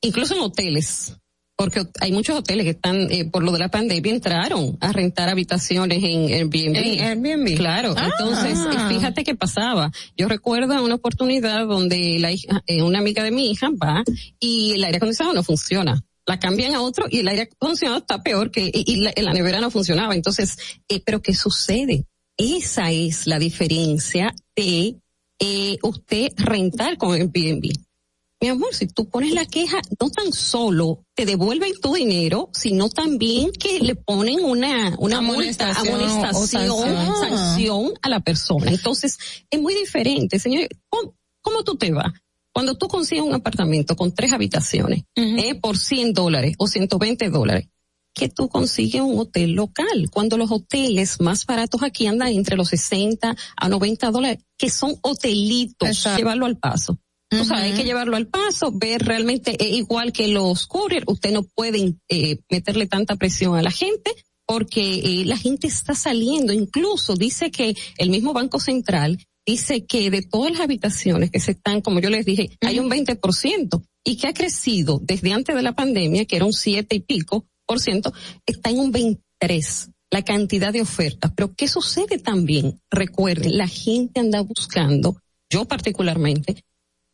incluso 0.05 0.35
en 0.35 0.41
hoteles, 0.41 1.15
porque 1.57 1.83
hay 2.01 2.11
muchos 2.11 2.37
hoteles 2.37 2.65
que 2.65 2.71
están, 2.71 3.09
eh, 3.11 3.25
por 3.31 3.43
lo 3.43 3.51
de 3.53 3.59
la 3.59 3.69
pandemia, 3.69 4.13
entraron 4.13 4.77
a 4.81 4.91
rentar 4.91 5.29
habitaciones 5.29 6.03
en 6.03 6.27
Airbnb. 6.33 6.75
En 6.75 6.99
Airbnb. 7.01 7.55
Claro, 7.57 7.93
Ah. 7.97 8.09
entonces, 8.11 8.59
eh, 8.59 8.77
fíjate 8.89 9.23
qué 9.23 9.35
pasaba. 9.35 9.91
Yo 10.17 10.27
recuerdo 10.27 10.83
una 10.83 10.95
oportunidad 10.95 11.65
donde 11.65 12.17
la 12.19 12.31
hija, 12.31 12.61
eh, 12.67 12.81
una 12.81 12.99
amiga 12.99 13.23
de 13.23 13.31
mi 13.31 13.49
hija 13.51 13.69
va 13.71 14.03
y 14.39 14.73
el 14.73 14.83
aire 14.83 14.97
acondicionado 14.97 15.33
no 15.33 15.43
funciona. 15.43 16.03
La 16.27 16.39
cambian 16.39 16.73
a 16.73 16.81
otro 16.81 17.05
y 17.09 17.19
el 17.19 17.27
aire 17.27 17.43
acondicionado 17.43 17.99
está 17.99 18.21
peor 18.23 18.49
que, 18.51 18.65
y, 18.73 18.83
y 18.93 18.95
la, 18.97 19.13
la 19.15 19.31
nevera 19.31 19.61
no 19.61 19.69
funcionaba. 19.71 20.15
Entonces, 20.15 20.57
eh, 20.89 20.99
pero 21.05 21.21
¿qué 21.21 21.33
sucede? 21.35 22.05
Esa 22.35 22.91
es 22.91 23.27
la 23.27 23.39
diferencia 23.39 24.33
de 24.57 24.95
eh, 25.39 25.77
usted 25.83 26.33
rentar 26.35 26.97
con 26.97 27.13
Airbnb. 27.13 27.71
Mi 28.45 28.49
amor, 28.49 28.75
si 28.75 28.85
tú 28.85 29.09
pones 29.09 29.33
la 29.33 29.47
queja, 29.47 29.81
no 29.99 30.11
tan 30.11 30.31
solo 30.31 31.03
te 31.15 31.25
devuelven 31.25 31.71
tu 31.81 31.95
dinero, 31.95 32.51
sino 32.53 32.89
también 32.89 33.51
que 33.51 33.79
le 33.79 33.95
ponen 33.95 34.39
una, 34.39 34.95
una 34.99 35.19
multa, 35.19 35.71
Amonestación 35.71 36.79
o 36.79 36.85
sanción. 36.85 37.15
sanción 37.19 37.93
a 38.03 38.09
la 38.09 38.19
persona. 38.19 38.69
Entonces, 38.69 39.17
es 39.49 39.59
muy 39.59 39.73
diferente. 39.73 40.37
Señor, 40.37 40.67
¿cómo, 40.89 41.15
cómo 41.41 41.63
tú 41.63 41.75
te 41.75 41.91
vas? 41.91 42.13
Cuando 42.53 42.77
tú 42.77 42.87
consigues 42.87 43.23
un 43.23 43.33
apartamento 43.33 43.95
con 43.95 44.13
tres 44.13 44.31
habitaciones, 44.31 45.05
eh, 45.15 45.55
por 45.55 45.75
100 45.75 46.13
dólares 46.13 46.53
o 46.59 46.67
120 46.67 47.31
dólares, 47.31 47.69
que 48.13 48.29
tú 48.29 48.47
consigues 48.47 49.01
un 49.01 49.17
hotel 49.17 49.53
local. 49.53 50.11
Cuando 50.11 50.37
los 50.37 50.51
hoteles 50.51 51.19
más 51.19 51.47
baratos 51.47 51.81
aquí 51.81 52.05
andan 52.05 52.27
entre 52.27 52.57
los 52.57 52.69
60 52.69 53.35
a 53.57 53.69
90 53.69 54.11
dólares, 54.11 54.45
que 54.55 54.69
son 54.69 54.95
hotelitos, 55.01 56.05
llevarlo 56.15 56.45
al 56.45 56.59
paso. 56.59 56.99
O 57.31 57.43
sea, 57.43 57.57
hay 57.57 57.73
que 57.73 57.83
llevarlo 57.83 58.15
al 58.15 58.27
paso, 58.27 58.71
ver 58.71 59.03
realmente, 59.03 59.55
eh, 59.59 59.69
igual 59.69 60.13
que 60.13 60.27
los 60.27 60.67
courier, 60.67 61.03
usted 61.07 61.31
no 61.31 61.43
puede 61.43 61.95
eh, 62.07 62.37
meterle 62.49 62.87
tanta 62.87 63.15
presión 63.15 63.55
a 63.55 63.63
la 63.63 63.71
gente 63.71 64.11
porque 64.45 64.99
eh, 65.03 65.25
la 65.25 65.37
gente 65.37 65.67
está 65.67 65.95
saliendo. 65.95 66.53
Incluso 66.53 67.15
dice 67.15 67.51
que 67.51 67.75
el 67.97 68.09
mismo 68.09 68.33
Banco 68.33 68.59
Central 68.59 69.17
dice 69.45 69.85
que 69.85 70.09
de 70.09 70.21
todas 70.21 70.51
las 70.51 70.61
habitaciones 70.61 71.31
que 71.31 71.39
se 71.39 71.51
están, 71.51 71.81
como 71.81 71.99
yo 71.99 72.09
les 72.09 72.25
dije, 72.25 72.49
hay 72.61 72.79
un 72.79 72.89
20% 72.89 73.83
y 74.03 74.17
que 74.17 74.27
ha 74.27 74.33
crecido 74.33 74.99
desde 75.01 75.33
antes 75.33 75.55
de 75.55 75.63
la 75.63 75.73
pandemia, 75.73 76.25
que 76.25 76.35
era 76.35 76.45
un 76.45 76.53
siete 76.53 76.95
y 76.95 76.99
pico 76.99 77.47
por 77.65 77.79
ciento, 77.79 78.13
está 78.45 78.69
en 78.69 78.79
un 78.79 78.91
23 78.91 79.89
la 80.11 80.21
cantidad 80.21 80.71
de 80.71 80.81
ofertas. 80.81 81.31
Pero 81.35 81.53
¿qué 81.55 81.67
sucede 81.67 82.19
también? 82.19 82.79
Recuerden, 82.89 83.57
la 83.57 83.67
gente 83.67 84.19
anda 84.19 84.41
buscando, 84.41 85.17
yo 85.49 85.65
particularmente, 85.65 86.63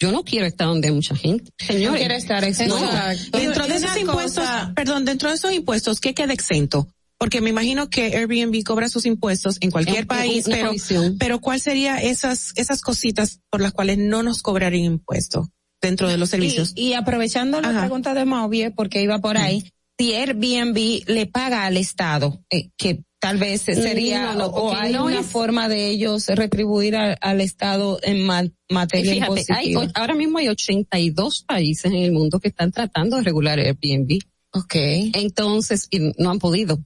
yo 0.01 0.11
no 0.11 0.23
quiero 0.23 0.47
estar 0.47 0.65
donde 0.65 0.87
hay 0.87 0.93
mucha 0.95 1.15
gente. 1.15 1.51
Señores, 1.59 1.99
quiere 1.99 2.15
estar 2.15 2.41
no. 2.67 3.37
Dentro 3.37 3.67
de 3.67 3.75
esos 3.75 3.95
impuestos, 3.97 4.43
cosa- 4.43 4.73
perdón, 4.75 5.05
dentro 5.05 5.29
de 5.29 5.35
esos 5.35 5.53
impuestos, 5.53 5.99
¿qué 5.99 6.15
queda 6.15 6.33
exento? 6.33 6.87
Porque 7.19 7.39
me 7.39 7.51
imagino 7.51 7.87
que 7.87 8.17
Airbnb 8.17 8.63
cobra 8.63 8.89
sus 8.89 9.05
impuestos 9.05 9.57
en 9.61 9.69
cualquier 9.69 9.99
En- 9.99 10.07
país, 10.07 10.45
pero, 10.49 10.69
comisión. 10.69 11.17
pero 11.19 11.39
¿cuál 11.39 11.61
sería 11.61 12.01
esas, 12.01 12.51
esas 12.55 12.81
cositas 12.81 13.41
por 13.51 13.61
las 13.61 13.73
cuales 13.73 13.99
no 13.99 14.23
nos 14.23 14.41
cobrarían 14.41 14.85
impuesto 14.85 15.47
dentro 15.79 16.09
de 16.09 16.17
los 16.17 16.31
servicios? 16.31 16.71
Y, 16.75 16.87
y 16.89 16.93
aprovechando 16.95 17.61
la 17.61 17.79
pregunta 17.79 18.15
de 18.15 18.25
Mauvie, 18.25 18.71
porque 18.71 19.03
iba 19.03 19.19
por 19.19 19.37
ahí, 19.37 19.69
si 19.99 20.15
Airbnb 20.15 21.03
le 21.05 21.27
paga 21.27 21.65
al 21.65 21.77
Estado, 21.77 22.41
eh, 22.49 22.69
que 22.75 23.03
tal 23.21 23.37
vez 23.37 23.61
sería, 23.61 24.33
No, 24.33 24.39
no, 24.39 24.45
o, 24.47 24.73
hay 24.75 24.91
no 24.91 25.05
una 25.05 25.19
es- 25.21 25.25
forma 25.27 25.69
de 25.69 25.89
ellos 25.89 26.27
retribuir 26.27 26.95
al, 26.95 27.17
al 27.21 27.39
Estado 27.39 27.99
en 28.03 28.23
ma- 28.25 28.43
materia 28.69 29.13
Fíjate, 29.13 29.45
hay, 29.53 29.75
ahora 29.93 30.15
mismo 30.15 30.39
hay 30.39 30.49
82 30.49 31.43
países 31.47 31.85
en 31.85 31.95
el 31.99 32.11
mundo 32.11 32.39
que 32.39 32.49
están 32.49 32.71
tratando 32.71 33.17
de 33.17 33.23
regular 33.23 33.59
Airbnb. 33.59 34.19
Ok. 34.53 34.75
Entonces, 35.13 35.87
y 35.91 35.99
no 36.17 36.31
han 36.31 36.39
podido. 36.39 36.79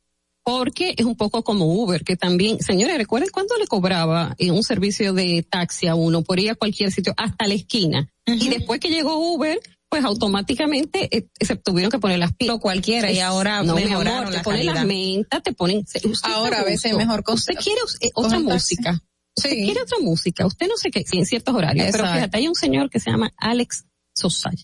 Porque 0.43 0.93
es 0.95 1.05
un 1.05 1.15
poco 1.15 1.43
como 1.43 1.65
Uber, 1.65 2.03
que 2.03 2.15
también, 2.15 2.59
señores, 2.59 2.97
recuerden 2.97 3.29
cuánto 3.33 3.57
le 3.57 3.65
cobraba 3.65 4.35
eh, 4.37 4.51
un 4.51 4.61
servicio 4.63 5.11
de 5.13 5.41
taxi 5.49 5.87
a 5.87 5.95
uno 5.95 6.21
por 6.21 6.39
ir 6.39 6.51
a 6.51 6.55
cualquier 6.55 6.91
sitio 6.91 7.15
hasta 7.17 7.47
la 7.47 7.55
esquina. 7.55 8.07
Y 8.27 8.49
después 8.49 8.79
que 8.79 8.89
llegó 8.89 9.17
Uber, 9.33 9.59
pues 9.95 10.05
automáticamente 10.05 11.15
eh, 11.17 11.27
se 11.39 11.55
tuvieron 11.55 11.89
que 11.89 11.99
poner 11.99 12.19
las 12.19 12.33
pilas. 12.33 12.57
cualquiera 12.59 13.11
y 13.11 13.19
ahora 13.19 13.63
no, 13.63 13.75
mi 13.75 13.85
mejoraron 13.85 14.19
amor, 14.23 14.33
la 14.33 14.39
te 14.39 14.43
ponen 14.43 14.65
las 14.65 14.85
mentas, 14.85 15.41
te 15.43 15.53
ponen. 15.53 15.85
Ahora 16.23 16.59
a 16.59 16.63
veces 16.63 16.91
gusto. 16.91 16.97
mejor 16.97 17.23
cosa- 17.23 17.51
Usted 17.51 17.55
quiere 17.63 17.79
eh, 18.01 18.11
otra 18.13 18.37
coger 18.37 18.47
taxi. 18.49 18.75
música. 18.75 19.01
Usted 19.37 19.49
Sí. 19.51 19.63
quiere 19.65 19.81
otra 19.81 19.97
música. 20.01 20.45
Usted 20.45 20.67
no 20.67 20.75
sé 20.77 20.91
qué, 20.91 21.03
sí, 21.05 21.17
en 21.17 21.25
ciertos 21.25 21.55
horarios. 21.55 21.85
Pero 21.91 21.97
Exacto. 22.03 22.13
fíjate, 22.15 22.37
hay 22.37 22.47
un 22.47 22.55
señor 22.55 22.89
que 22.89 22.99
se 22.99 23.09
llama 23.11 23.31
Alex 23.37 23.85
Sosay. 24.15 24.55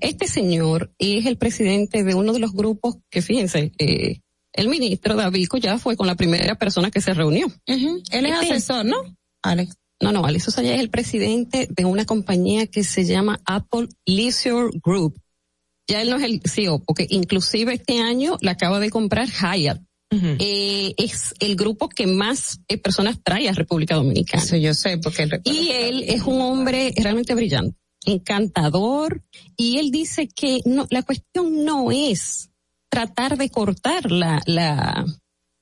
Este 0.00 0.26
señor 0.28 0.92
es 0.98 1.26
el 1.26 1.36
presidente 1.38 2.04
de 2.04 2.14
uno 2.14 2.32
de 2.32 2.38
los 2.38 2.52
grupos 2.52 2.96
que, 3.10 3.22
fíjense, 3.22 3.72
eh, 3.78 4.20
el 4.52 4.68
ministro 4.68 5.14
Davico 5.16 5.56
ya 5.56 5.78
fue 5.78 5.96
con 5.96 6.06
la 6.06 6.14
primera 6.16 6.54
persona 6.56 6.90
que 6.90 7.00
se 7.00 7.14
reunió. 7.14 7.46
Él 7.66 8.02
es 8.10 8.32
Este- 8.42 8.52
asesor, 8.52 8.84
¿no? 8.84 8.96
Alex. 9.42 9.76
No, 10.04 10.12
no, 10.12 10.26
Alex 10.26 10.44
Sosa 10.44 10.62
es 10.62 10.80
el 10.80 10.90
presidente 10.90 11.66
de 11.70 11.84
una 11.86 12.04
compañía 12.04 12.66
que 12.66 12.84
se 12.84 13.06
llama 13.06 13.40
Apple 13.46 13.88
Leisure 14.04 14.70
Group. 14.84 15.18
Ya 15.88 16.02
él 16.02 16.10
no 16.10 16.16
es 16.16 16.24
el 16.24 16.42
CEO, 16.44 16.80
porque 16.80 17.06
inclusive 17.08 17.72
este 17.72 18.00
año 18.00 18.36
la 18.42 18.52
acaba 18.52 18.80
de 18.80 18.90
comprar 18.90 19.28
Hyatt. 19.28 19.80
Eh, 20.38 20.94
es 20.96 21.34
el 21.40 21.56
grupo 21.56 21.88
que 21.88 22.06
más 22.06 22.60
eh, 22.68 22.78
personas 22.78 23.18
trae 23.24 23.48
a 23.48 23.52
República 23.52 23.96
Dominicana. 23.96 24.42
Eso 24.42 24.56
yo 24.56 24.72
sé, 24.74 24.98
porque 24.98 25.22
él 25.22 25.40
Y 25.42 25.70
él 25.70 26.04
es 26.06 26.22
un 26.22 26.40
hombre 26.40 26.92
realmente 26.96 27.34
brillante, 27.34 27.76
encantador, 28.04 29.24
y 29.56 29.78
él 29.78 29.90
dice 29.90 30.28
que 30.28 30.60
no, 30.66 30.86
la 30.90 31.02
cuestión 31.02 31.64
no 31.64 31.90
es 31.90 32.50
tratar 32.90 33.36
de 33.36 33.48
cortar 33.50 34.12
la, 34.12 34.40
la, 34.46 35.04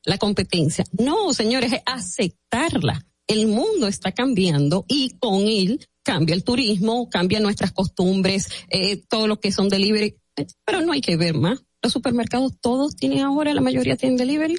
la 0.05 0.19
competencia. 0.19 0.85
No, 0.99 1.33
señores, 1.33 1.73
es 1.73 1.81
aceptarla. 1.87 3.07
El 3.33 3.47
mundo 3.47 3.87
está 3.89 4.13
cambiando 4.13 4.85
y 4.89 5.17
con 5.19 5.47
él 5.47 5.89
cambia 6.03 6.35
el 6.35 6.45
turismo, 6.45 7.09
cambia 7.09 7.41
nuestras 7.41 7.73
costumbres, 7.73 8.49
eh, 8.69 9.03
todo 9.09 9.27
lo 9.27 9.41
que 9.41 9.53
son 9.53 9.71
delivery, 9.71 10.17
pero 10.67 10.83
no 10.83 10.93
hay 10.93 11.01
que 11.01 11.17
ver 11.17 11.35
más. 11.35 11.65
Los 11.83 11.95
supermercados 11.95 12.53
todos 12.61 12.95
tienen 12.95 13.21
ahora, 13.21 13.55
la 13.55 13.63
mayoría 13.63 13.97
tienen 13.97 14.19
delivery. 14.19 14.59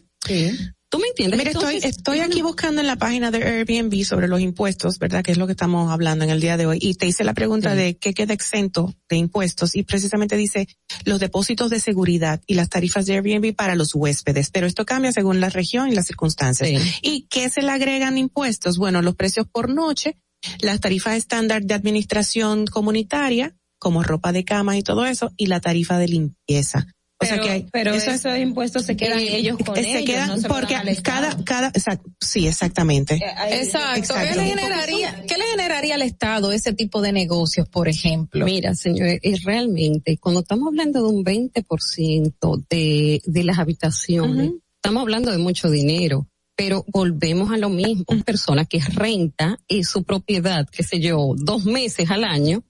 ¿Tú 0.94 1.00
me 1.00 1.08
entiendes? 1.08 1.40
Mira, 1.40 1.50
estoy, 1.50 1.78
Entonces, 1.78 1.98
estoy 1.98 2.20
aquí 2.20 2.44
buscando 2.44 2.80
en 2.80 2.86
la 2.86 2.98
página 2.98 3.32
de 3.32 3.44
Airbnb 3.44 4.06
sobre 4.06 4.28
los 4.28 4.40
impuestos, 4.40 5.00
¿verdad? 5.00 5.24
Que 5.24 5.32
es 5.32 5.40
lo 5.40 5.48
que 5.48 5.54
estamos 5.54 5.92
hablando 5.92 6.24
en 6.24 6.30
el 6.30 6.40
día 6.40 6.56
de 6.56 6.68
hoy. 6.68 6.78
Y 6.80 6.94
te 6.94 7.08
hice 7.08 7.24
la 7.24 7.34
pregunta 7.34 7.74
de 7.74 7.98
qué 7.98 8.14
queda 8.14 8.36
exento 8.36 8.94
de 9.10 9.16
impuestos 9.16 9.76
y 9.76 9.82
precisamente 9.82 10.38
dice 10.38 10.68
los 11.06 11.20
depósitos 11.20 11.72
de 11.72 11.80
seguridad 11.80 12.44
y 12.46 12.54
las 12.54 12.70
tarifas 12.70 13.08
de 13.08 13.16
Airbnb 13.16 13.56
para 13.56 13.74
los 13.74 13.96
huéspedes. 13.96 14.52
Pero 14.52 14.68
esto 14.68 14.86
cambia 14.86 15.12
según 15.12 15.40
la 15.40 15.50
región 15.50 15.90
y 15.90 15.96
las 15.96 16.06
circunstancias. 16.06 16.70
¿Y 17.02 17.26
qué 17.28 17.50
se 17.50 17.64
le 17.64 17.72
agregan 17.72 18.20
impuestos? 18.20 18.78
Bueno, 18.78 19.02
los 19.02 19.16
precios 19.16 19.48
por 19.52 19.74
noche, 19.74 20.20
las 20.60 20.80
tarifas 20.80 21.18
estándar 21.18 21.64
de 21.64 21.74
administración 21.74 22.68
comunitaria, 22.68 23.56
como 23.80 24.04
ropa 24.04 24.32
de 24.32 24.46
cama 24.46 24.78
y 24.78 24.84
todo 24.84 25.08
eso, 25.08 25.32
y 25.38 25.48
la 25.48 25.60
tarifa 25.60 25.98
de 25.98 26.08
limpieza. 26.08 26.86
O 27.24 27.26
sea 27.26 27.36
Pero- 27.36 27.44
que 27.44 27.50
hay, 27.52 27.66
pero 27.72 27.94
eso 27.94 28.12
es- 28.12 28.18
esos 28.26 28.38
impuestos 28.38 28.86
se 28.86 28.96
quedan 28.96 29.20
eh, 29.20 29.38
ellos 29.38 29.58
con 29.66 29.76
se 29.76 29.82
ellos, 30.00 30.04
quedan 30.06 30.28
no 30.30 30.38
se 30.38 30.48
lo 30.48 30.54
porque 30.54 30.76
cada 31.02 31.44
cada 31.44 31.72
exact- 31.72 32.02
sí 32.22 32.48
exactamente 32.48 33.16
Exacto. 33.52 34.14
¿Qué 34.14 34.36
le 34.36 34.46
generaría, 34.46 35.24
qué 35.28 35.38
le 35.38 35.44
generaría 35.52 35.96
al 35.96 36.02
Estado 36.02 36.52
ese 36.52 36.74
tipo 36.74 37.02
de 37.02 37.12
negocios, 37.12 37.68
por 37.70 37.88
ejemplo? 37.88 38.46
Mira, 38.46 38.76
señores, 38.76 39.20
es 39.24 39.44
realmente, 39.44 40.18
cuando 40.18 40.42
estamos 40.42 40.68
hablando 40.68 41.02
de 41.02 41.08
un 41.14 41.24
20% 41.24 42.64
de, 42.70 43.22
de 43.26 43.44
las 43.44 43.60
habitaciones, 43.60 44.52
estamos 44.76 45.02
hablando 45.02 45.32
de 45.32 45.38
mucho 45.38 45.70
dinero, 45.70 46.28
pero 46.56 46.86
volvemos 46.88 47.52
a 47.52 47.58
lo 47.58 47.70
mismo. 47.70 48.04
Una 48.08 48.24
persona 48.24 48.66
que 48.66 48.80
renta 48.80 49.58
eh, 49.68 49.84
su 49.84 50.04
propiedad, 50.04 50.68
qué 50.70 50.84
sé 50.84 51.00
yo, 51.00 51.34
dos 51.38 51.66
meses 51.66 52.12
al 52.12 52.24
año, 52.24 52.64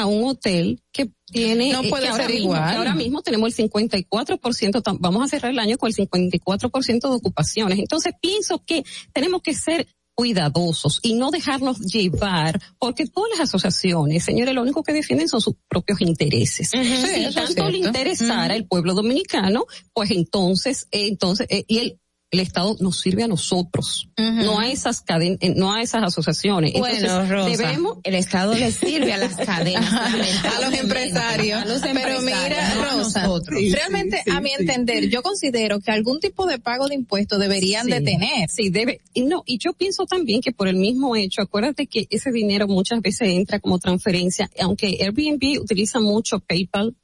a 0.00 0.06
un 0.06 0.24
hotel 0.28 0.80
que 0.92 1.10
tiene 1.26 1.72
No 1.72 1.82
eh, 1.82 1.88
puede 1.90 2.04
que 2.04 2.08
ahora 2.10 2.24
ser 2.24 2.32
mismo- 2.34 2.52
igual. 2.54 2.70
que 2.70 2.76
ahora 2.76 2.94
mismo 2.94 3.22
tenemos 3.22 3.58
el 3.58 3.70
54%, 3.70 4.82
tam- 4.82 4.98
vamos 5.00 5.24
a 5.24 5.28
cerrar 5.28 5.50
el 5.52 5.58
año 5.58 5.76
con 5.78 5.88
el 5.88 5.94
54% 5.94 7.08
de 7.10 7.16
ocupaciones. 7.16 7.78
Entonces 7.78 8.12
pienso 8.20 8.62
que 8.64 8.84
tenemos 9.12 9.42
que 9.42 9.54
ser 9.54 9.86
cuidadosos 10.14 10.98
y 11.02 11.12
no 11.14 11.30
dejarnos 11.30 11.78
llevar, 11.80 12.58
porque 12.78 13.04
todas 13.06 13.30
las 13.32 13.40
asociaciones, 13.48 14.24
señores, 14.24 14.54
lo 14.54 14.62
único 14.62 14.82
que 14.82 14.94
defienden 14.94 15.28
son 15.28 15.42
sus 15.42 15.56
propios 15.68 16.00
intereses. 16.00 16.70
Si 16.70 17.34
tanto 17.34 17.68
le 17.68 17.78
interesara 17.78 18.56
el 18.56 18.66
pueblo 18.66 18.94
dominicano, 18.94 19.66
pues 19.92 20.10
entonces, 20.12 20.88
eh, 20.90 21.08
entonces, 21.08 21.46
eh, 21.50 21.64
y 21.68 21.78
el, 21.78 22.00
el 22.32 22.40
Estado 22.40 22.76
nos 22.80 23.00
sirve 23.00 23.22
a 23.22 23.28
nosotros, 23.28 24.08
no 24.16 24.58
a 24.58 24.68
esas 24.68 25.00
cadenas, 25.00 25.38
no 25.54 25.72
a 25.72 25.80
esas 25.80 26.02
asociaciones. 26.02 26.72
Entonces, 26.74 27.02
Bueno, 27.02 27.28
Rosa, 27.28 27.50
debemos, 27.50 27.98
el 28.02 28.14
Estado 28.16 28.54
le 28.54 28.72
sirve 28.72 29.12
a 29.12 29.16
las 29.18 29.36
cadenas. 29.36 29.92
a 30.44 30.60
los 30.60 30.74
empresarios. 30.78 31.62
A 31.62 31.64
los 31.66 31.80
Pero 31.80 31.98
empresarios, 31.98 32.24
mira, 32.24 32.74
no 32.74 32.82
a 32.82 32.92
Rosa, 32.94 33.22
nosotros. 33.22 33.60
realmente 33.70 34.22
a 34.30 34.40
mi 34.40 34.50
entender, 34.52 35.08
yo 35.08 35.22
considero 35.22 35.78
que 35.80 35.92
algún 35.92 36.18
tipo 36.18 36.46
de 36.46 36.58
pago 36.58 36.88
de 36.88 36.96
impuestos 36.96 37.38
deberían 37.38 37.86
de 37.86 38.00
tener. 38.00 38.50
Sí, 38.50 38.70
debe. 38.70 39.00
Y 39.14 39.22
no, 39.22 39.42
y 39.46 39.58
yo 39.58 39.72
pienso 39.72 40.04
también 40.06 40.40
que 40.40 40.52
por 40.52 40.66
el 40.66 40.76
mismo 40.76 41.14
hecho, 41.14 41.42
acuérdate 41.42 41.86
que 41.86 42.06
ese 42.10 42.32
dinero 42.32 42.66
muchas 42.66 43.00
veces 43.02 43.28
entra 43.28 43.60
como 43.60 43.78
transferencia, 43.78 44.50
aunque 44.60 44.98
Airbnb 45.00 45.60
utiliza 45.60 46.00
mucho 46.00 46.40
PayPal, 46.40 46.96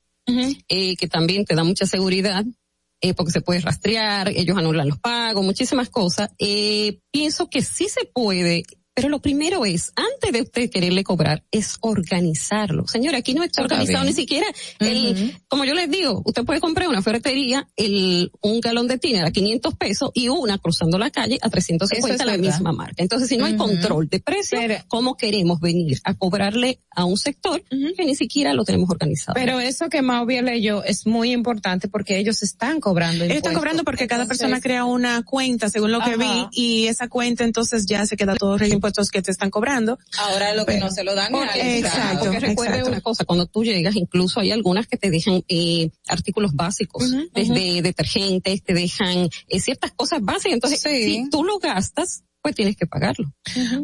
eh, 0.68 0.96
que 0.96 1.08
también 1.08 1.44
te 1.44 1.54
da 1.54 1.64
mucha 1.64 1.86
seguridad, 1.86 2.44
eh, 3.02 3.14
porque 3.14 3.32
se 3.32 3.40
puede 3.40 3.60
rastrear, 3.60 4.28
ellos 4.28 4.56
anulan 4.56 4.88
los 4.88 4.98
pagos, 4.98 5.44
muchísimas 5.44 5.90
cosas. 5.90 6.30
Eh, 6.38 7.00
pienso 7.10 7.50
que 7.50 7.60
sí 7.60 7.88
se 7.88 8.06
puede. 8.06 8.62
Pero 8.94 9.08
lo 9.08 9.20
primero 9.20 9.64
es, 9.64 9.92
antes 9.96 10.32
de 10.32 10.42
usted 10.42 10.70
quererle 10.70 11.02
cobrar, 11.02 11.42
es 11.50 11.78
organizarlo. 11.80 12.86
Señora, 12.86 13.18
aquí 13.18 13.32
no 13.32 13.42
está 13.42 13.62
organizado 13.62 14.04
bien. 14.04 14.14
ni 14.14 14.20
siquiera 14.20 14.46
el, 14.80 15.34
como 15.48 15.64
yo 15.64 15.72
les 15.72 15.90
digo, 15.90 16.22
usted 16.26 16.44
puede 16.44 16.60
comprar 16.60 16.88
una 16.88 17.00
ferretería, 17.00 17.66
el, 17.76 18.30
un 18.42 18.60
galón 18.60 18.88
de 18.88 18.98
tiner 18.98 19.24
a 19.24 19.30
500 19.30 19.74
pesos 19.76 20.10
y 20.12 20.28
una 20.28 20.58
cruzando 20.58 20.98
la 20.98 21.10
calle 21.10 21.38
a 21.40 21.48
350 21.48 21.96
Eso 21.96 22.22
es 22.22 22.26
la 22.26 22.36
verdad. 22.36 22.54
misma 22.54 22.72
marca. 22.72 23.02
Entonces, 23.02 23.28
si 23.28 23.38
no 23.38 23.46
hay 23.46 23.56
control 23.56 24.08
de 24.08 24.20
precio, 24.20 24.58
¿cómo 24.88 25.16
queremos 25.16 25.60
venir 25.60 25.98
a 26.04 26.14
cobrarle 26.14 26.80
a 26.90 27.06
un 27.06 27.16
sector 27.16 27.62
que 27.70 28.04
ni 28.04 28.14
siquiera 28.14 28.52
lo 28.52 28.64
tenemos 28.64 28.90
organizado? 28.90 29.34
Pero 29.34 29.58
eso 29.58 29.88
que 29.88 30.02
Mauvia 30.02 30.42
leyó 30.42 30.84
es 30.84 31.06
muy 31.06 31.32
importante 31.32 31.88
porque 31.88 32.18
ellos 32.18 32.42
están 32.42 32.80
cobrando 32.80 33.24
Ellos 33.24 33.38
están 33.38 33.54
cobrando 33.54 33.84
porque 33.84 34.06
cada 34.06 34.26
persona 34.26 34.60
crea 34.60 34.84
una 34.84 35.22
cuenta, 35.22 35.70
según 35.70 35.92
lo 35.92 36.00
que 36.00 36.16
vi, 36.18 36.46
y 36.52 36.86
esa 36.88 37.08
cuenta 37.08 37.44
entonces 37.44 37.86
ya 37.86 38.04
se 38.06 38.16
queda 38.16 38.34
todos 38.34 38.60
los 38.60 38.81
impuestos 38.82 39.10
que 39.10 39.22
te 39.22 39.30
están 39.30 39.50
cobrando. 39.50 39.96
Ahora 40.18 40.54
lo 40.54 40.66
que 40.66 40.72
Pero- 40.74 40.86
no 40.86 40.90
se 40.90 41.04
lo 41.04 41.14
dan 41.14 41.30
Porque- 41.30 41.78
es 41.78 41.84
exacto, 41.84 42.24
Porque 42.24 42.40
recuerde 42.40 42.72
exacto. 42.72 42.90
una 42.90 43.00
cosa, 43.00 43.24
cuando 43.24 43.46
tú 43.46 43.62
llegas, 43.62 43.94
incluso 43.94 44.40
hay 44.40 44.50
algunas 44.50 44.88
que 44.88 44.96
te 44.96 45.08
dejan 45.10 45.44
eh, 45.48 45.90
artículos 46.08 46.52
básicos, 46.54 47.04
Ujú, 47.04 47.28
desde 47.32 47.80
detergentes, 47.82 48.62
te 48.64 48.74
dejan 48.74 49.28
eh, 49.48 49.60
ciertas 49.60 49.92
cosas 49.92 50.20
básicas. 50.22 50.54
Entonces, 50.54 50.80
si 50.80 51.30
tú 51.30 51.44
lo 51.44 51.58
gastas, 51.60 52.24
pues 52.42 52.56
tienes 52.56 52.76
que 52.76 52.86
pagarlo. 52.86 53.32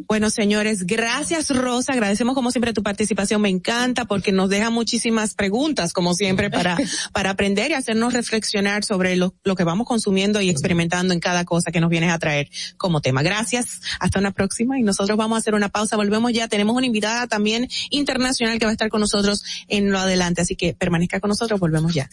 Bueno, 0.07 0.31
señores, 0.31 0.85
gracias 0.85 1.49
Rosa, 1.51 1.93
agradecemos 1.93 2.35
como 2.35 2.51
siempre 2.51 2.73
tu 2.73 2.83
participación, 2.83 3.41
me 3.41 3.49
encanta 3.49 4.05
porque 4.05 4.33
nos 4.33 4.51
deja 4.51 4.71
muchísimas 4.71 5.35
preguntas, 5.35 5.93
como 5.93 6.13
siempre, 6.15 6.51
para, 6.51 6.77
para 7.13 7.31
aprender 7.31 7.71
y 7.71 7.75
hacernos 7.75 8.13
reflexionar 8.13 8.85
sobre 8.85 9.17
lo, 9.17 9.35
lo 9.45 9.55
que 9.55 9.65
vamos 9.65 9.87
consumiendo 9.87 10.41
y 10.41 10.51
experimentando 10.51 11.15
en 11.15 11.21
cada 11.21 11.45
cosa 11.45 11.71
que 11.71 11.81
nos 11.81 11.89
vienes 11.89 12.11
a 12.11 12.19
traer 12.19 12.51
como 12.77 13.01
tema. 13.01 13.23
Gracias, 13.23 13.81
hasta 14.01 14.19
una 14.19 14.33
próxima 14.33 14.79
y 14.79 14.83
nosotros 14.83 15.17
vamos 15.17 15.37
a 15.37 15.39
hacer 15.39 15.55
una 15.55 15.69
pausa, 15.69 15.97
volvemos 15.97 16.33
ya, 16.33 16.49
tenemos 16.49 16.77
una 16.77 16.87
invitada 16.87 17.29
también 17.29 17.69
internacional 17.91 18.59
que 18.59 18.65
va 18.65 18.71
a 18.71 18.73
estar 18.73 18.89
con 18.89 19.01
nosotros 19.01 19.45
en 19.69 19.93
lo 19.93 19.99
adelante, 19.99 20.43
así 20.43 20.57
que 20.57 20.75
permanezca 20.75 21.21
con 21.21 21.29
nosotros, 21.29 21.61
volvemos 21.61 21.95
ya. 21.95 22.09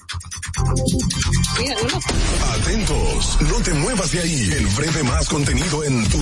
Atentos, 2.62 3.38
no 3.42 3.62
te 3.64 3.74
muevas 3.74 4.12
de 4.12 4.20
ahí. 4.20 4.50
El 4.58 4.68
breve 4.68 5.04
más 5.04 5.28
contenido 5.28 5.84
en 5.84 6.08
tu 6.10 6.22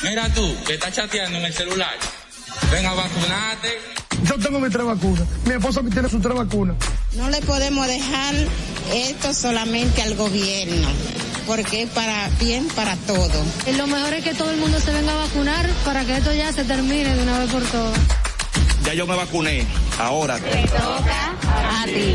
Mira 0.02 0.28
tú, 0.34 0.54
que 0.66 0.74
estás 0.74 0.92
chateando 0.92 1.38
en 1.38 1.46
el 1.46 1.54
celular. 1.54 1.96
Venga, 2.70 2.92
vacunate. 2.92 3.80
Yo 4.24 4.38
tengo 4.38 4.60
mis 4.60 4.72
tres 4.72 4.84
vacunas. 4.84 5.24
Mi 5.44 5.54
esposa 5.54 5.82
tiene 5.92 6.08
sus 6.08 6.20
tres 6.20 6.34
vacunas. 6.34 6.76
No 7.16 7.28
le 7.30 7.40
podemos 7.42 7.86
dejar 7.86 8.34
esto 8.92 9.32
solamente 9.34 10.02
al 10.02 10.14
gobierno, 10.16 10.88
porque 11.46 11.82
es 11.82 11.90
para 11.90 12.28
bien 12.40 12.66
para 12.74 12.96
todo. 12.96 13.44
Lo 13.76 13.86
mejor 13.86 14.14
es 14.14 14.24
que 14.24 14.34
todo 14.34 14.50
el 14.50 14.58
mundo 14.58 14.78
se 14.80 14.92
venga 14.92 15.12
a 15.12 15.26
vacunar 15.26 15.68
para 15.84 16.04
que 16.04 16.16
esto 16.16 16.32
ya 16.32 16.52
se 16.52 16.64
termine 16.64 17.14
de 17.14 17.22
una 17.22 17.38
vez 17.38 17.50
por 17.50 17.62
todas. 17.64 17.98
Ya 18.84 18.94
yo 18.94 19.06
me 19.06 19.16
vacuné. 19.16 19.66
Ahora. 19.98 20.38
Te 20.38 20.62
toca 20.68 21.34
a 21.52 21.84
ti. 21.84 22.14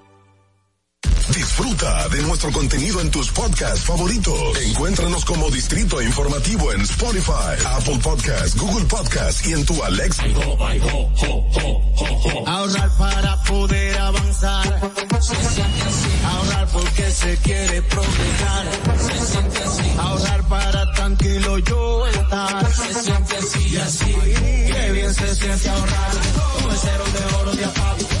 Disfruta 1.33 2.09
de 2.09 2.21
nuestro 2.23 2.51
contenido 2.51 2.99
en 2.99 3.09
tus 3.09 3.29
podcasts 3.31 3.85
favoritos. 3.85 4.57
Encuéntranos 4.63 5.23
como 5.23 5.49
Distrito 5.49 6.01
Informativo 6.01 6.73
en 6.73 6.81
Spotify, 6.81 7.55
Apple 7.65 7.99
Podcasts, 8.03 8.57
Google 8.57 8.85
Podcasts 8.85 9.47
y 9.47 9.53
en 9.53 9.65
tu 9.65 9.81
Alexa. 9.83 10.23
Ahorrar 12.45 12.89
para 12.97 13.43
poder 13.43 13.97
avanzar. 13.97 14.91
Ahorrar 16.25 16.67
porque 16.73 17.11
se 17.11 17.37
quiere 17.37 17.81
progresar. 17.83 18.67
Ahorrar 19.99 20.47
para 20.49 20.91
tranquilo 20.93 21.59
yo 21.59 22.07
estar. 22.07 22.73
Se 22.73 22.93
siente 22.93 23.37
así 23.37 23.67
y 23.69 23.77
así. 23.77 24.15
Qué 24.73 24.91
bien 24.91 25.13
se 25.13 25.35
siente 25.35 25.69
ahorrar. 25.69 26.11
El 26.69 26.77
cero 26.77 27.03
de 27.13 27.35
oro 27.35 27.51
de 27.55 27.65
apago. 27.65 28.20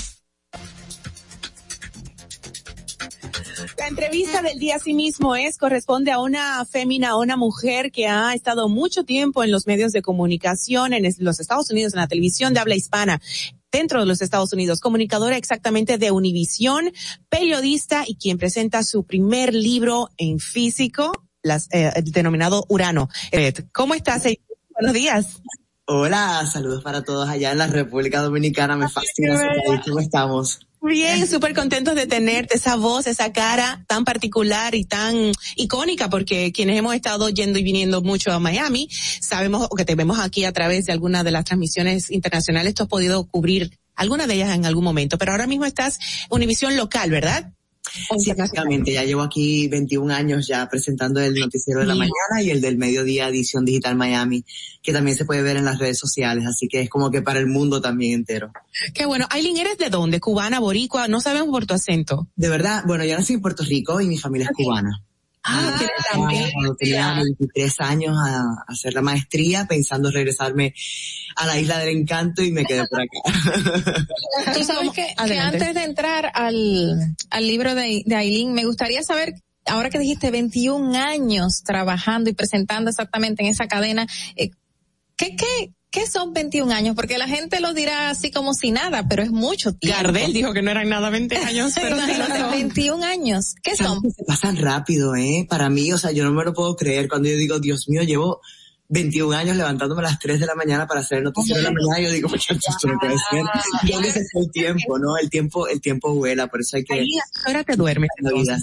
La 3.81 3.87
entrevista 3.87 4.43
del 4.43 4.59
día 4.59 4.77
sí 4.77 4.93
mismo 4.93 5.35
es, 5.35 5.57
corresponde 5.57 6.11
a 6.11 6.19
una 6.19 6.63
fémina, 6.65 7.09
a 7.09 7.17
una 7.17 7.35
mujer 7.35 7.91
que 7.91 8.05
ha 8.05 8.35
estado 8.35 8.69
mucho 8.69 9.05
tiempo 9.05 9.43
en 9.43 9.49
los 9.49 9.65
medios 9.65 9.91
de 9.91 10.03
comunicación 10.03 10.93
en 10.93 11.11
los 11.17 11.39
Estados 11.39 11.71
Unidos, 11.71 11.95
en 11.95 12.01
la 12.01 12.07
televisión 12.07 12.53
de 12.53 12.59
habla 12.59 12.75
hispana 12.75 13.19
dentro 13.71 13.99
de 13.99 14.05
los 14.05 14.21
Estados 14.21 14.53
Unidos, 14.53 14.81
comunicadora 14.81 15.35
exactamente 15.35 15.97
de 15.97 16.11
Univisión, 16.11 16.91
periodista 17.27 18.03
y 18.05 18.17
quien 18.17 18.37
presenta 18.37 18.83
su 18.83 19.03
primer 19.03 19.55
libro 19.55 20.09
en 20.17 20.37
físico, 20.37 21.11
las, 21.41 21.67
eh, 21.71 21.91
denominado 22.03 22.65
Urano. 22.69 23.09
¿Cómo 23.73 23.95
estás? 23.95 24.25
Buenos 24.79 24.93
días. 24.93 25.41
Hola, 25.85 26.45
saludos 26.45 26.83
para 26.83 27.03
todos 27.03 27.27
allá 27.27 27.51
en 27.51 27.57
la 27.57 27.65
República 27.65 28.21
Dominicana. 28.21 28.77
Me 28.77 28.87
fascina. 28.87 29.41
¿Cómo 29.83 29.99
estamos? 29.99 30.59
Bien, 30.83 31.27
súper 31.27 31.53
contentos 31.53 31.93
de 31.93 32.07
tenerte, 32.07 32.57
esa 32.57 32.75
voz, 32.75 33.05
esa 33.05 33.31
cara 33.31 33.85
tan 33.87 34.03
particular 34.03 34.73
y 34.73 34.83
tan 34.83 35.31
icónica, 35.55 36.09
porque 36.09 36.51
quienes 36.51 36.75
hemos 36.75 36.95
estado 36.95 37.29
yendo 37.29 37.59
y 37.59 37.63
viniendo 37.63 38.01
mucho 38.01 38.31
a 38.31 38.39
Miami, 38.39 38.89
sabemos 39.21 39.67
o 39.69 39.75
que 39.75 39.85
te 39.85 39.93
vemos 39.93 40.17
aquí 40.17 40.43
a 40.43 40.51
través 40.51 40.85
de 40.85 40.91
algunas 40.91 41.23
de 41.23 41.31
las 41.31 41.45
transmisiones 41.45 42.09
internacionales, 42.09 42.73
tú 42.73 42.81
has 42.81 42.89
podido 42.89 43.25
cubrir 43.25 43.77
alguna 43.95 44.25
de 44.25 44.33
ellas 44.33 44.55
en 44.55 44.65
algún 44.65 44.83
momento, 44.83 45.19
pero 45.19 45.33
ahora 45.33 45.45
mismo 45.45 45.65
estás 45.65 45.99
Univisión 46.31 46.75
local, 46.75 47.11
¿verdad? 47.11 47.53
Sí, 48.17 48.31
exactamente. 48.31 48.93
Ya 48.93 49.03
llevo 49.03 49.21
aquí 49.21 49.67
21 49.67 50.13
años 50.13 50.47
ya 50.47 50.67
presentando 50.69 51.19
el 51.19 51.35
noticiero 51.35 51.81
de 51.81 51.87
la 51.87 51.95
mañana 51.95 52.41
y 52.41 52.49
el 52.49 52.61
del 52.61 52.77
mediodía 52.77 53.27
edición 53.27 53.65
digital 53.65 53.95
Miami, 53.95 54.45
que 54.81 54.93
también 54.93 55.17
se 55.17 55.25
puede 55.25 55.41
ver 55.41 55.57
en 55.57 55.65
las 55.65 55.79
redes 55.79 55.97
sociales. 55.97 56.45
Así 56.45 56.67
que 56.67 56.81
es 56.81 56.89
como 56.89 57.11
que 57.11 57.21
para 57.21 57.39
el 57.39 57.47
mundo 57.47 57.81
también 57.81 58.13
entero. 58.13 58.51
Qué 58.93 59.05
bueno. 59.05 59.27
Aileen, 59.29 59.57
¿eres 59.57 59.77
de 59.77 59.89
dónde? 59.89 60.19
¿Cubana, 60.19 60.59
boricua? 60.59 61.07
No 61.07 61.21
sabemos 61.21 61.49
por 61.49 61.65
tu 61.65 61.73
acento. 61.73 62.27
De 62.35 62.49
verdad, 62.49 62.83
bueno, 62.85 63.03
yo 63.03 63.17
nací 63.17 63.33
en 63.33 63.41
Puerto 63.41 63.63
Rico 63.63 63.99
y 63.99 64.07
mi 64.07 64.17
familia 64.17 64.49
es 64.49 64.55
cubana. 64.55 65.03
Ah, 65.43 65.79
también. 66.11 66.51
Cuando 66.53 66.75
tenía 66.75 67.15
23 67.15 67.79
años 67.79 68.15
a, 68.17 68.41
a 68.41 68.65
hacer 68.67 68.93
la 68.93 69.01
maestría, 69.01 69.65
pensando 69.65 70.11
regresarme 70.11 70.73
a 71.35 71.47
la 71.47 71.59
isla 71.59 71.79
del 71.79 71.97
encanto 71.97 72.43
y 72.43 72.51
me 72.51 72.65
quedé 72.65 72.85
por 72.87 73.01
acá. 73.01 74.05
Tú 74.53 74.63
sabes 74.63 74.91
que, 74.91 75.13
antes 75.17 75.73
de 75.73 75.83
entrar 75.83 76.31
al, 76.33 77.15
al 77.29 77.47
libro 77.47 77.73
de, 77.73 78.03
de 78.05 78.15
Aileen, 78.15 78.53
me 78.53 78.65
gustaría 78.65 79.01
saber, 79.03 79.33
ahora 79.65 79.89
que 79.89 79.99
dijiste 79.99 80.29
21 80.31 80.95
años 80.95 81.63
trabajando 81.63 82.29
y 82.29 82.33
presentando 82.33 82.89
exactamente 82.89 83.43
en 83.43 83.49
esa 83.49 83.67
cadena, 83.67 84.05
eh, 84.35 84.51
¿qué, 85.15 85.35
qué, 85.35 85.73
¿qué 85.91 86.07
son 86.07 86.33
21 86.33 86.71
años? 86.73 86.95
Porque 86.95 87.17
la 87.17 87.27
gente 87.27 87.59
lo 87.59 87.73
dirá 87.73 88.09
así 88.09 88.31
como 88.31 88.53
si 88.53 88.71
nada, 88.71 89.07
pero 89.07 89.21
es 89.21 89.31
mucho 89.31 89.73
tiempo. 89.73 90.01
Gardel 90.01 90.33
dijo 90.33 90.53
que 90.53 90.61
no 90.61 90.71
eran 90.71 90.89
nada 90.89 91.09
20 91.09 91.37
años, 91.45 91.73
pero 91.75 91.97
sí 92.05 92.13
lo 92.17 92.25
son. 92.25 92.51
21 92.51 93.05
años. 93.05 93.55
¿Qué 93.61 93.75
son? 93.75 94.01
Se 94.01 94.23
pasan 94.23 94.57
rápido, 94.57 95.15
¿eh? 95.15 95.45
Para 95.47 95.69
mí, 95.69 95.91
o 95.91 95.97
sea, 95.97 96.11
yo 96.11 96.23
no 96.23 96.31
me 96.31 96.43
lo 96.43 96.53
puedo 96.53 96.75
creer 96.75 97.07
cuando 97.07 97.29
yo 97.29 97.35
digo, 97.35 97.59
Dios 97.59 97.87
mío, 97.89 98.01
llevo 98.03 98.41
21 98.87 99.35
años 99.37 99.57
levantándome 99.57 100.01
a 100.01 100.05
las 100.05 100.19
3 100.19 100.39
de 100.39 100.45
la 100.45 100.55
mañana 100.55 100.87
para 100.87 101.01
hacer 101.01 101.19
el 101.19 101.25
noticiero 101.25 101.59
de 101.59 101.67
la 101.67 101.71
mañana. 101.71 101.99
Yo 101.99 102.11
digo, 102.11 102.29
muchachos, 102.29 102.63
esto 102.69 102.87
no 102.87 102.97
puede 102.97 103.15
ser. 103.29 103.43
¿Dónde 103.91 104.11
se 104.11 104.25
fue 104.31 104.43
el 104.43 104.51
tiempo, 104.51 104.97
no? 104.97 105.17
El 105.17 105.29
tiempo, 105.29 105.67
el 105.67 105.81
tiempo 105.81 106.13
vuela, 106.15 106.47
por 106.47 106.61
eso 106.61 106.77
hay 106.77 106.85
que... 106.85 106.93
Ahí, 106.93 107.07
¿A 107.17 107.43
qué 107.45 107.51
hora 107.51 107.63
te 107.65 107.75
duermes? 107.75 108.09
La 108.19 108.31
vida. 108.31 108.57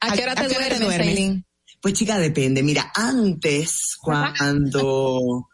¿A 0.00 0.12
qué 0.12 0.22
hora 0.22 0.34
te 0.34 0.40
¿A 0.40 0.48
qué 0.48 0.56
hora 0.56 0.68
te 0.68 0.78
duermes, 0.78 1.14
duermes? 1.14 1.44
Pues 1.82 1.94
chica, 1.94 2.18
depende. 2.18 2.62
Mira, 2.62 2.90
antes, 2.94 3.96
cuando 4.00 5.49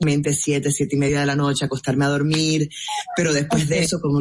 mente 0.00 0.34
siete, 0.34 0.70
siete 0.70 0.96
y 0.96 0.98
media 0.98 1.20
de 1.20 1.26
la 1.26 1.36
noche, 1.36 1.64
acostarme 1.64 2.04
a 2.04 2.08
dormir, 2.08 2.68
pero 3.16 3.32
después 3.32 3.68
de 3.68 3.80
eso, 3.80 4.00
como 4.00 4.20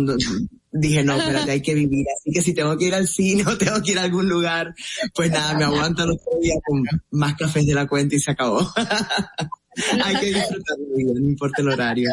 dije, 0.71 1.03
no, 1.03 1.17
espérate, 1.17 1.51
hay 1.51 1.61
que 1.61 1.73
vivir. 1.73 2.05
Así 2.15 2.31
que 2.31 2.41
si 2.41 2.53
tengo 2.53 2.77
que 2.77 2.85
ir 2.85 2.95
al 2.95 3.07
cine 3.07 3.43
o 3.47 3.57
tengo 3.57 3.81
que 3.81 3.91
ir 3.91 3.99
a 3.99 4.03
algún 4.03 4.27
lugar, 4.27 4.73
pues 5.13 5.31
nada, 5.31 5.53
me 5.57 5.63
aguanto 5.65 6.05
los 6.05 6.17
otro 6.17 6.39
día 6.41 6.55
con 6.65 6.83
más 7.11 7.35
cafés 7.35 7.65
de 7.65 7.73
la 7.73 7.87
cuenta 7.87 8.15
y 8.15 8.19
se 8.19 8.31
acabó. 8.31 8.59
hay 10.03 10.15
que 10.17 10.27
disfrutar 10.27 10.77
de 10.77 10.95
vida, 10.95 11.13
no 11.15 11.29
importa 11.29 11.61
el 11.61 11.69
horario. 11.69 12.09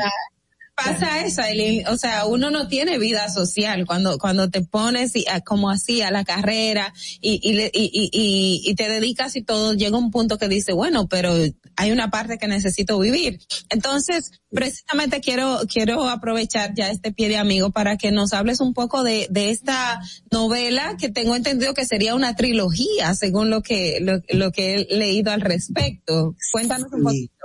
Pasa 0.76 1.24
eso, 1.24 1.42
Aileen. 1.42 1.86
O 1.88 1.96
sea, 1.96 2.26
uno 2.26 2.50
no 2.50 2.68
tiene 2.68 2.98
vida 2.98 3.28
social 3.30 3.86
cuando 3.86 4.18
cuando 4.18 4.50
te 4.50 4.60
pones 4.62 5.16
y, 5.16 5.24
a- 5.28 5.40
como 5.40 5.70
así 5.70 6.02
a 6.02 6.10
la 6.10 6.24
carrera 6.24 6.92
y 7.20 7.40
y, 7.42 7.58
y, 7.72 8.62
y, 8.64 8.74
te 8.74 8.88
dedicas 8.88 9.34
y 9.36 9.42
todo, 9.42 9.74
llega 9.74 9.96
un 9.96 10.10
punto 10.10 10.38
que 10.38 10.48
dice, 10.48 10.72
bueno, 10.72 11.08
pero 11.08 11.34
hay 11.76 11.90
una 11.92 12.10
parte 12.10 12.38
que 12.38 12.46
necesito 12.48 12.98
vivir. 12.98 13.40
Entonces, 13.70 14.30
precisamente 14.50 15.20
quiero 15.20 15.60
quiero 15.72 16.08
aprovechar 16.08 16.74
ya 16.74 16.90
este 16.90 17.12
pie 17.12 17.28
de 17.28 17.36
amigo 17.38 17.70
para 17.70 17.96
que 17.96 18.12
nos 18.12 18.32
hables 18.32 18.60
un 18.60 18.74
poco 18.74 19.02
de, 19.02 19.26
de 19.30 19.50
esta 19.50 20.00
novela 20.30 20.96
que 20.98 21.08
tengo 21.08 21.34
entendido 21.36 21.74
que 21.74 21.84
sería 21.86 22.14
una 22.14 22.36
trilogía, 22.36 23.14
según 23.14 23.50
lo 23.50 23.62
que 23.62 23.98
lo, 24.00 24.20
lo 24.28 24.52
que 24.52 24.74
he 24.74 24.96
leído 24.96 25.32
al 25.32 25.40
respecto. 25.40 26.34
Cuéntanos 26.52 26.92
un 26.92 27.02
poquito. 27.02 27.35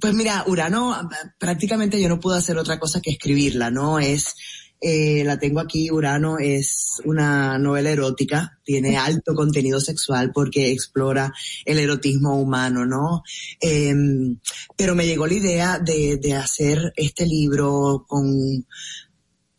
Pues 0.00 0.14
mira, 0.14 0.44
Urano, 0.46 0.96
prácticamente 1.38 2.00
yo 2.00 2.08
no 2.08 2.20
puedo 2.20 2.36
hacer 2.36 2.56
otra 2.56 2.78
cosa 2.78 3.00
que 3.00 3.10
escribirla, 3.10 3.70
¿no? 3.70 3.98
Es, 3.98 4.34
eh, 4.80 5.22
la 5.24 5.38
tengo 5.38 5.60
aquí, 5.60 5.90
Urano 5.90 6.38
es 6.38 7.02
una 7.04 7.58
novela 7.58 7.90
erótica, 7.90 8.58
tiene 8.64 8.96
alto 8.96 9.34
contenido 9.34 9.78
sexual 9.78 10.32
porque 10.32 10.70
explora 10.70 11.34
el 11.66 11.78
erotismo 11.78 12.40
humano, 12.40 12.86
¿no? 12.86 13.22
Em, 13.60 14.38
pero 14.76 14.94
me 14.94 15.06
llegó 15.06 15.26
la 15.26 15.34
idea 15.34 15.78
de, 15.78 16.16
de 16.16 16.34
hacer 16.34 16.94
este 16.96 17.26
libro 17.26 18.06
con, 18.08 18.64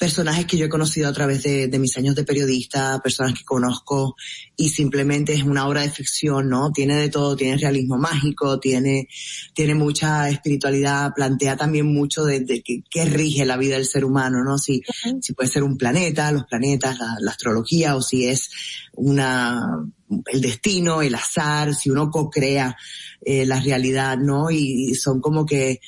personajes 0.01 0.47
que 0.47 0.57
yo 0.57 0.65
he 0.65 0.69
conocido 0.69 1.07
a 1.07 1.13
través 1.13 1.43
de, 1.43 1.67
de, 1.67 1.77
mis 1.77 1.95
años 1.95 2.15
de 2.15 2.23
periodista, 2.23 2.99
personas 3.03 3.35
que 3.37 3.45
conozco 3.45 4.15
y 4.57 4.69
simplemente 4.69 5.31
es 5.31 5.43
una 5.43 5.67
obra 5.67 5.81
de 5.81 5.91
ficción, 5.91 6.49
¿no? 6.49 6.71
Tiene 6.71 6.95
de 6.95 7.09
todo, 7.09 7.35
tiene 7.35 7.55
realismo 7.57 7.99
mágico, 7.99 8.59
tiene, 8.59 9.07
tiene 9.53 9.75
mucha 9.75 10.27
espiritualidad, 10.27 11.13
plantea 11.13 11.55
también 11.55 11.85
mucho 11.85 12.25
de, 12.25 12.39
de 12.39 12.63
qué 12.63 13.05
rige 13.05 13.45
la 13.45 13.57
vida 13.57 13.75
del 13.75 13.85
ser 13.85 14.03
humano, 14.03 14.43
¿no? 14.43 14.57
Si, 14.57 14.81
si 15.21 15.33
puede 15.33 15.49
ser 15.49 15.61
un 15.61 15.77
planeta, 15.77 16.31
los 16.31 16.45
planetas, 16.45 16.97
la, 16.97 17.17
la 17.19 17.29
astrología 17.29 17.95
o 17.95 18.01
si 18.01 18.25
es 18.25 18.49
una, 18.93 19.85
el 20.33 20.41
destino, 20.41 21.03
el 21.03 21.13
azar, 21.13 21.75
si 21.75 21.91
uno 21.91 22.09
co-crea 22.09 22.75
eh, 23.23 23.45
la 23.45 23.59
realidad, 23.59 24.17
¿no? 24.17 24.49
Y, 24.49 24.89
y 24.89 24.95
son 24.95 25.21
como 25.21 25.45
que 25.45 25.79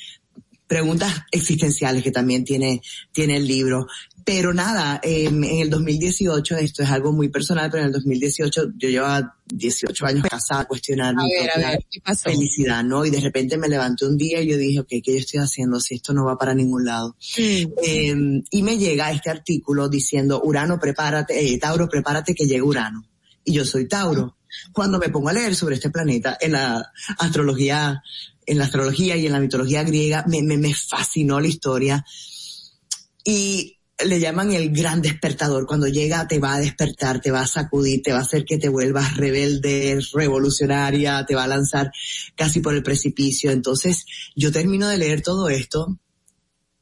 preguntas 0.74 1.22
existenciales 1.30 2.02
que 2.02 2.10
también 2.10 2.42
tiene, 2.42 2.82
tiene 3.12 3.36
el 3.36 3.46
libro. 3.46 3.86
Pero 4.24 4.52
nada, 4.52 5.00
eh, 5.04 5.26
en 5.26 5.44
el 5.44 5.70
2018, 5.70 6.56
esto 6.56 6.82
es 6.82 6.90
algo 6.90 7.12
muy 7.12 7.28
personal, 7.28 7.70
pero 7.70 7.82
en 7.82 7.86
el 7.88 7.92
2018 7.92 8.72
yo 8.76 8.88
llevaba 8.88 9.36
18 9.46 10.04
años 10.04 10.26
casada 10.28 10.62
a 10.62 10.64
cuestionar 10.64 11.14
mi 11.14 11.30
ver, 11.30 11.50
a 11.54 11.58
ver, 11.58 11.86
¿qué 11.88 12.00
pasó? 12.00 12.28
felicidad, 12.28 12.82
¿no? 12.82 13.06
Y 13.06 13.10
de 13.10 13.20
repente 13.20 13.56
me 13.56 13.68
levanté 13.68 14.04
un 14.04 14.16
día 14.16 14.40
y 14.40 14.48
yo 14.48 14.56
dije, 14.56 14.80
ok, 14.80 14.88
¿qué 14.88 15.12
yo 15.12 15.18
estoy 15.18 15.38
haciendo 15.38 15.78
si 15.78 15.94
esto 15.94 16.12
no 16.12 16.24
va 16.24 16.36
para 16.36 16.54
ningún 16.54 16.84
lado? 16.84 17.14
Mm. 17.38 17.66
Eh, 17.84 18.42
y 18.50 18.62
me 18.64 18.76
llega 18.76 19.12
este 19.12 19.30
artículo 19.30 19.88
diciendo, 19.88 20.42
Urano, 20.42 20.80
prepárate, 20.80 21.38
eh, 21.38 21.56
Tauro, 21.56 21.88
prepárate 21.88 22.34
que 22.34 22.46
llegue 22.46 22.62
Urano. 22.62 23.06
Y 23.44 23.52
yo 23.52 23.64
soy 23.64 23.86
Tauro. 23.86 24.34
Cuando 24.72 24.98
me 24.98 25.08
pongo 25.08 25.28
a 25.28 25.32
leer 25.32 25.54
sobre 25.54 25.76
este 25.76 25.90
planeta 25.90 26.36
en 26.40 26.52
la 26.52 26.92
astrología 27.18 28.02
en 28.46 28.58
la 28.58 28.64
astrología 28.64 29.16
y 29.16 29.26
en 29.26 29.32
la 29.32 29.40
mitología 29.40 29.82
griega, 29.82 30.24
me, 30.28 30.42
me, 30.42 30.56
me 30.58 30.74
fascinó 30.74 31.40
la 31.40 31.48
historia. 31.48 32.04
Y 33.24 33.78
le 34.04 34.20
llaman 34.20 34.52
el 34.52 34.70
gran 34.70 35.00
despertador. 35.00 35.66
Cuando 35.66 35.86
llega 35.86 36.26
te 36.26 36.38
va 36.38 36.54
a 36.54 36.60
despertar, 36.60 37.20
te 37.20 37.30
va 37.30 37.42
a 37.42 37.46
sacudir, 37.46 38.02
te 38.02 38.12
va 38.12 38.18
a 38.18 38.22
hacer 38.22 38.44
que 38.44 38.58
te 38.58 38.68
vuelvas 38.68 39.16
rebelde, 39.16 39.98
revolucionaria, 40.12 41.24
te 41.26 41.34
va 41.34 41.44
a 41.44 41.48
lanzar 41.48 41.90
casi 42.34 42.60
por 42.60 42.74
el 42.74 42.82
precipicio. 42.82 43.50
Entonces 43.50 44.04
yo 44.34 44.52
termino 44.52 44.88
de 44.88 44.98
leer 44.98 45.22
todo 45.22 45.48
esto 45.48 45.98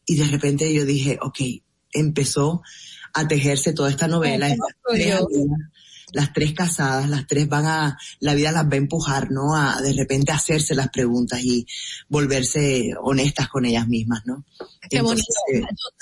y 0.06 0.16
de 0.16 0.26
repente 0.26 0.72
yo 0.72 0.84
dije, 0.84 1.18
ok, 1.20 1.38
empezó 1.92 2.62
a 3.14 3.28
tejerse 3.28 3.72
toda 3.72 3.90
esta 3.90 4.08
novela. 4.08 4.48
Las 6.12 6.32
tres 6.32 6.52
casadas, 6.52 7.08
las 7.08 7.26
tres 7.26 7.48
van 7.48 7.66
a, 7.66 7.98
la 8.20 8.34
vida 8.34 8.52
las 8.52 8.66
va 8.66 8.74
a 8.74 8.76
empujar, 8.76 9.30
¿no? 9.30 9.56
A 9.56 9.80
de 9.80 9.92
repente 9.92 10.32
hacerse 10.32 10.74
las 10.74 10.88
preguntas 10.88 11.40
y 11.42 11.66
volverse 12.08 12.92
honestas 13.02 13.48
con 13.48 13.64
ellas 13.64 13.88
mismas, 13.88 14.22
¿no? 14.24 14.44
Qué 14.88 15.00
bonito. 15.00 15.26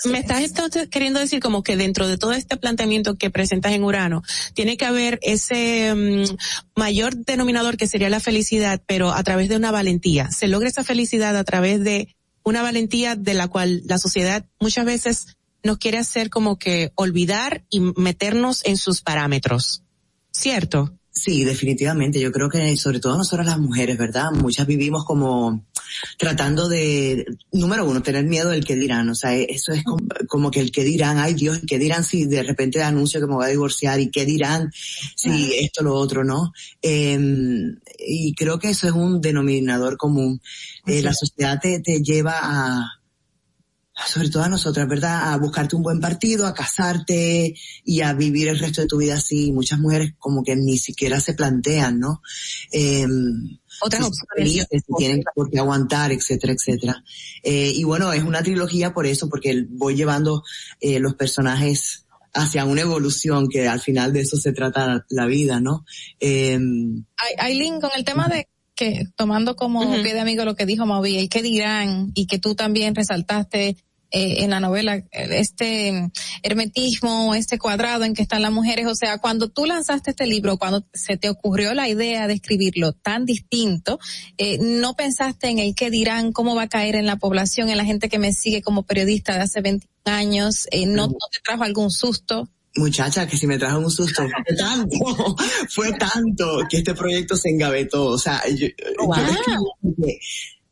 Me 0.05 0.19
estás 0.19 0.41
entonces 0.41 0.87
queriendo 0.89 1.19
decir 1.19 1.39
como 1.39 1.63
que 1.63 1.77
dentro 1.77 2.07
de 2.07 2.17
todo 2.17 2.33
este 2.33 2.57
planteamiento 2.57 3.17
que 3.17 3.29
presentas 3.29 3.71
en 3.71 3.83
Urano, 3.83 4.23
tiene 4.53 4.77
que 4.77 4.85
haber 4.85 5.19
ese 5.21 5.93
um, 5.93 6.37
mayor 6.75 7.15
denominador 7.15 7.77
que 7.77 7.87
sería 7.87 8.09
la 8.09 8.19
felicidad, 8.19 8.81
pero 8.85 9.11
a 9.11 9.23
través 9.23 9.49
de 9.49 9.55
una 9.55 9.71
valentía. 9.71 10.29
Se 10.31 10.47
logra 10.47 10.69
esa 10.69 10.83
felicidad 10.83 11.37
a 11.37 11.43
través 11.43 11.81
de 11.83 12.15
una 12.43 12.61
valentía 12.61 13.15
de 13.15 13.33
la 13.33 13.47
cual 13.47 13.83
la 13.85 13.97
sociedad 13.97 14.45
muchas 14.59 14.85
veces 14.85 15.37
nos 15.63 15.77
quiere 15.77 15.99
hacer 15.99 16.29
como 16.29 16.57
que 16.57 16.91
olvidar 16.95 17.63
y 17.69 17.79
meternos 17.79 18.65
en 18.65 18.77
sus 18.77 19.01
parámetros. 19.01 19.83
¿Cierto? 20.31 20.97
Sí, 21.13 21.43
definitivamente. 21.43 22.21
Yo 22.21 22.31
creo 22.31 22.47
que 22.47 22.75
sobre 22.77 23.01
todo 23.01 23.17
nosotras 23.17 23.45
las 23.45 23.59
mujeres, 23.59 23.97
¿verdad? 23.97 24.31
Muchas 24.31 24.65
vivimos 24.65 25.03
como 25.03 25.65
tratando 26.17 26.69
de, 26.69 27.25
número 27.51 27.85
uno, 27.85 28.01
tener 28.01 28.23
miedo 28.23 28.49
del 28.49 28.63
que 28.63 28.77
dirán. 28.77 29.09
O 29.09 29.15
sea, 29.15 29.35
eso 29.35 29.73
es 29.73 29.83
como, 29.83 29.99
como 30.29 30.51
que 30.51 30.61
el 30.61 30.71
que 30.71 30.85
dirán, 30.85 31.17
ay 31.17 31.33
Dios, 31.33 31.59
¿qué 31.67 31.77
dirán 31.77 32.05
si 32.05 32.25
de 32.25 32.43
repente 32.43 32.81
anuncio 32.81 33.19
que 33.19 33.27
me 33.27 33.35
voy 33.35 33.45
a 33.45 33.49
divorciar? 33.49 33.99
¿Y 33.99 34.09
qué 34.09 34.25
dirán 34.25 34.71
si 35.15 35.53
esto, 35.59 35.83
lo 35.83 35.95
otro, 35.95 36.23
no? 36.23 36.53
Eh, 36.81 37.19
y 37.99 38.33
creo 38.33 38.57
que 38.57 38.69
eso 38.69 38.87
es 38.87 38.93
un 38.93 39.19
denominador 39.19 39.97
común. 39.97 40.41
Eh, 40.85 41.01
la 41.01 41.13
sociedad 41.13 41.59
te, 41.61 41.81
te 41.81 42.01
lleva 42.01 42.39
a, 42.41 43.00
sobre 44.07 44.29
todo 44.29 44.43
a 44.43 44.49
nosotras, 44.49 44.87
¿verdad? 44.87 45.33
A 45.33 45.37
buscarte 45.37 45.75
un 45.75 45.83
buen 45.83 45.99
partido, 45.99 46.45
a 46.47 46.53
casarte 46.53 47.55
y 47.83 48.01
a 48.01 48.13
vivir 48.13 48.47
el 48.47 48.59
resto 48.59 48.81
de 48.81 48.87
tu 48.87 48.97
vida 48.97 49.15
así. 49.15 49.51
Muchas 49.51 49.79
mujeres 49.79 50.13
como 50.17 50.43
que 50.43 50.55
ni 50.55 50.77
siquiera 50.77 51.19
se 51.19 51.33
plantean, 51.33 51.99
¿no? 51.99 52.21
Eh, 52.71 53.05
Otras 53.81 54.03
opciones. 54.03 54.67
Si 54.69 54.93
tienen 54.97 55.23
por 55.35 55.49
qué 55.49 55.59
aguantar, 55.59 56.11
etcétera, 56.11 56.53
etcétera. 56.53 57.03
Eh, 57.43 57.71
y 57.75 57.83
bueno, 57.83 58.11
es 58.13 58.23
una 58.23 58.43
trilogía 58.43 58.93
por 58.93 59.05
eso, 59.05 59.29
porque 59.29 59.65
voy 59.69 59.95
llevando 59.95 60.43
eh, 60.79 60.99
los 60.99 61.15
personajes 61.15 62.05
hacia 62.33 62.65
una 62.65 62.81
evolución 62.81 63.49
que 63.49 63.67
al 63.67 63.81
final 63.81 64.13
de 64.13 64.21
eso 64.21 64.37
se 64.37 64.53
trata 64.53 65.05
la 65.09 65.25
vida, 65.25 65.59
¿no? 65.59 65.85
Eh, 66.19 66.57
Aileen, 67.37 67.81
con 67.81 67.91
el 67.95 68.05
tema 68.05 68.27
de 68.29 68.47
que 68.75 69.05
tomando 69.15 69.55
como 69.55 69.81
uh 69.81 69.93
-huh. 69.93 70.01
pie 70.01 70.13
de 70.13 70.21
amigo 70.21 70.45
lo 70.45 70.55
que 70.55 70.65
dijo 70.65 70.85
Mavi, 70.85 71.17
el 71.17 71.29
que 71.29 71.41
dirán 71.41 72.11
y 72.15 72.25
que 72.25 72.39
tú 72.39 72.55
también 72.55 72.95
resaltaste 72.95 73.77
eh, 74.11 74.43
en 74.43 74.49
la 74.49 74.59
novela 74.59 75.03
este 75.11 76.11
hermetismo, 76.43 77.33
este 77.33 77.57
cuadrado 77.57 78.03
en 78.03 78.13
que 78.13 78.21
están 78.21 78.41
las 78.41 78.51
mujeres, 78.51 78.87
o 78.87 78.95
sea, 78.95 79.19
cuando 79.19 79.49
tú 79.49 79.65
lanzaste 79.65 80.11
este 80.11 80.25
libro, 80.25 80.57
cuando 80.57 80.85
se 80.93 81.17
te 81.17 81.29
ocurrió 81.29 81.73
la 81.73 81.87
idea 81.87 82.27
de 82.27 82.33
escribirlo 82.33 82.91
tan 82.93 83.25
distinto, 83.25 83.99
eh, 84.37 84.57
no 84.59 84.95
pensaste 84.95 85.47
en 85.47 85.59
el 85.59 85.75
que 85.75 85.89
dirán, 85.89 86.33
cómo 86.33 86.55
va 86.55 86.63
a 86.63 86.69
caer 86.69 86.95
en 86.95 87.05
la 87.05 87.15
población, 87.15 87.69
en 87.69 87.77
la 87.77 87.85
gente 87.85 88.09
que 88.09 88.19
me 88.19 88.33
sigue 88.33 88.61
como 88.61 88.83
periodista 88.83 89.33
de 89.33 89.41
hace 89.41 89.61
20 89.61 89.87
años, 90.05 90.67
eh, 90.71 90.85
no, 90.85 91.07
no 91.07 91.27
te 91.31 91.39
trajo 91.43 91.63
algún 91.63 91.89
susto, 91.89 92.49
muchacha, 92.75 93.27
que 93.27 93.37
si 93.37 93.47
me 93.47 93.57
trajo 93.57 93.79
un 93.79 93.91
susto, 93.91 94.23
fue 94.23 94.55
tanto, 94.57 95.35
fue 95.69 95.93
tanto 95.93 96.59
que 96.69 96.77
este 96.77 96.93
proyecto 96.93 97.35
se 97.35 97.49
engavetó. 97.49 98.05
O 98.05 98.17
sea, 98.17 98.41
yo, 98.47 98.67
wow. 98.99 99.15
yo 99.81 100.05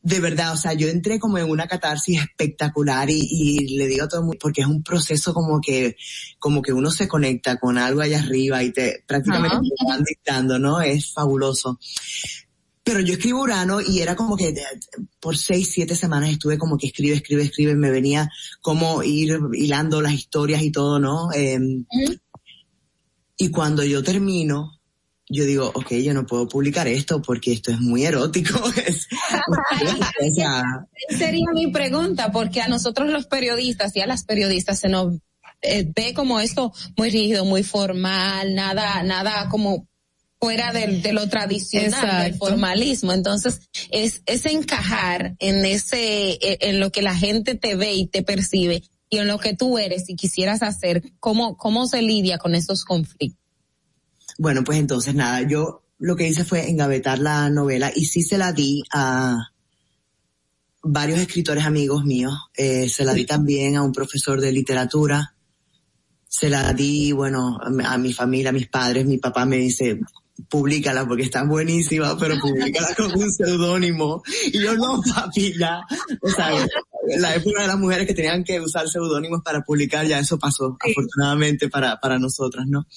de 0.02 0.20
verdad, 0.20 0.54
o 0.54 0.58
sea, 0.58 0.74
yo 0.74 0.88
entré 0.88 1.20
como 1.20 1.38
en 1.38 1.50
una 1.50 1.68
catarsis 1.68 2.22
espectacular 2.22 3.10
y, 3.10 3.20
y 3.20 3.78
le 3.78 3.88
digo 3.88 4.06
a 4.06 4.08
todo 4.08 4.22
el 4.22 4.26
mundo, 4.28 4.40
porque 4.42 4.62
es 4.62 4.68
un 4.68 4.82
proceso 4.82 5.34
como 5.34 5.60
que, 5.60 5.98
como 6.38 6.62
que 6.62 6.72
uno 6.72 6.90
se 6.90 7.08
conecta 7.08 7.58
con 7.58 7.78
algo 7.78 8.02
allá 8.02 8.20
arriba 8.20 8.64
y 8.64 8.72
te 8.72 9.04
prácticamente 9.06 9.58
uh 9.58 9.60
-huh. 9.60 9.76
te 9.78 9.86
van 9.86 10.04
dictando, 10.04 10.58
¿no? 10.58 10.82
Es 10.82 11.12
fabuloso. 11.12 11.80
Pero 12.82 13.02
yo 13.02 13.14
escribo 13.14 13.42
Urano 13.42 13.82
y 13.82 14.00
era 14.00 14.16
como 14.16 14.38
que 14.38 14.56
por 15.20 15.38
seis, 15.38 15.70
siete 15.72 15.96
semanas 15.96 16.32
estuve 16.32 16.58
como 16.58 16.78
que 16.78 16.88
escribe, 16.88 17.16
escribe, 17.18 17.44
escribe, 17.44 17.76
me 17.76 17.92
venía 17.92 18.30
como 18.62 19.04
ir 19.04 19.38
hilando 19.54 20.02
las 20.02 20.14
historias 20.14 20.64
y 20.64 20.72
todo, 20.72 20.98
¿no? 20.98 21.32
Eh, 21.34 21.60
uh 21.60 21.62
-huh. 21.62 22.22
Y 23.42 23.52
cuando 23.52 23.84
yo 23.84 24.02
termino, 24.02 24.79
yo 25.30 25.46
digo, 25.46 25.72
ok, 25.74 25.94
yo 25.94 26.14
no 26.14 26.26
puedo 26.26 26.48
publicar 26.48 26.88
esto 26.88 27.22
porque 27.22 27.54
esto 27.54 27.72
es 27.72 27.80
muy 27.80 28.06
erótico. 28.06 28.60
Es, 28.86 29.08
o 30.32 30.36
sea, 30.36 30.88
Sería 31.10 31.52
mi 31.54 31.68
pregunta, 31.68 32.32
porque 32.32 32.62
a 32.62 32.68
nosotros 32.68 33.10
los 33.10 33.28
periodistas 33.28 33.96
y 33.96 34.02
a 34.02 34.08
las 34.08 34.24
periodistas 34.24 34.80
se 34.80 34.90
nos 34.90 35.16
eh, 35.62 35.92
ve 35.96 36.14
como 36.14 36.40
esto 36.40 36.74
muy 36.98 37.10
rígido, 37.10 37.46
muy 37.46 37.64
formal, 37.64 38.56
nada, 38.56 39.04
nada 39.04 39.50
como 39.50 39.88
fuera 40.40 40.72
de, 40.72 41.00
de 41.00 41.14
lo 41.14 41.28
tradicional, 41.28 41.90
Exacto. 41.90 42.24
del 42.24 42.36
formalismo. 42.36 43.14
Entonces, 43.14 43.60
es, 43.92 44.24
es 44.26 44.46
encajar 44.46 45.36
en 45.40 45.66
ese, 45.66 46.38
en 46.42 46.80
lo 46.80 46.92
que 46.92 47.02
la 47.02 47.16
gente 47.16 47.56
te 47.56 47.76
ve 47.76 47.94
y 47.94 48.08
te 48.08 48.24
percibe 48.24 48.84
y 49.10 49.18
en 49.18 49.28
lo 49.28 49.38
que 49.40 49.56
tú 49.56 49.78
eres 49.78 50.10
y 50.10 50.16
quisieras 50.16 50.64
hacer, 50.64 51.04
cómo, 51.20 51.58
cómo 51.58 51.88
se 51.88 52.02
lidia 52.02 52.38
con 52.38 52.56
esos 52.56 52.86
conflictos. 52.86 53.49
Bueno, 54.40 54.64
pues 54.64 54.80
entonces 54.80 55.14
nada, 55.16 55.42
yo 55.42 55.84
lo 55.98 56.16
que 56.16 56.26
hice 56.26 56.46
fue 56.46 56.70
engavetar 56.70 57.20
la 57.20 57.50
novela 57.50 57.92
y 57.94 58.06
sí 58.06 58.24
se 58.24 58.38
la 58.38 58.54
di 58.54 58.82
a 58.94 59.52
varios 60.82 61.20
escritores 61.20 61.66
amigos 61.66 62.06
míos, 62.06 62.34
eh, 62.56 62.88
se 62.88 63.04
la 63.04 63.14
di 63.14 63.26
también 63.26 63.76
a 63.76 63.84
un 63.84 63.92
profesor 63.92 64.40
de 64.40 64.54
literatura, 64.54 65.36
se 66.26 66.48
la 66.48 66.72
di, 66.72 67.12
bueno, 67.12 67.60
a 67.62 67.98
mi 67.98 68.14
familia, 68.14 68.52
a 68.52 68.54
mis 68.54 68.70
padres, 68.70 69.06
mi 69.06 69.18
papá 69.18 69.46
me 69.46 69.58
dice, 69.58 70.00
públicala 70.48 71.06
porque 71.06 71.24
está 71.24 71.44
buenísima, 71.44 72.18
pero 72.18 72.40
públicala 72.40 72.96
con 72.96 73.22
un 73.22 73.30
seudónimo. 73.34 74.24
Y 74.54 74.62
yo 74.62 74.74
no, 74.76 75.02
papi, 75.02 75.54
ya, 75.60 75.82
o 76.22 76.30
sea, 76.30 76.50
la 77.18 77.36
época 77.36 77.62
de 77.62 77.68
las 77.68 77.78
mujeres 77.78 78.08
que 78.08 78.14
tenían 78.14 78.44
que 78.44 78.60
usar 78.60 78.88
seudónimos 78.88 79.42
para 79.44 79.62
publicar, 79.62 80.06
ya 80.08 80.20
eso 80.20 80.38
pasó, 80.38 80.78
sí. 80.84 80.92
afortunadamente 80.92 81.70
para, 81.70 82.00
para 82.00 82.20
nosotras, 82.20 82.66
¿no? 82.68 82.88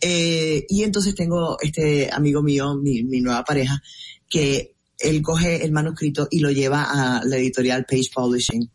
Eh, 0.00 0.64
y 0.68 0.82
entonces 0.82 1.14
tengo 1.14 1.56
este 1.60 2.10
amigo 2.12 2.42
mío, 2.42 2.74
mi, 2.74 3.02
mi 3.04 3.20
nueva 3.20 3.44
pareja, 3.44 3.82
que 4.28 4.74
él 4.98 5.22
coge 5.22 5.64
el 5.64 5.72
manuscrito 5.72 6.28
y 6.30 6.40
lo 6.40 6.50
lleva 6.50 6.84
a 6.84 7.24
la 7.24 7.36
editorial 7.36 7.84
Page 7.84 8.10
Publishing. 8.14 8.70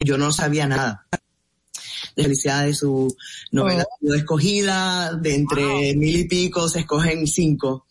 Yo 0.00 0.16
no 0.16 0.32
sabía 0.32 0.66
nada 0.66 1.06
de 2.16 2.22
felicidad 2.22 2.64
de 2.64 2.74
su 2.74 3.14
novela 3.52 3.84
oh. 4.02 4.14
escogida, 4.14 5.14
de 5.14 5.34
entre 5.34 5.64
wow. 5.64 5.94
mil 5.96 6.16
y 6.16 6.24
pico 6.24 6.68
se 6.68 6.80
escogen 6.80 7.26
cinco. 7.26 7.86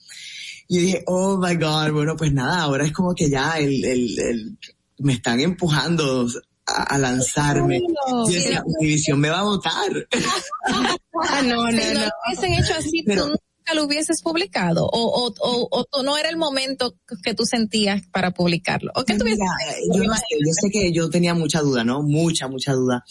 Y 0.68 0.78
dije, 0.78 1.04
oh 1.08 1.38
my 1.38 1.56
god, 1.56 1.92
bueno 1.92 2.16
pues 2.16 2.32
nada, 2.32 2.62
ahora 2.62 2.86
es 2.86 2.92
como 2.92 3.16
que 3.16 3.30
ya 3.30 3.58
el, 3.58 3.84
el, 3.84 4.20
el 4.20 4.58
me 5.00 5.14
están 5.14 5.40
empujando 5.40 6.28
a, 6.66 6.84
a 6.84 6.98
lanzarme. 6.98 7.82
Yo 8.10 8.26
decía, 8.28 8.64
Univisión 8.66 9.20
me 9.20 9.30
va 9.30 9.40
a 9.40 9.44
votar. 9.44 10.08
Ah, 11.22 11.42
no, 11.42 11.70
no, 11.70 11.72
Si 11.72 11.76
no. 11.94 11.94
lo 11.96 12.00
lo 12.00 12.12
hubiesen 12.28 12.54
hecho 12.54 12.74
así, 12.78 13.04
Pero- 13.04 13.24
tú 13.24 13.28
nunca 13.32 13.74
lo 13.76 13.84
hubieses 13.84 14.22
publicado. 14.22 14.86
O, 14.86 15.28
o, 15.28 15.34
o, 15.42 15.68
o 15.70 15.84
tú- 15.84 16.02
no 16.04 16.18
era 16.18 16.30
el 16.30 16.38
momento 16.38 16.96
que 17.24 17.34
tú 17.34 17.44
sentías 17.46 18.04
para 18.12 18.32
publicarlo. 18.32 18.92
¿O 18.96 19.04
qué 19.04 19.16
Mira, 19.16 19.46
yo 19.94 20.04
no 20.06 20.14
sé, 20.16 20.24
yo 20.40 20.54
sé 20.54 20.70
que 20.72 20.94
yo 20.94 21.10
tenía 21.10 21.34
mucha 21.34 21.60
duda, 21.60 21.84
¿no? 21.84 22.02
Mucha, 22.04 22.48
mucha 22.48 22.72
duda. 22.74 23.04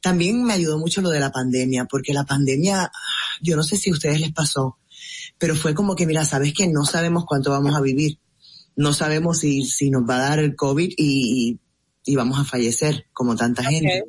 También 0.00 0.42
me 0.42 0.54
ayudó 0.54 0.78
mucho 0.78 1.02
lo 1.02 1.10
de 1.10 1.20
la 1.20 1.30
pandemia, 1.30 1.84
porque 1.84 2.14
la 2.14 2.24
pandemia, 2.24 2.90
yo 3.42 3.56
no 3.56 3.62
sé 3.62 3.76
si 3.76 3.90
a 3.90 3.92
ustedes 3.92 4.20
les 4.20 4.32
pasó, 4.32 4.78
pero 5.38 5.54
fue 5.54 5.74
como 5.74 5.94
que, 5.94 6.06
mira, 6.06 6.24
sabes 6.24 6.54
que 6.54 6.66
no 6.66 6.84
sabemos 6.86 7.24
cuánto 7.26 7.50
vamos 7.50 7.74
a 7.76 7.80
vivir. 7.82 8.18
No 8.80 8.94
sabemos 8.94 9.40
si, 9.40 9.66
si 9.66 9.90
nos 9.90 10.08
va 10.08 10.16
a 10.16 10.28
dar 10.30 10.38
el 10.38 10.56
COVID 10.56 10.94
y, 10.96 11.50
y, 12.06 12.12
y 12.12 12.16
vamos 12.16 12.38
a 12.38 12.44
fallecer, 12.44 13.06
como 13.12 13.36
tanta 13.36 13.62
gente. 13.62 14.04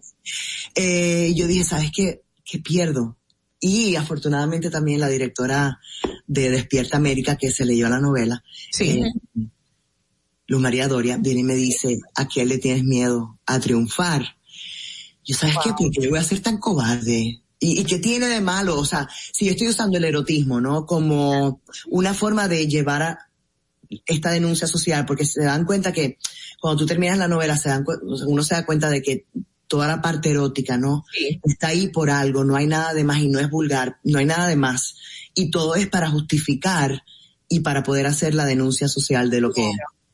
Eh, 0.76 1.34
yo 1.36 1.46
dije, 1.46 1.66
¿sabes 1.66 1.92
qué? 1.94 2.22
¿Qué 2.46 2.60
pierdo? 2.60 3.18
Y 3.60 3.98
afortunadamente 3.98 4.70
también 4.70 5.02
la 5.02 5.10
directora 5.10 5.78
de 6.26 6.50
Despierta 6.50 6.96
América, 6.96 7.36
que 7.36 7.52
se 7.52 7.66
leyó 7.66 7.90
la 7.90 8.00
novela, 8.00 8.46
eh, 8.80 9.04
Luz 10.48 10.62
María 10.62 10.88
Doria, 10.88 11.18
viene 11.18 11.42
y 11.42 11.44
me 11.44 11.56
dice, 11.56 12.00
¿a 12.16 12.26
quién 12.30 12.48
le 12.48 12.58
tienes 12.58 12.86
miedo? 12.86 13.40
A 13.46 13.60
triunfar. 13.60 14.38
Yo, 15.26 15.36
¿sabes 15.36 15.58
qué? 15.62 15.74
¿Por 15.74 15.92
qué 15.92 16.08
voy 16.08 16.20
a 16.20 16.24
ser 16.24 16.40
tan 16.40 16.60
cobarde? 16.60 17.42
¿Y, 17.60 17.82
¿Y 17.82 17.84
qué 17.84 18.00
tiene 18.00 18.28
de 18.28 18.40
malo? 18.40 18.80
O 18.80 18.86
sea, 18.86 19.10
si 19.34 19.46
yo 19.46 19.52
estoy 19.52 19.68
usando 19.68 19.98
el 19.98 20.06
erotismo, 20.06 20.62
¿no? 20.62 20.86
Como 20.86 21.62
una 21.90 22.14
forma 22.14 22.48
de 22.48 22.68
llevar 22.68 23.04
a 23.04 23.31
esta 24.06 24.32
denuncia 24.32 24.68
social, 24.68 25.06
porque 25.06 25.26
se 25.26 25.44
dan 25.44 25.66
cuenta 25.66 25.92
que 25.92 26.18
cuando 26.60 26.84
tú 26.84 26.86
terminas 26.86 27.18
la 27.18 27.28
novela, 27.28 27.58
se 27.58 27.70
dan, 27.70 27.86
uno 28.26 28.44
se 28.44 28.56
da 28.56 28.66
cuenta 28.66 28.90
de 28.90 29.02
que 29.02 29.26
toda 29.68 29.88
la 29.88 30.02
parte 30.02 30.32
erótica, 30.32 30.78
¿no? 30.78 31.06
Está 31.44 31.68
ahí 31.68 31.88
por 31.88 32.10
algo, 32.10 32.44
no 32.44 32.56
hay 32.56 32.68
nada 32.68 32.94
de 32.94 33.04
más 33.04 33.20
y 33.20 33.30
no 33.30 33.40
es 33.40 33.50
vulgar, 33.50 34.00
no 34.04 34.20
hay 34.20 34.26
nada 34.26 34.48
de 34.48 34.56
más. 34.56 34.96
Y 35.34 35.50
todo 35.50 35.76
es 35.76 35.88
para 35.88 36.10
justificar 36.10 37.04
y 37.48 37.62
para 37.62 37.84
poder 37.84 38.06
hacer 38.06 38.36
la 38.36 38.46
denuncia 38.46 38.88
social 38.88 39.30
de 39.30 39.42
lo 39.42 39.52
que, 39.54 39.72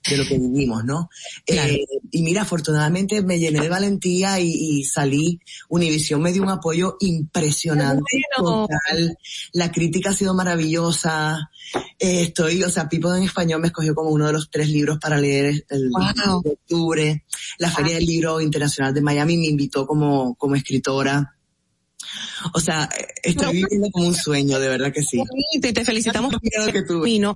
de 0.09 0.17
lo 0.17 0.25
que 0.25 0.37
vivimos, 0.37 0.83
¿no? 0.85 1.09
Eh, 1.45 1.85
y 2.11 2.21
mira, 2.21 2.43
afortunadamente 2.43 3.21
me 3.21 3.39
llené 3.39 3.59
de 3.61 3.69
valentía 3.69 4.39
y, 4.39 4.47
y 4.49 4.83
salí. 4.83 5.39
Univisión 5.69 6.21
me 6.21 6.31
dio 6.31 6.43
un 6.43 6.49
apoyo 6.49 6.97
impresionante, 6.99 8.21
total. 8.35 9.17
La 9.53 9.71
crítica 9.71 10.11
ha 10.11 10.13
sido 10.13 10.33
maravillosa. 10.33 11.49
Eh, 11.99 12.21
estoy, 12.23 12.63
o 12.63 12.69
sea, 12.69 12.87
Pipo 12.89 13.13
en 13.13 13.23
español 13.23 13.61
me 13.61 13.67
escogió 13.67 13.93
como 13.93 14.09
uno 14.11 14.27
de 14.27 14.33
los 14.33 14.49
tres 14.49 14.69
libros 14.69 14.97
para 14.99 15.17
leer 15.17 15.65
el 15.69 15.89
Wow. 15.89 16.41
de 16.41 16.49
octubre. 16.51 17.23
La 17.59 17.69
Feria 17.71 17.95
del 17.95 18.05
Libro 18.05 18.39
Internacional 18.41 18.93
de 18.93 19.01
Miami 19.01 19.37
me 19.37 19.47
invitó 19.47 19.85
como, 19.85 20.35
como 20.35 20.55
escritora. 20.55 21.36
O 22.53 22.59
sea, 22.59 22.89
estoy 23.23 23.63
viviendo 23.63 23.89
como 23.91 24.07
un 24.07 24.15
sueño, 24.15 24.59
de 24.59 24.69
verdad 24.69 24.91
que 24.91 25.01
sí. 25.01 25.17
bonito 25.17 25.67
y 25.67 25.73
te 25.73 25.85
felicitamos 25.85 26.33
por 26.33 26.41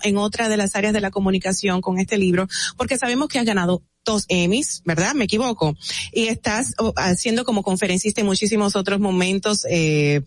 en 0.04 0.18
otra 0.18 0.50
de 0.50 0.58
las 0.58 0.76
áreas 0.76 0.94
de 0.94 1.02
la 1.02 1.12
comunicación 1.12 1.82
con 1.82 2.00
este 2.00 2.18
libro, 2.18 2.48
porque 2.78 2.98
sabemos 2.98 3.28
que 3.28 3.40
has 3.40 3.46
ganado 3.46 3.84
dos 4.06 4.26
Emmys, 4.30 4.82
¿verdad? 4.86 5.14
Me 5.14 5.26
equivoco. 5.26 5.76
Y 6.12 6.28
estás 6.28 6.74
oh, 6.80 6.94
haciendo 6.96 7.46
como 7.46 7.64
conferencista 7.64 8.22
en 8.22 8.28
muchísimos 8.28 8.76
otros 8.76 9.00
momentos, 9.00 9.66
eh, 9.70 10.22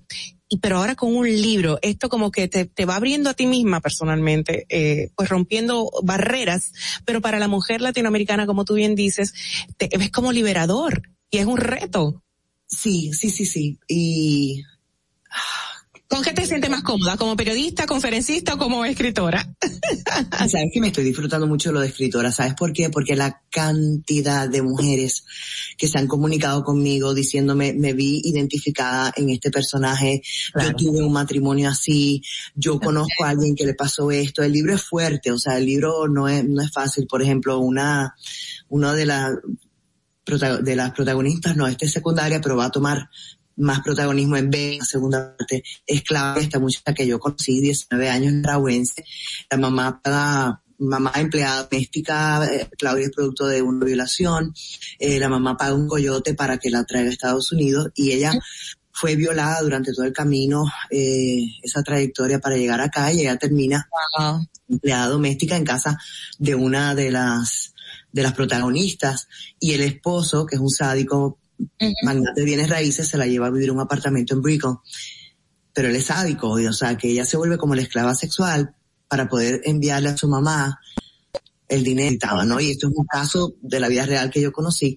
y 0.49 0.59
pero 0.59 0.79
ahora 0.79 0.95
con 0.95 1.15
un 1.15 1.27
libro, 1.27 1.79
esto 1.83 2.09
como 2.09 2.31
que 2.31 2.49
te, 2.49 2.67
te 2.67 2.85
va 2.85 2.97
abriendo 2.97 3.31
a 3.31 3.35
ti 3.35 3.47
misma 3.47 3.81
personalmente, 3.81 4.67
eh, 4.69 5.11
pues 5.17 5.29
rompiendo 5.29 5.91
barreras, 6.03 6.73
pero 7.05 7.21
para 7.21 7.39
la 7.39 7.49
mujer 7.49 7.81
latinoamericana, 7.81 8.47
como 8.47 8.65
tú 8.65 8.75
bien 8.75 8.95
dices, 8.95 9.35
te, 9.77 9.89
es 9.91 10.11
como 10.11 10.33
liberador 10.33 11.03
y 11.31 11.39
es 11.39 11.47
un 11.47 11.57
reto. 11.57 12.24
Sí, 12.67 13.13
sí, 13.13 13.31
sí, 13.31 13.47
sí. 13.47 13.79
Y 13.89 14.63
¿Con 16.15 16.23
qué 16.23 16.33
te 16.33 16.47
sientes 16.47 16.71
más 16.71 16.83
cómoda? 16.83 17.17
¿Como 17.17 17.35
periodista, 17.35 17.87
conferencista 17.87 18.55
o 18.55 18.59
como 18.59 18.85
escritora? 18.85 19.53
Sabes 20.49 20.71
que 20.73 20.81
me 20.81 20.87
estoy 20.87 21.03
disfrutando 21.03 21.49
mucho 21.49 21.71
de 21.71 21.73
lo 21.73 21.81
de 21.81 21.89
escritora. 21.89 22.31
¿Sabes 22.31 22.55
por 22.55 22.73
qué? 22.73 22.89
Porque 22.89 23.17
la 23.17 23.43
cantidad 23.51 24.49
de 24.49 24.63
mujeres 24.63 25.25
que 25.77 25.89
se 25.89 25.99
han 25.99 26.07
comunicado 26.07 26.63
conmigo 26.63 27.15
diciéndome, 27.15 27.73
me 27.73 27.95
vi 27.95 28.21
identificada 28.23 29.13
en 29.17 29.31
este 29.31 29.51
personaje, 29.51 30.23
yo 30.55 30.75
tuve 30.77 31.03
un 31.03 31.13
matrimonio 31.13 31.69
así, 31.69 32.23
yo 32.55 32.79
conozco 32.79 33.25
a 33.25 33.31
alguien 33.31 33.57
que 33.57 33.67
le 33.67 33.75
pasó 33.75 34.13
esto. 34.13 34.45
El 34.45 34.53
libro 34.53 34.75
es 34.75 34.83
fuerte, 34.83 35.33
o 35.33 35.39
sea, 35.39 35.59
el 35.59 35.67
libro 35.67 36.07
no 36.07 36.29
es, 36.29 36.45
no 36.45 36.63
es 36.63 36.71
fácil. 36.71 37.09
Por 37.09 37.23
ejemplo, 37.23 37.59
una, 37.59 38.15
una 38.69 38.93
de 38.93 39.07
las 39.07 39.33
de 40.25 40.77
las 40.77 40.93
protagonistas, 40.93 41.57
no, 41.57 41.67
esta 41.67 41.85
es 41.85 41.93
secundaria, 41.93 42.41
pero 42.41 42.57
va 42.57 42.67
a 42.67 42.71
tomar 42.71 43.09
más 43.57 43.81
protagonismo 43.81 44.37
en 44.37 44.51
B, 44.51 44.77
la 44.79 44.85
segunda 44.85 45.37
parte, 45.37 45.63
es 45.87 46.03
Claudia, 46.03 46.43
esta 46.43 46.59
muchacha 46.59 46.95
que 46.95 47.07
yo 47.07 47.19
conocí, 47.19 47.61
19 47.61 48.09
años, 48.09 48.33
nicaragüense, 48.33 49.05
la 49.51 49.59
mamá 49.59 50.01
paga, 50.03 50.63
mamá 50.79 51.13
empleada 51.17 51.65
doméstica, 51.65 52.45
eh, 52.47 52.69
Claudia 52.77 53.07
es 53.07 53.13
producto 53.13 53.47
de 53.47 53.63
una 53.63 53.85
violación, 53.85 54.55
eh, 54.99 55.19
la 55.19 55.29
mamá 55.29 55.57
paga 55.57 55.75
un 55.75 55.89
coyote 55.89 56.35
para 56.35 56.59
que 56.59 56.71
la 56.71 56.85
traiga 56.85 57.11
a 57.11 57.13
Estados 57.13 57.53
Unidos 57.53 57.91
y 57.95 58.13
ella 58.13 58.33
fue 58.91 59.17
violada 59.17 59.61
durante 59.61 59.93
todo 59.93 60.07
el 60.07 60.13
camino, 60.13 60.65
eh, 60.91 61.45
esa 61.63 61.83
trayectoria 61.83 62.39
para 62.39 62.57
llegar 62.57 62.81
acá 62.81 63.13
y 63.13 63.21
ella 63.21 63.37
termina 63.37 63.89
empleada 64.69 65.09
doméstica 65.09 65.57
en 65.57 65.65
casa 65.65 65.99
de 66.39 66.55
una 66.55 66.95
de 66.95 67.11
las 67.11 67.74
de 68.15 68.23
las 68.23 68.33
protagonistas 68.33 69.27
y 69.59 69.73
el 69.73 69.81
esposo, 69.81 70.47
que 70.47 70.55
es 70.55 70.61
un 70.61 70.71
sádico 70.71 71.41
magnate 72.05 72.41
de 72.41 72.45
bienes 72.45 72.71
raíces, 72.71 73.09
se 73.09 73.19
la 73.19 73.27
lleva 73.27 73.49
a 73.49 73.51
vivir 73.51 73.73
un 73.73 73.81
apartamento 73.81 74.35
en 74.35 74.41
Brickell. 74.41 74.77
Pero 75.73 75.89
él 75.89 75.97
es 75.97 76.07
sádico, 76.07 76.59
y, 76.61 76.67
o 76.67 76.73
sea, 76.73 76.97
que 76.97 77.11
ella 77.11 77.25
se 77.25 77.37
vuelve 77.37 77.59
como 77.59 77.75
la 77.75 77.83
esclava 77.83 78.15
sexual 78.15 78.77
para 79.09 79.29
poder 79.29 79.63
enviarle 79.65 80.11
a 80.11 80.17
su 80.17 80.29
mamá 80.29 80.79
el 81.67 81.83
dinero 81.83 82.45
¿no? 82.45 82.61
Y 82.61 82.71
esto 82.71 82.87
es 82.87 82.95
un 82.95 83.05
caso 83.05 83.57
de 83.61 83.81
la 83.81 83.89
vida 83.89 84.07
real 84.07 84.31
que 84.31 84.41
yo 84.41 84.53
conocí. 84.53 84.97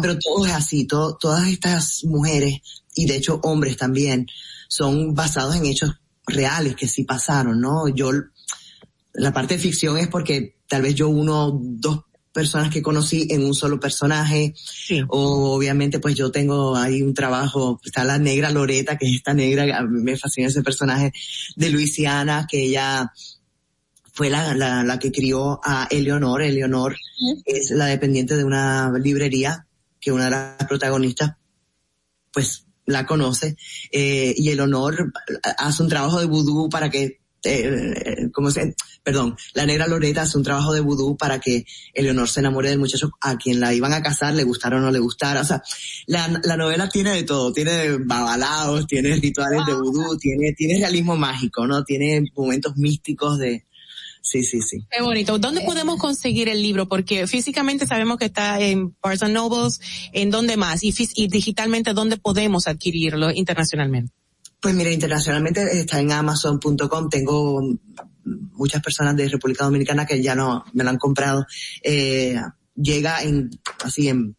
Pero 0.00 0.16
todo 0.20 0.46
es 0.46 0.52
así, 0.52 0.86
todo, 0.86 1.16
todas 1.16 1.48
estas 1.48 2.04
mujeres, 2.04 2.60
y 2.94 3.06
de 3.06 3.16
hecho 3.16 3.40
hombres 3.42 3.76
también, 3.76 4.26
son 4.68 5.14
basados 5.14 5.56
en 5.56 5.66
hechos 5.66 5.90
reales 6.28 6.76
que 6.76 6.86
sí 6.86 7.02
pasaron, 7.02 7.60
¿no? 7.60 7.88
Yo, 7.88 8.12
la 9.14 9.32
parte 9.32 9.54
de 9.54 9.60
ficción 9.60 9.98
es 9.98 10.06
porque 10.06 10.58
tal 10.68 10.82
vez 10.82 10.94
yo 10.94 11.08
uno, 11.08 11.58
dos 11.60 12.04
personas 12.32 12.70
que 12.70 12.82
conocí 12.82 13.26
en 13.30 13.44
un 13.44 13.54
solo 13.54 13.78
personaje, 13.78 14.54
o 15.08 15.54
obviamente 15.54 16.00
pues 16.00 16.14
yo 16.14 16.30
tengo 16.30 16.76
ahí 16.76 17.02
un 17.02 17.14
trabajo, 17.14 17.80
está 17.84 18.04
la 18.04 18.18
negra 18.18 18.50
Loreta, 18.50 18.96
que 18.96 19.06
es 19.06 19.16
esta 19.16 19.34
negra, 19.34 19.82
me 19.82 20.16
fascina 20.16 20.48
ese 20.48 20.62
personaje 20.62 21.12
de 21.56 21.70
Luisiana, 21.70 22.46
que 22.50 22.62
ella 22.62 23.12
fue 24.12 24.28
la, 24.28 24.54
la, 24.54 24.82
la 24.82 24.98
que 24.98 25.12
crió 25.12 25.60
a 25.64 25.88
Eleonor, 25.90 26.42
Eleonor 26.42 26.96
es 27.44 27.70
la 27.70 27.86
dependiente 27.86 28.36
de 28.36 28.44
una 28.44 28.92
librería, 28.98 29.66
que 30.00 30.12
una 30.12 30.24
de 30.24 30.30
las 30.30 30.68
protagonistas 30.68 31.36
pues 32.32 32.66
la 32.86 33.06
conoce, 33.06 33.56
eh, 33.90 34.34
y 34.36 34.50
Eleonor 34.50 35.12
hace 35.58 35.82
un 35.82 35.88
trabajo 35.88 36.18
de 36.18 36.26
vudú 36.26 36.68
para 36.68 36.90
que 36.90 37.21
eh, 37.44 38.28
¿cómo 38.32 38.50
se? 38.50 38.74
Perdón, 39.02 39.36
la 39.54 39.66
negra 39.66 39.86
Loreta 39.86 40.22
hace 40.22 40.38
un 40.38 40.44
trabajo 40.44 40.72
de 40.72 40.80
vudú 40.80 41.16
para 41.16 41.40
que 41.40 41.64
Eleonor 41.92 42.28
se 42.28 42.40
enamore 42.40 42.70
del 42.70 42.78
muchacho 42.78 43.10
a 43.20 43.36
quien 43.36 43.60
la 43.60 43.74
iban 43.74 43.92
a 43.92 44.02
casar, 44.02 44.34
le 44.34 44.44
gustara 44.44 44.76
o 44.76 44.80
no 44.80 44.90
le 44.90 44.98
gustara. 44.98 45.40
O 45.40 45.44
sea, 45.44 45.62
la, 46.06 46.40
la 46.44 46.56
novela 46.56 46.88
tiene 46.88 47.14
de 47.14 47.24
todo, 47.24 47.52
tiene 47.52 47.96
babalaos, 47.98 48.86
tiene 48.86 49.14
rituales 49.16 49.66
de 49.66 49.74
vudú, 49.74 50.16
tiene, 50.18 50.52
tiene 50.52 50.78
realismo 50.78 51.16
mágico, 51.16 51.66
¿no? 51.66 51.84
Tiene 51.84 52.24
momentos 52.34 52.76
místicos 52.76 53.38
de, 53.38 53.64
sí, 54.22 54.42
sí, 54.44 54.60
sí. 54.62 54.86
Qué 54.90 55.02
bonito. 55.02 55.38
¿Dónde 55.38 55.62
podemos 55.62 55.98
conseguir 55.98 56.48
el 56.48 56.62
libro? 56.62 56.88
Porque 56.88 57.26
físicamente 57.26 57.86
sabemos 57.86 58.16
que 58.18 58.26
está 58.26 58.60
en 58.60 58.96
Barnes 59.02 59.22
and 59.22 59.34
Nobles, 59.34 59.80
¿en 60.12 60.30
dónde 60.30 60.56
más? 60.56 60.82
Y, 60.82 60.94
y 61.14 61.28
digitalmente, 61.28 61.92
¿dónde 61.92 62.16
podemos 62.16 62.66
adquirirlo 62.66 63.30
internacionalmente? 63.30 64.12
Pues 64.62 64.76
mira, 64.76 64.92
internacionalmente 64.92 65.80
está 65.80 65.98
en 65.98 66.12
amazon.com. 66.12 67.08
Tengo 67.10 67.60
muchas 68.24 68.80
personas 68.80 69.16
de 69.16 69.28
República 69.28 69.64
Dominicana 69.64 70.06
que 70.06 70.22
ya 70.22 70.36
no 70.36 70.64
me 70.72 70.84
lo 70.84 70.90
han 70.90 70.98
comprado. 70.98 71.44
Eh, 71.82 72.40
llega 72.76 73.22
en, 73.24 73.50
así 73.82 74.08
en, 74.08 74.36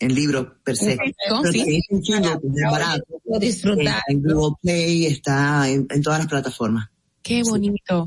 en 0.00 0.14
libro 0.16 0.58
per 0.64 0.76
se. 0.76 0.98
Pero 0.98 1.52
sí. 1.52 1.80
en 1.88 2.02
Kindle, 2.02 2.32
es 2.32 2.70
barato. 2.72 3.04
Está 3.40 4.02
en 4.08 4.20
Google 4.20 4.56
Play, 4.60 5.06
está 5.06 5.68
en, 5.68 5.86
en 5.90 6.02
todas 6.02 6.18
las 6.18 6.28
plataformas. 6.28 6.90
Qué 7.22 7.44
bonito. 7.44 8.06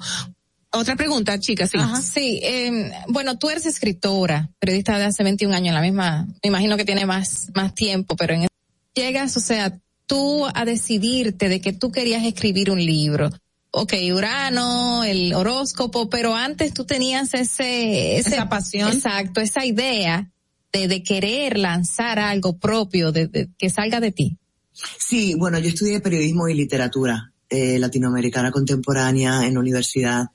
Otra 0.71 0.97
pregunta, 0.97 1.39
chicas, 1.39 1.69
sí. 1.69 1.77
Ajá, 1.79 2.01
sí. 2.01 2.41
eh, 2.43 2.91
bueno, 3.07 3.39
tú 3.39 3.49
eres 3.49 3.65
escritora, 3.65 4.49
periodista 4.59 4.99
de 4.99 5.05
hace 5.05 5.23
21 5.23 5.55
años, 5.55 5.73
la 5.73 5.81
misma, 5.81 6.27
me 6.43 6.49
imagino 6.49 6.75
que 6.75 6.83
tiene 6.83 7.05
más, 7.05 7.49
más 7.55 7.73
tiempo, 7.73 8.17
pero 8.17 8.33
en 8.33 8.47
llegas, 8.93 9.37
o 9.37 9.39
sea, 9.39 9.79
tú 10.07 10.45
a 10.51 10.65
decidirte 10.65 11.49
de 11.49 11.61
que 11.61 11.73
tú 11.73 11.91
querías 11.91 12.23
escribir 12.23 12.71
un 12.71 12.83
libro. 12.83 13.29
Ok, 13.71 13.93
Urano, 14.13 15.03
el 15.03 15.33
horóscopo, 15.33 16.09
pero 16.09 16.35
antes 16.35 16.73
tú 16.73 16.85
tenías 16.85 17.33
ese, 17.33 18.17
ese 18.17 18.29
Esa 18.29 18.49
pasión. 18.49 18.91
Exacto, 18.91 19.41
esa 19.41 19.65
idea 19.65 20.31
de, 20.73 20.87
de 20.87 21.03
querer 21.03 21.59
lanzar 21.59 22.17
algo 22.17 22.57
propio, 22.57 23.11
de, 23.11 23.27
de, 23.27 23.49
que 23.57 23.69
salga 23.69 23.99
de 23.99 24.11
ti? 24.11 24.37
Sí, 24.97 25.35
bueno, 25.35 25.59
yo 25.59 25.69
estudié 25.69 25.99
periodismo 25.99 26.47
y 26.47 26.53
literatura 26.53 27.33
eh, 27.49 27.79
latinoamericana 27.79 28.51
contemporánea 28.51 29.45
en 29.45 29.53
la 29.53 29.59
universidad 29.59 30.25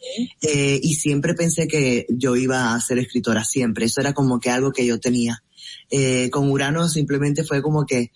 eh, 0.40 0.80
y 0.82 0.94
siempre 0.94 1.34
pensé 1.34 1.68
que 1.68 2.06
yo 2.08 2.36
iba 2.36 2.74
a 2.74 2.80
ser 2.80 2.98
escritora, 2.98 3.44
siempre. 3.44 3.84
Eso 3.84 4.00
era 4.00 4.14
como 4.14 4.40
que 4.40 4.50
algo 4.50 4.72
que 4.72 4.86
yo 4.86 4.98
tenía. 4.98 5.42
Eh, 5.90 6.30
con 6.30 6.50
Urano 6.50 6.88
simplemente 6.88 7.44
fue 7.44 7.60
como 7.60 7.84
que 7.84 8.12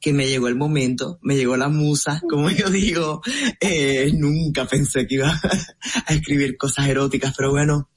que 0.00 0.12
me 0.12 0.26
llegó 0.26 0.48
el 0.48 0.56
momento, 0.56 1.18
me 1.22 1.36
llegó 1.36 1.56
la 1.56 1.68
musa, 1.68 2.22
como 2.28 2.50
yo 2.50 2.70
digo, 2.70 3.20
eh, 3.60 4.10
nunca 4.14 4.64
pensé 4.64 5.06
que 5.06 5.16
iba 5.16 5.30
a 6.06 6.14
escribir 6.14 6.56
cosas 6.56 6.88
eróticas, 6.88 7.34
pero 7.36 7.50
bueno, 7.50 7.90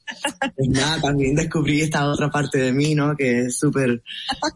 pues 0.56 0.70
nada, 0.70 1.02
también 1.02 1.36
descubrí 1.36 1.82
esta 1.82 2.06
otra 2.08 2.30
parte 2.30 2.58
de 2.58 2.74
mí, 2.74 2.94
¿no? 2.94 3.16
Que 3.16 3.46
es 3.46 3.58
súper 3.58 4.04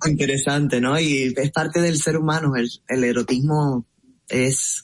interesante, 0.05 0.81
¿no? 0.81 0.99
Y 0.99 1.33
es 1.35 1.51
parte 1.51 1.79
del 1.81 1.97
ser 1.97 2.17
humano, 2.17 2.55
el, 2.55 2.69
el 2.89 3.03
erotismo 3.05 3.85
es, 4.27 4.83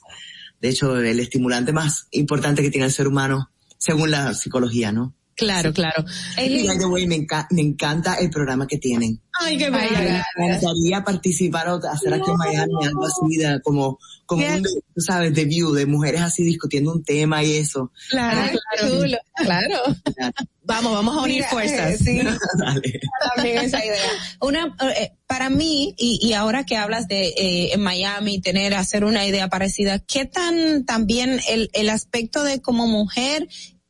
de 0.60 0.70
hecho, 0.70 0.96
el 0.98 1.20
estimulante 1.20 1.72
más 1.72 2.08
importante 2.12 2.62
que 2.62 2.70
tiene 2.70 2.86
el 2.86 2.92
ser 2.92 3.08
humano, 3.08 3.50
según 3.76 4.10
la 4.10 4.32
psicología, 4.32 4.90
¿no? 4.90 5.14
Claro, 5.36 5.72
claro. 5.72 6.04
Y, 6.38 6.66
by 6.66 6.78
the 6.78 6.86
way, 6.86 7.06
me, 7.06 7.16
enca 7.16 7.46
me 7.50 7.62
encanta 7.62 8.14
el 8.14 8.30
programa 8.30 8.66
que 8.66 8.78
tienen. 8.78 9.20
Ay, 9.40 9.58
qué 9.58 9.68
bella. 9.68 10.24
Me 10.36 10.46
encantaría 10.46 11.02
participar 11.04 11.68
o 11.68 11.80
hacer 11.88 12.14
aquí 12.14 12.30
en 12.30 12.36
Miami 12.36 12.86
algo 12.86 13.04
así 13.04 13.36
de, 13.36 13.60
como, 13.62 13.98
como 14.26 14.46
un, 14.46 14.62
tú 14.62 15.00
sabes, 15.00 15.34
de 15.34 15.44
view, 15.44 15.72
de 15.72 15.86
mujeres 15.86 16.20
así 16.20 16.44
discutiendo 16.44 16.92
un 16.92 17.02
tema 17.02 17.42
y 17.42 17.56
eso. 17.56 17.90
Claro, 18.10 18.58
claro. 18.76 18.96
Chulo. 19.00 19.18
Claro. 19.34 19.78
Vamos, 20.66 20.94
vamos 20.94 21.14
a 21.14 21.20
unir 21.20 21.36
Mira, 21.36 21.50
fuerzas. 21.50 21.92
eh, 21.92 21.98
sí. 21.98 22.20
También 23.36 23.58
esa 23.58 23.84
idea. 23.84 24.00
Una, 24.40 24.74
eh, 24.96 25.12
para 25.26 25.50
mí, 25.50 25.94
y, 25.98 26.18
y 26.26 26.32
ahora 26.32 26.64
que 26.64 26.78
hablas 26.78 27.06
de 27.06 27.26
eh, 27.36 27.74
en 27.74 27.82
Miami, 27.82 28.40
tener, 28.40 28.72
hacer 28.72 29.04
una 29.04 29.26
idea 29.26 29.48
parecida, 29.48 29.98
¿qué 29.98 30.24
tan 30.24 30.86
también 30.86 31.38
el, 31.50 31.68
el 31.74 31.90
aspecto 31.90 32.42
de 32.44 32.62
como 32.62 32.86
mujer 32.86 33.46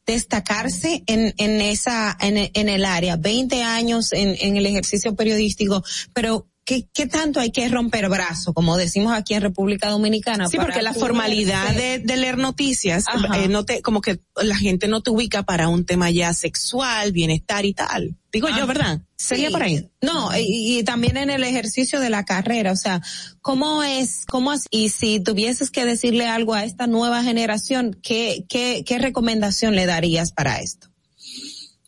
destacarse 0.07 1.03
en, 1.07 1.35
en 1.39 1.61
esa, 1.61 2.17
en, 2.21 2.51
en 2.53 2.69
el 2.69 2.85
área, 2.85 3.17
20 3.17 3.63
años 3.63 4.13
en, 4.13 4.37
en 4.41 4.57
el 4.57 4.67
ejercicio 4.67 5.15
periodístico, 5.15 5.83
pero 6.13 6.47
¿qué, 6.65 6.89
qué 6.93 7.07
tanto 7.07 7.41
hay 7.41 7.51
que 7.51 7.69
romper 7.69 8.09
brazo, 8.09 8.53
como 8.53 8.77
decimos 8.77 9.13
aquí 9.13 9.35
en 9.35 9.43
República 9.43 9.91
Dominicana? 9.91 10.49
Sí, 10.49 10.57
porque 10.57 10.83
la 10.83 10.95
formalidad 10.95 11.75
de, 11.75 11.99
de 11.99 12.17
leer 12.17 12.39
noticias, 12.39 13.05
eh, 13.37 13.49
no 13.49 13.65
te, 13.65 13.83
como 13.83 14.01
que 14.01 14.21
la 14.43 14.57
gente 14.57 14.89
no 14.89 15.03
te 15.03 15.11
ubica 15.11 15.43
para 15.43 15.69
un 15.69 15.85
tema 15.85 16.11
ya 16.11 16.33
sexual, 16.35 17.13
bienestar 17.13 17.65
y 17.65 17.75
tal. 17.75 18.17
Digo 18.33 18.49
yo, 18.49 18.65
Ah, 18.65 18.67
¿verdad? 18.67 19.01
Sería 19.17 19.49
sí. 19.49 19.53
por 19.53 19.63
ahí. 19.63 19.89
No, 20.03 20.37
y, 20.37 20.79
y 20.79 20.85
también 20.85 21.17
en 21.17 21.31
el 21.31 21.45
ejercicio 21.45 22.01
de 22.01 22.11
la 22.11 22.25
carrera, 22.25 22.73
o 22.73 22.77
sea, 22.77 23.01
¿cómo 23.41 23.83
es, 23.83 24.25
cómo 24.27 24.53
es, 24.53 24.65
y 24.71 24.89
si 24.89 25.21
tuvieses 25.21 25.71
que 25.71 25.85
decirle 25.85 26.27
algo 26.27 26.55
a 26.55 26.65
esta 26.65 26.87
nueva 26.87 27.23
generación, 27.23 27.99
¿qué, 28.03 28.45
qué, 28.49 28.83
qué 28.85 28.99
recomendación 28.99 29.77
le 29.77 29.87
darías 29.87 30.33
para 30.33 30.61
esto? 30.61 30.89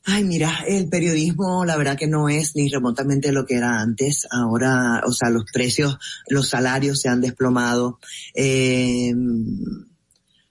Ay, 0.08 0.22
mira, 0.22 0.64
el 0.68 0.88
periodismo, 0.88 1.64
la 1.64 1.76
verdad 1.76 1.98
que 1.98 2.06
no 2.06 2.28
es 2.28 2.54
ni 2.54 2.68
remotamente 2.68 3.32
lo 3.32 3.44
que 3.44 3.56
era 3.56 3.80
antes. 3.80 4.28
Ahora, 4.30 5.02
o 5.04 5.12
sea, 5.12 5.30
los 5.30 5.44
precios, 5.52 5.98
los 6.28 6.48
salarios 6.48 7.00
se 7.00 7.08
han 7.08 7.20
desplomado. 7.20 7.98
Eh, 8.32 9.12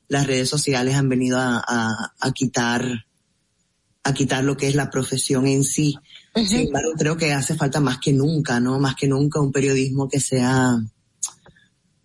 las 0.09 0.27
redes 0.27 0.50
sociales 0.50 0.95
han 0.95 1.08
venido 1.08 1.40
a, 1.40 1.64
a, 1.66 2.14
a 2.19 2.32
quitar, 2.34 3.06
a 4.03 4.14
quitar 4.14 4.43
lo 4.43 4.58
que 4.58 4.67
es 4.67 4.75
la 4.75 4.90
profesión 4.90 5.48
en 5.48 5.64
sí. 5.64 5.95
Sin 6.35 6.67
embargo, 6.67 6.92
creo 6.98 7.16
que 7.16 7.32
hace 7.32 7.56
falta 7.56 7.80
más 7.80 8.00
que 8.00 8.11
nunca, 8.11 8.59
¿no? 8.59 8.77
Más 8.77 8.95
que 8.95 9.08
nunca 9.08 9.40
un 9.40 9.53
periodismo 9.53 10.09
que 10.09 10.19
sea 10.19 10.77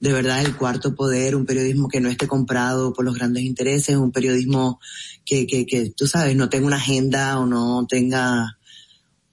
de 0.00 0.12
verdad 0.12 0.40
el 0.40 0.56
cuarto 0.56 0.94
poder, 0.94 1.36
un 1.36 1.44
periodismo 1.44 1.88
que 1.88 2.00
no 2.00 2.08
esté 2.08 2.26
comprado 2.26 2.92
por 2.92 3.04
los 3.04 3.14
grandes 3.14 3.42
intereses, 3.42 3.96
un 3.96 4.12
periodismo 4.12 4.80
que, 5.24 5.46
que, 5.46 5.66
que 5.66 5.90
tú 5.90 6.06
sabes, 6.06 6.34
no 6.34 6.48
tenga 6.48 6.66
una 6.66 6.76
agenda 6.76 7.38
o 7.38 7.46
no 7.46 7.86
tenga 7.86 8.58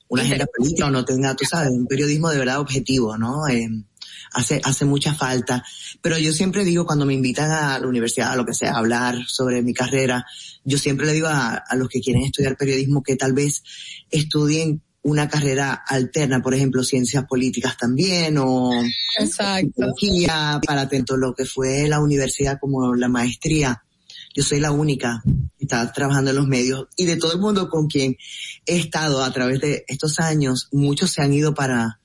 una 0.09 0.23
agenda 0.23 0.45
política 0.45 0.87
o 0.87 0.91
no 0.91 1.05
tenga, 1.05 1.35
tú 1.35 1.45
sabes, 1.45 1.71
un 1.71 1.87
periodismo 1.87 2.29
de 2.29 2.37
verdad 2.37 2.59
objetivo, 2.59 3.17
¿no? 3.17 3.47
Eh, 3.47 3.69
hace, 4.33 4.61
hace 4.63 4.83
mucha 4.83 5.13
falta. 5.13 5.63
Pero 6.01 6.17
yo 6.17 6.33
siempre 6.33 6.65
digo 6.65 6.85
cuando 6.85 7.05
me 7.05 7.13
invitan 7.13 7.49
a 7.51 7.79
la 7.79 7.87
universidad, 7.87 8.31
a 8.31 8.35
lo 8.35 8.45
que 8.45 8.53
sea, 8.53 8.73
a 8.73 8.77
hablar 8.77 9.15
sobre 9.25 9.61
mi 9.61 9.73
carrera, 9.73 10.25
yo 10.65 10.77
siempre 10.77 11.05
le 11.05 11.13
digo 11.13 11.27
a, 11.27 11.55
a 11.55 11.75
los 11.75 11.87
que 11.87 12.01
quieren 12.01 12.23
estudiar 12.23 12.57
periodismo 12.57 13.03
que 13.03 13.15
tal 13.15 13.31
vez 13.31 13.63
estudien 14.11 14.81
una 15.07 15.29
carrera 15.29 15.85
alterna, 15.87 16.41
por 16.41 16.53
ejemplo, 16.53 16.83
ciencias 16.83 17.23
políticas 17.25 17.77
también 17.77 18.37
o 18.37 18.71
psicología, 19.17 20.59
para 20.67 20.89
tanto 20.89 21.15
lo 21.15 21.33
que 21.33 21.45
fue 21.45 21.87
la 21.87 22.01
universidad 22.01 22.59
como 22.59 22.93
la 22.93 23.07
maestría. 23.07 23.81
Yo 24.35 24.43
soy 24.43 24.59
la 24.59 24.71
única 24.71 25.23
que 25.57 25.63
está 25.63 25.93
trabajando 25.93 26.31
en 26.31 26.35
los 26.35 26.47
medios 26.47 26.87
y 26.97 27.05
de 27.05 27.15
todo 27.15 27.31
el 27.31 27.39
mundo 27.39 27.69
con 27.69 27.87
quien 27.87 28.17
he 28.65 28.75
estado 28.75 29.23
a 29.23 29.31
través 29.31 29.61
de 29.61 29.85
estos 29.87 30.19
años, 30.19 30.67
muchos 30.73 31.11
se 31.11 31.21
han 31.21 31.31
ido 31.31 31.53
para, 31.53 32.01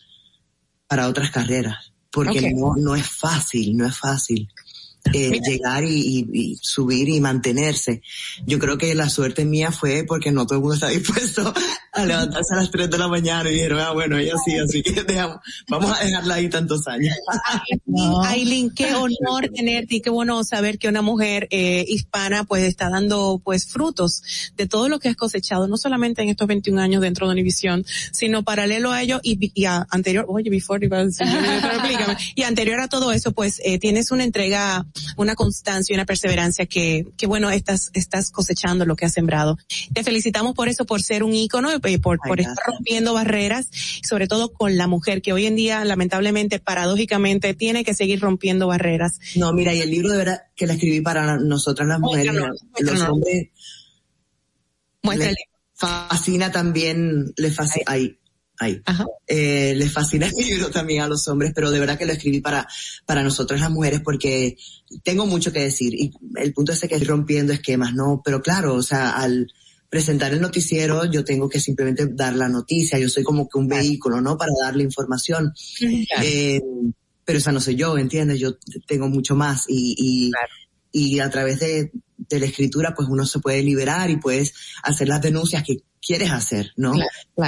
para 0.87 1.09
otras 1.09 1.33
carreras, 1.33 1.93
porque 2.13 2.53
no, 2.55 2.75
no 2.77 2.95
es 2.95 3.09
fácil, 3.09 3.77
no 3.77 3.85
es 3.85 3.99
fácil. 3.99 4.49
Eh, 5.13 5.41
llegar 5.45 5.85
y, 5.85 5.89
y- 6.01 6.27
y 6.33 6.59
subir 6.61 7.09
y 7.09 7.21
mantenerse. 7.21 8.03
Yo 8.47 8.59
creo 8.59 8.79
que 8.79 8.95
la 8.95 9.09
suerte 9.09 9.45
mía 9.45 9.73
fue 9.73 10.05
porque 10.07 10.31
no 10.31 10.47
todo 10.47 10.57
el 10.57 10.61
mundo 10.63 10.75
está 10.75 10.89
dispuesto 10.91 11.53
a 11.93 12.05
levantarse 12.07 12.55
a 12.55 12.59
las 12.59 12.71
3 12.71 12.89
de 12.91 12.99
la 12.99 13.09
mañana 13.09 13.51
y 13.51 13.55
dijeron, 13.55 13.81
ah, 13.81 13.93
bueno, 13.93 14.17
ella 14.19 14.35
sí, 14.45 14.57
así 14.57 14.83
que 14.83 15.03
dejamos, 15.07 15.39
vamos 15.69 15.99
a 15.99 16.05
dejarla 16.05 16.35
ahí 16.35 16.49
tantos 16.49 16.87
años. 16.87 17.15
Aileen, 18.25 18.71
qué 18.71 18.95
honor 18.95 19.49
tenerte 19.55 19.97
y 19.97 20.01
qué 20.01 20.11
bueno 20.11 20.43
saber 20.45 20.79
que 20.79 20.89
una 20.89 21.03
mujer 21.03 21.49
eh, 21.51 21.85
hispana 21.89 22.45
pues 22.45 22.65
está 22.65 22.89
dando 22.89 23.41
pues 23.45 23.67
frutos 23.67 24.23
de 24.57 24.67
todo 24.67 24.89
lo 24.89 24.99
que 24.99 25.09
has 25.09 25.17
cosechado, 25.17 25.69
no 25.69 25.77
solamente 25.77 26.23
en 26.23 26.29
estos 26.29 26.47
21 26.47 26.81
años 26.81 27.03
dentro 27.03 27.27
de 27.27 27.33
Univisión, 27.33 27.85
sino 28.13 28.43
paralelo 28.43 28.91
a 28.93 29.03
ello 29.03 29.21
y, 29.23 29.51
y 29.55 29.65
a 29.67 29.87
anterior, 29.91 30.25
oye, 30.29 30.49
before, 30.51 30.89
y 32.35 32.43
anterior 32.43 32.81
a 32.81 32.89
todo 32.89 33.13
eso 33.13 33.33
pues 33.33 33.61
eh, 33.65 33.79
tienes 33.79 34.11
una 34.11 34.25
entrega, 34.25 34.87
una 35.17 35.35
constancia 35.35 35.93
y 35.93 35.97
una 35.97 36.07
perseverancia 36.07 36.67
que, 36.67 37.07
que 37.17 37.27
bueno, 37.27 37.51
estás, 37.51 37.91
estás 37.95 38.31
cosechando 38.31 38.85
lo 38.85 38.97
que 38.97 39.07
has 39.07 39.13
sembrado. 39.13 39.59
Te 39.93 40.05
felicitamos 40.05 40.55
por 40.55 40.69
eso, 40.69 40.85
por 40.85 41.03
ser 41.03 41.23
un 41.23 41.35
ícono, 41.35 41.71
eh, 41.71 41.99
por, 41.99 42.19
por 42.19 42.41
estar 42.41 42.57
rompiendo 42.67 43.15
barreras, 43.15 43.67
sobre 44.07 44.27
todo 44.27 44.53
con 44.53 44.77
la 44.77 44.87
mujer 44.87 45.23
que 45.23 45.33
hoy 45.33 45.47
en 45.47 45.57
día 45.57 45.85
lamentablemente, 45.85 46.59
paradójicamente, 46.59 47.55
tiene 47.55 47.85
que 47.85 47.95
seguir 47.95 48.21
rompiendo 48.21 48.67
barreras. 48.67 49.19
No, 49.37 49.53
mira, 49.53 49.75
y 49.75 49.81
el 49.81 49.91
libro 49.91 50.11
de 50.11 50.19
verdad 50.19 50.43
que 50.55 50.67
la 50.67 50.75
escribí 50.75 51.01
para 51.01 51.39
nosotras 51.39 51.89
las 51.89 52.01
mujeres, 52.01 52.33
Muéstranos, 52.33 52.63
los 52.63 52.83
muéstranos. 52.83 53.09
hombres 53.09 53.49
fascina 55.83 56.53
también, 56.53 57.33
les 57.37 57.55
fascina, 57.55 57.85
ahí, 57.87 58.19
ahí, 58.63 58.83
eh, 59.27 59.75
les 59.77 59.93
fascina 59.93 60.27
el 60.39 60.47
libro 60.47 60.71
también 60.71 61.03
a 61.03 61.09
los 61.09 61.27
hombres, 61.29 61.53
pero 61.55 61.71
de 61.71 61.81
verdad 61.81 61.99
que 61.99 62.07
lo 62.07 62.13
escribí 62.13 62.41
para, 62.41 62.67
para 63.07 63.23
nosotros 63.23 63.61
las 63.61 63.71
mujeres 63.71 64.01
porque 64.03 64.57
tengo 65.03 65.27
mucho 65.27 65.53
que 65.53 65.61
decir 65.61 65.95
y 65.95 66.13
el 66.37 66.53
punto 66.53 66.73
ese 66.73 66.89
que 66.89 66.95
estoy 66.95 67.09
rompiendo 67.09 67.53
esquemas, 67.53 67.95
¿no? 67.95 68.23
Pero 68.25 68.43
claro, 68.43 68.75
o 68.75 68.83
sea, 68.83 69.11
al 69.11 69.53
presentar 69.89 70.33
el 70.33 70.41
noticiero 70.41 71.05
yo 71.05 71.25
tengo 71.25 71.49
que 71.49 71.61
simplemente 71.61 72.07
dar 72.07 72.35
la 72.35 72.49
noticia, 72.49 72.99
yo 72.99 73.09
soy 73.09 73.23
como 73.23 73.49
que 73.49 73.59
un 73.59 73.69
vehículo, 73.69 74.21
¿no? 74.21 74.37
Para 74.37 74.53
darle 74.63 74.85
información. 74.85 75.53
Eh, 76.23 76.61
pero 77.25 77.39
esa 77.39 77.53
no 77.53 77.61
soy 77.61 77.77
yo, 77.77 77.97
¿entiendes? 77.99 78.41
Yo 78.41 78.57
tengo 78.87 79.09
mucho 79.09 79.37
más 79.37 79.67
y, 79.69 79.95
y, 79.97 80.33
y 80.93 81.21
a 81.21 81.31
través 81.31 81.61
de, 81.61 81.93
de 82.29 82.41
la 82.41 82.47
escritura 82.47 82.95
pues 82.95 83.09
uno 83.09 83.27
se 83.27 83.39
puede 83.39 83.63
liberar 83.63 84.11
y 84.11 84.17
puedes 84.17 84.55
hacer 84.83 85.09
las 85.09 85.21
denuncias 85.21 85.63
que 85.63 85.83
quieres 86.05 86.31
hacer, 86.31 86.73
¿no? 86.77 86.95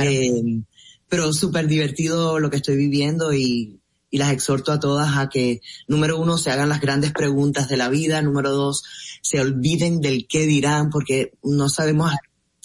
Eh, 0.00 0.62
pero 1.08 1.32
súper 1.32 1.66
divertido 1.66 2.38
lo 2.38 2.50
que 2.50 2.56
estoy 2.56 2.76
viviendo 2.76 3.32
y, 3.32 3.80
y 4.10 4.18
las 4.18 4.32
exhorto 4.32 4.70
a 4.70 4.78
todas 4.78 5.16
a 5.16 5.28
que, 5.28 5.60
número 5.88 6.18
uno, 6.18 6.38
se 6.38 6.50
hagan 6.50 6.68
las 6.68 6.80
grandes 6.80 7.12
preguntas 7.12 7.68
de 7.68 7.76
la 7.76 7.88
vida, 7.88 8.22
número 8.22 8.50
dos, 8.50 8.84
se 9.22 9.40
olviden 9.40 10.00
del 10.00 10.26
qué 10.28 10.46
dirán 10.46 10.90
porque 10.90 11.32
no 11.42 11.68
sabemos 11.68 12.12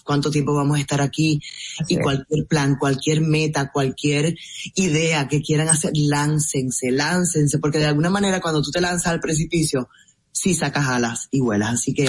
cuánto 0.10 0.32
tiempo 0.32 0.56
vamos 0.56 0.78
a 0.78 0.82
estar 0.82 1.02
aquí 1.02 1.40
y 1.88 1.98
cualquier 1.98 2.48
plan, 2.48 2.78
cualquier 2.80 3.22
meta, 3.22 3.72
cualquier 3.72 4.36
idea 4.74 5.28
que 5.28 5.42
quieran 5.42 5.70
hacer, 5.70 5.92
láncense, 5.94 6.92
láncense, 6.92 7.60
porque 7.60 7.78
de 7.78 7.86
alguna 7.86 8.10
manera 8.10 8.42
cuando 8.42 8.62
tú 8.62 8.72
te 8.72 8.82
lanzas 8.82 9.14
al 9.14 9.20
precipicio, 9.20 9.88
sí 10.40 10.54
sacas 10.54 10.88
alas 10.88 11.28
y 11.32 11.42
vuelas. 11.42 11.74
Así 11.74 11.94
que... 11.94 12.06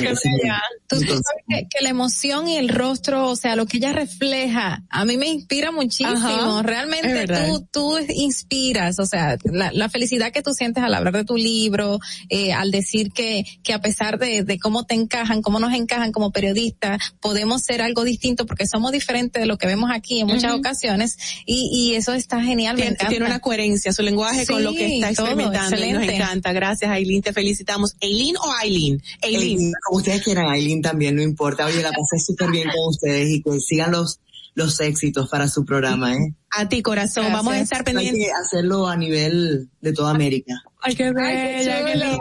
Tú 0.86 0.96
sabes 0.96 1.22
que, 1.48 1.66
que, 1.68 1.82
la 1.82 1.88
emoción 1.88 2.46
y 2.48 2.56
el 2.56 2.68
rostro, 2.68 3.28
o 3.28 3.36
sea, 3.36 3.56
lo 3.56 3.66
que 3.66 3.78
ella 3.78 3.92
refleja, 3.92 4.84
a 4.88 5.04
mí 5.04 5.16
me 5.16 5.28
inspira 5.28 5.72
muchísimo. 5.72 6.10
Ajá, 6.10 6.62
Realmente 6.62 7.26
tú, 7.26 7.66
tú 7.72 7.98
inspiras, 8.08 8.98
o 8.98 9.06
sea, 9.06 9.36
la, 9.44 9.70
la 9.72 9.88
felicidad 9.88 10.32
que 10.32 10.42
tú 10.42 10.52
sientes 10.52 10.82
al 10.82 10.94
hablar 10.94 11.14
de 11.14 11.24
tu 11.24 11.36
libro, 11.36 11.98
eh, 12.28 12.52
al 12.52 12.70
decir 12.70 13.12
que, 13.12 13.44
que 13.62 13.72
a 13.72 13.80
pesar 13.80 14.18
de, 14.18 14.42
de 14.42 14.58
cómo 14.58 14.84
te 14.84 14.94
encajan, 14.94 15.42
cómo 15.42 15.58
nos 15.58 15.74
encajan 15.74 16.12
como 16.12 16.30
periodistas, 16.30 17.00
podemos 17.20 17.62
ser 17.62 17.82
algo 17.82 18.04
distinto 18.04 18.46
porque 18.46 18.66
somos 18.66 18.92
diferentes 18.92 19.40
de 19.40 19.46
lo 19.46 19.58
que 19.58 19.66
vemos 19.66 19.90
aquí 19.92 20.20
en 20.20 20.28
muchas 20.28 20.54
ocasiones 20.54 21.16
y, 21.46 21.70
y 21.72 21.94
eso 21.94 22.12
está 22.12 22.40
genial. 22.42 22.76
me 22.76 22.92
Tiene, 23.08 23.26
una 23.26 23.40
coherencia, 23.40 23.92
su 23.92 24.02
lenguaje 24.02 24.46
con 24.46 24.62
lo 24.62 24.72
que 24.72 24.94
está 24.94 25.14
todo, 25.14 25.26
experimentando. 25.26 25.76
y 25.76 25.80
nos 25.80 26.02
excelente. 26.02 26.16
encanta. 26.16 26.52
Gracias, 26.52 26.90
Aileen. 26.90 27.22
Te 27.22 27.32
felicitamos. 27.32 27.94
¿Aileen 28.20 28.36
o 28.36 28.52
Aileen? 28.52 29.02
Aileen. 29.22 29.42
Aileen, 29.42 29.72
como 29.86 29.98
ustedes 29.98 30.22
quieran, 30.22 30.48
Aileen 30.48 30.82
también, 30.82 31.16
no 31.16 31.22
importa. 31.22 31.64
Oye, 31.66 31.82
la 31.82 31.90
pasé 31.90 32.18
súper 32.24 32.50
bien 32.50 32.68
con 32.68 32.88
ustedes 32.90 33.28
y 33.30 33.42
que 33.42 33.58
sigan 33.60 33.92
los, 33.92 34.20
los 34.54 34.78
éxitos 34.80 35.28
para 35.30 35.48
su 35.48 35.64
programa, 35.64 36.14
¿eh? 36.14 36.34
A 36.50 36.68
ti, 36.68 36.82
corazón. 36.82 37.24
Gracias. 37.24 37.32
Vamos 37.32 37.54
a 37.54 37.60
estar 37.60 37.78
Hay 37.78 37.84
pendientes. 37.84 38.24
que 38.26 38.32
hacerlo 38.32 38.88
a 38.88 38.96
nivel 38.96 39.70
de 39.80 39.92
toda 39.92 40.10
América. 40.10 40.52
Ay, 40.82 40.96
qué 40.96 41.12
bella, 41.12 41.84
qué 41.84 41.94
linda. 41.94 42.18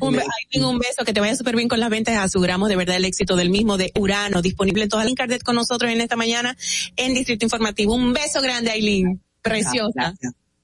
Un, 0.00 0.12
be- 0.14 0.22
Aileen, 0.52 0.68
un 0.68 0.78
beso, 0.78 1.04
que 1.04 1.12
te 1.12 1.20
vaya 1.20 1.34
súper 1.36 1.56
bien 1.56 1.68
con 1.68 1.80
las 1.80 1.90
ventas. 1.90 2.16
Aseguramos 2.16 2.68
de 2.68 2.76
verdad 2.76 2.96
el 2.96 3.04
éxito 3.04 3.34
del 3.36 3.50
mismo 3.50 3.76
de 3.76 3.92
Urano, 3.98 4.40
disponible 4.42 4.84
en 4.84 4.88
todas 4.88 5.04
las 5.04 5.14
Cardet 5.14 5.42
con 5.42 5.56
nosotros 5.56 5.90
en 5.90 6.00
esta 6.00 6.16
mañana 6.16 6.56
en 6.96 7.14
Distrito 7.14 7.44
Informativo. 7.44 7.94
Un 7.94 8.12
beso 8.12 8.40
grande, 8.40 8.70
Aileen. 8.70 9.20
Preciosa. 9.42 10.14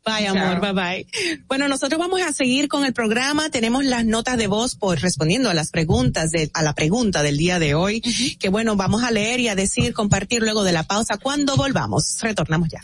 Bye, 0.05 0.27
amor, 0.27 0.61
bye 0.61 0.73
bye. 0.73 1.07
Bueno, 1.47 1.69
nosotros 1.69 1.99
vamos 1.99 2.21
a 2.23 2.33
seguir 2.33 2.69
con 2.69 2.85
el 2.85 2.93
programa. 2.93 3.51
Tenemos 3.51 3.85
las 3.85 4.05
notas 4.05 4.37
de 4.37 4.49
voz 4.49 4.75
por 4.75 5.01
respondiendo 5.01 5.49
a 5.49 5.55
las 5.55 5.71
preguntas 5.71 6.31
de, 6.33 6.51
a 6.55 6.63
la 6.63 6.75
pregunta 6.75 7.23
del 7.23 7.37
día 7.37 7.59
de 7.59 7.75
hoy, 7.75 8.01
que 8.39 8.49
bueno, 8.49 8.75
vamos 8.75 9.05
a 9.05 9.11
leer 9.11 9.39
y 9.41 9.49
a 9.49 9.55
decir, 9.55 9.93
compartir 9.93 10.43
luego 10.43 10.65
de 10.65 10.73
la 10.73 10.83
pausa 10.83 11.19
cuando 11.19 11.57
volvamos. 11.57 12.19
Retornamos 12.21 12.69
ya. 12.69 12.83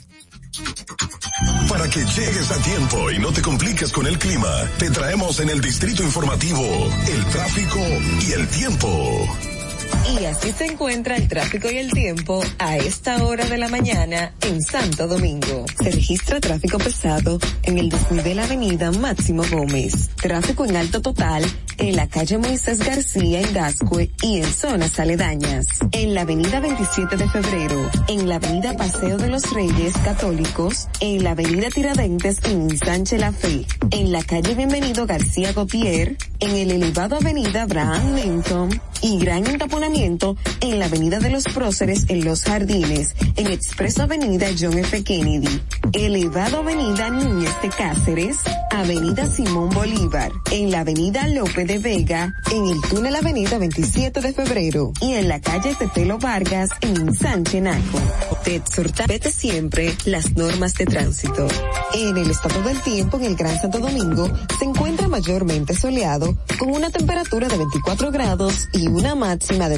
Para 1.68 1.88
que 1.88 2.00
llegues 2.00 2.50
a 2.50 2.62
tiempo 2.62 3.10
y 3.10 3.18
no 3.18 3.32
te 3.32 3.42
compliques 3.42 3.92
con 3.92 4.06
el 4.06 4.18
clima, 4.18 4.48
te 4.78 4.90
traemos 4.90 5.40
en 5.40 5.50
el 5.50 5.60
Distrito 5.60 6.02
Informativo 6.02 6.62
el 7.08 7.24
tráfico 7.26 7.80
y 8.26 8.32
el 8.32 8.48
tiempo. 8.48 9.38
Y 10.10 10.24
así 10.24 10.52
se 10.52 10.64
encuentra 10.64 11.16
el 11.16 11.28
tráfico 11.28 11.70
y 11.70 11.76
el 11.76 11.92
tiempo 11.92 12.42
a 12.58 12.76
esta 12.76 13.22
hora 13.24 13.44
de 13.44 13.58
la 13.58 13.68
mañana 13.68 14.32
en 14.40 14.62
Santo 14.62 15.06
Domingo. 15.06 15.66
Se 15.82 15.90
registra 15.90 16.40
tráfico 16.40 16.78
pesado 16.78 17.38
en 17.62 17.76
el 17.76 17.90
desnivel 17.90 18.38
Avenida 18.38 18.90
Máximo 18.90 19.42
Gómez. 19.50 20.08
Tráfico 20.16 20.64
en 20.64 20.76
alto 20.76 21.02
total 21.02 21.44
en 21.76 21.94
la 21.94 22.08
calle 22.08 22.38
Moisés 22.38 22.78
García 22.78 23.40
en 23.40 23.52
Gascue 23.52 24.10
y 24.22 24.38
en 24.38 24.52
zonas 24.52 24.98
aledañas. 24.98 25.66
En 25.92 26.14
la 26.14 26.22
Avenida 26.22 26.60
27 26.60 27.16
de 27.16 27.28
Febrero, 27.28 27.90
en 28.08 28.28
la 28.28 28.36
Avenida 28.36 28.74
Paseo 28.76 29.18
de 29.18 29.28
los 29.28 29.52
Reyes 29.52 29.92
Católicos, 30.04 30.88
en 31.00 31.22
la 31.22 31.32
Avenida 31.32 31.68
Tiradentes 31.68 32.38
en 32.44 32.76
Sánchez 32.76 33.20
La 33.20 33.32
Fe, 33.32 33.66
en 33.90 34.10
la 34.10 34.22
calle 34.24 34.54
Bienvenido 34.54 35.06
García 35.06 35.52
Gautier, 35.52 36.16
en 36.40 36.50
el 36.50 36.70
elevado 36.70 37.16
Avenida 37.16 37.62
Abraham 37.62 38.14
Lincoln 38.14 38.80
y 39.02 39.18
gran 39.18 39.46
entaponamiento 39.46 39.97
en 39.98 40.78
la 40.78 40.84
Avenida 40.84 41.18
de 41.18 41.28
los 41.28 41.42
Próceres 41.42 42.04
en 42.08 42.24
Los 42.24 42.44
Jardines, 42.44 43.16
en 43.34 43.48
Expreso 43.48 44.04
Avenida 44.04 44.46
John 44.56 44.78
F. 44.78 45.02
Kennedy, 45.02 45.60
elevado 45.92 46.58
Avenida 46.58 47.10
Núñez 47.10 47.50
de 47.62 47.68
Cáceres, 47.68 48.36
Avenida 48.70 49.28
Simón 49.28 49.70
Bolívar, 49.70 50.30
en 50.52 50.70
la 50.70 50.80
Avenida 50.80 51.26
López 51.26 51.66
de 51.66 51.78
Vega, 51.78 52.32
en 52.52 52.68
el 52.68 52.80
túnel 52.82 53.16
Avenida 53.16 53.58
27 53.58 54.20
de 54.20 54.32
Febrero 54.32 54.92
y 55.00 55.14
en 55.14 55.26
la 55.26 55.40
calle 55.40 55.74
Tetelo 55.74 56.18
Vargas 56.18 56.70
en 56.80 57.12
Sánchez 57.12 57.62
Naco. 57.62 58.00
Te 58.44 58.54
exhorta, 58.54 59.04
vete 59.08 59.32
siempre 59.32 59.92
las 60.04 60.36
normas 60.36 60.74
de 60.74 60.86
tránsito. 60.86 61.48
En 61.94 62.16
el 62.16 62.30
estado 62.30 62.62
del 62.62 62.80
tiempo 62.82 63.16
en 63.16 63.24
el 63.24 63.34
Gran 63.34 63.60
Santo 63.60 63.80
Domingo 63.80 64.30
se 64.60 64.64
encuentra 64.64 65.08
mayormente 65.08 65.74
soleado 65.74 66.38
con 66.56 66.70
una 66.70 66.90
temperatura 66.90 67.48
de 67.48 67.56
24 67.56 68.12
grados 68.12 68.68
y 68.72 68.86
una 68.86 69.16
máxima 69.16 69.68
de 69.68 69.77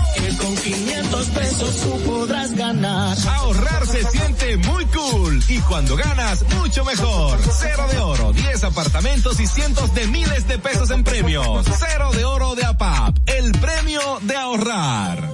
Que 0.31 0.37
con 0.37 0.55
500 0.55 1.27
pesos 1.27 1.75
tú 1.81 1.99
podrás 2.03 2.53
ganar. 2.53 3.17
Ahorrar 3.27 3.85
se 3.85 4.03
siente 4.03 4.57
muy 4.57 4.85
cool 4.85 5.43
y 5.49 5.59
cuando 5.61 5.95
ganas, 5.97 6.43
mucho 6.57 6.85
mejor. 6.85 7.39
Cero 7.51 7.85
de 7.91 7.99
oro, 7.99 8.31
10 8.31 8.63
apartamentos 8.63 9.39
y 9.39 9.47
cientos 9.47 9.93
de 9.93 10.07
miles 10.07 10.47
de 10.47 10.57
pesos 10.57 10.89
en 10.91 11.03
premios. 11.03 11.65
Cero 11.77 12.11
de 12.13 12.23
oro 12.23 12.55
de 12.55 12.65
APAP, 12.65 13.17
el 13.25 13.51
premio 13.53 14.19
de 14.21 14.35
ahorrar. 14.35 15.29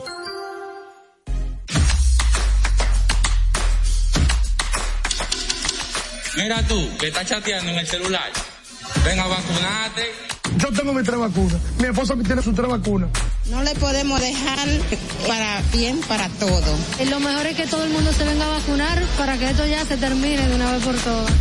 Mira 6.37 6.63
tú, 6.67 6.97
que 6.97 7.07
estás 7.07 7.27
chateando 7.27 7.71
en 7.71 7.77
el 7.77 7.87
celular. 7.87 8.31
Ven 9.03 9.19
a 9.19 9.27
vacunarte. 9.27 10.36
Yo 10.57 10.71
tengo 10.71 10.93
mis 10.93 11.05
tres 11.05 11.19
vacunas. 11.19 11.57
Mi 11.79 11.87
esposa 11.87 12.15
tiene 12.25 12.41
sus 12.41 12.55
tres 12.55 12.67
vacunas. 12.67 13.09
No 13.49 13.61
le 13.63 13.75
podemos 13.75 14.19
dejar 14.19 14.67
para 15.27 15.61
bien 15.71 15.99
para 16.07 16.27
todo. 16.29 16.77
Y 16.99 17.05
lo 17.05 17.19
mejor 17.19 17.45
es 17.45 17.55
que 17.55 17.67
todo 17.67 17.83
el 17.83 17.91
mundo 17.91 18.11
se 18.11 18.23
venga 18.23 18.45
a 18.45 18.49
vacunar 18.49 19.01
para 19.17 19.37
que 19.37 19.49
esto 19.49 19.65
ya 19.65 19.85
se 19.85 19.97
termine 19.97 20.47
de 20.47 20.55
una 20.55 20.71
vez 20.71 20.83
por 20.83 20.95
todas. 20.95 21.31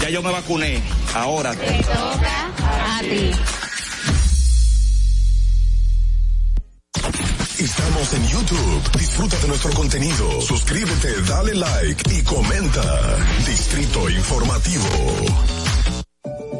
Ya 0.00 0.08
yo 0.08 0.22
me 0.22 0.32
vacuné. 0.32 0.82
Ahora. 1.14 1.50
A 1.50 3.00
ti. 3.02 3.30
Estamos 7.58 8.14
en 8.14 8.28
YouTube. 8.28 8.98
Disfruta 8.98 9.36
de 9.36 9.48
nuestro 9.48 9.70
contenido. 9.72 10.40
Suscríbete, 10.40 11.22
dale 11.28 11.54
like 11.54 12.14
y 12.14 12.22
comenta. 12.22 13.16
Distrito 13.46 14.08
Informativo. 14.08 15.59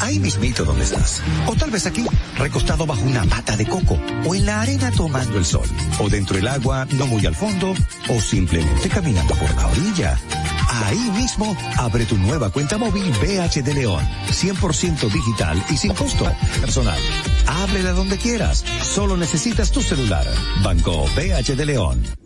Ahí 0.00 0.18
mismito 0.18 0.64
donde 0.64 0.84
estás. 0.84 1.22
O 1.46 1.54
tal 1.54 1.70
vez 1.70 1.86
aquí, 1.86 2.06
recostado 2.36 2.86
bajo 2.86 3.02
una 3.02 3.24
mata 3.24 3.56
de 3.56 3.66
coco. 3.66 3.98
O 4.26 4.34
en 4.34 4.46
la 4.46 4.60
arena 4.60 4.90
tomando 4.90 5.38
el 5.38 5.44
sol. 5.44 5.68
O 5.98 6.08
dentro 6.08 6.36
del 6.36 6.48
agua, 6.48 6.86
no 6.92 7.06
muy 7.06 7.24
al 7.26 7.34
fondo. 7.34 7.74
O 8.08 8.20
simplemente 8.20 8.88
caminando 8.88 9.34
por 9.34 9.54
la 9.54 9.66
orilla. 9.66 10.18
Ahí 10.84 11.10
mismo, 11.12 11.56
abre 11.78 12.04
tu 12.04 12.16
nueva 12.18 12.50
cuenta 12.50 12.76
móvil 12.76 13.10
BH 13.20 13.62
de 13.62 13.74
León. 13.74 14.04
100% 14.28 15.10
digital 15.10 15.62
y 15.70 15.76
sin 15.76 15.94
costo. 15.94 16.30
Personal. 16.60 16.98
Ábrela 17.46 17.92
donde 17.92 18.18
quieras. 18.18 18.64
Solo 18.82 19.16
necesitas 19.16 19.70
tu 19.70 19.80
celular. 19.80 20.26
Banco 20.62 21.06
BH 21.16 21.56
de 21.56 21.66
León. 21.66 22.25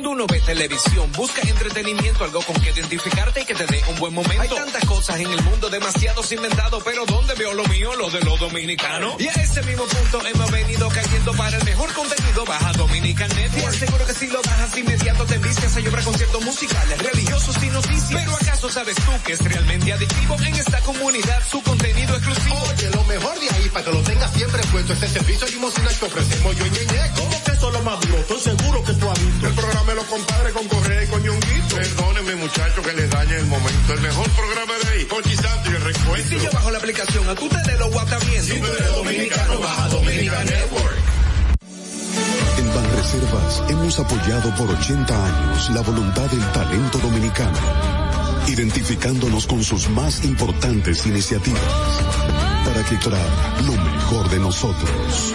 Cuando 0.00 0.16
uno 0.16 0.26
ve 0.26 0.40
televisión, 0.40 1.12
busca 1.12 1.42
entretenimiento, 1.42 2.24
algo 2.24 2.40
con 2.40 2.58
que 2.58 2.70
identificarte 2.70 3.42
y 3.42 3.44
que 3.44 3.54
te 3.54 3.66
dé 3.66 3.84
un 3.86 3.98
buen 3.98 4.14
momento. 4.14 4.40
Hay 4.40 4.48
tantas 4.48 4.82
cosas 4.86 5.20
en 5.20 5.30
el 5.30 5.42
mundo, 5.42 5.68
demasiados 5.68 6.32
inventados, 6.32 6.82
pero 6.82 7.04
¿dónde 7.04 7.34
veo 7.34 7.52
lo 7.52 7.66
mío? 7.66 7.94
Lo 7.96 8.08
de 8.08 8.22
los 8.22 8.40
dominicanos. 8.40 9.16
Y 9.20 9.28
a 9.28 9.32
ese 9.32 9.60
mismo 9.64 9.84
punto 9.84 10.26
hemos 10.26 10.50
venido 10.50 10.88
cayendo 10.88 11.34
para 11.34 11.58
el 11.58 11.64
mejor 11.64 11.92
contenido. 11.92 12.46
Baja 12.46 12.72
Dominican 12.78 13.28
Network. 13.28 13.60
Te 13.60 13.76
aseguro 13.76 14.06
que 14.06 14.14
si 14.14 14.26
lo 14.28 14.40
bajas 14.40 14.78
inmediato 14.78 15.26
te 15.26 15.36
vistes 15.36 15.76
a 15.76 15.80
llorar 15.80 16.02
conciertos 16.02 16.44
musicales, 16.46 16.98
religiosos 17.02 17.62
y 17.62 17.66
noticias. 17.68 18.22
Pero 18.24 18.34
¿acaso 18.36 18.70
sabes 18.70 18.96
tú 18.96 19.12
que 19.26 19.34
es 19.34 19.44
realmente 19.44 19.92
adictivo 19.92 20.36
en 20.40 20.54
esta 20.54 20.80
comunidad 20.80 21.42
su 21.46 21.62
contenido 21.62 22.16
exclusivo? 22.16 22.58
Oye, 22.74 22.88
lo 22.88 23.04
mejor 23.04 23.38
de 23.38 23.50
ahí 23.50 23.68
para 23.68 23.84
que 23.84 23.92
lo 23.92 24.00
tengas 24.00 24.32
siempre 24.32 24.62
puesto 24.72 24.94
este 24.94 25.08
servicio 25.10 25.46
limosina 25.48 25.88
que 25.88 26.06
ofrecemos 26.06 26.56
yo 26.56 26.64
y 26.64 26.70
Ñeñe. 26.70 27.12
¿Cómo 27.16 27.49
que 27.60 27.66
eso 27.66 27.68
es 27.68 27.74
lo 27.74 27.82
más 27.82 28.00
duro? 28.00 28.18
Estoy 28.18 28.40
seguro 28.40 28.84
que 28.84 28.92
tú 28.94 29.10
has 29.10 29.20
visto. 29.20 29.46
El 29.46 29.54
programa 29.54 29.86
de 29.86 29.94
los 29.94 30.04
compadres 30.06 30.52
con 30.52 30.68
Correa 30.68 31.04
y 31.04 31.06
con 31.06 31.22
Ñonguito. 31.22 31.76
Perdónenme 31.76 32.34
muchachos 32.36 32.86
que 32.86 32.92
les 32.94 33.10
dañe 33.10 33.36
el 33.36 33.46
momento. 33.46 33.92
El 33.92 34.00
mejor 34.00 34.30
programa 34.30 34.72
de 34.82 34.90
ahí, 34.90 35.04
Conchi 35.04 35.36
Santo 35.36 35.70
y 35.70 35.74
el 35.74 35.82
recuento. 35.82 36.28
Si 36.28 36.44
yo 36.44 36.50
bajo 36.52 36.70
la 36.70 36.78
aplicación, 36.78 37.28
a 37.28 37.34
tú 37.34 37.48
te 37.48 37.70
de 37.70 37.78
lo 37.78 37.90
guata 37.90 38.18
bien. 38.18 38.42
Si 38.42 38.58
tú 38.58 38.66
eres 38.66 38.94
dominicano, 38.94 39.60
baja 39.60 39.88
Dominican 39.88 40.46
Network. 40.46 40.96
En 42.58 42.74
Banreservas 42.74 43.62
hemos 43.68 43.98
apoyado 43.98 44.54
por 44.56 44.70
80 44.70 45.26
años 45.26 45.70
la 45.70 45.80
voluntad 45.82 46.30
del 46.30 46.52
talento 46.52 46.98
dominicano, 46.98 47.58
identificándonos 48.48 49.46
con 49.46 49.62
sus 49.62 49.88
más 49.90 50.24
importantes 50.24 51.06
iniciativas 51.06 51.62
para 52.64 52.84
que 52.84 52.96
traer 52.96 53.64
lo 53.64 53.72
mejor 53.72 54.28
de 54.30 54.38
nosotros. 54.38 55.34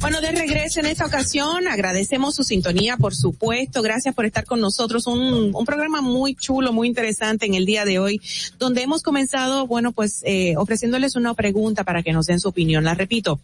Bueno, 0.00 0.20
de 0.20 0.30
regreso 0.30 0.80
en 0.80 0.86
esta 0.86 1.06
ocasión, 1.06 1.66
agradecemos 1.68 2.34
su 2.34 2.44
sintonía, 2.44 2.96
por 2.96 3.14
supuesto. 3.14 3.82
Gracias 3.82 4.14
por 4.14 4.26
estar 4.26 4.44
con 4.44 4.60
nosotros. 4.60 5.06
Un, 5.06 5.52
programa 5.64 6.00
muy 6.00 6.34
chulo, 6.34 6.72
muy 6.72 6.86
interesante 6.86 7.46
en 7.46 7.54
el 7.54 7.66
día 7.66 7.84
de 7.84 7.98
hoy, 7.98 8.20
donde 8.58 8.82
hemos 8.82 9.02
comenzado, 9.02 9.66
bueno, 9.66 9.92
pues 9.92 10.22
eh, 10.24 10.54
ofreciéndoles 10.56 11.16
una 11.16 11.34
pregunta 11.34 11.82
para 11.82 12.02
que 12.02 12.12
nos 12.12 12.26
den 12.26 12.40
su 12.40 12.48
opinión. 12.48 12.84
La 12.84 12.94
repito. 12.94 13.40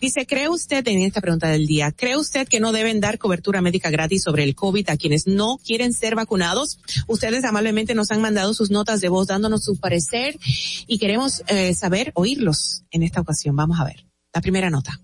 Dice, 0.00 0.26
¿cree 0.26 0.48
usted, 0.48 0.86
en 0.86 1.02
esta 1.02 1.20
pregunta 1.20 1.48
del 1.48 1.66
día, 1.66 1.90
¿cree 1.90 2.16
usted 2.16 2.46
que 2.46 2.60
no 2.60 2.70
deben 2.72 3.00
dar 3.00 3.18
cobertura 3.18 3.60
médica 3.60 3.90
gratis 3.90 4.22
sobre 4.22 4.44
el 4.44 4.54
COVID 4.54 4.88
a 4.90 4.96
quienes 4.96 5.26
no 5.26 5.58
quieren 5.58 5.92
ser 5.92 6.14
vacunados? 6.14 6.78
Ustedes 7.08 7.44
amablemente 7.44 7.94
nos 7.94 8.12
han 8.12 8.20
mandado 8.20 8.54
sus 8.54 8.70
notas 8.70 9.00
de 9.00 9.08
voz 9.08 9.26
dándonos 9.26 9.64
su 9.64 9.76
parecer 9.76 10.38
y 10.86 10.98
queremos 10.98 11.42
eh, 11.48 11.74
saber, 11.74 12.12
oírlos 12.14 12.84
en 12.92 13.02
esta 13.02 13.20
ocasión. 13.20 13.56
Vamos 13.56 13.80
a 13.80 13.84
ver. 13.84 14.06
La 14.32 14.40
primera 14.40 14.70
nota. 14.70 15.00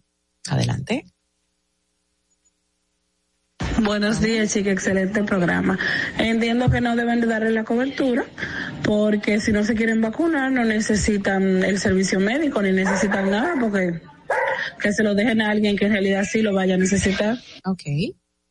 Adelante. 0.49 1.05
Buenos 3.83 4.21
días, 4.21 4.53
chica, 4.53 4.71
excelente 4.71 5.25
programa. 5.25 5.79
Entiendo 6.19 6.71
que 6.71 6.81
no 6.81 6.95
deben 6.95 7.21
de 7.21 7.27
darle 7.27 7.51
la 7.51 7.65
cobertura 7.65 8.25
porque 8.85 9.41
si 9.41 9.53
no 9.53 9.65
se 9.65 9.75
quieren 9.75 10.01
vacunar 10.01 10.53
no 10.53 10.65
necesitan 10.65 11.65
el 11.65 11.79
servicio 11.79 12.21
médico 12.21 12.63
ni 12.63 12.71
necesitan 12.71 13.31
nada 13.31 13.55
porque 13.61 14.01
que 14.81 14.93
se 14.93 15.03
lo 15.03 15.15
dejen 15.15 15.41
a 15.41 15.51
alguien 15.51 15.77
que 15.77 15.87
en 15.87 15.93
realidad 15.93 16.25
sí 16.25 16.43
lo 16.43 16.55
vaya 16.55 16.75
a 16.75 16.79
necesitar. 16.79 17.37
Ok, 17.65 17.83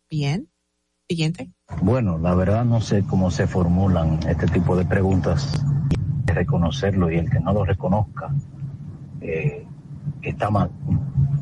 bien. 0.09 0.49
Siguiente. 1.07 1.51
Bueno, 1.81 2.17
la 2.17 2.33
verdad 2.35 2.65
no 2.65 2.81
sé 2.81 3.03
cómo 3.07 3.31
se 3.31 3.47
formulan 3.47 4.19
este 4.27 4.47
tipo 4.47 4.75
de 4.75 4.85
preguntas. 4.85 5.63
Reconocerlo 6.25 7.11
y 7.11 7.17
el 7.17 7.29
que 7.29 7.39
no 7.39 7.53
lo 7.53 7.65
reconozca 7.65 8.33
eh, 9.21 9.65
está 10.29 10.49
mal 10.49 10.71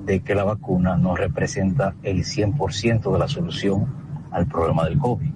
de 0.06 0.22
que 0.22 0.36
la 0.36 0.44
vacuna 0.44 0.98
no 0.98 1.16
representa 1.16 1.96
el 2.04 2.24
100% 2.24 3.12
de 3.12 3.20
la 3.20 3.28
solución 3.28 3.86
al 4.32 4.48
problema 4.48 4.86
del 4.86 4.98
COVID. 4.98 5.32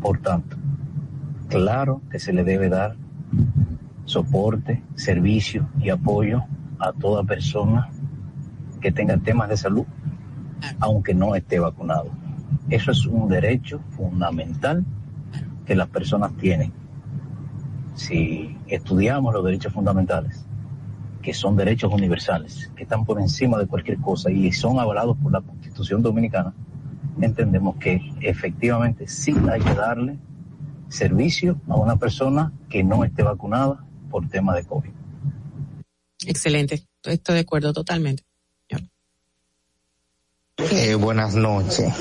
Por 0.00 0.18
tanto, 0.18 0.56
claro 1.48 2.02
que 2.10 2.18
se 2.18 2.32
le 2.32 2.44
debe 2.44 2.68
dar 2.68 2.96
soporte, 4.04 4.82
servicio 4.94 5.68
y 5.80 5.90
apoyo 5.90 6.44
a 6.78 6.92
toda 6.92 7.24
persona 7.24 7.88
que 8.80 8.92
tenga 8.92 9.16
temas 9.16 9.48
de 9.48 9.56
salud, 9.56 9.86
aunque 10.80 11.14
no 11.14 11.34
esté 11.34 11.58
vacunado. 11.58 12.10
Eso 12.68 12.90
es 12.90 13.06
un 13.06 13.28
derecho 13.28 13.80
fundamental 13.90 14.84
que 15.66 15.74
las 15.74 15.88
personas 15.88 16.32
tienen. 16.36 16.72
Si 17.94 18.56
estudiamos 18.66 19.32
los 19.32 19.44
derechos 19.44 19.72
fundamentales, 19.72 20.46
que 21.24 21.32
son 21.32 21.56
derechos 21.56 21.90
universales, 21.90 22.70
que 22.76 22.82
están 22.82 23.06
por 23.06 23.18
encima 23.18 23.58
de 23.58 23.66
cualquier 23.66 23.98
cosa 23.98 24.30
y 24.30 24.52
son 24.52 24.78
avalados 24.78 25.16
por 25.16 25.32
la 25.32 25.40
Constitución 25.40 26.02
Dominicana, 26.02 26.54
entendemos 27.18 27.76
que 27.76 28.12
efectivamente 28.20 29.08
sí 29.08 29.34
hay 29.50 29.60
que 29.62 29.74
darle 29.74 30.18
servicio 30.88 31.58
a 31.66 31.76
una 31.76 31.96
persona 31.96 32.52
que 32.68 32.84
no 32.84 33.04
esté 33.04 33.22
vacunada 33.22 33.86
por 34.10 34.28
tema 34.28 34.54
de 34.54 34.64
COVID. 34.64 34.90
Excelente. 36.26 36.86
Estoy 37.02 37.34
de 37.34 37.40
acuerdo 37.40 37.72
totalmente. 37.72 38.22
Eh, 40.58 40.94
buenas 40.94 41.34
noches. 41.34 41.92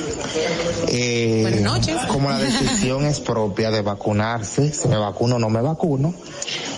Eh, 0.87 1.39
Buenas 1.41 1.61
noches. 1.61 1.97
Como 2.07 2.29
la 2.29 2.37
decisión 2.37 3.03
es 3.05 3.19
propia 3.19 3.71
de 3.71 3.81
vacunarse, 3.81 4.71
si 4.71 4.87
me 4.87 4.97
vacuno 4.97 5.37
o 5.37 5.39
no 5.39 5.49
me 5.49 5.61
vacuno, 5.61 6.13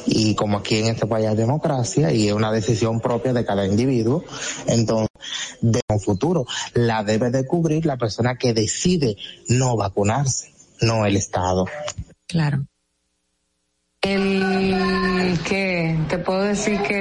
y 0.05 0.35
como 0.35 0.59
aquí 0.59 0.77
en 0.77 0.87
este 0.87 1.05
país 1.05 1.27
hay 1.27 1.35
democracia 1.35 2.13
y 2.13 2.29
es 2.29 2.33
una 2.33 2.51
decisión 2.51 3.01
propia 3.01 3.33
de 3.33 3.43
cada 3.43 3.65
individuo, 3.65 4.23
entonces 4.67 5.09
de 5.61 5.81
un 5.89 5.99
futuro 5.99 6.45
la 6.73 7.03
debe 7.03 7.29
de 7.29 7.45
cubrir 7.45 7.85
la 7.85 7.97
persona 7.97 8.37
que 8.37 8.53
decide 8.53 9.17
no 9.49 9.75
vacunarse, 9.75 10.53
no 10.79 11.05
el 11.05 11.17
Estado. 11.17 11.65
Claro. 12.27 12.67
El 14.05 15.39
que 15.47 15.97
te 16.07 16.19
puedo 16.19 16.43
decir 16.43 16.79
que 16.81 16.99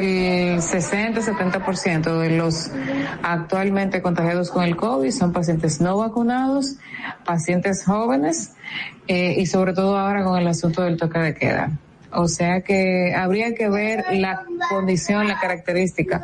el 0.54 0.60
60-70% 0.60 2.18
de 2.18 2.30
los 2.30 2.70
actualmente 3.22 4.00
contagiados 4.00 4.50
con 4.50 4.64
el 4.64 4.74
COVID 4.74 5.10
son 5.10 5.30
pacientes 5.32 5.82
no 5.82 5.98
vacunados, 5.98 6.76
pacientes 7.26 7.84
jóvenes 7.84 8.52
eh, 9.06 9.34
y 9.36 9.44
sobre 9.44 9.74
todo 9.74 9.98
ahora 9.98 10.24
con 10.24 10.40
el 10.40 10.48
asunto 10.48 10.80
del 10.80 10.96
toque 10.96 11.18
de 11.18 11.34
queda. 11.34 11.72
O 12.14 12.28
sea 12.28 12.60
que 12.62 13.14
habría 13.14 13.54
que 13.54 13.68
ver 13.68 14.04
la 14.12 14.44
condición, 14.68 15.28
la 15.28 15.38
característica 15.38 16.22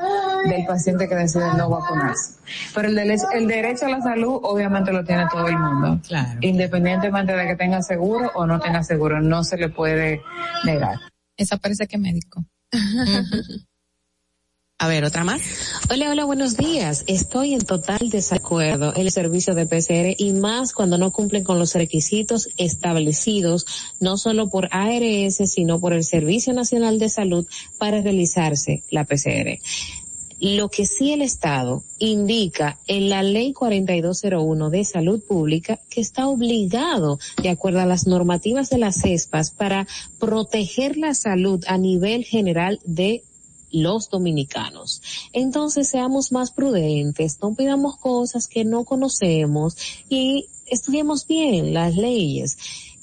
del 0.48 0.64
paciente 0.66 1.08
que 1.08 1.14
decide 1.14 1.54
no 1.56 1.68
vacunarse. 1.68 2.34
Pero 2.74 2.88
el, 2.88 2.94
derecho, 2.94 3.30
el 3.32 3.46
derecho 3.46 3.86
a 3.86 3.90
la 3.90 4.00
salud 4.00 4.40
obviamente 4.42 4.92
lo 4.92 5.04
tiene 5.04 5.26
todo 5.30 5.46
el 5.46 5.58
mundo. 5.58 6.00
Claro. 6.06 6.38
Independientemente 6.40 7.34
de 7.34 7.46
que 7.46 7.56
tenga 7.56 7.82
seguro 7.82 8.30
o 8.34 8.46
no 8.46 8.60
tenga 8.60 8.82
seguro, 8.82 9.20
no 9.20 9.44
se 9.44 9.56
le 9.56 9.68
puede 9.68 10.20
negar. 10.64 10.96
Esa 11.36 11.56
parece 11.56 11.86
que 11.86 11.98
médico. 11.98 12.44
A 14.82 14.88
ver, 14.88 15.04
otra 15.04 15.24
más. 15.24 15.42
Hola, 15.90 16.10
hola, 16.10 16.24
buenos 16.24 16.56
días. 16.56 17.04
Estoy 17.06 17.52
en 17.52 17.60
total 17.60 18.08
desacuerdo 18.08 18.94
el 18.94 19.10
servicio 19.10 19.54
de 19.54 19.66
PCR 19.66 20.14
y 20.16 20.32
más 20.32 20.72
cuando 20.72 20.96
no 20.96 21.10
cumplen 21.10 21.44
con 21.44 21.58
los 21.58 21.74
requisitos 21.74 22.48
establecidos, 22.56 23.66
no 24.00 24.16
solo 24.16 24.48
por 24.48 24.70
ARS, 24.70 25.36
sino 25.52 25.80
por 25.80 25.92
el 25.92 26.02
Servicio 26.02 26.54
Nacional 26.54 26.98
de 26.98 27.10
Salud 27.10 27.46
para 27.76 28.00
realizarse 28.00 28.82
la 28.90 29.04
PCR. 29.04 29.58
Lo 30.40 30.70
que 30.70 30.86
sí 30.86 31.12
el 31.12 31.20
Estado 31.20 31.84
indica 31.98 32.78
en 32.86 33.10
la 33.10 33.22
ley 33.22 33.52
4201 33.52 34.70
de 34.70 34.84
salud 34.86 35.22
pública 35.22 35.78
que 35.90 36.00
está 36.00 36.26
obligado, 36.26 37.18
de 37.42 37.50
acuerdo 37.50 37.80
a 37.80 37.86
las 37.86 38.06
normativas 38.06 38.70
de 38.70 38.78
las 38.78 39.02
CESPAS, 39.02 39.50
para 39.50 39.86
proteger 40.18 40.96
la 40.96 41.12
salud 41.12 41.62
a 41.66 41.76
nivel 41.76 42.24
general 42.24 42.80
de 42.86 43.24
los 43.72 44.10
dominicanos. 44.10 45.02
Entonces 45.32 45.88
seamos 45.88 46.32
más 46.32 46.50
prudentes, 46.52 47.38
no 47.42 47.54
pidamos 47.54 47.96
cosas 47.96 48.46
que 48.46 48.64
no 48.64 48.84
conocemos 48.84 49.76
y 50.08 50.46
estudiemos 50.66 51.26
bien 51.26 51.74
las 51.74 51.96
leyes. 51.96 52.56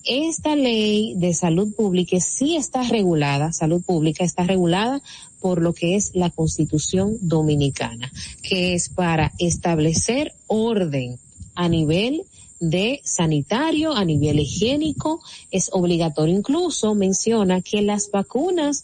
Esta 0.04 0.56
ley 0.56 1.16
de 1.18 1.34
salud 1.34 1.74
pública 1.76 2.18
sí 2.22 2.56
está 2.56 2.84
regulada, 2.84 3.52
salud 3.52 3.84
pública 3.84 4.24
está 4.24 4.44
regulada 4.44 5.02
por 5.42 5.62
lo 5.62 5.74
que 5.74 5.96
es 5.96 6.12
la 6.14 6.30
constitución 6.30 7.18
dominicana, 7.22 8.12
que 8.42 8.74
es 8.74 8.88
para 8.88 9.34
establecer 9.38 10.34
orden 10.48 11.20
a 11.56 11.68
nivel 11.68 12.24
de 12.60 13.02
sanitario, 13.04 13.94
a 13.94 14.06
nivel 14.06 14.40
higiénico, 14.40 15.22
es 15.52 15.70
obligatorio. 15.74 16.36
Incluso 16.36 16.96
menciona 16.96 17.62
que 17.62 17.82
las 17.82 18.10
vacunas 18.10 18.84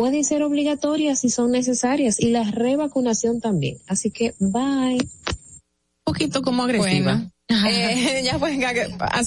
pueden 0.00 0.24
ser 0.24 0.42
obligatorias 0.42 1.18
si 1.20 1.28
son 1.28 1.50
necesarias 1.52 2.18
y 2.20 2.30
la 2.30 2.44
revacunación 2.50 3.38
también. 3.38 3.76
Así 3.86 4.10
que 4.10 4.32
bye. 4.38 4.96
Un 4.96 6.04
poquito 6.04 6.40
como 6.40 6.62
agresiva. 6.62 7.12
Bueno. 7.16 7.30
Eh, 7.68 8.22
ya 8.24 8.38
pues 8.38 8.56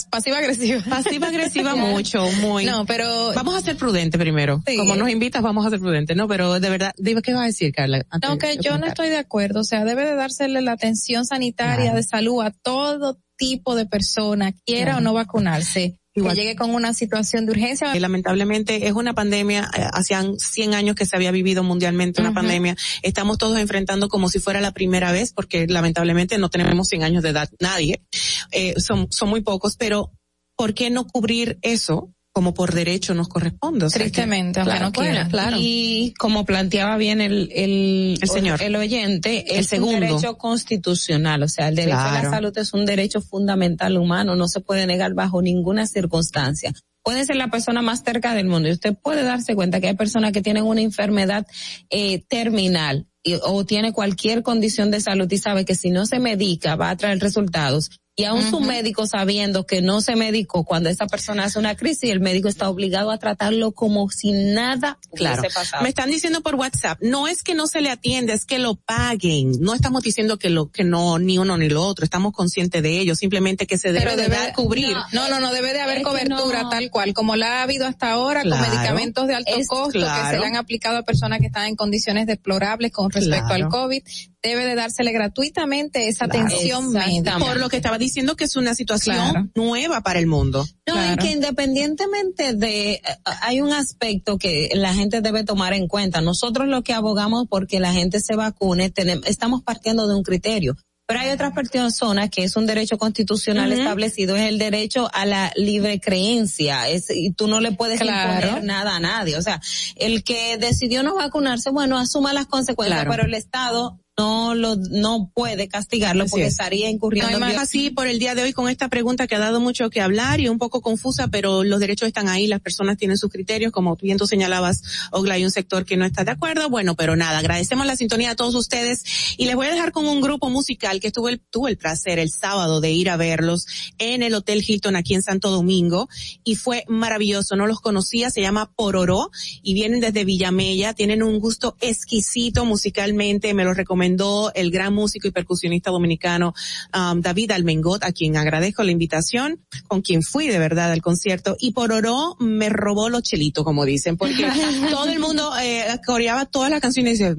pasiva 0.10 0.38
agresiva. 0.38 0.82
Pasiva 0.90 1.28
agresiva 1.28 1.76
mucho, 1.92 2.26
muy. 2.42 2.66
No, 2.66 2.86
pero 2.88 3.34
vamos 3.36 3.54
a 3.54 3.62
ser 3.62 3.76
prudentes 3.76 4.18
primero. 4.20 4.64
Sí. 4.66 4.78
Como 4.78 4.96
nos 4.96 5.10
invitas, 5.10 5.44
vamos 5.44 5.64
a 5.66 5.70
ser 5.70 5.80
prudentes, 5.80 6.16
¿no? 6.18 6.28
Pero 6.28 6.60
de 6.60 6.70
verdad, 6.70 6.94
dime 6.98 7.22
qué 7.22 7.34
vas 7.34 7.44
a 7.44 7.46
decir, 7.48 7.72
Carla. 7.74 8.04
Antes 8.10 8.30
No, 8.30 8.38
que 8.40 8.58
yo 8.62 8.78
no 8.80 8.88
estoy 8.88 9.10
de 9.10 9.18
acuerdo. 9.18 9.60
O 9.60 9.64
sea, 9.66 9.84
debe 9.86 10.06
de 10.06 10.16
dársele 10.16 10.62
la 10.62 10.72
atención 10.72 11.26
sanitaria 11.26 11.76
Claro. 11.92 11.98
de 11.98 12.04
salud 12.04 12.42
a 12.42 12.52
todo 12.52 13.20
tipo 13.38 13.76
de 13.76 13.86
persona, 13.86 14.54
quiera 14.66 14.94
Claro. 14.94 14.98
o 15.00 15.02
no 15.02 15.14
vacunarse. 15.14 16.00
Igual. 16.16 16.36
Que 16.36 16.42
llegue 16.42 16.56
con 16.56 16.76
una 16.76 16.94
situación 16.94 17.46
de 17.46 17.54
urgencia. 17.54 17.94
Lamentablemente 17.96 18.88
es 18.88 18.94
una 18.94 19.14
pandemia, 19.14 19.70
eh, 19.76 19.88
hacían 19.94 20.38
100 20.38 20.76
años 20.76 20.96
que 20.96 21.06
se 21.06 21.16
había 21.16 21.32
vivido 21.32 21.64
mundialmente 21.64 22.22
una 22.22 22.34
pandemia, 22.34 22.76
estamos 23.02 23.40
todos 23.40 23.58
enfrentando 23.58 24.10
como 24.10 24.30
si 24.30 24.40
fuera 24.40 24.62
la 24.62 24.72
primera 24.72 25.12
vez, 25.12 25.34
porque 25.34 25.66
lamentablemente 25.68 26.38
no 26.38 26.50
tenemos 26.50 26.88
100 26.88 27.04
años 27.04 27.24
de 27.24 27.30
edad 27.30 27.50
nadie, 27.60 28.04
eh, 28.52 28.76
son, 28.78 29.08
son 29.12 29.30
muy 29.30 29.42
pocos, 29.42 29.76
pero 29.76 30.12
¿por 30.56 30.76
qué 30.76 30.92
no 30.92 31.08
cubrir 31.08 31.58
eso 31.62 32.13
como 32.34 32.54
por 32.56 32.74
derecho 32.74 33.14
nos 33.14 33.28
corresponde? 33.30 33.86
O 33.86 33.90
sea, 33.90 34.00
que- 34.00 34.10
Tristemente, 34.10 34.60
aunque 34.60 34.72
Claro, 34.76 34.86
no 34.88 34.92
quiera. 34.92 35.28
claro. 35.28 35.58
Y 35.60 36.14
como 36.18 36.46
planteaba 36.46 36.98
bien 36.98 37.22
el, 37.22 37.50
el, 37.54 38.18
El 38.20 38.28
señor. 38.30 38.62
el 38.62 38.76
oyente, 38.76 39.54
El 39.54 39.60
es 39.62 39.68
segundo. 39.68 39.94
un 39.96 40.00
derecho 40.02 40.38
constitucional, 40.38 41.44
o 41.44 41.48
sea, 41.48 41.68
el 41.70 41.76
derecho 41.76 41.98
a 42.00 42.12
la 42.24 42.30
salud 42.30 42.58
es 42.58 42.74
un 42.74 42.86
derecho 42.86 43.22
fundamental 43.22 43.98
humano, 43.98 44.36
no 44.36 44.48
se 44.48 44.60
puede 44.62 44.88
negar 44.88 45.14
bajo 45.14 45.42
ninguna 45.44 45.86
circunstancia. 45.88 46.74
Puede 47.04 47.26
ser 47.26 47.36
la 47.36 47.50
persona 47.50 47.82
más 47.82 48.02
cerca 48.04 48.34
del 48.34 48.48
mundo 48.48 48.70
y 48.70 48.72
usted 48.72 48.96
puede 48.96 49.24
darse 49.24 49.56
cuenta 49.56 49.80
que 49.82 49.90
hay 49.90 49.96
personas 49.96 50.32
que 50.32 50.42
tienen 50.42 50.64
una 50.64 50.82
enfermedad 50.82 51.46
eh, 51.90 52.24
terminal 52.30 53.06
y- 53.22 53.36
o 53.44 53.66
tiene 53.66 53.92
cualquier 53.94 54.42
condición 54.42 54.90
de 54.90 55.02
salud 55.02 55.30
y 55.32 55.38
sabe 55.38 55.66
que 55.66 55.76
si 55.76 55.90
no 55.92 56.06
se 56.06 56.20
medica 56.20 56.76
va 56.78 56.90
a 56.90 56.98
traer 56.98 57.20
resultados. 57.20 57.92
Y 58.16 58.26
aún 58.26 58.48
su 58.48 58.58
Ujú. 58.58 58.66
médico 58.68 59.08
sabiendo 59.08 59.66
que 59.66 59.82
no 59.82 60.00
se 60.00 60.16
medicó 60.16 60.64
cuando 60.66 60.88
esa 60.88 61.08
persona 61.08 61.46
hace 61.46 61.58
una 61.58 61.76
crisis, 61.76 62.12
el 62.12 62.20
médico 62.20 62.48
está 62.48 62.70
obligado 62.70 63.10
a 63.10 63.18
tratarlo 63.18 63.72
como 63.72 64.08
si 64.12 64.32
nada 64.34 65.00
Claro. 65.16 65.42
hubiese 65.42 65.56
pasado. 65.56 65.82
Me 65.82 65.90
están 65.90 66.12
diciendo 66.12 66.42
por 66.42 66.54
WhatsApp, 66.54 67.00
no 67.02 67.28
es 67.28 67.42
que 67.42 67.56
no 67.56 67.66
se 67.66 67.82
le 67.82 67.90
atienda, 67.90 68.34
es 68.34 68.46
que 68.46 68.60
lo 68.60 68.76
paguen. 68.76 69.54
No 69.62 69.74
estamos 69.74 70.04
diciendo 70.04 70.38
que 70.38 70.52
lo, 70.52 70.70
que 70.70 70.84
no, 70.84 71.18
ni 71.18 71.40
uno 71.40 71.58
ni 71.58 71.70
lo 71.70 71.84
otro, 71.84 72.06
estamos 72.06 72.34
conscientes 72.34 72.84
de 72.84 73.00
ello, 73.00 73.16
simplemente 73.16 73.66
que 73.66 73.80
se 73.80 73.92
debe, 73.92 74.06
Pero 74.06 74.16
debe 74.16 74.54
cubrir. 74.54 74.96
No, 75.12 75.28
no, 75.30 75.40
no, 75.40 75.52
debe 75.52 75.74
de 75.74 75.82
haber 75.82 76.04
cobertura 76.04 76.62
no. 76.64 76.70
tal 76.70 76.92
cual, 76.92 77.16
como 77.16 77.36
la 77.36 77.62
ha 77.62 77.64
habido 77.64 77.88
hasta 77.88 78.12
ahora, 78.12 78.44
Claro. 78.44 78.64
con 78.64 78.74
medicamentos 78.76 79.28
de 79.28 79.34
alto 79.34 79.56
Es- 79.58 79.68
costo 79.68 79.92
que 79.94 80.00
se 80.30 80.38
le 80.40 80.46
han 80.46 80.56
aplicado 80.56 80.98
a 80.98 81.02
personas 81.04 81.40
que 81.40 81.48
están 81.48 81.66
en 81.66 81.76
condiciones 81.76 82.28
deplorables 82.28 82.92
con 82.92 83.10
respecto 83.10 83.48
Claro. 83.48 83.66
al 83.66 83.70
COVID. 83.72 84.04
Debe 84.44 84.66
de 84.66 84.76
dársele 84.76 85.14
gratuitamente 85.14 86.10
esa 86.10 86.28
Claro. 86.28 86.48
atención 86.48 86.92
médica. 86.92 87.40
Por 87.40 87.58
lo 87.58 87.70
que 87.70 87.78
estaba 87.78 87.98
diciendo 87.98 88.36
que 88.36 88.44
es 88.44 88.56
una 88.58 88.76
situación 88.76 89.16
Claro. 89.16 89.48
nueva 89.56 90.02
para 90.02 90.20
el 90.20 90.28
mundo. 90.28 90.66
No, 90.86 90.94
Claro. 90.96 91.14
y 91.14 91.26
que 91.26 91.32
independientemente 91.32 92.54
de, 92.54 92.92
eh, 92.94 93.02
hay 93.42 93.62
un 93.62 93.72
aspecto 93.72 94.38
que 94.38 94.70
la 94.74 94.94
gente 94.94 95.22
debe 95.22 95.44
tomar 95.44 95.74
en 95.74 95.88
cuenta. 95.88 96.22
Nosotros 96.22 96.68
lo 96.68 96.84
que 96.84 96.94
abogamos 96.94 97.48
porque 97.50 97.80
la 97.80 97.94
gente 97.94 98.20
se 98.20 98.36
vacune, 98.36 98.90
tenemos, 98.90 99.26
estamos 99.28 99.64
partiendo 99.64 100.08
de 100.08 100.16
un 100.16 100.24
criterio. 100.24 100.76
Pero 101.06 101.20
hay 101.20 101.32
otras 101.32 101.52
personas 101.54 102.30
que 102.30 102.46
es 102.46 102.56
un 102.56 102.66
derecho 102.66 102.98
constitucional 102.98 103.74
establecido, 103.74 104.38
es 104.38 104.44
el 104.48 104.58
derecho 104.58 105.10
a 105.14 105.26
la 105.26 105.52
libre 105.58 106.00
creencia, 106.00 106.88
es, 106.88 107.08
y 107.10 107.32
tú 107.34 107.48
no 107.48 107.60
le 107.60 107.74
puedes 107.74 108.00
Claro. 108.00 108.36
imponer 108.48 108.64
nada 108.64 108.96
a 108.96 109.00
nadie. 109.02 109.36
O 109.36 109.42
sea, 109.42 109.62
el 109.98 110.24
que 110.24 110.58
decidió 110.58 111.04
no 111.04 111.14
vacunarse, 111.16 111.72
bueno, 111.72 111.98
asuma 111.98 112.32
las 112.34 112.46
consecuencias, 112.48 113.02
Claro. 113.04 113.12
pero 113.12 113.28
el 113.28 113.34
Estado 113.34 114.00
no 114.16 114.54
lo, 114.54 114.76
no 114.76 115.32
puede 115.34 115.68
castigarlo 115.68 116.24
Así 116.26 116.32
porque 116.32 116.46
es. 116.46 116.52
estaría 116.54 116.88
incurriendo 116.90 117.30
hay 117.30 117.34
en 117.34 117.40
más 117.40 117.54
viol- 117.54 117.62
así 117.62 117.90
por 117.90 118.08
el 118.08 118.20
día 118.20 118.36
de 118.36 118.44
hoy 118.44 118.54
con 118.54 118.70
esta 118.70 118.88
pregunta 118.88 119.26
que 119.26 119.36
ha 119.36 119.40
dado 119.40 119.60
mucho 119.60 119.90
que 119.90 120.02
hablar 120.02 120.40
y 120.40 120.50
un 120.50 120.60
poco 120.60 120.82
confusa, 120.82 121.30
pero 121.30 121.64
los 121.64 121.80
derechos 121.80 122.08
están 122.08 122.28
ahí, 122.30 122.46
las 122.46 122.60
personas 122.62 122.98
tienen 122.98 123.18
sus 123.18 123.32
criterios, 123.32 123.72
como 123.72 123.96
bien 123.96 124.18
tú 124.20 124.28
señalabas, 124.28 124.84
Ogla, 125.12 125.34
hay 125.36 125.46
un 125.46 125.52
sector 125.52 125.84
que 125.86 125.98
no 125.98 126.06
está 126.06 126.24
de 126.24 126.32
acuerdo, 126.32 126.70
bueno, 126.70 126.96
pero 126.96 127.16
nada, 127.16 127.40
agradecemos 127.40 127.88
la 127.88 127.96
sintonía 127.96 128.32
a 128.32 128.36
todos 128.36 128.54
ustedes 128.54 129.04
y 129.38 129.46
les 129.46 129.56
voy 129.56 129.66
a 129.68 129.72
dejar 129.72 129.92
con 129.92 130.06
un 130.06 130.22
grupo 130.22 130.50
musical 130.50 131.00
que 131.00 131.12
tuve 131.12 131.32
el, 131.32 131.40
tuve 131.40 131.72
el 131.72 131.78
placer 131.78 132.20
el 132.20 132.30
sábado 132.30 132.82
de 132.82 132.92
ir 132.92 133.10
a 133.10 133.18
verlos 133.18 133.66
en 133.98 134.22
el 134.22 134.36
Hotel 134.36 134.64
Hilton 134.66 134.96
aquí 134.96 135.16
en 135.16 135.24
Santo 135.24 135.50
Domingo 135.50 136.08
y 136.44 136.56
fue 136.56 136.84
maravilloso, 136.88 137.56
no 137.56 137.66
los 137.66 137.80
conocía, 137.82 138.30
se 138.30 138.42
llama 138.42 138.72
Pororó 138.76 139.32
y 139.64 139.74
vienen 139.74 140.02
desde 140.02 140.24
Villamella, 140.24 140.94
tienen 140.94 141.24
un 141.24 141.40
gusto 141.40 141.76
exquisito 141.82 142.64
musicalmente, 142.66 143.54
me 143.56 143.64
lo 143.64 143.74
recomendó 144.04 144.52
el 144.54 144.70
gran 144.70 144.94
músico 144.94 145.28
y 145.28 145.32
percusionista 145.32 145.90
dominicano 145.90 146.54
um, 146.94 147.22
David 147.22 147.52
Almengot, 147.52 148.04
a 148.04 148.12
quien 148.12 148.36
agradezco 148.36 148.84
la 148.84 148.92
invitación, 148.92 149.62
con 149.88 150.02
quien 150.02 150.22
fui 150.22 150.48
de 150.48 150.60
verdad 150.60 150.92
al 150.92 151.02
concierto, 151.02 151.56
y 151.58 151.72
Pororó 151.72 152.36
me 152.40 152.70
robó 152.70 153.10
los 153.10 153.24
chelitos, 153.24 153.64
como 153.64 153.86
dicen, 153.86 154.18
porque 154.18 154.46
todo 154.90 155.06
el 155.06 155.20
mundo 155.20 155.54
eh, 155.58 155.86
coreaba 156.06 156.46
todas 156.46 156.70
las 156.70 156.82
canciones 156.82 157.20
y 157.20 157.24
decía, 157.24 157.36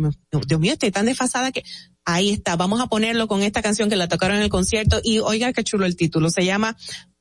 Dios 0.46 0.60
mío, 0.60 0.72
estoy 0.72 0.90
tan 0.90 1.06
desfasada 1.06 1.52
que 1.52 1.64
ahí 2.06 2.30
está, 2.30 2.56
vamos 2.56 2.80
a 2.80 2.86
ponerlo 2.86 3.28
con 3.28 3.42
esta 3.42 3.60
canción 3.60 3.90
que 3.90 3.96
la 3.96 4.08
tocaron 4.08 4.38
en 4.38 4.44
el 4.44 4.50
concierto 4.50 5.00
y 5.02 5.18
oiga 5.18 5.52
qué 5.52 5.64
chulo 5.64 5.84
el 5.84 5.96
título, 5.96 6.30
se 6.30 6.44
llama 6.44 6.76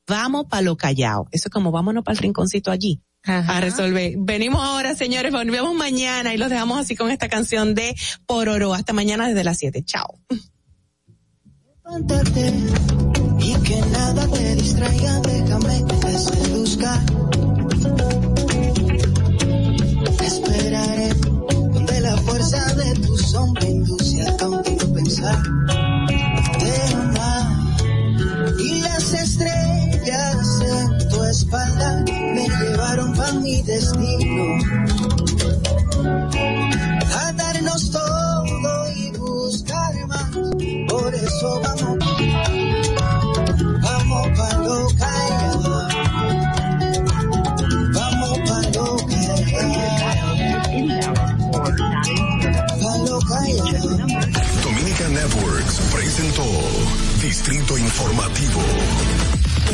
Vamos 0.06 0.46
pa' 0.50 0.60
lo 0.60 0.76
callao. 0.76 1.28
Eso 1.32 1.48
es 1.48 1.52
como 1.52 1.70
vámonos 1.70 2.04
para 2.04 2.14
el 2.14 2.22
rinconcito 2.22 2.70
allí. 2.70 3.00
A 3.26 3.60
resolver. 3.60 4.14
Venimos 4.18 4.62
ahora, 4.62 4.94
señores, 4.94 5.32
volvemos 5.32 5.74
mañana 5.74 6.34
y 6.34 6.36
los 6.36 6.50
dejamos 6.50 6.78
así 6.78 6.94
con 6.94 7.10
esta 7.10 7.28
canción 7.28 7.74
de 7.74 7.94
Pororo. 8.26 8.74
Hasta 8.74 8.92
mañana 8.92 9.28
desde 9.28 9.44
las 9.44 9.56
7. 9.56 9.82
Chao. 9.82 10.20
Levántate 11.84 12.52
y 13.40 13.54
que 13.62 13.80
nada 13.92 14.26
te 14.28 14.54
distraiga, 14.56 15.20
déjame 15.20 15.84
que 15.86 15.94
te 15.94 16.18
seduzca. 16.18 17.04
Te 20.18 20.26
esperaré 20.26 21.14
donde 21.14 22.00
la 22.00 22.16
fuerza 22.18 22.74
de 22.74 22.94
tu 22.94 23.16
sombra 23.16 23.66
induce 23.66 24.22
a 24.28 24.36
contigo 24.36 24.92
pensar. 24.92 25.42
Espalda 31.44 32.04
me 32.06 32.48
llevaron 32.48 33.14
pa' 33.14 33.32
mi 33.32 33.62
destino. 33.62 34.44
A 37.20 37.32
darnos 37.32 37.90
todo 37.90 38.90
y 38.96 39.10
buscar 39.18 40.06
más. 40.06 40.30
Por 40.88 41.14
eso 41.14 41.60
vamos, 41.62 41.98
vamos 43.82 44.28
pa' 44.38 44.56
lo 44.66 44.88
callado. 45.00 45.88
Vamos 47.94 48.38
pa' 48.46 48.62
lo 48.74 48.96
callado. 49.10 49.74
Pa' 52.82 52.96
lo 52.98 53.18
Networks 55.10 55.80
presentó 55.92 56.44
Distrito 57.20 57.76
Informativo. 57.78 59.13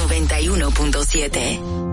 91.7. 0.09 1.90